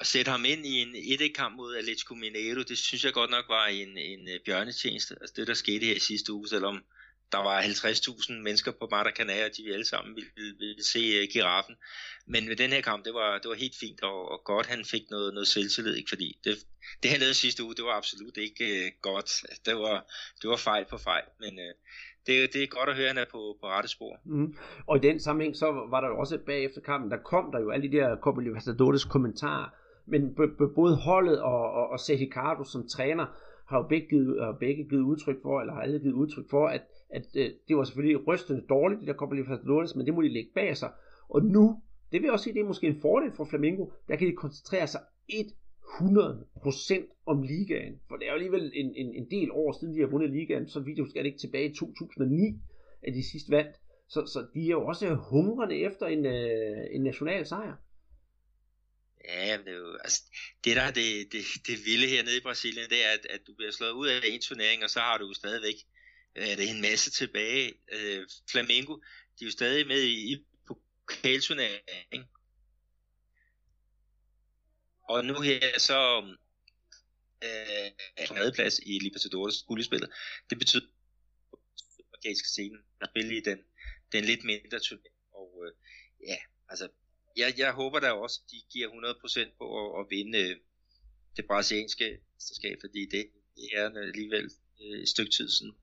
at 0.00 0.06
sætte 0.06 0.30
ham 0.30 0.44
ind 0.44 0.66
i 0.66 0.74
en 0.82 0.94
1-kamp 0.94 1.56
mod 1.56 1.76
Atletico 1.76 2.14
Mineiro, 2.14 2.62
det 2.62 2.78
synes 2.78 3.04
jeg 3.04 3.12
godt 3.12 3.30
nok 3.30 3.44
var 3.48 3.66
en, 3.66 3.98
en 3.98 4.28
øh, 4.28 4.40
bjørnetjeneste. 4.44 5.16
Altså 5.20 5.34
det, 5.36 5.46
der 5.46 5.54
skete 5.54 5.86
her 5.86 5.94
i 5.94 5.98
sidste 5.98 6.32
uge, 6.32 6.48
selvom 6.48 6.84
der 7.32 7.38
var 7.38 7.62
50.000 7.62 8.32
mennesker 8.32 8.72
på 8.72 8.88
Maracanã, 8.92 9.44
og 9.44 9.56
de 9.56 9.72
alle 9.72 9.84
sammen 9.84 10.16
ville, 10.16 10.30
ville, 10.36 10.56
ville 10.58 10.84
se 10.84 11.22
uh, 11.22 11.28
giraffen. 11.32 11.76
Men 12.26 12.48
med 12.48 12.56
den 12.56 12.70
her 12.72 12.80
kamp, 12.80 13.04
det 13.04 13.14
var, 13.14 13.38
det 13.38 13.48
var 13.48 13.54
helt 13.54 13.76
fint, 13.80 14.02
og, 14.02 14.28
og 14.30 14.44
godt 14.44 14.66
han 14.66 14.84
fik 14.84 15.10
noget, 15.10 15.34
noget 15.34 15.48
selvtillid, 15.48 15.94
ikke? 15.94 16.08
fordi 16.08 16.38
det, 16.44 16.58
det 17.02 17.10
han 17.10 17.20
lavede 17.20 17.34
sidste 17.34 17.64
uge, 17.64 17.74
det 17.74 17.84
var 17.84 17.96
absolut 17.96 18.36
ikke 18.36 18.86
uh, 18.86 19.00
godt. 19.02 19.30
Det 19.66 19.76
var, 19.76 20.12
det 20.42 20.50
var 20.50 20.56
fejl 20.56 20.84
på 20.84 20.98
fejl, 20.98 21.24
men 21.40 21.58
uh, 21.58 21.74
det, 22.26 22.52
det 22.52 22.62
er 22.62 22.66
godt 22.66 22.88
at 22.88 22.96
høre, 22.96 23.08
at 23.08 23.14
han 23.14 23.22
er 23.22 23.30
på, 23.32 23.56
på 23.60 23.66
rette 23.66 23.88
spor. 23.88 24.16
Mm. 24.24 24.54
Og 24.86 24.96
i 24.96 25.00
den 25.00 25.20
sammenhæng, 25.20 25.56
så 25.56 25.66
var 25.90 26.00
der 26.00 26.08
jo 26.08 26.18
også 26.18 26.38
bagefter 26.46 26.80
kampen, 26.80 27.10
der 27.10 27.16
kom 27.16 27.52
der 27.52 27.60
jo 27.60 27.70
alle 27.70 27.90
de 27.90 27.96
der 27.96 28.16
Copa 28.16 28.40
Libertadores 28.40 29.04
kommentarer, 29.04 29.68
men 30.06 30.34
både 30.74 30.96
holdet 30.96 31.42
og, 31.42 31.72
og, 31.72 31.90
og 31.90 32.00
Sergio 32.00 32.28
Cardo 32.32 32.64
som 32.64 32.88
træner 32.88 33.26
har 33.68 33.78
jo 33.78 33.86
begge 33.88 34.06
givet, 34.08 34.44
har 34.44 34.56
begge 34.60 34.84
givet 34.88 35.02
udtryk 35.02 35.42
for, 35.42 35.60
eller 35.60 35.74
har 35.74 35.80
alle 35.80 35.98
givet 35.98 36.12
udtryk 36.12 36.44
for, 36.50 36.66
at, 36.66 36.82
at 37.10 37.26
øh, 37.36 37.50
det 37.68 37.76
var 37.76 37.84
selvfølgelig 37.84 38.28
rystende 38.28 38.62
dårligt, 38.68 39.00
det 39.00 39.08
der 39.08 39.14
Copa 39.14 39.34
Libertadores, 39.34 39.96
men 39.96 40.06
det 40.06 40.14
må 40.14 40.22
de 40.22 40.28
lægge 40.28 40.50
bag 40.54 40.76
sig. 40.76 40.90
Og 41.28 41.42
nu, 41.42 41.82
det 42.12 42.22
vil 42.22 42.30
også 42.30 42.42
sige, 42.42 42.54
det 42.54 42.60
er 42.60 42.66
måske 42.66 42.86
en 42.86 43.00
fordel 43.00 43.32
for 43.32 43.44
Flamengo, 43.44 43.86
der 44.08 44.16
kan 44.16 44.28
de 44.28 44.36
koncentrere 44.36 44.86
sig 44.86 45.00
100% 45.98 47.22
om 47.26 47.42
ligaen. 47.42 48.00
For 48.08 48.16
det 48.16 48.24
er 48.24 48.30
jo 48.30 48.34
alligevel 48.34 48.72
en, 48.74 48.94
en, 48.94 49.14
en 49.14 49.30
del 49.30 49.50
år 49.50 49.78
siden, 49.80 49.94
de 49.94 50.00
har 50.00 50.06
vundet 50.06 50.30
ligaen, 50.30 50.68
så 50.68 50.80
vidt 50.80 50.98
jeg 50.98 51.24
det 51.24 51.30
ikke 51.30 51.38
tilbage 51.38 51.70
i 51.70 51.74
2009, 51.74 52.60
at 53.02 53.14
de 53.14 53.30
sidst 53.30 53.50
vandt. 53.50 53.76
Så, 54.08 54.26
så 54.26 54.46
de 54.54 54.60
er 54.60 54.70
jo 54.70 54.86
også 54.86 55.14
hungrende 55.14 55.76
efter 55.76 56.06
en, 56.06 56.26
øh, 56.26 56.86
en 56.90 57.02
national 57.02 57.46
sejr. 57.46 57.76
Ja, 59.24 59.56
det 59.64 59.72
er 59.72 59.78
jo, 59.78 59.96
altså, 60.04 60.22
det 60.64 60.76
der 60.76 60.82
er 60.82 60.90
det, 60.90 61.32
det, 61.32 61.42
det 61.66 61.76
vilde 61.86 62.08
hernede 62.08 62.36
i 62.36 62.46
Brasilien, 62.48 62.88
det 62.90 63.00
er, 63.06 63.12
at, 63.18 63.26
at 63.34 63.40
du 63.46 63.54
bliver 63.54 63.72
slået 63.72 63.90
ud 63.90 64.08
af 64.08 64.20
en 64.24 64.40
turnering, 64.40 64.84
og 64.84 64.90
så 64.90 65.00
har 65.00 65.18
du 65.18 65.26
jo 65.26 65.34
stadigvæk 65.34 65.78
øh, 66.36 66.48
er 66.48 66.56
det 66.56 66.70
en 66.70 66.80
masse 66.80 67.10
tilbage. 67.10 67.72
Øh, 67.92 68.26
Flamengo, 68.50 68.94
de 69.36 69.44
er 69.44 69.46
jo 69.46 69.50
stadig 69.50 69.86
med 69.86 70.02
i, 70.02 70.32
i 70.32 70.44
pokalturneringen, 70.66 72.28
og 75.12 75.24
nu 75.24 75.34
her 75.48 75.78
så 75.78 76.00
øh, 77.46 78.52
plads 78.54 78.78
i 78.78 78.92
Libertadores 78.98 79.62
guldspillet. 79.68 80.10
Det 80.50 80.58
betyder, 80.58 80.86
at 82.14 82.18
den 82.22 82.36
scene 82.36 82.78
at 83.00 83.08
spille 83.10 83.36
i 83.36 83.40
den, 83.40 83.58
den 84.12 84.24
lidt 84.24 84.44
mindre 84.44 84.78
turnering. 84.86 85.16
Og 85.40 85.50
øh, 85.64 85.72
ja, 86.30 86.38
altså 86.68 86.88
jeg, 87.36 87.54
jeg 87.58 87.72
håber 87.72 87.98
da 88.00 88.10
også, 88.12 88.40
at 88.44 88.50
de 88.50 88.56
giver 88.72 88.88
100% 88.88 89.58
på 89.58 89.64
at, 89.80 90.00
at 90.00 90.06
vinde 90.10 90.38
øh, 90.38 90.56
det 91.36 91.44
brasilianske 91.46 92.18
mesterskab, 92.34 92.76
fordi 92.80 93.00
det, 93.14 93.24
det 93.56 93.66
er 93.72 93.86
alligevel 94.08 94.50
øh, 94.82 94.98
et 95.02 95.08
stykke 95.08 95.30
tid 95.30 95.48
siden. 95.50 95.74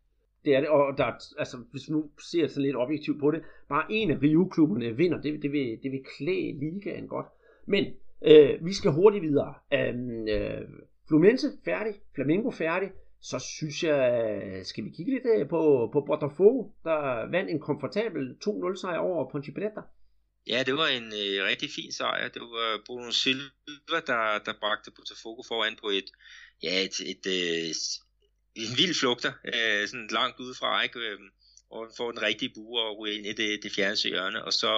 Det 0.45 0.55
er 0.55 0.59
det, 0.59 0.69
og 0.69 0.97
der, 0.97 1.05
altså, 1.37 1.57
hvis 1.71 1.87
vi 1.87 1.93
nu 1.93 2.11
ser 2.31 2.47
sådan 2.47 2.63
lidt 2.63 2.75
objektivt 2.75 3.19
på 3.19 3.31
det, 3.31 3.41
bare 3.69 3.91
en 3.91 4.11
af 4.11 4.21
Rio-klubberne 4.21 4.97
vinder, 4.97 5.21
det, 5.21 5.41
det, 5.43 5.51
vil, 5.51 5.79
det 5.83 5.91
vil 5.91 6.03
klæde 6.17 6.59
ligaen 6.59 7.07
godt. 7.07 7.27
Men 7.65 7.83
øh, 8.25 8.65
vi 8.65 8.73
skal 8.73 8.91
hurtigt 8.91 9.23
videre. 9.23 9.53
Øhm, 9.73 10.27
øh, 10.27 10.61
Fluminense 11.07 11.47
færdig, 11.65 11.93
Flamengo 12.15 12.51
færdig, 12.51 12.89
så 13.21 13.39
synes 13.39 13.83
jeg, 13.83 13.99
øh, 14.19 14.65
skal 14.65 14.83
vi 14.83 14.89
kigge 14.89 15.13
lidt 15.13 15.27
øh, 15.35 15.49
på, 15.49 15.89
på 15.93 16.01
Botafogo, 16.01 16.61
der 16.83 17.29
vandt 17.31 17.49
en 17.49 17.59
komfortabel 17.59 18.23
2-0 18.45 18.81
sejr 18.81 18.97
over 18.97 19.31
Ponte 19.31 19.51
Ja, 20.47 20.63
det 20.63 20.73
var 20.73 20.87
en 20.87 21.07
øh, 21.21 21.45
rigtig 21.51 21.69
fin 21.75 21.91
sejr. 21.91 22.27
Det 22.27 22.41
var 22.41 22.73
øh, 22.73 22.79
Bruno 22.85 23.11
Silva, 23.11 23.99
der, 24.11 24.39
der 24.45 24.53
bragte 24.59 24.91
Botafogo 24.91 25.41
foran 25.47 25.75
på 25.81 25.89
et, 25.89 26.09
ja, 26.63 26.73
et, 26.87 26.97
et, 27.11 27.23
øh, 27.37 27.69
en 28.63 28.71
vild 28.79 28.95
flugter, 28.99 29.33
øh, 29.53 29.87
sådan 29.87 30.09
langt 30.11 30.39
udefra, 30.39 30.81
ikke? 30.81 30.99
Øhm, 30.99 31.29
og 31.71 31.85
han 31.85 31.93
får 31.97 32.11
den 32.11 32.21
rigtige 32.21 32.53
bue 32.55 32.81
og 32.81 32.99
ryger 32.99 33.17
ind 33.17 33.25
i 33.25 33.33
det, 33.33 33.63
det 33.63 33.71
fjerneste 33.71 34.09
hjørne. 34.09 34.43
Og 34.45 34.53
så 34.53 34.71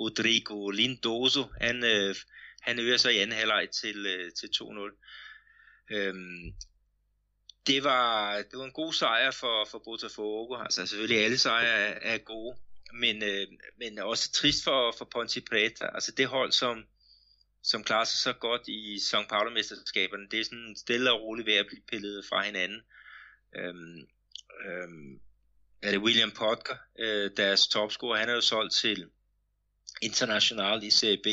Rodrigo 0.00 0.70
Lindoso, 0.70 1.42
han, 1.60 1.76
øh, 1.84 2.14
han 2.60 2.78
øger 2.78 2.96
sig 2.96 3.14
i 3.14 3.18
anden 3.18 3.36
halvleg 3.36 3.68
til, 3.70 4.06
øh, 4.06 4.32
til 4.32 4.50
2-0. 4.56 4.96
Øhm, 5.90 6.54
det 7.66 7.84
var, 7.84 8.36
det 8.36 8.58
var 8.58 8.64
en 8.64 8.72
god 8.72 8.92
sejr 8.92 9.30
for, 9.30 9.64
for 9.70 9.78
Botafogo. 9.84 10.56
Altså 10.56 10.86
selvfølgelig 10.86 11.24
alle 11.24 11.38
sejre 11.38 11.66
er, 11.66 12.14
er 12.14 12.18
gode 12.18 12.56
men, 12.92 13.22
øh, 13.22 13.46
men 13.78 13.98
også 13.98 14.32
trist 14.32 14.64
for, 14.64 14.94
for 14.98 15.04
Ponte 15.04 15.40
Preta. 15.40 15.86
Altså 15.94 16.12
det 16.12 16.26
hold, 16.26 16.52
som, 16.52 16.84
som 17.62 17.84
klarer 17.84 18.04
sig 18.04 18.18
så 18.18 18.32
godt 18.32 18.68
i 18.68 18.96
São 18.96 19.26
Paulo-mesterskaberne, 19.28 20.28
det 20.30 20.40
er 20.40 20.44
sådan 20.44 20.76
stille 20.76 21.12
og 21.12 21.22
roligt 21.22 21.46
ved 21.46 21.54
at 21.54 21.66
blive 21.66 21.82
pillet 21.88 22.24
fra 22.28 22.44
hinanden. 22.44 22.80
Øhm, 23.56 24.06
øhm, 24.66 25.20
er 25.82 25.90
det 25.90 25.98
William 25.98 26.30
Potker, 26.30 26.76
øh, 26.98 27.30
deres 27.36 27.68
topscorer, 27.68 28.18
han 28.18 28.28
er 28.28 28.34
jo 28.34 28.40
solgt 28.40 28.74
til 28.74 29.10
International 30.02 30.82
i 30.82 30.90
Serie 30.90 31.22
B. 31.24 31.26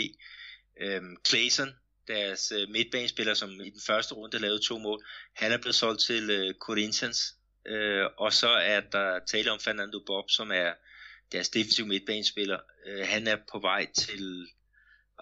Øhm, 0.80 1.18
Clayson, 1.28 1.76
deres 2.08 2.52
øh, 2.52 2.70
midtbanespiller, 2.70 3.34
som 3.34 3.62
i 3.62 3.70
den 3.70 3.82
første 3.88 4.14
runde 4.14 4.40
lavede 4.40 4.60
to 4.60 4.78
mål, 4.78 5.06
han 5.34 5.52
er 5.52 5.58
blevet 5.58 5.76
solgt 5.76 6.02
til 6.02 6.30
øh, 6.30 6.54
Corinthians. 6.54 7.36
Øh, 7.66 8.06
og 8.18 8.34
så 8.34 8.50
er 8.50 8.80
der 8.80 9.20
tale 9.20 9.52
om 9.52 9.60
Fernando 9.60 10.00
Bob, 10.06 10.30
som 10.30 10.52
er 10.52 10.74
deres 11.32 11.50
defensive 11.50 11.88
midtbanespiller, 11.88 12.60
øh, 12.86 13.08
han 13.08 13.28
er 13.28 13.38
på 13.52 13.60
vej 13.60 13.88
til, 13.94 14.48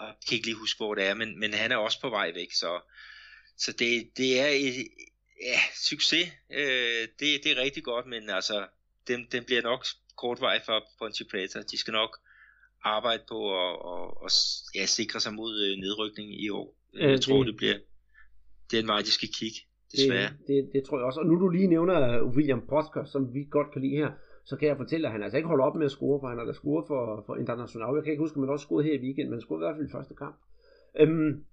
jeg 0.01 0.13
kan 0.27 0.35
ikke 0.35 0.47
lige 0.47 0.57
huske, 0.57 0.77
hvor 0.77 0.95
det 0.95 1.03
er, 1.03 1.13
men, 1.13 1.39
men 1.39 1.53
han 1.53 1.71
er 1.71 1.77
også 1.77 2.01
på 2.01 2.09
vej 2.09 2.31
væk, 2.33 2.53
så, 2.53 2.81
så 3.57 3.71
det, 3.71 4.17
det 4.17 4.39
er 4.39 4.47
et, 4.47 4.87
ja, 5.41 5.59
succes. 5.75 6.31
Øh, 6.49 7.07
det, 7.19 7.43
det 7.43 7.45
er 7.51 7.61
rigtig 7.61 7.83
godt, 7.83 8.05
men 8.05 8.29
altså, 8.29 8.67
den, 9.07 9.27
den 9.31 9.43
bliver 9.43 9.61
nok 9.61 9.85
kort 10.15 10.41
vej 10.41 10.63
for 10.65 10.89
Ponte 10.99 11.25
Preta. 11.25 11.61
De 11.61 11.77
skal 11.77 11.91
nok 11.91 12.19
arbejde 12.85 13.23
på 13.29 13.39
at 13.63 13.75
og, 13.91 14.21
og, 14.23 14.29
ja, 14.75 14.85
sikre 14.85 15.19
sig 15.19 15.33
mod 15.33 15.53
øh, 15.65 15.73
nedrykning 15.83 16.27
i 16.43 16.49
år. 16.49 16.67
Øh, 16.93 17.11
jeg 17.11 17.21
tror, 17.21 17.37
det, 17.37 17.47
det 17.47 17.57
bliver 17.57 17.77
den 18.71 18.87
vej, 18.87 18.99
de 18.99 19.11
skal 19.11 19.29
kigge, 19.39 19.59
desværre. 19.91 20.29
Det, 20.29 20.47
det, 20.47 20.69
det 20.73 20.83
tror 20.83 20.97
jeg 20.97 21.05
også. 21.05 21.19
Og 21.19 21.25
nu 21.25 21.39
du 21.39 21.49
lige 21.49 21.67
nævner 21.67 22.23
William 22.23 22.63
Posker, 22.69 23.05
som 23.05 23.33
vi 23.33 23.47
godt 23.51 23.71
kan 23.73 23.81
lide 23.81 23.95
her, 23.95 24.11
så 24.45 24.55
kan 24.55 24.67
jeg 24.67 24.77
fortælle, 24.77 25.07
at 25.07 25.11
han 25.11 25.23
altså 25.23 25.37
ikke 25.37 25.47
holder 25.47 25.65
op 25.65 25.75
med 25.75 25.85
at 25.85 25.91
score, 25.91 26.19
for 26.19 26.27
han 26.27 26.37
har 26.37 26.45
da 26.45 26.53
scoret 26.53 26.87
for, 26.87 27.23
for 27.25 27.35
International. 27.35 27.95
Jeg 27.95 28.03
kan 28.03 28.11
ikke 28.11 28.23
huske, 28.23 28.35
at 28.35 28.41
man 28.41 28.49
også 28.49 28.65
scoret 28.65 28.85
her 28.85 28.93
i 28.93 29.01
weekenden, 29.05 29.29
men 29.29 29.37
han 29.37 29.41
scorede 29.41 29.61
i 29.61 29.65
hvert 29.65 29.75
fald 29.77 29.87
i 29.87 29.95
første 29.97 30.15
kamp. 30.15 30.35
Øhm, 30.99 31.43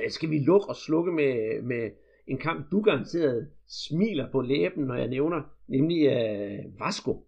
øh, 0.00 0.10
skal 0.10 0.30
vi 0.30 0.38
lukke 0.38 0.68
og 0.68 0.76
slukke 0.76 1.12
med, 1.12 1.62
med 1.62 1.90
en 2.26 2.38
kamp, 2.38 2.70
du 2.70 2.80
garanteret 2.80 3.48
smiler 3.68 4.30
på 4.30 4.40
læben, 4.40 4.84
når 4.84 4.94
jeg 4.94 5.08
nævner, 5.08 5.42
nemlig 5.68 6.00
uh, 6.06 6.80
Vasco. 6.80 7.25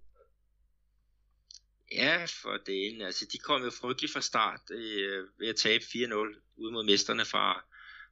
Ja, 1.92 2.24
for 2.24 2.56
det 2.66 3.02
altså 3.02 3.26
de 3.32 3.38
kom 3.38 3.62
jo 3.62 3.70
frygteligt 3.70 4.12
fra 4.12 4.20
start 4.20 4.60
øh, 4.70 5.24
ved 5.38 5.48
at 5.48 5.56
tabe 5.56 5.84
4-0 5.84 5.94
ud 6.56 6.70
mod 6.72 6.84
mesterne 6.84 7.24
fra, 7.24 7.64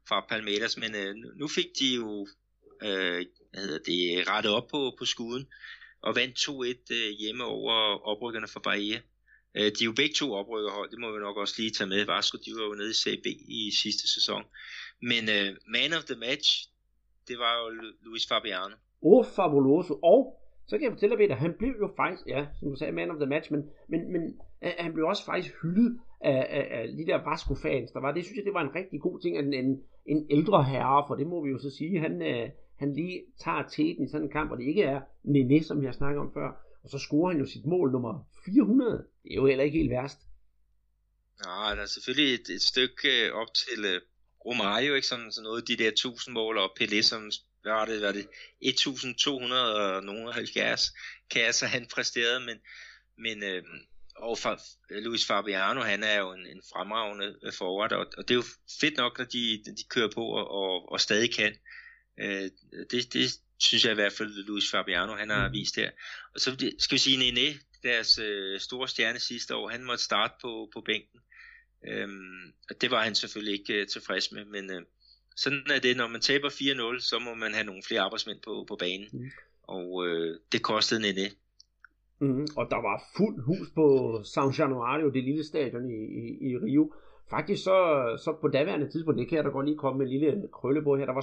fra 0.09 0.27
Palmeiras, 0.29 0.77
men 0.77 0.95
øh, 0.95 1.15
nu 1.15 1.49
fik 1.49 1.67
de 1.79 1.95
jo 1.95 2.29
øh, 2.83 3.27
hvad 3.51 3.65
hedder 3.65 3.79
det, 3.79 4.29
rettet 4.29 4.53
op 4.53 4.69
på, 4.69 4.95
på 4.99 5.05
skuden 5.05 5.47
og 6.03 6.17
vandt 6.17 6.39
2-1 6.39 6.95
øh, 6.95 7.11
hjemme 7.19 7.45
over 7.45 7.73
oprykkerne 8.07 8.49
fra 8.49 8.61
Bahia. 8.61 9.01
Øh, 9.55 9.63
de 9.63 9.81
er 9.81 9.85
jo 9.85 9.93
begge 9.93 10.15
to 10.15 10.33
oprykkerhold, 10.33 10.91
det 10.91 10.99
må 10.99 11.13
vi 11.13 11.19
nok 11.19 11.37
også 11.37 11.55
lige 11.59 11.71
tage 11.71 11.89
med. 11.89 12.05
Vasco, 12.05 12.39
de 12.39 12.53
var 12.57 12.65
jo 12.65 12.75
nede 12.75 12.91
i 12.91 12.95
CB 12.95 13.27
i 13.49 13.71
sidste 13.83 14.09
sæson. 14.09 14.45
Men 15.03 15.29
øh, 15.29 15.57
man 15.67 15.93
of 15.93 16.05
the 16.05 16.17
match, 16.17 16.69
det 17.29 17.39
var 17.39 17.59
jo 17.59 17.93
Luis 18.03 18.27
Fabiano. 18.27 18.77
Oh, 19.03 19.27
fabuloso. 19.37 19.99
Og 20.03 20.46
så 20.69 20.79
kan 20.79 20.85
jeg 20.85 20.93
fortælle 20.93 21.17
dig, 21.17 21.23
Peter, 21.23 21.35
han 21.35 21.55
blev 21.59 21.75
jo 21.81 21.93
faktisk, 21.97 22.27
ja, 22.27 22.47
som 22.59 22.69
du 22.71 22.77
sagde, 22.77 22.93
man 22.93 23.11
of 23.11 23.17
the 23.17 23.27
match, 23.27 23.53
men, 23.53 23.71
men, 23.89 24.13
men 24.13 24.23
øh, 24.65 24.73
han 24.79 24.93
blev 24.93 25.07
også 25.07 25.25
faktisk 25.25 25.55
hyldet 25.63 26.01
af, 26.21 26.47
af, 26.51 26.65
af 26.71 26.89
de 26.89 27.07
der 27.07 27.31
Vasco-fans, 27.31 27.91
der 27.91 28.01
var. 28.01 28.13
Det 28.13 28.25
synes 28.25 28.37
jeg, 28.37 28.45
det 28.45 28.55
var 28.55 28.63
en 28.63 28.75
rigtig 28.75 29.01
god 29.01 29.21
ting, 29.21 29.39
at 29.39 29.45
en, 29.45 29.55
en, 29.55 29.83
en 30.07 30.27
ældre 30.31 30.65
herre, 30.65 31.05
for 31.09 31.15
det 31.15 31.27
må 31.27 31.45
vi 31.45 31.51
jo 31.51 31.59
så 31.59 31.71
sige, 31.71 32.01
han, 32.01 32.23
øh, 32.23 32.51
han 32.77 32.93
lige 32.93 33.23
tager 33.45 33.63
teten 33.69 34.05
i 34.05 34.09
sådan 34.09 34.27
en 34.27 34.33
kamp, 34.33 34.51
og 34.51 34.59
det 34.59 34.65
ikke 34.65 34.83
er 34.83 35.01
Nene, 35.25 35.65
som 35.65 35.85
jeg 35.85 35.95
snakker 35.95 36.21
om 36.21 36.33
før, 36.35 36.49
og 36.83 36.91
så 36.91 36.99
scorer 36.99 37.33
han 37.33 37.41
jo 37.41 37.47
sit 37.47 37.67
mål 37.67 37.93
nummer 37.93 38.29
400. 38.45 39.05
Det 39.23 39.31
er 39.31 39.35
jo 39.35 39.47
heller 39.47 39.65
ikke 39.65 39.79
helt 39.79 39.91
værst. 39.91 40.19
Nej, 41.45 41.75
der 41.75 41.83
er 41.83 41.87
selvfølgelig 41.87 42.35
et, 42.35 42.49
et 42.55 42.63
stykke 42.63 43.27
øh, 43.27 43.33
op 43.33 43.55
til 43.55 43.81
uh, 43.85 44.01
Romario, 44.47 44.95
ikke 44.95 45.07
Som, 45.07 45.31
sådan 45.31 45.45
noget, 45.45 45.69
de 45.69 45.77
der 45.77 45.89
1000 45.89 46.35
mål, 46.35 46.59
og 46.59 46.71
Pelé, 46.81 47.03
som 47.03 47.31
hvad 47.67 47.75
var 47.75 47.85
det, 47.85 48.03
var 48.03 48.13
det 48.13 48.29
1270 48.61 50.93
kasser, 51.31 51.67
han 51.67 51.87
præsterede, 51.87 52.41
men, 52.41 52.59
men 53.19 53.43
uh, 53.43 53.63
og 54.17 54.39
for, 54.39 54.61
Luis 54.91 55.27
Fabiano, 55.27 55.81
han 55.81 56.03
er 56.03 56.19
jo 56.19 56.33
en, 56.33 56.47
en 56.47 56.63
fremragende 56.73 57.53
forward, 57.59 57.93
og, 57.93 58.07
og 58.19 58.29
det 58.29 58.31
er 58.31 58.35
jo 58.35 58.45
fedt 58.81 58.97
nok, 58.97 59.19
når 59.19 59.25
de, 59.25 59.63
de 59.65 59.85
kører 59.89 60.11
på 60.15 60.25
og, 60.25 60.51
og, 60.51 60.93
og 60.93 61.01
stadig 61.01 61.35
kan. 61.35 61.57
Øh, 62.21 62.51
det, 62.91 63.13
det 63.13 63.41
synes 63.59 63.85
jeg 63.85 63.93
i 63.93 63.95
hvert 63.95 64.13
fald, 64.13 64.47
Luis 64.47 64.71
Fabiano 64.71 65.17
han 65.17 65.31
har 65.31 65.49
mm. 65.49 65.53
vist 65.53 65.77
her. 65.77 65.91
Og 66.35 66.41
så 66.41 66.73
skal 66.79 66.95
vi 66.95 66.99
sige, 66.99 67.17
Nene, 67.17 67.59
deres 67.83 68.19
øh, 68.19 68.61
store 68.61 68.89
stjerne 68.89 69.19
sidste 69.19 69.55
år, 69.55 69.69
han 69.69 69.85
måtte 69.85 70.05
starte 70.05 70.35
på, 70.43 70.71
på 70.73 70.81
bænken. 70.81 71.21
Øhm, 71.89 72.53
og 72.71 72.81
det 72.81 72.91
var 72.91 73.05
han 73.05 73.15
selvfølgelig 73.15 73.61
ikke 73.61 73.75
øh, 73.75 73.87
tilfreds 73.87 74.33
med, 74.33 74.45
men 74.45 74.71
øh, 74.71 74.83
sådan 75.37 75.63
er 75.77 75.81
det, 75.81 75.97
når 75.97 76.09
man 76.09 76.21
taber 76.21 76.49
4-0, 76.49 77.01
så 77.01 77.17
må 77.27 77.35
man 77.35 77.55
have 77.55 77.67
nogle 77.67 77.83
flere 77.89 78.01
arbejdsmænd 78.01 78.39
på, 78.45 78.65
på 78.69 78.77
banen. 78.77 79.09
Mm. 79.13 79.31
Og 79.63 80.07
øh, 80.07 80.37
det 80.53 80.63
kostede 80.63 81.01
Nene. 81.01 81.27
Mm, 82.19 82.47
og 82.57 82.65
der 82.71 82.81
var 82.89 83.03
fuld 83.17 83.43
hus 83.43 83.71
på 83.75 83.87
San 84.25 84.51
Januario, 84.59 85.09
det 85.09 85.25
lille 85.25 85.45
stadion 85.45 85.91
i, 85.91 86.01
i, 86.23 86.51
i 86.51 86.57
Rio. 86.57 86.93
Faktisk 87.31 87.65
så, 87.65 87.79
så 88.25 88.37
på 88.41 88.49
daværende 88.49 88.89
tidspunkt, 88.91 89.19
det 89.19 89.29
kan 89.29 89.37
jeg 89.37 89.45
da 89.45 89.49
godt 89.49 89.67
lige 89.67 89.79
komme 89.79 89.99
med 89.99 90.07
en 90.07 90.13
lille 90.13 90.49
krølle 90.53 90.83
på 90.83 90.97
her, 90.97 91.07
der 91.07 91.13
var 91.13 91.21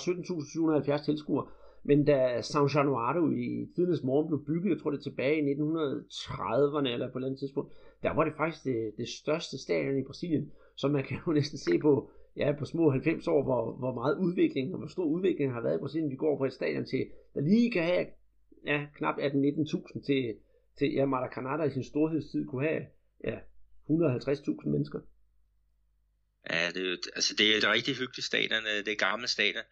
17.770 0.99 1.05
tilskuere, 1.05 1.47
men 1.83 2.05
da 2.05 2.41
San 2.41 2.67
Januaro 2.67 3.31
i 3.31 3.67
tidens 3.75 4.03
morgen 4.03 4.27
blev 4.27 4.45
bygget, 4.45 4.69
jeg 4.69 4.79
tror 4.81 4.91
det 4.91 4.97
er 4.97 5.03
tilbage 5.03 5.37
i 5.37 5.53
1930'erne 5.53 6.87
eller 6.87 7.11
på 7.11 7.17
et 7.17 7.21
eller 7.21 7.27
andet 7.27 7.39
tidspunkt, 7.39 7.73
der 8.03 8.13
var 8.13 8.23
det 8.23 8.33
faktisk 8.37 8.63
det, 8.63 8.91
det 8.97 9.07
største 9.09 9.57
stadion 9.57 9.97
i 9.97 10.03
Brasilien, 10.03 10.51
så 10.75 10.87
man 10.87 11.03
kan 11.03 11.17
jo 11.27 11.33
næsten 11.33 11.57
se 11.57 11.79
på, 11.79 12.11
ja, 12.35 12.51
på 12.59 12.65
små 12.65 12.89
90 12.89 13.27
år, 13.27 13.43
hvor, 13.43 13.77
hvor 13.77 13.93
meget 13.93 14.17
udvikling, 14.17 14.73
og 14.73 14.79
hvor 14.79 14.87
stor 14.87 15.05
udvikling 15.05 15.53
har 15.53 15.61
været 15.61 15.75
i 15.75 15.79
Brasilien. 15.79 16.11
Vi 16.11 16.15
går 16.15 16.37
på 16.37 16.45
et 16.45 16.53
stadion 16.53 16.85
til, 16.85 17.05
der 17.33 17.41
lige 17.41 17.71
kan 17.71 17.83
have 17.83 18.05
ja, 18.65 18.85
knap 18.97 19.15
18-19.000 19.17 20.05
til, 20.05 20.35
til 20.77 20.93
ja, 20.93 21.05
Maracanã, 21.05 21.63
i 21.63 21.73
sin 21.73 21.83
storhedstid 21.83 22.45
kunne 22.45 22.67
have 22.67 22.83
ja, 23.23 23.37
150.000 23.89 24.69
mennesker. 24.69 24.99
Ja, 26.49 26.71
det, 26.75 26.99
altså 27.15 27.35
det 27.37 27.53
er 27.53 27.57
et 27.57 27.67
rigtig 27.67 27.95
hyggeligt 27.95 28.25
stadion, 28.25 28.63
øh, 28.71 28.85
det 28.85 28.91
er 28.91 29.05
gamle 29.09 29.27
stadion. 29.27 29.63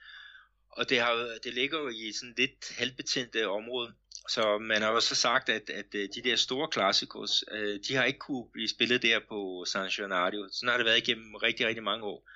Og 0.70 0.90
det, 0.90 1.00
har, 1.00 1.14
det 1.44 1.54
ligger 1.54 1.80
jo 1.80 1.88
i 1.88 2.12
sådan 2.12 2.34
lidt 2.38 2.74
halvbetændte 2.80 3.50
område. 3.50 3.94
Så 4.34 4.58
man 4.58 4.82
har 4.82 4.90
også 4.90 5.16
sagt, 5.16 5.50
at, 5.50 5.70
at 5.70 5.96
øh, 5.96 6.10
de 6.16 6.22
der 6.22 6.36
store 6.36 6.68
klassikos, 6.68 7.44
øh, 7.52 7.80
de 7.88 7.96
har 7.96 8.04
ikke 8.04 8.20
kunne 8.20 8.50
blive 8.54 8.68
spillet 8.68 9.02
der 9.02 9.20
på 9.30 9.66
San 9.68 9.90
Gennaro. 9.90 10.48
Sådan 10.52 10.70
har 10.70 10.78
det 10.78 10.86
været 10.86 10.98
igennem 10.98 11.36
rigtig, 11.36 11.68
rigtig 11.68 11.84
mange 11.84 12.04
år. 12.06 12.30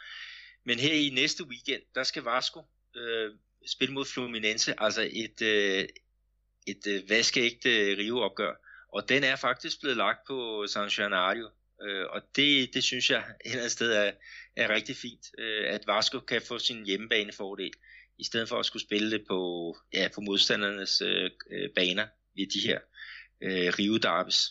Men 0.63 0.79
her 0.79 0.93
i 0.93 1.09
næste 1.09 1.43
weekend, 1.43 1.81
der 1.95 2.03
skal 2.03 2.23
Vasco 2.23 2.61
øh, 2.95 3.31
spille 3.67 3.93
mod 3.93 4.05
Fluminense, 4.05 4.73
altså 4.77 5.09
et, 5.11 5.41
øh, 5.41 5.85
et 6.67 6.87
øh, 6.87 7.09
vaskeægte 7.09 7.69
Rio-opgør. 7.97 8.53
Og 8.93 9.09
den 9.09 9.23
er 9.23 9.35
faktisk 9.35 9.79
blevet 9.81 9.97
lagt 9.97 10.19
på 10.27 10.65
San 10.67 10.89
Gennaro. 10.89 11.49
Øh, 11.81 12.05
og 12.09 12.21
det, 12.35 12.73
det 12.73 12.83
synes 12.83 13.09
jeg 13.09 13.19
et 13.19 13.25
eller 13.45 13.57
andet 13.57 13.71
sted 13.71 13.93
er, 13.93 14.11
er 14.55 14.69
rigtig 14.69 14.95
fint, 14.95 15.25
øh, 15.37 15.65
at 15.75 15.87
Vasco 15.87 16.19
kan 16.19 16.41
få 16.41 16.57
sin 16.57 16.85
hjemmebanefordel, 16.85 17.71
i 18.17 18.23
stedet 18.23 18.49
for 18.49 18.55
at 18.55 18.65
skulle 18.65 18.83
spille 18.83 19.11
det 19.11 19.23
på, 19.27 19.39
ja, 19.93 20.07
på 20.15 20.21
modstandernes 20.21 21.01
øh, 21.01 21.29
øh 21.51 21.69
baner 21.75 22.07
ved 22.35 22.47
de 22.55 22.67
her 22.67 22.79
øh, 23.41 23.73
Rio 23.79 23.97
Derbys. 23.97 24.41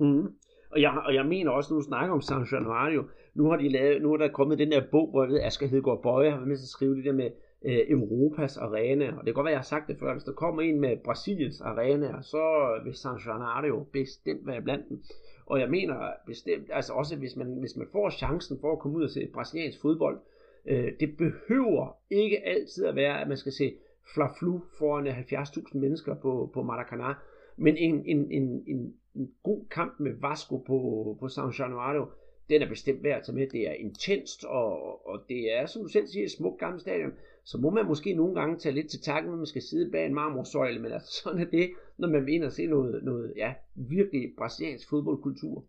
Mm. 0.00 0.06
Mm-hmm. 0.06 0.34
Og 0.70 0.80
jeg, 0.80 0.90
og 1.06 1.14
jeg 1.14 1.26
mener 1.26 1.50
også, 1.50 1.74
nu 1.74 1.82
snakker 1.82 2.14
om 2.14 2.22
San 2.22 2.46
Januario, 2.52 3.08
nu 3.34 3.50
har, 3.50 3.56
de 3.56 3.68
lavet, 3.68 4.02
nu 4.02 4.12
er 4.12 4.16
der 4.16 4.28
kommet 4.28 4.58
den 4.58 4.72
der 4.72 4.82
bog, 4.90 5.10
hvor 5.10 5.24
jeg 5.24 5.32
ved, 5.32 5.40
Asger 5.42 5.66
Hedegaard 5.66 6.02
Bøje 6.02 6.30
har 6.30 6.36
været 6.36 6.48
med 6.48 6.56
til 6.56 6.64
at 6.64 6.68
skrive 6.68 6.96
det 6.96 7.04
der 7.04 7.12
med 7.12 7.30
øh, 7.64 7.80
Europas 7.88 8.56
arena, 8.56 9.06
og 9.06 9.18
det 9.18 9.24
kan 9.24 9.34
godt 9.34 9.44
være, 9.44 9.58
jeg 9.58 9.58
har 9.58 9.74
sagt 9.74 9.88
det 9.88 9.96
før, 10.00 10.12
hvis 10.12 10.24
der 10.24 10.32
kommer 10.32 10.62
en 10.62 10.80
med 10.80 10.96
Brasiliens 11.04 11.60
arena, 11.60 12.22
så 12.22 12.44
vil 12.84 12.94
San 12.94 13.18
Januario 13.26 13.86
bestemt 13.92 14.46
være 14.46 14.62
blandt 14.62 14.88
dem. 14.88 15.02
Og 15.48 15.60
jeg 15.60 15.70
mener 15.70 16.12
bestemt, 16.26 16.70
altså 16.72 16.92
også 16.92 17.16
hvis 17.16 17.36
man, 17.36 17.46
hvis 17.46 17.76
man 17.76 17.86
får 17.92 18.10
chancen 18.10 18.58
for 18.60 18.72
at 18.72 18.78
komme 18.78 18.98
ud 18.98 19.04
og 19.04 19.10
se 19.10 19.30
brasiliansk 19.34 19.80
fodbold, 19.80 20.18
øh, 20.66 20.92
det 21.00 21.16
behøver 21.16 21.96
ikke 22.10 22.44
altid 22.44 22.86
at 22.86 22.96
være, 22.96 23.20
at 23.20 23.28
man 23.28 23.36
skal 23.36 23.52
se 23.52 23.74
flaflu 24.14 24.60
foran 24.78 25.06
øh, 25.06 25.18
70.000 25.18 25.78
mennesker 25.78 26.14
på, 26.14 26.50
på 26.54 26.62
Maracanã, 26.62 27.14
men 27.56 27.76
en, 27.76 28.06
en, 28.06 28.30
en, 28.30 28.64
en, 28.66 28.94
en 29.14 29.32
god 29.42 29.64
kamp 29.70 30.00
med 30.00 30.12
Vasco 30.20 30.56
på, 30.56 31.16
på 31.20 31.28
San 31.28 31.50
Januario, 31.58 32.06
den 32.50 32.62
er 32.62 32.68
bestemt 32.68 33.02
værd 33.02 33.18
at 33.18 33.24
tage 33.24 33.36
med. 33.36 33.46
Det 33.46 33.68
er 33.68 33.72
intenst, 33.72 34.44
og, 34.44 35.06
og 35.08 35.24
det 35.28 35.54
er, 35.58 35.66
som 35.66 35.82
du 35.82 35.88
selv 35.88 36.06
siger, 36.06 36.24
et 36.24 36.30
smukt 36.30 36.60
gammelt 36.60 36.82
stadion. 36.82 37.12
Så 37.50 37.58
må 37.58 37.70
man 37.70 37.86
måske 37.86 38.14
nogle 38.14 38.40
gange 38.40 38.58
tage 38.58 38.74
lidt 38.74 38.90
til 38.90 39.02
takken, 39.02 39.30
når 39.30 39.36
man 39.36 39.46
skal 39.46 39.62
sidde 39.62 39.90
bag 39.90 40.06
en 40.06 40.14
marmorsøjle, 40.14 40.78
men 40.78 40.92
altså 40.92 41.12
sådan 41.22 41.40
er 41.40 41.50
det, 41.50 41.74
når 41.98 42.08
man 42.08 42.26
vil 42.26 42.34
ind 42.34 42.44
og 42.44 42.52
se 42.52 42.66
noget, 42.66 43.04
noget 43.04 43.32
ja, 43.36 43.54
virkelig 43.74 44.32
brasiliansk 44.38 44.88
fodboldkultur. 44.88 45.68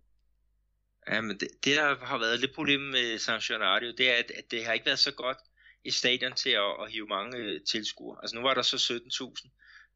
Ja, 1.10 1.22
men 1.22 1.40
det, 1.40 1.48
det, 1.66 1.78
der 1.78 1.96
har 1.96 2.18
været 2.18 2.40
lidt 2.40 2.56
problem 2.56 2.80
med 2.80 3.18
San 3.18 3.42
Januario, 3.50 3.92
det 3.98 4.10
er, 4.10 4.14
at, 4.14 4.32
at 4.32 4.52
det 4.52 4.66
har 4.66 4.74
ikke 4.74 4.86
været 4.86 5.00
så 5.00 5.14
godt 5.14 5.38
i 5.84 5.92
stadion 5.92 6.34
til 6.34 6.50
at, 6.50 6.76
at 6.82 6.92
hive 6.92 7.08
mange 7.08 7.38
øh, 7.38 7.62
tilskuere. 7.72 8.18
Altså 8.22 8.36
nu 8.36 8.42
var 8.42 8.54
der 8.54 8.62
så 8.62 8.76
17.000 8.76 9.50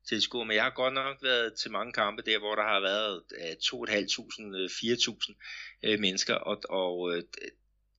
tilskuere, 0.09 0.45
men 0.45 0.55
jeg 0.55 0.63
har 0.63 0.73
godt 0.75 0.93
nok 0.93 1.17
været 1.23 1.53
til 1.53 1.71
mange 1.71 1.93
kampe 1.93 2.21
der, 2.21 2.39
hvor 2.39 2.55
der 2.55 2.63
har 2.63 2.79
været 2.79 3.21
2.500-4.000 3.63 5.87
øh, 5.87 5.93
øh, 5.93 5.99
mennesker, 5.99 6.35
og, 6.35 6.61
og 6.69 7.15
øh, 7.15 7.23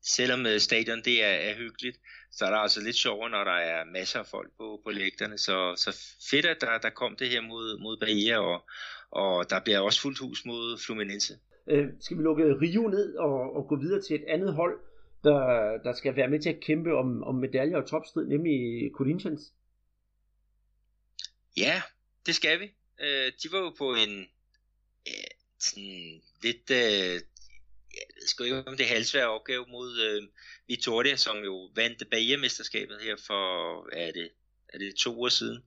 selvom 0.02 0.46
øh, 0.46 0.60
stadion 0.60 1.02
det 1.04 1.24
er, 1.24 1.34
er 1.48 1.56
hyggeligt, 1.56 1.98
så 2.36 2.44
er 2.44 2.50
der 2.50 2.58
altså 2.58 2.80
lidt 2.80 2.96
sjovere, 2.96 3.30
når 3.30 3.44
der 3.44 3.58
er 3.74 3.84
masser 3.84 4.18
af 4.18 4.26
folk 4.26 4.50
på, 4.58 4.80
på 4.84 4.90
lægterne. 4.90 5.38
Så, 5.38 5.74
så 5.76 6.16
fedt, 6.30 6.46
at 6.46 6.56
der, 6.60 6.78
der 6.78 6.90
kom 6.90 7.16
det 7.16 7.28
her 7.28 7.40
mod, 7.40 7.78
mod 7.78 7.96
Bahia, 7.96 8.38
og, 8.38 8.64
og 9.10 9.50
der 9.50 9.60
bliver 9.60 9.80
også 9.80 10.00
fuldt 10.00 10.18
hus 10.18 10.44
mod 10.44 10.78
Fluminense. 10.86 11.38
Øh, 11.66 11.86
skal 12.00 12.18
vi 12.18 12.22
lukke 12.22 12.44
Rio 12.44 12.88
ned 12.88 13.16
og, 13.16 13.56
og 13.56 13.68
gå 13.68 13.76
videre 13.76 14.02
til 14.02 14.16
et 14.16 14.24
andet 14.28 14.54
hold, 14.54 14.78
der, 15.24 15.38
der 15.84 15.92
skal 15.92 16.16
være 16.16 16.28
med 16.28 16.40
til 16.40 16.48
at 16.48 16.60
kæmpe 16.60 16.94
om, 16.94 17.22
om 17.22 17.34
medaljer 17.34 17.76
og 17.76 17.86
topstrid, 17.86 18.26
nemlig 18.26 18.90
Corinthians? 18.94 19.52
Ja, 21.56 21.82
det 22.26 22.34
skal 22.34 22.60
vi. 22.60 22.64
Øh, 23.00 23.32
de 23.42 23.48
var 23.52 23.58
jo 23.58 23.70
på 23.78 23.90
en 23.90 24.20
øh, 25.08 25.30
sådan 25.58 26.22
lidt, 26.42 26.70
øh, 26.70 27.20
jeg 28.24 28.28
ved 28.28 28.32
sgu 28.32 28.44
ikke 28.44 28.70
om 28.70 28.76
det 28.76 28.86
er 28.86 28.94
halvsvær 28.96 29.26
opgave 29.36 29.64
mod 29.76 29.90
øh, 30.08 30.22
Vitoria, 30.68 31.16
som 31.16 31.36
jo 31.48 31.54
vandt 31.76 32.10
Bahia-mesterskabet 32.10 32.96
her 33.06 33.16
for, 33.26 33.44
er 33.92 34.10
det, 34.18 34.28
er 34.72 34.78
det 34.78 34.94
to 35.04 35.10
uger 35.16 35.28
siden. 35.28 35.58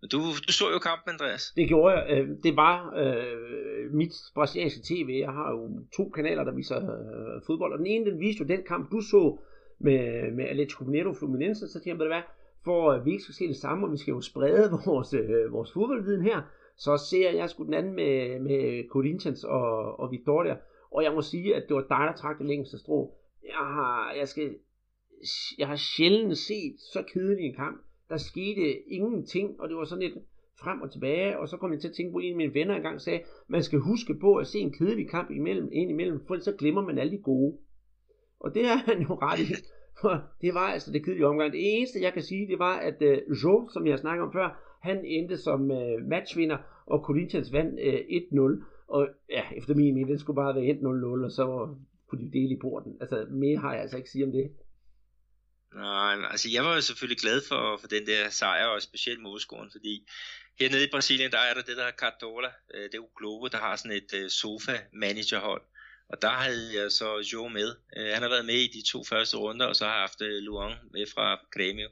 Men 0.00 0.08
du, 0.12 0.18
du 0.46 0.52
så 0.52 0.70
jo 0.70 0.78
kampen, 0.78 1.08
Andreas. 1.12 1.52
Det 1.56 1.68
gjorde 1.68 1.90
jeg. 1.94 2.02
Øh, 2.12 2.28
det 2.42 2.56
var 2.56 2.76
øh, 3.02 3.92
mit 4.00 4.14
brasilianske 4.34 4.80
tv. 4.90 5.08
Jeg 5.26 5.32
har 5.38 5.48
jo 5.50 5.60
to 5.96 6.04
kanaler, 6.08 6.44
der 6.44 6.54
viser 6.60 6.76
øh, 6.76 7.42
fodbold. 7.46 7.72
Og 7.72 7.78
den 7.78 7.86
ene, 7.86 8.10
den 8.10 8.20
viste 8.20 8.40
jo 8.42 8.46
den 8.54 8.62
kamp, 8.62 8.92
du 8.92 9.00
så 9.00 9.38
med, 9.78 10.32
med 10.36 10.44
Atletico 10.44 10.84
Mineiro 10.84 11.12
Fluminense. 11.14 11.68
Så 11.68 11.80
tænkte 11.80 12.04
jeg, 12.04 12.12
hvad 12.14 12.22
for 12.64 12.92
at 12.92 13.04
vi 13.04 13.10
ikke 13.10 13.22
skal 13.22 13.34
se 13.34 13.48
det 13.48 13.56
samme, 13.56 13.86
og 13.86 13.92
vi 13.92 13.96
skal 13.96 14.12
jo 14.12 14.20
sprede 14.20 14.70
vores, 14.86 15.14
øh, 15.14 15.52
vores 15.52 15.72
fodboldviden 15.72 16.22
her, 16.22 16.42
så 16.76 17.06
ser 17.10 17.30
jeg 17.30 17.50
sgu 17.50 17.64
den 17.64 17.74
anden 17.74 17.94
med, 17.94 18.40
med 18.40 18.88
Corinthians 18.88 19.44
og, 19.44 20.00
og 20.00 20.12
Victoria, 20.12 20.56
og 20.96 21.02
jeg 21.02 21.12
må 21.14 21.22
sige, 21.22 21.56
at 21.56 21.64
det 21.68 21.76
var 21.76 21.86
dig, 21.94 22.06
der 22.08 22.12
trak 22.16 22.38
det 22.38 22.46
længste 22.46 22.78
strå. 22.78 23.14
Jeg 23.42 23.66
har, 23.76 24.12
jeg 24.12 24.28
skal, 24.28 24.54
jeg 25.58 25.68
har 25.68 25.76
sjældent 25.76 26.38
set 26.38 26.76
så 26.92 27.04
kedelig 27.12 27.44
en 27.44 27.54
kamp. 27.54 27.80
Der 28.08 28.16
skete 28.16 28.92
ingenting, 28.92 29.60
og 29.60 29.68
det 29.68 29.76
var 29.76 29.84
sådan 29.84 30.02
lidt 30.02 30.18
frem 30.60 30.80
og 30.80 30.92
tilbage, 30.92 31.38
og 31.38 31.48
så 31.48 31.56
kom 31.56 31.72
jeg 31.72 31.80
til 31.80 31.88
at 31.88 31.94
tænke 31.94 32.12
på, 32.12 32.18
at 32.18 32.24
en 32.24 32.30
af 32.30 32.36
mine 32.36 32.54
venner 32.54 32.74
engang 32.74 33.00
sagde, 33.00 33.20
man 33.48 33.62
skal 33.62 33.78
huske 33.78 34.14
på 34.20 34.34
at 34.34 34.46
se 34.46 34.58
en 34.58 34.72
kedelig 34.72 35.10
kamp 35.10 35.30
imellem, 35.30 35.68
ind 35.72 35.90
imellem, 35.90 36.20
for 36.26 36.38
så 36.38 36.52
glemmer 36.52 36.82
man 36.82 36.98
alle 36.98 37.12
de 37.12 37.22
gode. 37.22 37.58
Og 38.40 38.54
det 38.54 38.64
er 38.64 38.76
han 38.88 39.02
jo 39.02 39.14
ret 39.14 39.38
i. 39.38 39.46
det 40.42 40.54
var 40.54 40.66
altså 40.74 40.92
det 40.92 41.04
kedelige 41.04 41.26
omgang. 41.26 41.52
Det 41.52 41.76
eneste, 41.76 42.02
jeg 42.02 42.12
kan 42.12 42.22
sige, 42.22 42.46
det 42.46 42.58
var, 42.58 42.76
at 42.78 43.02
øh, 43.02 43.18
uh, 43.30 43.44
Jo, 43.44 43.68
som 43.72 43.86
jeg 43.86 43.98
snakkede 43.98 44.26
om 44.26 44.32
før, 44.32 44.78
han 44.82 45.04
endte 45.04 45.36
som 45.36 45.70
øh, 45.70 46.06
matchvinder, 46.08 46.58
og 46.86 46.98
Corinthians 47.04 47.52
vandt 47.52 47.80
øh, 47.80 47.94
1-0. 47.94 48.75
Og 48.88 49.08
ja, 49.30 49.42
efter 49.56 49.74
min 49.74 49.94
mening, 49.94 50.08
den 50.08 50.18
skulle 50.18 50.36
bare 50.36 50.54
være 50.54 50.74
1-0-0, 50.74 51.24
og 51.24 51.32
så 51.32 51.76
kunne 52.08 52.24
de 52.24 52.38
dele 52.38 52.54
i 52.54 52.60
porten. 52.60 52.96
Altså, 53.00 53.26
mere 53.30 53.58
har 53.58 53.72
jeg 53.72 53.82
altså 53.82 53.96
ikke 53.96 54.10
sige 54.10 54.24
om 54.24 54.32
det. 54.32 54.50
Nej, 55.74 56.14
altså 56.30 56.48
jeg 56.52 56.64
var 56.64 56.74
jo 56.74 56.80
selvfølgelig 56.80 57.18
glad 57.18 57.42
for, 57.48 57.76
for 57.80 57.88
den 57.88 58.06
der 58.06 58.30
sejr, 58.30 58.66
og 58.66 58.82
specielt 58.82 59.22
målscoren, 59.22 59.70
fordi 59.70 60.08
hernede 60.60 60.84
i 60.84 60.90
Brasilien, 60.90 61.30
der 61.30 61.38
er 61.38 61.54
der 61.54 61.62
det 61.62 61.76
der 61.76 61.90
Cartola, 61.90 62.50
øh, 62.74 62.82
det 62.82 62.94
er 62.94 62.98
jo 62.98 63.08
Globo, 63.16 63.46
der 63.46 63.58
har 63.58 63.76
sådan 63.76 63.96
et 63.96 64.14
øh, 64.14 64.30
sofa-managerhold, 64.30 65.62
og 66.08 66.22
der 66.22 66.28
havde 66.28 66.80
jeg 66.80 66.92
så 66.92 67.28
Jo 67.32 67.48
med. 67.48 67.74
Øh, 67.96 68.10
han 68.14 68.22
har 68.22 68.28
været 68.28 68.46
med 68.46 68.54
i 68.54 68.70
de 68.76 68.82
to 68.92 69.04
første 69.04 69.36
runder, 69.36 69.66
og 69.66 69.76
så 69.76 69.84
har 69.84 69.92
jeg 69.92 70.00
haft 70.00 70.22
øh, 70.22 70.42
med 70.92 71.06
fra 71.14 71.34
Grêmio. 71.34 71.90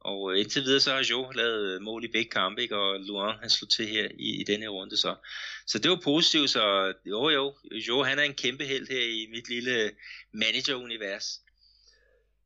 Og 0.00 0.32
øh, 0.32 0.38
indtil 0.38 0.62
videre 0.62 0.80
så 0.80 0.90
har 0.90 1.04
Jo 1.10 1.30
lavet 1.34 1.74
øh, 1.74 1.82
mål 1.82 2.04
i 2.04 2.08
begge 2.08 2.30
kampe, 2.30 2.62
ikke? 2.62 2.76
og 2.76 3.00
Luan 3.00 3.36
han 3.40 3.50
slog 3.50 3.68
til 3.68 3.86
her 3.86 4.08
i, 4.18 4.40
i 4.40 4.44
denne 4.44 4.68
runde. 4.68 4.96
Så. 4.96 5.14
så 5.66 5.78
det 5.78 5.90
var 5.90 6.00
positivt, 6.04 6.50
så 6.50 6.94
jo 7.06 7.28
jo, 7.28 7.54
Jo 7.88 8.02
han 8.02 8.18
er 8.18 8.22
en 8.22 8.40
kæmpe 8.44 8.64
held 8.64 8.86
her 8.94 9.04
i 9.20 9.26
mit 9.34 9.48
lille 9.48 9.74
øh, 9.84 9.90
manager-univers. 10.32 11.26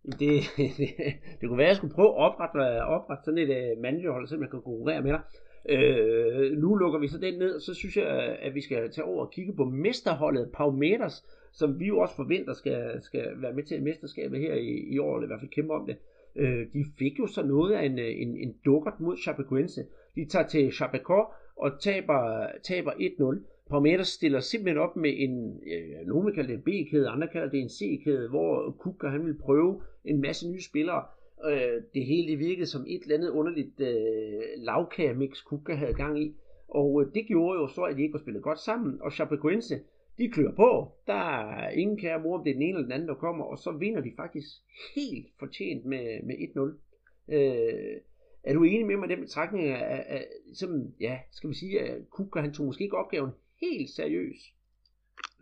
Det, 0.05 0.18
det, 0.57 0.88
det 1.38 1.44
kunne 1.48 1.59
være, 1.59 1.66
at 1.66 1.74
jeg 1.74 1.76
skulle 1.76 1.94
prøve 1.94 2.09
at 2.09 2.22
oprette, 2.26 2.84
oprette 2.96 3.24
sådan 3.24 3.38
et 3.38 3.78
managerhold, 3.78 4.28
så 4.28 4.36
man 4.36 4.50
kan 4.50 4.62
konkurrere 4.62 5.03
med 5.03 5.12
dig. 5.12 5.22
Øh, 5.68 6.53
nu 6.59 6.74
lukker 6.74 6.98
vi 6.98 7.09
så 7.09 7.18
den 7.18 7.38
ned, 7.38 7.61
så 7.61 7.74
synes 7.74 7.96
jeg, 7.96 8.09
at 8.42 8.55
vi 8.55 8.61
skal 8.61 8.92
tage 8.92 9.05
over 9.05 9.26
og 9.26 9.32
kigge 9.32 9.57
på 9.57 9.64
mesterholdet 9.64 10.53
Palmeiras, 10.55 11.24
som 11.53 11.80
vi 11.80 11.86
jo 11.86 11.98
også 11.98 12.16
forventer 12.16 12.53
skal, 12.53 13.03
skal 13.03 13.26
være 13.36 13.53
med 13.53 13.64
til 13.64 13.82
mesterskabet 13.82 14.40
her 14.40 14.55
i, 14.55 14.94
i 14.94 14.98
år, 14.98 15.16
eller 15.16 15.26
i 15.26 15.30
hvert 15.30 15.40
fald 15.40 15.50
kæmpe 15.50 15.74
om 15.74 15.86
det. 15.86 15.96
Øh, 16.37 16.66
de 16.72 16.85
fik 16.99 17.18
jo 17.18 17.26
så 17.26 17.43
noget 17.43 17.72
af 17.72 17.85
en, 17.85 17.99
øh, 17.99 18.20
en, 18.22 18.37
en 18.37 18.55
dukkert 18.64 19.01
mod 19.01 19.16
Chapecoense. 19.16 19.85
De 20.14 20.24
tager 20.24 20.47
til 20.47 20.72
Chapeco 20.72 21.24
og 21.57 21.80
taber, 21.80 22.47
taber 22.62 22.91
1-0. 22.91 23.49
Palmeiras 23.70 24.09
stiller 24.09 24.41
simpelthen 24.41 24.78
op 24.78 24.97
med 24.97 25.12
en, 25.16 25.61
øh, 25.72 26.07
nogen 26.07 26.26
vil 26.26 26.35
kalde 26.35 26.49
det 26.49 26.55
en 26.55 26.62
B-kæde, 26.62 27.09
andre 27.09 27.28
kalder 27.28 27.51
det 27.51 27.61
en 27.61 27.68
C-kæde, 27.68 28.28
hvor 28.28 28.70
Kuka 28.70 29.07
han 29.07 29.26
vil 29.26 29.39
prøve 29.39 29.83
en 30.05 30.20
masse 30.20 30.51
nye 30.51 30.62
spillere. 30.62 31.05
Øh, 31.51 31.83
det 31.95 32.07
hele 32.07 32.28
det 32.28 32.39
virkede 32.39 32.66
som 32.66 32.85
et 32.89 33.03
eller 33.03 33.16
andet 33.16 33.30
underligt 33.30 33.80
øh, 33.80 34.43
lavkagemix, 34.57 35.45
Kuka 35.45 35.74
havde 35.74 35.95
gang 35.95 36.22
i. 36.22 36.35
Og 36.68 37.03
øh, 37.03 37.14
det 37.14 37.26
gjorde 37.26 37.61
jo 37.61 37.66
så, 37.66 37.83
at 37.83 37.97
de 37.97 38.03
ikke 38.03 38.12
var 38.12 38.18
spillet 38.18 38.43
godt 38.43 38.59
sammen. 38.59 39.03
Og 39.03 39.12
Chapecoense, 39.12 39.80
de 40.23 40.31
klør 40.31 40.55
på. 40.57 40.99
Der 41.07 41.51
er 41.51 41.70
ingen 41.70 41.99
kære 41.99 42.20
mor, 42.20 42.39
om 42.39 42.45
det 42.45 42.51
er 42.51 42.55
den 42.55 42.62
ene 42.62 42.79
eller 42.79 42.83
den 42.83 42.93
anden, 42.93 43.09
der 43.09 43.14
kommer. 43.14 43.45
Og 43.45 43.59
så 43.59 43.70
vinder 43.73 44.01
de 44.01 44.12
faktisk 44.16 44.49
helt 44.95 45.27
fortjent 45.39 45.85
med, 45.85 46.23
med 46.23 46.35
1-0. 46.35 47.35
Øh, 47.35 48.01
er 48.43 48.53
du 48.55 48.64
enig 48.64 48.87
med 48.87 48.97
mig 48.97 49.11
i 49.11 49.14
den 49.14 49.20
betragtning 49.20 49.68
at, 49.68 49.83
at, 49.83 50.05
at 50.16 50.29
som, 50.55 50.70
ja, 51.01 51.18
skal 51.33 51.51
vi 51.51 51.55
sige, 51.55 51.81
at 51.81 52.11
Kuka, 52.11 52.41
han 52.41 52.55
tog 52.55 52.66
måske 52.66 52.85
ikke 52.85 52.97
opgaven 52.97 53.31
helt 53.61 53.91
seriøs? 53.91 54.41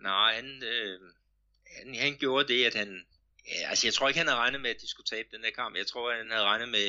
Nej, 0.03 0.33
han, 0.35 0.45
øh, 0.45 1.01
han, 1.77 1.95
han 1.95 2.13
gjorde 2.19 2.53
det, 2.53 2.65
at 2.65 2.75
han, 2.75 2.89
Ja, 3.49 3.69
altså 3.69 3.87
jeg 3.87 3.95
tror 3.95 4.09
ikke, 4.09 4.19
han 4.19 4.27
havde 4.29 4.41
regnet 4.41 4.61
med, 4.61 4.71
at 4.71 4.81
de 4.81 4.89
skulle 4.89 5.07
tabe 5.07 5.29
den 5.33 5.43
der 5.43 5.51
kamp. 5.51 5.77
Jeg 5.77 5.87
tror, 5.87 6.15
han 6.15 6.31
havde 6.31 6.45
regnet 6.45 6.69
med 6.69 6.87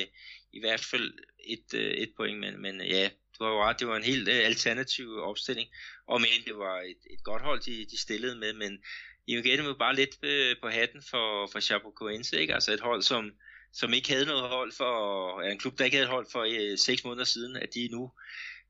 i 0.52 0.60
hvert 0.60 0.84
fald 0.90 1.12
et, 1.44 1.74
øh, 1.74 1.90
et 1.90 2.12
point, 2.16 2.38
men, 2.40 2.62
men 2.62 2.80
ja, 2.80 3.10
ret, 3.46 3.80
det 3.80 3.88
var 3.88 3.96
en 3.96 4.10
helt 4.12 4.28
uh, 4.28 4.34
alternativ 4.34 5.16
opstilling, 5.16 5.68
og 6.06 6.20
men 6.20 6.44
det 6.46 6.56
var 6.56 6.80
et, 6.80 7.02
et 7.10 7.24
godt 7.24 7.42
hold, 7.42 7.60
de, 7.60 7.86
de 7.90 8.00
stillede 8.00 8.38
med, 8.38 8.52
men 8.52 8.78
i 9.26 9.38
igen 9.38 9.64
jo 9.64 9.74
bare 9.78 9.96
lidt 9.96 10.16
uh, 10.22 10.60
på 10.62 10.68
hatten 10.68 11.02
for, 11.10 11.48
for 11.52 11.60
Chapecoense, 11.60 12.40
ikke? 12.40 12.54
altså 12.54 12.72
et 12.72 12.80
hold, 12.80 13.02
som, 13.02 13.30
som 13.72 13.92
ikke 13.92 14.12
havde 14.12 14.26
noget 14.26 14.48
hold 14.48 14.72
for, 14.72 15.40
en 15.40 15.58
klub, 15.58 15.78
der 15.78 15.84
ikke 15.84 15.96
havde 15.96 16.06
et 16.06 16.14
hold 16.16 16.26
for 16.32 16.44
uh, 16.44 16.78
seks 16.78 17.04
måneder 17.04 17.24
siden, 17.24 17.56
at 17.56 17.74
de 17.74 17.88
nu 17.90 18.12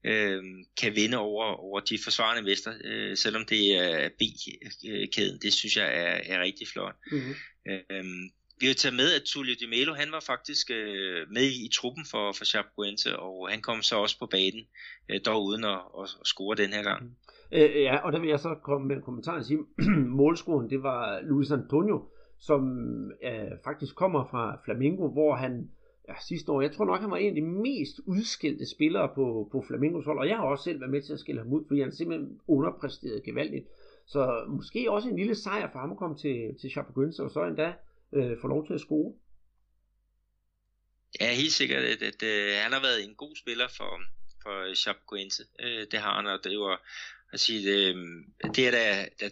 øh, 0.04 0.42
kan 0.76 0.94
vinde 0.94 1.18
over, 1.18 1.44
over 1.44 1.80
de 1.80 1.98
forsvarende 2.04 2.42
mester, 2.42 2.74
øh, 2.84 3.16
selvom 3.16 3.46
det 3.46 3.76
er 3.76 4.08
B-kæden. 4.08 5.38
Det 5.42 5.52
synes 5.52 5.76
jeg 5.76 5.86
er, 5.86 6.36
er 6.36 6.42
rigtig 6.42 6.68
flot. 6.68 6.94
Mm-hmm. 7.12 7.34
Øh, 7.68 8.04
vi 8.62 8.66
har 8.66 8.78
taget 8.82 8.96
med, 9.02 9.08
at 9.18 9.22
Tullio 9.30 9.54
Di 9.60 9.66
Melo, 9.74 9.92
han 10.02 10.10
var 10.16 10.22
faktisk 10.32 10.66
øh, 10.80 11.20
med 11.36 11.46
i, 11.54 11.58
i 11.66 11.68
truppen 11.76 12.04
for, 12.12 12.24
for 12.38 12.44
Chapecoense, 12.52 13.10
og 13.26 13.34
han 13.52 13.60
kom 13.68 13.78
så 13.82 13.94
også 14.04 14.16
på 14.18 14.26
banen, 14.36 14.64
øh, 15.10 15.20
dog 15.26 15.40
uden 15.48 15.64
at, 15.64 15.80
at, 16.00 16.08
at 16.20 16.26
score 16.32 16.54
den 16.62 16.70
her 16.76 16.82
gang. 16.90 17.00
Mm-hmm. 17.02 17.58
Øh, 17.58 17.82
ja, 17.88 17.96
og 18.04 18.12
der 18.12 18.20
vil 18.20 18.28
jeg 18.28 18.40
så 18.40 18.54
komme 18.68 18.84
med 18.88 18.96
en 18.96 19.02
kommentar 19.02 19.36
og 19.38 19.44
sige, 19.44 19.60
målscoren, 20.20 20.70
det 20.70 20.82
var 20.82 21.20
Luis 21.30 21.50
Antonio, 21.50 21.96
som 22.48 22.62
øh, 23.28 23.52
faktisk 23.64 23.94
kommer 23.94 24.24
fra 24.30 24.44
Flamengo, 24.64 25.08
hvor 25.08 25.34
han 25.34 25.70
ja, 26.08 26.14
sidste 26.28 26.52
år, 26.52 26.60
jeg 26.62 26.72
tror 26.72 26.84
nok, 26.84 27.00
han 27.00 27.10
var 27.10 27.16
en 27.16 27.28
af 27.28 27.34
de 27.34 27.46
mest 27.66 28.00
udskilte 28.06 28.66
spillere 28.70 29.08
på, 29.14 29.48
på 29.52 29.64
Flamingos 29.68 30.04
hold, 30.04 30.18
og 30.18 30.28
jeg 30.28 30.36
har 30.36 30.44
også 30.44 30.64
selv 30.64 30.80
været 30.80 30.90
med 30.90 31.02
til 31.02 31.12
at 31.12 31.20
skille 31.20 31.40
ham 31.42 31.52
ud, 31.52 31.64
fordi 31.68 31.80
han 31.80 31.92
simpelthen 31.92 32.40
underpræsterede 32.48 33.22
gevaldigt. 33.24 33.66
Så 34.06 34.44
måske 34.48 34.90
også 34.90 35.08
en 35.08 35.16
lille 35.16 35.34
sejr 35.34 35.70
for 35.72 35.78
ham 35.78 35.90
at 35.90 35.98
komme 35.98 36.16
til, 36.16 36.54
til 36.60 36.70
Chapecoense, 36.70 37.22
og 37.22 37.30
så 37.30 37.44
endda 37.44 37.72
øh, 38.14 38.36
får 38.40 38.48
lov 38.48 38.66
til 38.66 38.74
at 38.74 38.80
score. 38.80 39.14
Ja, 41.20 41.34
helt 41.34 41.52
sikkert, 41.52 41.82
at, 41.82 42.02
at, 42.02 42.22
at 42.22 42.62
han 42.62 42.72
har 42.72 42.80
været 42.80 43.04
en 43.04 43.14
god 43.14 43.36
spiller 43.36 43.68
for, 43.68 44.00
for 44.42 44.68
øh, 44.68 44.74
Chapecoense. 44.74 45.44
Øh, 45.60 45.86
det 45.90 45.98
har 46.00 46.16
han, 46.16 46.26
og 46.26 46.44
det 46.44 46.58
var 46.58 46.82
at 47.32 47.40
sige, 47.40 47.72
det, 47.72 47.96
øh, 47.96 48.54
det 48.54 48.66
er 48.66 48.70
da, 48.70 49.08
da 49.20 49.30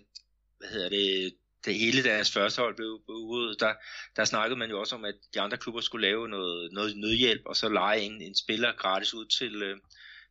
hvad 0.59 0.69
hedder 0.69 0.89
det, 0.89 1.35
det 1.65 1.75
hele 1.75 2.05
deres 2.05 2.33
første 2.33 2.63
hold 2.63 2.77
blev, 2.77 3.01
ude, 3.09 3.57
der, 3.59 3.75
der 4.17 4.25
snakkede 4.25 4.59
man 4.59 4.71
jo 4.71 4.81
også 4.81 4.95
om, 4.95 5.05
at 5.05 5.15
de 5.35 5.41
andre 5.41 5.57
klubber 5.57 5.81
skulle 5.81 6.07
lave 6.07 6.29
noget, 6.29 6.73
noget 6.73 6.97
nødhjælp, 6.97 7.43
og 7.47 7.57
så 7.57 7.69
lege 7.69 8.01
en, 8.01 8.23
en 8.23 8.35
spiller 8.35 8.73
gratis 8.77 9.15
ud 9.15 9.27
til, 9.27 9.63
øh, 9.63 9.77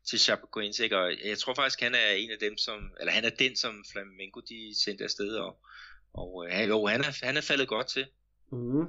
til 0.10 0.20
Chapecoense, 0.20 0.84
ikke? 0.84 0.98
og 0.98 1.14
jeg 1.26 1.38
tror 1.38 1.54
faktisk, 1.54 1.82
han 1.82 1.96
er 1.96 2.12
en 2.12 2.32
af 2.32 2.40
dem, 2.40 2.58
som, 2.58 2.92
eller 3.00 3.14
han 3.14 3.26
er 3.26 3.30
den, 3.30 3.56
som 3.56 3.86
Flamengo 3.92 4.40
de 4.40 4.84
sendte 4.84 5.04
afsted, 5.04 5.36
og, 5.36 5.60
og 6.14 6.48
øh, 6.48 6.70
jo, 6.70 6.86
han 6.86 7.02
er, 7.02 7.26
han 7.26 7.38
er 7.38 7.42
faldet 7.42 7.68
godt 7.68 7.88
til. 7.88 8.08
Mm. 8.52 8.86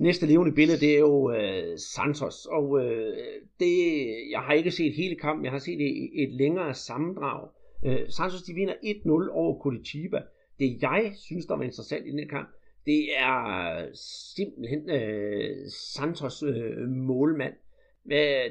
Næste 0.00 0.26
levende 0.26 0.54
billede, 0.54 0.80
det 0.80 0.94
er 0.94 0.98
jo 0.98 1.32
øh, 1.32 1.78
Santos, 1.78 2.46
og 2.46 2.84
øh, 2.84 3.16
det, 3.60 4.06
jeg 4.30 4.40
har 4.40 4.52
ikke 4.52 4.70
set 4.70 4.94
hele 4.94 5.16
kampen, 5.16 5.44
jeg 5.44 5.52
har 5.52 5.58
set 5.58 5.80
et, 5.80 6.22
et 6.22 6.32
længere 6.32 6.74
sammendrag. 6.74 7.48
Øh, 7.84 8.08
Santos, 8.08 8.42
de 8.42 8.54
vinder 8.54 8.74
1-0 8.74 9.32
over 9.32 9.62
Curitiba. 9.62 10.22
Det 10.58 10.82
jeg 10.82 11.12
synes, 11.16 11.46
der 11.46 11.56
var 11.56 11.64
interessant 11.64 12.06
i 12.06 12.10
den 12.10 12.28
kamp, 12.28 12.48
det 12.86 13.18
er 13.18 13.86
simpelthen 14.34 14.90
øh, 14.90 15.56
Santos 15.94 16.42
øh, 16.42 16.88
målmand. 16.88 17.54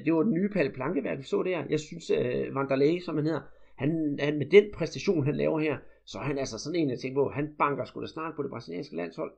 Det 0.06 0.14
var 0.14 0.24
den 0.24 0.34
nye 0.34 0.50
Palle 0.50 0.72
Plankeværk, 0.72 1.18
vi 1.18 1.24
så 1.24 1.44
der. 1.44 1.64
Jeg 1.70 1.80
synes, 1.80 2.10
øh, 2.10 2.56
Vanderlei, 2.56 3.00
som 3.00 3.16
han 3.16 3.26
hedder, 3.26 3.42
han, 3.76 4.18
han, 4.20 4.38
med 4.38 4.46
den 4.46 4.66
præstation, 4.74 5.26
han 5.26 5.36
laver 5.36 5.60
her, 5.60 5.78
så 6.06 6.18
er 6.18 6.24
han 6.24 6.38
altså 6.38 6.58
sådan 6.58 6.80
en, 6.80 6.90
jeg 6.90 7.00
tænker 7.00 7.24
på, 7.24 7.30
han 7.30 7.56
banker 7.58 7.86
sgu 7.86 8.02
da 8.02 8.08
snart 8.08 8.36
på 8.36 8.44
det 8.44 8.52
brasilianske 8.52 8.96
landshold. 8.96 9.32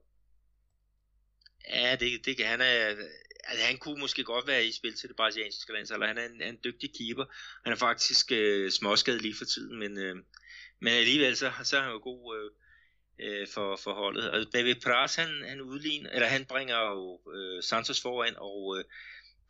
Ja, 1.69 1.95
det, 1.99 2.25
det 2.25 2.37
kan 2.37 2.45
han 2.45 2.61
er, 2.61 2.95
altså 3.43 3.65
han 3.65 3.77
kunne 3.77 3.99
måske 3.99 4.23
godt 4.23 4.47
være 4.47 4.65
i 4.65 4.71
spil 4.71 4.95
til 4.95 5.09
det 5.09 5.15
brasilianske 5.15 5.73
landshold, 5.73 6.07
han 6.07 6.17
er 6.17 6.25
en, 6.25 6.41
en 6.41 6.59
dygtig 6.63 6.89
keeper. 6.97 7.25
Han 7.63 7.73
er 7.73 7.77
faktisk 7.77 8.31
øh, 8.31 8.71
småskadet 8.71 9.21
lige 9.21 9.35
for 9.35 9.45
tiden, 9.45 9.79
men, 9.79 9.97
øh, 9.97 10.15
men 10.79 10.93
alligevel 10.93 11.37
så, 11.37 11.51
så 11.63 11.77
er 11.77 11.81
han 11.81 11.91
jo 11.91 11.99
god 12.03 12.37
øh, 12.37 12.51
øh, 13.19 13.47
for, 13.53 13.75
for 13.75 13.93
holdet. 13.93 14.31
Og 14.31 14.53
David 14.53 14.75
Pras, 14.75 15.15
han, 15.15 15.43
han 15.47 15.61
udligner, 15.61 16.09
eller 16.09 16.27
han 16.27 16.45
bringer 16.45 16.79
jo 16.79 17.31
øh, 17.33 17.63
Santos 17.63 18.01
foran, 18.01 18.35
og 18.37 18.77
øh, 18.77 18.83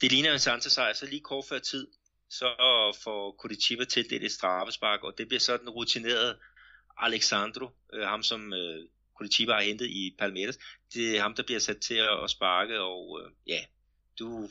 det 0.01 0.11
ligner 0.11 0.33
en 0.33 0.39
Santos-sejr, 0.39 0.93
så 0.93 1.05
lige 1.05 1.21
kort 1.21 1.45
før 1.49 1.59
tid, 1.59 1.87
så 2.29 2.47
får 3.03 3.35
Curitiba 3.39 3.85
tildelt 3.85 4.23
et 4.23 4.31
straffespark, 4.31 5.03
og 5.03 5.17
det 5.17 5.27
bliver 5.27 5.39
sådan 5.39 5.69
rutineret 5.69 6.37
Alexandro, 6.97 7.69
øh, 7.93 8.07
ham 8.07 8.23
som 8.23 8.53
øh, 8.53 8.87
Curitiba 9.17 9.51
har 9.51 9.61
hentet 9.61 9.85
i 9.85 10.15
Palmeiras. 10.19 10.57
Det 10.93 11.17
er 11.17 11.21
ham, 11.21 11.33
der 11.33 11.43
bliver 11.43 11.59
sat 11.59 11.77
til 11.77 11.95
at, 11.95 12.23
at 12.23 12.29
sparke, 12.29 12.79
og 12.79 13.19
øh, 13.21 13.31
ja, 13.47 13.59
du 14.19 14.47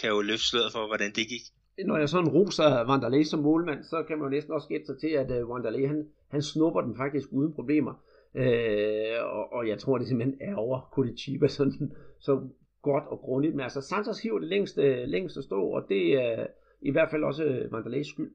kan 0.00 0.10
jo 0.10 0.20
løfte 0.20 0.46
sløret 0.46 0.72
for, 0.72 0.86
hvordan 0.86 1.12
det 1.12 1.28
gik. 1.28 1.42
Når 1.86 1.96
jeg 1.96 2.08
sådan 2.08 2.28
roser 2.28 2.84
Vanderlei 2.84 3.24
som 3.24 3.40
målmand, 3.40 3.84
så 3.84 4.02
kan 4.02 4.18
man 4.18 4.24
jo 4.24 4.30
næsten 4.30 4.52
også 4.52 4.68
gætte 4.68 4.86
sig 4.86 4.98
til, 5.00 5.08
at 5.08 5.48
Vanderlei, 5.48 5.84
han, 5.84 6.08
han 6.30 6.42
snupper 6.42 6.80
den 6.80 6.96
faktisk 6.96 7.28
uden 7.32 7.54
problemer. 7.54 7.94
Øh, 8.34 9.24
og, 9.36 9.52
og 9.52 9.68
jeg 9.68 9.78
tror, 9.78 9.98
det 9.98 10.08
simpelthen 10.08 10.38
er 10.40 10.54
over 10.56 10.88
Curitiba 10.92 11.48
sådan, 11.48 11.92
så 12.20 12.48
godt 12.82 13.04
og 13.06 13.18
grundigt. 13.18 13.54
Men 13.54 13.60
altså, 13.60 13.80
Santos 13.80 14.22
hiver 14.22 14.38
det 14.38 14.48
længste, 14.48 15.06
længste 15.06 15.42
stå, 15.42 15.62
og 15.62 15.86
det 15.88 16.14
er 16.14 16.46
i 16.82 16.90
hvert 16.90 17.10
fald 17.10 17.24
også 17.24 17.68
Mandaleys 17.72 18.08
skyld. 18.08 18.32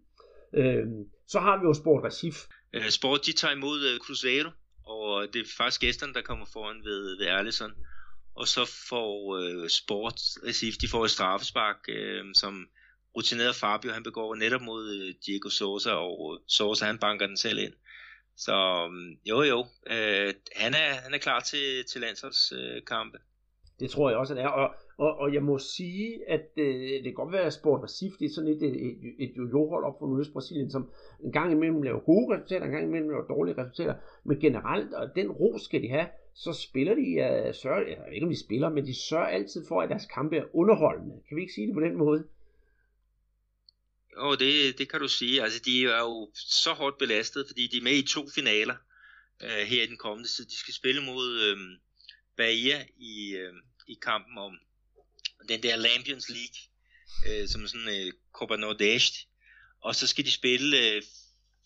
Øh, 0.53 0.85
så 1.27 1.39
har 1.39 1.59
vi 1.59 1.63
jo 1.67 1.73
Sport 1.73 2.03
Recif. 2.03 2.35
Øh, 2.73 2.89
Sport, 2.89 3.25
de 3.25 3.33
tager 3.33 3.55
imod 3.55 3.77
uh, 3.77 4.05
Cruzeiro, 4.05 4.49
og 4.85 5.33
det 5.33 5.41
er 5.41 5.45
faktisk 5.57 5.81
gæsterne, 5.81 6.13
der 6.13 6.21
kommer 6.21 6.45
foran 6.53 6.83
ved, 6.83 7.17
ved 7.17 7.25
Erlison. 7.25 7.73
Og 8.35 8.47
så 8.47 8.65
får 8.89 9.37
øh, 9.37 9.69
Sport 9.69 10.19
øh, 10.43 10.49
Recif, 10.49 10.75
de 10.81 10.87
får 10.87 11.05
et 11.05 11.11
straffespark, 11.11 11.77
øh, 11.87 12.25
som 12.35 12.67
rutineret 13.15 13.55
Fabio, 13.55 13.91
han 13.91 14.03
begår 14.03 14.35
netop 14.35 14.61
mod 14.61 14.95
øh, 14.95 15.15
Diego 15.25 15.49
Sosa, 15.49 15.91
og 15.91 16.21
uh, 16.21 16.39
Sosa, 16.47 16.85
han 16.85 16.97
banker 16.97 17.27
den 17.27 17.37
selv 17.37 17.59
ind. 17.59 17.73
Så 18.37 18.87
mm, 18.91 19.11
jo 19.25 19.41
jo, 19.41 19.67
øh, 19.87 20.33
han, 20.55 20.73
er, 20.73 20.93
han 20.93 21.13
er 21.13 21.17
klar 21.17 21.39
til, 21.39 21.85
til 21.85 22.01
landsholdskampe. 22.01 23.17
Uh, 23.17 23.34
det 23.79 23.89
tror 23.89 24.09
jeg 24.09 24.17
også, 24.17 24.33
at 24.33 24.37
det 24.37 24.43
er. 24.43 24.49
Og, 24.49 24.75
og, 24.97 25.17
og 25.17 25.33
jeg 25.33 25.43
må 25.43 25.57
sige, 25.57 26.29
at 26.29 26.49
øh, 26.57 26.89
det 26.91 27.03
kan 27.03 27.13
godt 27.13 27.31
være, 27.31 27.45
at 27.45 27.53
Sport 27.53 27.83
Recife 27.83 28.15
det 28.19 28.25
er 28.25 28.33
sådan 28.35 28.49
et, 28.49 28.63
et, 28.63 28.75
et, 28.75 29.15
et 29.19 29.31
jojo-hold 29.37 29.83
op 29.83 29.99
for 29.99 30.07
Nordøst-Brasilien, 30.07 30.71
som 30.71 30.91
en 31.23 31.31
gang 31.31 31.51
imellem 31.51 31.81
laver 31.81 31.99
gode 31.99 32.35
resultater, 32.35 32.65
en 32.65 32.71
gang 32.71 32.85
imellem 32.87 33.09
laver 33.09 33.27
dårlige 33.27 33.57
resultater. 33.57 33.95
Men 34.23 34.39
generelt, 34.39 34.93
og 34.93 35.15
den 35.15 35.31
ro 35.31 35.57
skal 35.57 35.81
de 35.81 35.89
have, 35.89 36.07
så 36.35 36.53
spiller 36.53 36.95
de, 36.95 37.07
uh, 37.25 37.55
sørger, 37.55 37.87
jeg 37.87 37.97
ved 38.05 38.13
ikke 38.13 38.25
om 38.25 38.31
de 38.31 38.45
spiller, 38.45 38.69
men 38.69 38.85
de 38.85 38.95
sørger 39.09 39.27
altid 39.27 39.65
for, 39.67 39.81
at 39.81 39.89
deres 39.89 40.05
kampe 40.13 40.37
er 40.37 40.55
underholdende. 40.55 41.15
Kan 41.27 41.37
vi 41.37 41.41
ikke 41.41 41.53
sige 41.53 41.67
det 41.67 41.73
på 41.73 41.81
den 41.81 41.95
måde? 41.95 42.27
Jo, 44.17 44.31
det, 44.31 44.77
det 44.77 44.89
kan 44.89 44.99
du 44.99 45.07
sige. 45.07 45.41
Altså, 45.43 45.61
de 45.65 45.83
er 45.83 45.99
jo 45.99 46.29
så 46.33 46.71
hårdt 46.73 46.97
belastet, 46.97 47.45
fordi 47.47 47.67
de 47.71 47.77
er 47.77 47.83
med 47.83 47.95
i 48.03 48.07
to 48.07 48.21
finaler 48.35 48.75
uh, 49.43 49.63
her 49.71 49.83
i 49.83 49.87
den 49.87 49.97
kommende 49.97 50.29
tid. 50.29 50.45
De 50.45 50.57
skal 50.57 50.73
spille 50.73 51.01
mod... 51.01 51.25
Uh, 51.51 51.84
Bahia 52.37 52.85
i, 52.97 53.35
øh, 53.35 53.53
i 53.87 53.97
kampen 54.01 54.37
om 54.37 54.59
den 55.49 55.63
der 55.63 55.75
Lampions 55.75 56.29
League, 56.29 56.59
øh, 57.27 57.47
som 57.47 57.63
er 57.63 57.67
sådan 57.67 58.07
øh, 58.07 58.13
Copa 58.33 58.55
Nordeste. 58.55 59.17
Og 59.81 59.95
så 59.95 60.07
skal 60.07 60.25
de 60.25 60.31
spille 60.31 60.77
øh, 60.77 61.01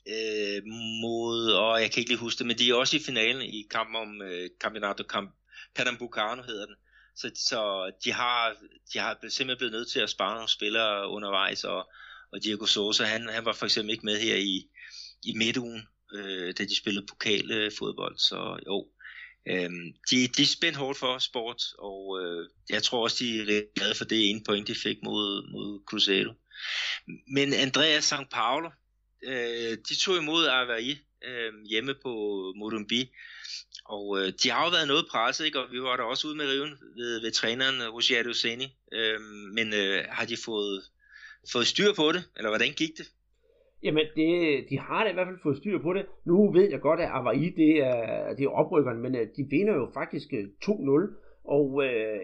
øh, 0.07 0.61
mod, 1.01 1.51
og 1.51 1.81
jeg 1.81 1.91
kan 1.91 1.99
ikke 1.99 2.11
lige 2.11 2.19
huske 2.19 2.39
det, 2.39 2.47
men 2.47 2.57
de 2.57 2.69
er 2.69 2.75
også 2.75 2.97
i 2.97 2.99
finalen 3.05 3.41
i 3.41 3.67
kampen 3.71 3.95
om 3.95 4.21
øh, 4.21 4.49
Campeonato 4.61 5.03
Camp, 5.03 5.35
Pernambucano 5.75 6.41
hedder 6.41 6.65
den. 6.65 6.75
Så, 7.15 7.31
så 7.35 7.91
de 8.03 8.11
har, 8.11 8.55
de 8.93 8.99
har 8.99 9.13
simpelthen 9.13 9.57
blevet 9.57 9.73
nødt 9.73 9.91
til 9.91 9.99
at 9.99 10.09
spare 10.09 10.35
nogle 10.35 10.49
spillere 10.49 11.09
undervejs, 11.09 11.63
og, 11.63 11.89
og 12.31 12.43
Diego 12.43 12.65
Sosa, 12.65 13.03
han, 13.03 13.29
han 13.29 13.45
var 13.45 13.53
for 13.53 13.65
eksempel 13.65 13.91
ikke 13.91 14.05
med 14.05 14.19
her 14.19 14.35
i, 14.35 14.69
i 15.23 15.33
midtugen, 15.37 15.87
øh, 16.13 16.53
da 16.57 16.63
de 16.63 16.77
spillede 16.77 17.05
pokalfodbold, 17.05 18.17
så 18.17 18.59
jo, 18.65 18.87
Øhm, 19.47 19.93
de, 20.09 20.27
de 20.27 20.41
er 20.41 20.45
spændt 20.45 20.77
hårdt 20.77 20.97
for 20.97 21.19
sport, 21.19 21.63
og 21.79 22.19
øh, 22.21 22.49
jeg 22.69 22.83
tror 22.83 23.03
også, 23.03 23.17
de 23.19 23.41
er 23.41 23.61
glade 23.75 23.95
for 23.95 24.05
det 24.05 24.29
ene 24.29 24.41
point, 24.45 24.67
de 24.67 24.75
fik 24.75 24.97
mod, 25.03 25.51
mod 25.51 25.81
Cruzeiro. 25.85 26.33
Men 27.27 27.53
Andreas 27.53 28.03
St. 28.03 28.29
Paolo, 28.31 28.69
øh, 29.23 29.77
de 29.89 29.95
tog 29.95 30.17
imod 30.17 30.47
Avaí 30.47 30.97
øh, 31.29 31.53
hjemme 31.69 31.95
på 32.03 32.13
Morumbi, 32.55 33.09
og 33.85 34.19
øh, 34.19 34.33
de 34.43 34.49
har 34.49 34.63
jo 34.63 34.69
været 34.69 34.87
noget 34.87 35.07
presset, 35.11 35.45
ikke? 35.45 35.59
og 35.59 35.71
vi 35.71 35.81
var 35.81 35.95
der 35.97 36.03
også 36.03 36.27
ude 36.27 36.35
med 36.35 36.47
riven 36.47 36.77
ved, 36.95 37.21
ved 37.21 37.31
træneren 37.31 37.89
Roger 37.89 38.33
Seni. 38.33 38.77
Øh, 38.93 39.21
men 39.53 39.73
øh, 39.73 40.05
har 40.09 40.25
de 40.25 40.37
fået, 40.45 40.83
fået 41.51 41.67
styr 41.67 41.93
på 41.93 42.11
det, 42.11 42.23
eller 42.37 42.49
hvordan 42.49 42.73
gik 42.73 42.97
det? 42.97 43.07
Jamen, 43.83 44.05
det, 44.15 44.65
de 44.69 44.79
har 44.79 45.03
da 45.03 45.09
i 45.09 45.13
hvert 45.13 45.27
fald 45.27 45.39
fået 45.43 45.57
styr 45.57 45.81
på 45.81 45.93
det. 45.93 46.05
Nu 46.25 46.51
ved 46.51 46.69
jeg 46.71 46.81
godt, 46.81 46.99
at 46.99 47.09
Avaí, 47.09 47.55
det 47.55 47.83
er, 47.83 48.33
det 48.35 48.43
er 48.45 48.49
oprykkerne, 48.49 48.99
men 48.99 49.15
øh, 49.15 49.27
de 49.37 49.47
vinder 49.49 49.73
jo 49.73 49.89
faktisk 49.93 50.33
2-0. 50.65 51.01
Øh, 51.01 51.09
og 51.43 51.83
øh, 51.85 52.19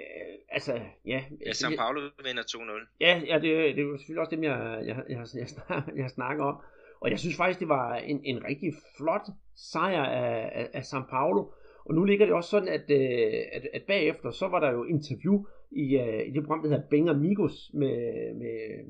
altså, 0.50 0.74
ja. 1.06 1.24
Ja, 1.46 1.52
São 1.52 1.76
Paulo 1.78 2.00
vinder 2.26 2.44
2-0. 2.44 2.98
Ja, 3.00 3.22
ja 3.28 3.36
det, 3.36 3.76
det 3.76 3.80
er 3.80 3.88
jo 3.88 3.98
selvfølgelig 3.98 4.22
også 4.22 4.36
dem, 4.36 4.44
jeg, 4.44 4.84
jeg, 4.86 5.04
jeg, 5.10 5.26
jeg, 5.36 5.48
snakker, 5.48 5.92
jeg 5.96 6.10
snakker 6.10 6.44
om. 6.44 6.58
Og 7.00 7.10
jeg 7.12 7.20
synes 7.20 7.38
faktisk, 7.38 7.60
det 7.60 7.70
var 7.70 7.96
en, 7.96 8.22
en 8.24 8.44
rigtig 8.44 8.74
flot 8.98 9.28
sejr 9.56 10.04
af, 10.04 10.52
af, 10.54 10.70
af 10.74 10.82
São 10.82 11.10
Paulo. 11.10 11.52
Og 11.86 11.96
nu 11.96 12.04
ligger 12.04 12.26
det 12.26 12.36
også 12.36 12.50
sådan, 12.50 12.68
at, 12.68 12.86
øh, 12.90 13.42
at, 13.52 13.68
at 13.74 13.84
bagefter, 13.88 14.32
så 14.32 14.48
var 14.48 14.60
der 14.60 14.72
jo 14.72 14.84
interview 14.84 15.46
i, 15.72 15.86
i 16.28 16.32
det 16.32 16.44
program, 16.44 16.62
der 16.62 16.70
hedder 16.70 16.90
Beng 16.90 17.10
Amigos 17.10 17.72
med, 17.74 18.34
med 18.34 18.86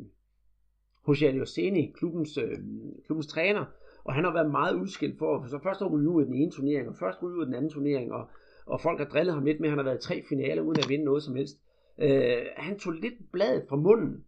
Jose 1.08 1.28
Alioseni, 1.28 1.94
klubbens, 1.98 2.38
øh, 2.38 2.58
klubbens 3.06 3.28
træner, 3.28 3.66
og 4.04 4.14
han 4.14 4.24
har 4.24 4.34
været 4.34 4.52
meget 4.52 4.76
udskilt 4.76 5.18
for, 5.20 5.46
så 5.48 5.60
først 5.64 5.80
har 5.80 5.88
ryge 5.88 6.10
ud 6.10 6.22
af 6.22 6.26
den 6.26 6.36
ene 6.36 6.52
turnering, 6.52 6.90
og 6.90 6.96
først 6.96 7.24
ryge 7.24 7.36
ud 7.36 7.42
af 7.42 7.46
den 7.46 7.56
anden 7.56 7.72
turnering, 7.72 8.12
og, 8.12 8.30
og 8.66 8.82
folk 8.82 9.00
har 9.00 9.06
drillet 9.06 9.34
ham 9.34 9.46
lidt 9.46 9.60
med, 9.60 9.70
at 9.70 9.72
han 9.72 9.78
har 9.78 9.84
været 9.84 10.04
i 10.04 10.08
tre 10.08 10.24
finaler 10.30 10.62
uden 10.62 10.80
at 10.80 10.90
vinde 10.90 11.06
noget 11.06 11.24
som 11.24 11.36
helst. 11.36 11.58
Øh, 12.00 12.46
han 12.58 12.80
tog 12.80 12.94
lidt 12.94 13.32
bladet 13.32 13.64
fra 13.70 13.76
munden. 13.76 14.24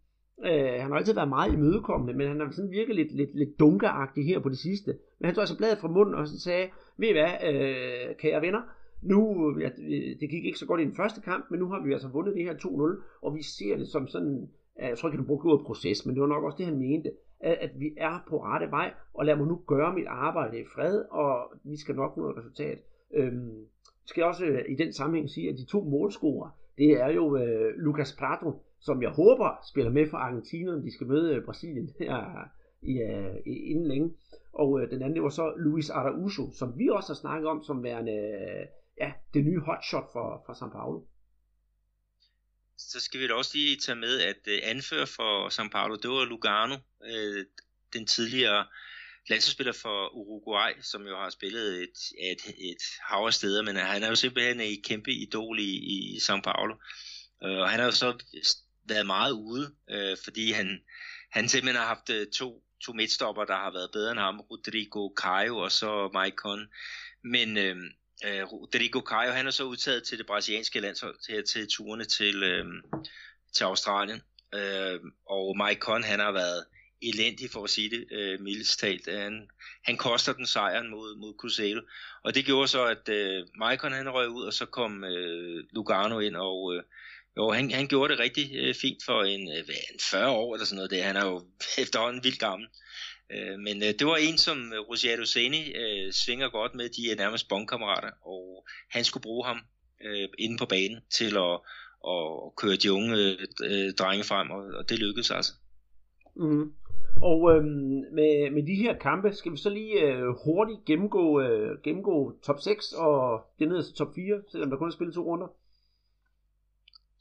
Øh, 0.45 0.81
han 0.81 0.91
har 0.91 0.95
altid 0.95 1.13
været 1.13 1.29
meget 1.29 1.53
imødekommende, 1.53 2.13
men 2.13 2.27
han 2.27 2.39
har 2.39 2.51
sådan 2.51 2.71
virket 2.71 2.95
lidt, 2.95 3.11
lidt, 3.11 3.35
lidt 3.35 3.59
dunkeragtig 3.59 4.25
her 4.25 4.39
på 4.39 4.49
det 4.49 4.57
sidste. 4.57 4.97
Men 5.19 5.25
han 5.25 5.35
tog 5.35 5.41
altså 5.41 5.57
bladet 5.57 5.77
fra 5.77 5.87
munden 5.87 6.15
og 6.15 6.27
så 6.27 6.39
sagde, 6.39 6.67
ved 6.97 7.07
I 7.07 7.11
hvad, 7.11 7.31
øh, 7.53 8.15
kære 8.15 8.41
venner, 8.41 8.61
Nu, 9.01 9.53
ja, 9.59 9.69
det 10.19 10.29
gik 10.29 10.45
ikke 10.45 10.59
så 10.59 10.65
godt 10.65 10.81
i 10.81 10.83
den 10.83 10.95
første 10.95 11.21
kamp, 11.21 11.45
men 11.51 11.59
nu 11.59 11.67
har 11.69 11.83
vi 11.85 11.93
altså 11.93 12.07
vundet 12.07 12.35
det 12.35 12.43
her 12.43 12.53
2-0, 12.53 13.03
og 13.21 13.35
vi 13.35 13.43
ser 13.43 13.77
det 13.77 13.87
som 13.87 14.07
sådan, 14.07 14.49
jeg 14.79 14.97
tror 14.97 15.09
ikke, 15.09 15.17
han 15.17 15.27
brugte 15.27 15.45
ordet 15.45 15.65
proces, 15.65 16.05
men 16.05 16.15
det 16.15 16.21
var 16.21 16.27
nok 16.27 16.43
også 16.43 16.57
det, 16.57 16.65
han 16.65 16.77
mente, 16.77 17.11
at, 17.39 17.57
at 17.61 17.71
vi 17.79 17.89
er 17.97 18.23
på 18.29 18.43
rette 18.43 18.71
vej, 18.71 18.93
og 19.13 19.25
lad 19.25 19.35
mig 19.35 19.47
nu 19.47 19.61
gøre 19.67 19.93
mit 19.93 20.07
arbejde 20.07 20.59
i 20.59 20.65
fred, 20.75 21.05
og 21.11 21.53
vi 21.63 21.77
skal 21.77 21.95
nok 21.95 22.17
nå 22.17 22.29
et 22.29 22.37
resultat. 22.37 22.77
Øhm, 23.13 23.65
skal 24.05 24.21
jeg 24.21 24.27
også 24.27 24.45
øh, 24.45 24.65
i 24.69 24.75
den 24.75 24.93
sammenhæng 24.93 25.29
sige, 25.29 25.49
at 25.49 25.57
de 25.57 25.65
to 25.65 25.83
målscorer, 25.83 26.49
det 26.77 26.91
er 27.01 27.09
jo 27.09 27.37
øh, 27.37 27.73
Lucas 27.75 28.15
Prato, 28.19 28.63
som 28.79 29.01
jeg 29.01 29.09
håber 29.09 29.59
spiller 29.71 29.91
med 29.91 30.09
for 30.09 30.17
Argentina, 30.17 30.71
når 30.71 30.81
de 30.81 30.93
skal 30.93 31.07
møde 31.07 31.35
øh, 31.35 31.45
Brasilien 31.45 31.89
her 31.99 32.47
i, 32.81 32.93
uh, 33.03 33.35
inden 33.45 33.87
længe. 33.87 34.13
Og 34.53 34.81
øh, 34.81 34.91
den 34.91 35.01
anden, 35.01 35.15
det 35.15 35.23
var 35.23 35.29
så 35.29 35.53
Luis 35.57 35.89
Araujo, 35.89 36.51
som 36.51 36.79
vi 36.79 36.89
også 36.89 37.09
har 37.09 37.15
snakket 37.15 37.49
om 37.49 37.63
som 37.63 37.83
værende 37.83 38.11
øh, 38.11 38.65
ja, 39.01 39.11
det 39.33 39.45
nye 39.45 39.59
hotshot 39.59 40.11
for, 40.13 40.43
for 40.45 40.53
São 40.53 40.71
Paulo. 40.71 41.01
Så 42.77 42.99
skal 42.99 43.19
vi 43.19 43.27
da 43.27 43.33
også 43.33 43.51
lige 43.53 43.77
tage 43.77 43.95
med, 43.95 44.21
at 44.21 44.47
øh, 44.47 44.59
anfører 44.63 45.05
for 45.05 45.49
São 45.49 45.69
Paulo, 45.69 45.95
det 45.95 46.09
var 46.09 46.25
Lugano, 46.25 46.77
øh, 47.05 47.45
den 47.93 48.07
tidligere 48.07 48.67
landsholdsspiller 49.29 49.73
for 49.73 50.15
Uruguay, 50.15 50.71
som 50.81 51.07
jo 51.07 51.17
har 51.17 51.29
spillet 51.29 51.83
et, 51.83 51.97
et, 52.31 52.53
et 52.71 52.83
hav 53.01 53.25
af 53.25 53.33
steder, 53.33 53.61
men 53.63 53.75
han 53.75 54.03
er 54.03 54.07
jo 54.07 54.15
simpelthen 54.15 54.61
et 54.61 54.83
kæmpe 54.83 55.11
idol 55.11 55.59
i, 55.59 55.73
i 55.75 56.17
São 56.17 56.41
Paulo. 56.41 56.75
Øh, 57.43 57.57
og 57.57 57.69
han 57.69 57.79
har 57.79 57.85
jo 57.85 57.91
så 57.91 58.17
været 58.85 59.05
meget 59.05 59.31
ude, 59.31 59.75
øh, 59.89 60.17
fordi 60.23 60.51
han, 60.51 60.81
han 61.31 61.49
simpelthen 61.49 61.81
har 61.81 61.87
haft 61.87 62.31
to 62.33 62.63
to 62.85 62.93
midtstopper, 62.93 63.45
der 63.45 63.55
har 63.55 63.71
været 63.71 63.89
bedre 63.93 64.11
end 64.11 64.19
ham, 64.19 64.39
Rodrigo 64.39 65.09
Caio 65.15 65.57
og 65.57 65.71
så 65.71 66.09
Mike 66.13 66.35
Conn. 66.35 66.67
Men 67.23 67.57
øh, 67.57 67.75
øh, 68.25 68.43
Rodrigo 68.43 68.99
Caio, 68.99 69.31
han 69.31 69.47
er 69.47 69.51
så 69.51 69.63
udtaget 69.63 70.03
til 70.03 70.17
det 70.17 70.25
brasilianske 70.25 70.79
landshold 70.79 71.17
til, 71.25 71.43
til 71.43 71.67
turene 71.67 72.05
til, 72.05 72.43
øh, 72.43 72.65
til 73.55 73.63
Australien. 73.63 74.21
Øh, 74.53 74.99
og 75.25 75.57
Mike 75.57 75.79
Conn, 75.79 76.03
han 76.03 76.19
har 76.19 76.31
været 76.31 76.65
elendig 77.01 77.51
for 77.51 77.63
at 77.63 77.69
sige 77.69 77.89
det 77.89 78.05
øh, 78.11 78.41
mildest 78.41 78.79
talt. 78.79 79.07
Han, 79.07 79.49
han 79.83 79.97
koster 79.97 80.33
den 80.33 80.47
sejren 80.47 80.89
mod, 80.89 81.15
mod 81.15 81.33
Cruzeiro. 81.39 81.81
Og 82.23 82.35
det 82.35 82.45
gjorde 82.45 82.67
så, 82.67 82.85
at 82.85 83.09
øh, 83.09 83.45
Maicon 83.55 83.91
han 83.91 84.09
røg 84.09 84.29
ud, 84.29 84.43
og 84.43 84.53
så 84.53 84.65
kom 84.65 85.03
øh, 85.03 85.63
Lugano 85.71 86.19
ind, 86.19 86.35
og 86.35 86.75
øh, 86.75 86.83
jo, 87.37 87.51
han, 87.51 87.71
han 87.71 87.87
gjorde 87.87 88.13
det 88.13 88.19
rigtig 88.19 88.55
øh, 88.55 88.75
fint 88.75 89.03
for 89.05 89.23
en, 89.23 89.51
øh, 89.51 89.63
en 89.93 89.99
40 90.01 90.29
år 90.29 90.55
eller 90.55 90.65
sådan 90.65 90.75
noget. 90.75 90.91
Det. 90.91 91.03
Han 91.03 91.15
er 91.15 91.25
jo 91.25 91.45
efterhånden 91.83 92.23
vildt 92.23 92.39
gammel. 92.39 92.67
Øh, 93.31 93.59
men 93.59 93.77
øh, 93.83 93.93
det 93.99 94.07
var 94.07 94.15
en, 94.15 94.37
som 94.37 94.73
øh, 94.73 94.79
Rosiero 94.79 95.25
Seni 95.25 95.73
øh, 95.75 96.13
svinger 96.13 96.49
godt 96.49 96.75
med. 96.75 96.89
De 96.89 97.11
er 97.11 97.15
nærmest 97.15 97.49
bondkammerater, 97.49 98.11
og 98.21 98.65
han 98.89 99.03
skulle 99.03 99.21
bruge 99.21 99.45
ham 99.45 99.59
øh, 100.05 100.29
inde 100.37 100.57
på 100.57 100.65
banen 100.65 100.99
til 101.09 101.37
at, 101.37 101.55
at 102.13 102.55
køre 102.55 102.75
de 102.75 102.93
unge 102.93 103.15
øh, 103.63 103.93
drenge 103.93 104.23
frem, 104.23 104.51
og, 104.51 104.61
og 104.77 104.89
det 104.89 104.99
lykkedes 104.99 105.31
altså. 105.31 105.53
Mm. 106.35 106.73
Og 107.21 107.55
øh, 107.55 107.63
med, 107.63 108.51
med 108.51 108.63
de 108.67 108.75
her 108.75 108.97
kampe 108.97 109.33
skal 109.33 109.51
vi 109.51 109.57
så 109.57 109.69
lige 109.69 110.01
øh, 110.01 110.27
hurtigt 110.45 110.85
gennemgå, 110.85 111.41
øh, 111.41 111.81
gennemgå 111.83 112.39
top 112.43 112.59
6 112.61 112.93
og 112.93 113.45
det 113.59 113.67
nederste 113.67 113.93
top 113.93 114.15
4, 114.15 114.41
selvom 114.51 114.69
der 114.69 114.77
kun 114.77 114.87
er 114.87 114.93
spillet 114.93 115.15
to 115.15 115.21
runder. 115.21 115.47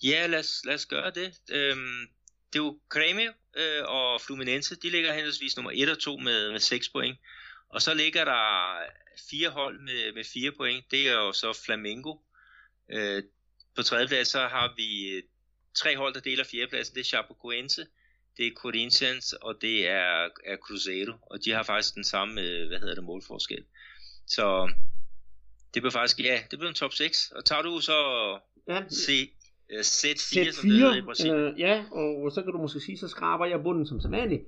Ja, 0.05 0.27
lad 0.27 0.39
os, 0.39 0.62
lad 0.65 0.74
os 0.74 0.87
gøre 0.87 1.11
det. 1.11 1.41
Øhm, 1.53 2.16
det 2.52 2.59
er 2.59 2.64
jo 2.64 2.81
Grêmio 2.94 3.32
øh, 3.60 3.82
og 3.85 4.20
Fluminense, 4.20 4.77
de 4.77 4.90
ligger 4.90 5.12
henholdsvis 5.12 5.56
nummer 5.56 5.73
1 5.74 5.89
og 5.89 5.98
2 5.98 6.16
med, 6.16 6.52
med 6.52 6.60
6 6.60 6.89
point. 6.89 7.18
Og 7.68 7.82
så 7.82 7.94
ligger 7.94 8.24
der 8.24 8.78
fire 9.31 9.48
hold 9.48 9.81
med, 9.81 10.12
med 10.12 10.24
4 10.24 10.52
point. 10.52 10.90
Det 10.90 11.09
er 11.09 11.12
jo 11.12 11.32
så 11.32 11.52
Flamengo. 11.64 12.16
Øh, 12.90 13.23
på 13.77 13.82
tredjeplads 13.82 14.28
så 14.28 14.40
har 14.40 14.74
vi 14.77 15.09
øh, 15.09 15.23
tre 15.74 15.97
hold, 15.97 16.14
der 16.14 16.20
deler 16.20 16.44
fjerdepladsen. 16.44 16.94
Det 16.94 17.01
er 17.01 17.05
Chapecoense, 17.05 17.86
det 18.36 18.47
er 18.47 18.51
Corinthians, 18.56 19.32
og 19.32 19.59
det 19.60 19.89
er, 19.89 20.28
er 20.44 20.56
Cruzeiro. 20.56 21.12
Og 21.23 21.44
de 21.44 21.51
har 21.51 21.62
faktisk 21.62 21.94
den 21.94 22.05
samme, 22.05 22.40
øh, 22.40 22.68
hvad 22.68 22.78
hedder 22.78 22.94
det, 22.94 23.05
målforskel. 23.05 23.64
Så 24.27 24.73
det 25.74 25.82
bliver 25.82 25.93
faktisk, 25.93 26.20
ja, 26.20 26.43
det 26.51 26.59
bliver 26.59 26.68
en 26.68 26.74
top 26.74 26.93
6. 26.93 27.31
Og 27.31 27.44
tager 27.44 27.62
du 27.62 27.81
så 27.81 28.01
ja. 28.68 28.82
se 28.89 29.31
Z4, 29.71 29.79
Z4 29.79 30.53
som 30.53 30.69
det 30.69 30.79
hedder 30.79 30.97
i 30.97 31.03
Brasilien. 31.03 31.37
Øh, 31.37 31.61
ja, 31.61 31.85
og 31.93 32.33
så 32.33 32.43
kan 32.43 32.53
du 32.53 32.59
måske 32.59 32.81
sige, 32.81 32.99
så 32.99 33.09
skraber 33.09 33.47
jeg 33.47 33.63
bunden 33.63 33.87
som 33.87 34.01
sædvanligt. 34.01 34.43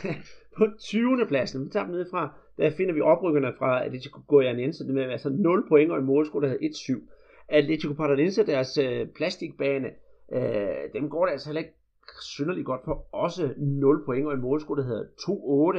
på 0.58 0.66
20. 0.78 1.26
pladsen, 1.28 1.64
vi 1.64 1.70
tager 1.70 1.86
dem 1.86 1.94
ned 1.94 2.06
fra, 2.10 2.32
der 2.56 2.70
finder 2.70 2.94
vi 2.94 3.00
oprykkerne 3.00 3.52
fra 3.58 3.84
Atletico 3.84 4.20
Goianense, 4.28 4.84
det 4.84 4.94
med 4.94 5.02
altså 5.02 5.28
0 5.28 5.68
point 5.68 5.92
og 5.92 5.98
en 5.98 6.04
målscore, 6.04 6.42
der 6.42 6.48
hedder 6.48 6.68
1-7. 6.68 7.10
Atletico 7.48 7.92
Paranaense, 7.92 8.46
deres 8.46 8.78
øh, 8.78 9.06
plastikbane, 9.08 9.88
øh, 10.32 10.92
dem 10.94 11.10
går 11.10 11.24
det 11.24 11.32
altså 11.32 11.48
heller 11.48 11.60
ikke 11.60 11.74
synderligt 12.22 12.66
godt 12.66 12.80
for, 12.84 13.06
også 13.12 13.50
0 13.56 14.04
point 14.04 14.26
og 14.26 14.34
en 14.34 14.40
målscore, 14.40 14.78
der 14.80 14.86
hedder 14.86 15.04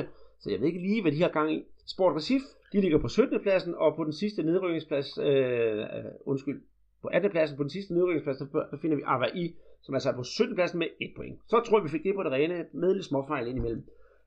2-8. 0.01 0.05
Så 0.39 0.49
jeg 0.49 0.59
ved 0.59 0.67
ikke 0.67 0.81
lige, 0.81 1.01
hvad 1.01 1.11
de 1.11 1.21
har 1.21 1.29
gang 1.29 1.53
i. 1.53 1.63
Sport 1.87 2.15
Recif, 2.15 2.41
de 2.73 2.81
ligger 2.81 2.97
på 2.97 3.07
17. 3.07 3.39
pladsen, 3.41 3.75
og 3.77 3.95
på 3.95 4.03
den 4.03 4.13
sidste 4.13 4.43
nedrykningsplads, 4.43 5.17
øh, 5.17 5.79
øh, 5.79 5.85
undskyld, 6.25 6.61
på 7.05 7.09
18. 7.13 7.31
pladsen 7.31 7.57
på 7.57 7.63
den 7.63 7.69
sidste 7.69 7.93
nedrykningsplads, 7.93 8.37
der 8.71 8.77
finder 8.81 8.97
vi 8.97 9.03
Avaí, 9.15 9.43
som 9.81 9.95
er 9.95 9.99
sat 9.99 10.15
på 10.15 10.23
17. 10.23 10.55
pladsen 10.55 10.79
med 10.79 10.87
1 11.01 11.13
point. 11.15 11.39
Så 11.47 11.59
tror 11.65 11.77
jeg, 11.77 11.83
vi 11.83 11.89
fik 11.89 12.03
det 12.03 12.15
på 12.15 12.23
det 12.23 12.31
rene 12.31 12.65
med 12.73 12.93
lidt 12.93 13.05
småfejl 13.05 13.47
indimellem. 13.47 13.83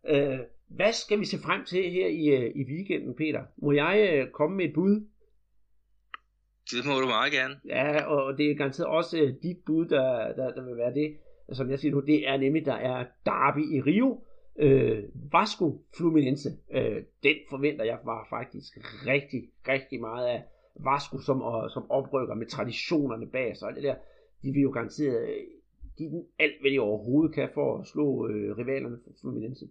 Øh, 0.09 0.39
hvad 0.69 0.93
skal 0.93 1.21
vi 1.21 1.25
se 1.25 1.39
frem 1.39 1.65
til 1.65 1.91
her 1.91 2.07
i, 2.07 2.25
øh, 2.27 2.51
i 2.55 2.63
weekenden, 2.73 3.15
Peter? 3.15 3.43
Må 3.57 3.73
jeg 3.73 3.95
øh, 4.13 4.31
komme 4.31 4.57
med 4.57 4.65
et 4.65 4.75
bud? 4.75 4.95
Det 6.71 6.87
må 6.87 7.01
du 7.01 7.07
meget 7.07 7.33
gerne. 7.33 7.55
Ja, 7.65 8.05
og 8.05 8.39
det 8.39 8.51
er 8.51 8.55
garanteret 8.55 8.89
også 8.89 9.19
øh, 9.23 9.35
dit 9.43 9.59
bud, 9.67 9.87
der, 9.87 10.33
der, 10.33 10.53
der 10.53 10.65
vil 10.65 10.77
være 10.77 10.95
det. 10.95 11.17
Som 11.53 11.71
jeg 11.71 11.79
siger 11.79 11.93
nu, 11.95 12.01
det 12.01 12.29
er 12.29 12.37
nemlig, 12.37 12.65
der 12.65 12.75
er 12.75 13.05
derby 13.27 13.65
i 13.77 13.81
Rio. 13.81 14.25
Øh, 14.59 15.05
Vasco 15.33 15.85
Fluminense. 15.97 16.49
Øh, 16.73 17.03
den 17.23 17.37
forventer 17.51 17.85
jeg 17.85 17.99
var 18.05 18.27
faktisk 18.31 18.73
rigtig, 19.07 19.43
rigtig 19.69 20.01
meget 20.01 20.27
af. 20.27 20.43
Vasco 20.79 21.21
som, 21.21 21.43
og, 21.43 21.71
som 21.71 21.91
oprykker 21.91 22.35
med 22.35 22.47
traditionerne 22.47 23.27
bag 23.31 23.57
sig, 23.57 23.69
og 23.69 23.75
det 23.75 23.83
der, 23.83 23.95
de 24.43 24.53
vil 24.53 24.63
jo 24.63 24.71
garanteret 24.71 25.29
øh, 25.29 25.45
give 25.99 26.11
den 26.11 26.27
alt, 26.39 26.61
hvad 26.61 26.71
de 26.71 26.79
overhovedet 26.79 27.35
kan 27.35 27.49
for 27.55 27.81
at 27.81 27.87
slå 27.87 28.29
øh, 28.29 28.59
rivalerne 28.59 28.99
for 29.05 29.13
Fluminense. 29.21 29.69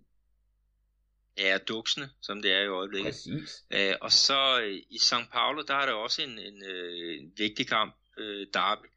Ja, 1.37 1.57
duksene, 1.67 2.05
som 2.21 2.41
det 2.41 2.51
er 2.53 2.63
i 2.63 2.67
øjeblikket. 2.67 3.05
Præcis. 3.05 3.65
Æ, 3.71 3.93
og 4.01 4.11
så 4.11 4.61
øh, 4.63 4.73
i 4.73 4.97
São 5.07 5.31
Paulo, 5.33 5.61
der 5.67 5.73
er 5.73 5.85
der 5.85 5.93
også 5.93 6.21
en, 6.21 6.29
en, 6.29 6.63
øh, 6.71 7.21
en 7.21 7.31
vigtig 7.37 7.67
kamp, 7.67 7.95
øh, 8.17 8.47
derby. 8.53 8.87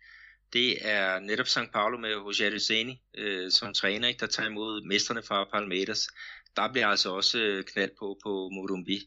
Det 0.53 0.77
er 0.81 1.19
netop 1.19 1.47
São 1.47 1.71
Paulo 1.73 1.99
med 1.99 2.15
Roger 2.17 2.59
Zeni 2.59 3.03
øh, 3.15 3.51
som 3.51 3.73
træner, 3.75 4.09
ikke, 4.09 4.21
der 4.21 4.27
tager 4.27 4.51
imod 4.51 4.87
mesterne 4.87 5.23
fra 5.23 5.49
Palmeiras. 5.53 6.09
Der 6.57 6.73
bliver 6.73 6.87
altså 6.87 7.15
også 7.15 7.39
øh, 7.39 7.65
knald 7.65 7.91
på 7.99 8.19
på 8.25 8.49
Morumbi. 8.53 8.99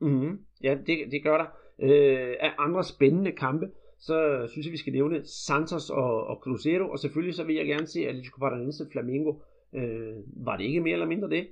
Mm-hmm. 0.00 0.46
Ja, 0.62 0.74
det, 0.86 1.10
det 1.10 1.22
gør 1.22 1.38
der 1.38 1.46
øh, 1.82 2.34
af 2.40 2.52
andre 2.58 2.84
spændende 2.84 3.32
kampe, 3.32 3.66
så 3.98 4.46
synes 4.52 4.66
jeg, 4.66 4.72
vi 4.72 4.76
skal 4.76 4.92
nævne 4.92 5.26
Santos 5.26 5.90
og, 5.90 6.26
og 6.26 6.40
Cruzeiro, 6.42 6.90
og 6.90 6.98
selvfølgelig 6.98 7.34
så 7.34 7.44
vil 7.44 7.56
jeg 7.56 7.66
gerne 7.66 7.86
se 7.86 8.08
Atletico 8.08 8.38
Paranaense 8.38 8.86
Flamengo. 8.92 9.34
Øh, 9.74 10.14
var 10.46 10.56
det 10.56 10.64
ikke 10.64 10.80
mere 10.80 10.92
eller 10.92 11.06
mindre 11.06 11.30
det? 11.30 11.48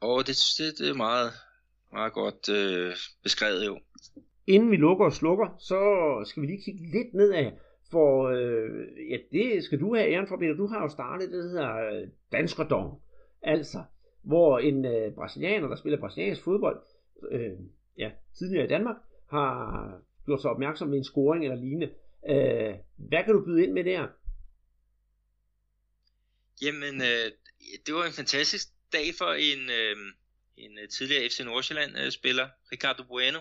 Og 0.00 0.26
det, 0.26 0.36
det, 0.58 0.78
det 0.78 0.90
er 0.90 0.94
meget, 0.94 1.30
meget 1.92 2.12
godt 2.12 2.48
øh, 2.48 2.92
beskrevet 3.22 3.66
jo. 3.66 3.78
Inden 4.46 4.70
vi 4.70 4.76
lukker 4.76 5.04
og 5.04 5.12
slukker, 5.12 5.56
så 5.58 5.80
skal 6.24 6.42
vi 6.42 6.46
lige 6.46 6.62
kigge 6.64 6.80
lidt 6.80 7.14
nedad, 7.14 7.52
for 7.90 8.28
øh, 8.28 8.86
ja, 9.10 9.16
det 9.32 9.64
skal 9.64 9.80
du 9.80 9.94
have 9.94 10.12
æren 10.12 10.28
for, 10.28 10.36
Peter. 10.36 10.54
Du 10.54 10.66
har 10.66 10.82
jo 10.82 10.88
startet 10.88 11.28
det, 11.28 11.38
der 11.38 11.48
hedder 11.48 11.76
øh, 11.76 12.08
Danskerdom. 12.32 12.90
Altså, 13.42 13.78
hvor 14.22 14.58
en 14.58 14.84
øh, 14.84 15.14
brasilianer, 15.14 15.68
der 15.68 15.76
spiller 15.76 16.00
brasiliansk 16.00 16.42
fodbold, 16.42 16.80
øh, 17.30 17.52
ja, 17.98 18.10
tidligere 18.38 18.64
i 18.64 18.68
Danmark, 18.68 18.96
har 19.30 20.00
gjort 20.24 20.40
sig 20.40 20.50
opmærksom 20.50 20.88
med 20.88 20.98
en 20.98 21.04
scoring 21.04 21.44
eller 21.44 21.56
lignende. 21.56 21.90
Øh, 22.28 22.74
hvad 22.96 23.24
kan 23.24 23.34
du 23.34 23.44
byde 23.44 23.64
ind 23.64 23.72
med 23.72 23.84
der? 23.84 24.08
Jamen, 26.62 27.02
øh, 27.02 27.32
det 27.86 27.94
var 27.94 28.04
en 28.04 28.12
fantastisk 28.12 28.68
dag 28.92 29.14
for 29.18 29.32
en, 29.32 29.70
øh, 29.70 29.96
en 30.56 30.78
øh, 30.78 30.88
tidligere 30.88 31.28
FC 31.28 31.40
Nordsjælland-spiller, 31.40 32.44
øh, 32.44 32.50
Ricardo 32.72 33.02
Bueno. 33.02 33.40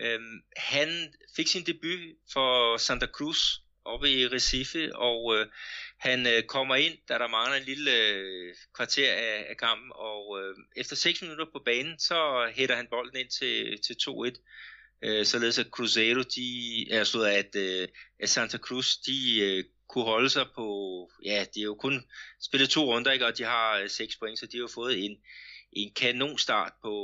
Øh, 0.00 0.20
han 0.56 0.88
fik 1.36 1.46
sin 1.46 1.66
debut 1.66 2.00
for 2.32 2.76
Santa 2.76 3.06
Cruz 3.06 3.40
oppe 3.84 4.10
i 4.10 4.26
Recife, 4.26 4.96
og 4.96 5.36
øh, 5.36 5.46
han 5.98 6.26
øh, 6.26 6.42
kommer 6.42 6.74
ind, 6.74 6.98
da 7.08 7.14
der 7.14 7.28
mangler 7.28 7.56
en 7.56 7.64
lille 7.64 7.90
øh, 8.08 8.54
kvarter 8.74 9.12
af, 9.12 9.46
af 9.48 9.56
kampen, 9.56 9.90
og 9.94 10.40
øh, 10.40 10.56
efter 10.76 10.96
6 10.96 11.22
minutter 11.22 11.46
på 11.52 11.62
banen, 11.64 11.98
så 11.98 12.50
hætter 12.54 12.76
han 12.76 12.86
bolden 12.90 13.16
ind 13.16 13.28
til, 13.28 13.82
til 13.82 13.96
2-1 14.02 14.73
øh, 15.02 15.26
således 15.26 15.58
at 15.58 15.66
Cruzeiro, 15.66 16.22
de 16.22 16.86
altså 16.90 17.22
at, 17.22 17.56
øh, 17.56 17.88
at 18.20 18.28
Santa 18.28 18.58
Cruz, 18.58 18.96
de 18.96 19.40
øh, 19.40 19.64
kunne 19.88 20.04
holde 20.04 20.30
sig 20.30 20.46
på, 20.54 20.68
ja, 21.24 21.44
de 21.54 21.60
har 21.60 21.64
jo 21.64 21.74
kun 21.74 22.04
spillet 22.40 22.70
to 22.70 22.84
runder, 22.84 23.12
ikke, 23.12 23.26
og 23.26 23.38
de 23.38 23.44
har 23.44 23.78
øh, 23.78 23.90
seks 23.90 24.16
point, 24.16 24.38
så 24.38 24.46
de 24.46 24.56
har 24.56 24.62
jo 24.62 24.68
fået 24.74 25.04
en, 25.04 25.16
en 25.72 25.92
kanonstart 25.94 26.72
på, 26.82 26.94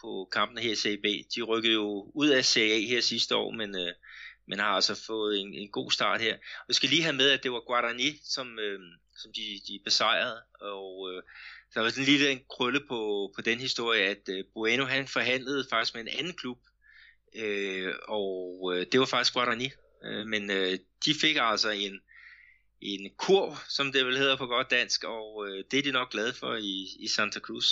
på 0.00 0.28
kampene 0.32 0.60
her 0.60 0.72
i 0.72 0.76
CB. 0.76 1.04
De 1.34 1.42
rykkede 1.42 1.74
jo 1.74 2.10
ud 2.14 2.28
af 2.28 2.44
Serie 2.44 2.74
A 2.74 2.86
her 2.86 3.00
sidste 3.00 3.36
år, 3.36 3.50
men, 3.50 3.76
øh, 3.76 3.92
men 4.46 4.58
har 4.58 4.66
altså 4.66 5.04
fået 5.06 5.40
en, 5.40 5.54
en 5.54 5.70
god 5.70 5.90
start 5.90 6.20
her. 6.20 6.34
Og 6.34 6.64
jeg 6.68 6.74
skal 6.74 6.88
lige 6.88 7.02
have 7.02 7.16
med, 7.16 7.30
at 7.30 7.42
det 7.42 7.52
var 7.52 7.60
Guarani, 7.60 8.20
som, 8.24 8.58
øh, 8.58 8.80
som 9.16 9.32
de, 9.32 9.60
de 9.68 9.80
besejrede, 9.84 10.42
og 10.60 11.12
øh, 11.12 11.22
der 11.74 11.80
var 11.80 11.88
sådan 11.88 12.02
en 12.02 12.10
lille 12.10 12.30
en 12.30 12.44
krølle 12.50 12.80
på, 12.88 13.32
på 13.36 13.42
den 13.42 13.58
historie, 13.60 14.02
at 14.02 14.28
øh, 14.28 14.44
Bueno 14.54 14.84
han 14.84 15.08
forhandlede 15.08 15.66
faktisk 15.70 15.94
med 15.94 16.02
en 16.02 16.18
anden 16.18 16.34
klub, 16.34 16.58
øh, 17.34 17.94
og 18.08 18.72
øh, 18.74 18.86
det 18.92 19.00
var 19.00 19.06
faktisk 19.06 19.34
Guarani, 19.34 19.70
øh, 20.04 20.26
men 20.26 20.50
øh, 20.50 20.78
de 21.04 21.14
fik 21.20 21.36
altså 21.40 21.70
en, 21.70 22.00
en 22.80 23.10
kurv, 23.16 23.56
som 23.68 23.92
det 23.92 24.06
vel 24.06 24.18
hedder 24.18 24.36
på 24.36 24.46
godt 24.46 24.70
dansk, 24.70 25.04
og 25.04 25.48
øh, 25.48 25.64
det 25.70 25.78
er 25.78 25.82
de 25.82 25.92
nok 25.92 26.10
glade 26.10 26.32
for 26.32 26.54
i, 26.54 26.86
i 26.98 27.08
Santa 27.08 27.40
Cruz. 27.40 27.66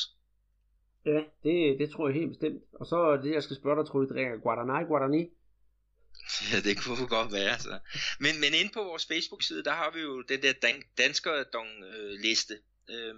Ja, 1.06 1.20
det, 1.44 1.78
det 1.78 1.90
tror 1.90 2.08
jeg 2.08 2.14
helt 2.14 2.28
bestemt. 2.28 2.62
Og 2.72 2.86
så 2.86 3.20
det, 3.22 3.34
jeg 3.34 3.42
skal 3.42 3.56
spørge 3.56 3.76
dig, 3.76 3.86
tror 3.90 3.98
du, 3.98 4.04
det 4.04 4.14
drikker 4.14 4.36
Guarani, 4.36 4.86
Guarani? 4.86 5.22
Ja, 6.52 6.60
det 6.60 6.82
kunne 6.82 7.06
godt 7.06 7.32
være. 7.32 7.50
Altså. 7.50 7.78
Men, 8.20 8.40
men 8.40 8.54
inde 8.54 8.70
på 8.74 8.82
vores 8.82 9.06
Facebook-side, 9.06 9.64
der 9.64 9.70
har 9.70 9.90
vi 9.94 10.00
jo 10.00 10.22
den 10.22 10.42
der 10.42 10.52
dan- 10.52 10.88
dansker-dong-liste. 10.98 12.54
Øh, 12.90 13.14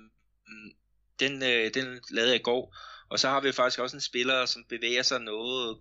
den, 1.20 1.42
øh, 1.42 1.74
den 1.74 2.00
lavede 2.10 2.30
jeg 2.32 2.40
i 2.40 2.42
går. 2.42 2.76
Og 3.08 3.18
så 3.18 3.28
har 3.28 3.40
vi 3.40 3.52
faktisk 3.52 3.80
også 3.80 3.96
en 3.96 4.00
spiller, 4.00 4.46
som 4.46 4.64
bevæger 4.68 5.02
sig 5.02 5.20
noget 5.20 5.78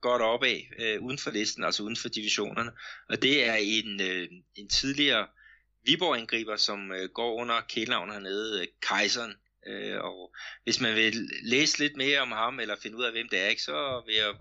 godt 0.00 0.22
opad, 0.22 0.60
øh, 0.78 1.02
uden 1.02 1.18
for 1.18 1.30
listen, 1.30 1.64
altså 1.64 1.82
uden 1.82 1.96
for 1.96 2.08
divisionerne. 2.08 2.70
Og 3.08 3.22
det 3.22 3.48
er 3.48 3.54
en, 3.54 4.00
øh, 4.00 4.28
en 4.54 4.68
tidligere 4.68 5.26
Viborg-angriber, 5.86 6.56
som 6.56 6.92
øh, 6.92 7.08
går 7.08 7.34
under 7.34 7.60
kælenavn 7.68 8.10
hernede, 8.10 8.60
øh, 8.60 8.66
Kejseren. 8.82 9.34
Øh, 9.66 9.98
og 10.00 10.34
hvis 10.64 10.80
man 10.80 10.94
vil 10.94 11.14
læse 11.42 11.78
lidt 11.78 11.96
mere 11.96 12.20
om 12.20 12.32
ham, 12.32 12.60
eller 12.60 12.76
finde 12.82 12.96
ud 12.96 13.04
af, 13.04 13.12
hvem 13.12 13.28
det 13.28 13.38
er, 13.40 13.46
ikke, 13.46 13.62
så 13.62 14.02
vil 14.06 14.14
jeg 14.14 14.34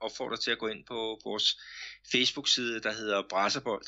opfordre 0.00 0.36
til 0.36 0.50
at 0.50 0.58
gå 0.58 0.66
ind 0.66 0.84
på 0.84 1.20
vores 1.24 1.60
Facebook-side, 2.12 2.80
der 2.80 2.92
hedder 2.92 3.22
Brasserbold. 3.30 3.86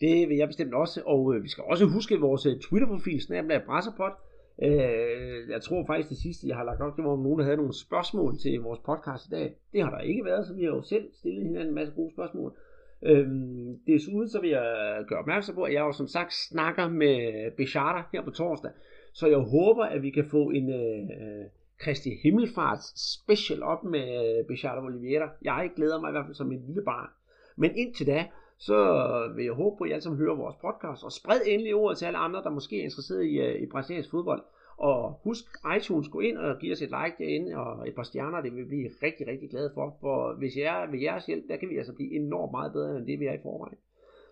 Det 0.00 0.28
vil 0.28 0.36
jeg 0.36 0.48
bestemt 0.48 0.74
også, 0.74 1.02
og 1.06 1.34
øh, 1.34 1.44
vi 1.44 1.48
skal 1.48 1.64
også 1.64 1.84
huske 1.84 2.16
vores 2.16 2.46
øh, 2.46 2.60
Twitter-profil, 2.60 3.22
snabla 3.22 3.58
Brasserbold, 3.58 4.14
Øh, 4.62 5.50
jeg 5.50 5.62
tror 5.62 5.86
faktisk 5.86 6.08
det 6.08 6.18
sidste, 6.18 6.48
jeg 6.48 6.56
har 6.56 6.64
lagt 6.64 6.80
op, 6.80 6.96
det 6.96 7.04
var 7.04 7.10
om 7.10 7.22
nogen, 7.22 7.38
der 7.38 7.44
havde 7.44 7.56
nogle 7.56 7.80
spørgsmål 7.86 8.38
til 8.38 8.60
vores 8.60 8.80
podcast 8.86 9.26
i 9.26 9.30
dag. 9.30 9.56
Det 9.72 9.82
har 9.82 9.90
der 9.90 10.00
ikke 10.00 10.24
været, 10.24 10.46
så 10.46 10.54
vi 10.54 10.64
har 10.64 10.70
jo 10.70 10.82
selv 10.82 11.04
stillet 11.12 11.42
hinanden 11.42 11.68
en 11.68 11.74
masse 11.74 11.94
gode 11.94 12.12
spørgsmål. 12.12 12.56
Øhm, 13.02 13.78
desuden 13.86 14.28
så 14.28 14.40
vil 14.40 14.50
jeg 14.50 15.04
gøre 15.08 15.18
opmærksom 15.18 15.54
på, 15.54 15.62
at 15.62 15.72
jeg 15.72 15.80
jo 15.80 15.92
som 15.92 16.06
sagt 16.06 16.32
snakker 16.34 16.88
med 16.88 17.50
Bechata 17.56 18.02
her 18.12 18.24
på 18.24 18.30
torsdag. 18.30 18.70
Så 19.12 19.26
jeg 19.26 19.38
håber, 19.38 19.84
at 19.84 20.02
vi 20.02 20.10
kan 20.10 20.24
få 20.24 20.50
en 20.50 20.70
øh, 20.70 21.46
Kristi 21.78 22.10
Himmelfarts 22.22 23.14
special 23.14 23.62
op 23.62 23.84
med 23.84 24.38
øh, 24.38 24.46
Bechata 24.46 24.80
Oliveira. 24.80 25.28
Jeg 25.42 25.70
glæder 25.76 26.00
mig 26.00 26.08
i 26.08 26.12
hvert 26.12 26.26
fald 26.26 26.34
som 26.34 26.52
en 26.52 26.62
lille 26.66 26.82
barn. 26.82 27.08
Men 27.56 27.70
indtil 27.76 28.06
da, 28.06 28.26
så 28.60 28.78
vil 29.36 29.44
jeg 29.44 29.54
håbe 29.54 29.76
på, 29.78 29.84
at 29.84 29.90
I 29.90 29.92
alle 29.92 30.02
sammen 30.02 30.20
hører 30.22 30.34
vores 30.34 30.56
podcast, 30.56 31.04
og 31.04 31.12
spred 31.12 31.40
endelig 31.46 31.74
ordet 31.74 31.98
til 31.98 32.06
alle 32.06 32.18
andre, 32.18 32.42
der 32.42 32.50
måske 32.50 32.80
er 32.80 32.84
interesseret 32.84 33.24
i, 33.24 33.34
øh, 33.46 33.62
i 33.62 33.66
brasiliansk 33.66 34.10
fodbold. 34.10 34.42
Og 34.76 35.20
husk 35.24 35.44
iTunes, 35.76 36.08
gå 36.08 36.20
ind 36.20 36.38
og 36.38 36.58
giv 36.60 36.72
os 36.72 36.82
et 36.82 36.94
like 36.98 37.16
derinde, 37.18 37.56
og 37.56 37.88
et 37.88 37.94
par 37.94 38.02
stjerner, 38.02 38.40
det 38.40 38.52
vil 38.52 38.64
vi 38.64 38.68
blive 38.68 38.90
rigtig, 39.02 39.26
rigtig 39.26 39.50
glade 39.50 39.70
for. 39.74 39.96
For 40.00 40.38
hvis 40.38 40.56
jeg 40.56 40.88
ved 40.92 41.00
jeres 41.00 41.26
hjælp, 41.26 41.44
der 41.48 41.56
kan 41.56 41.68
vi 41.68 41.76
altså 41.76 41.94
blive 41.94 42.14
enormt 42.14 42.52
meget 42.52 42.72
bedre, 42.72 42.96
end 42.96 43.06
det 43.06 43.20
vi 43.20 43.26
er 43.26 43.32
i 43.32 43.42
forvejen. 43.42 43.78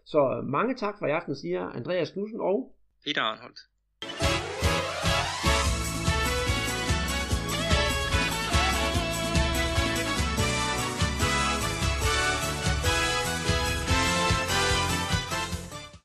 Så 0.05 0.21
øh, 0.37 0.45
mange 0.45 0.75
tak 0.75 0.99
for 0.99 1.07
i 1.07 1.11
aften, 1.11 1.35
siger 1.37 1.63
Andreas 1.79 2.11
Knudsen 2.11 2.41
og 2.41 2.75
Peter 3.05 3.23
Arnholdt. 3.23 3.61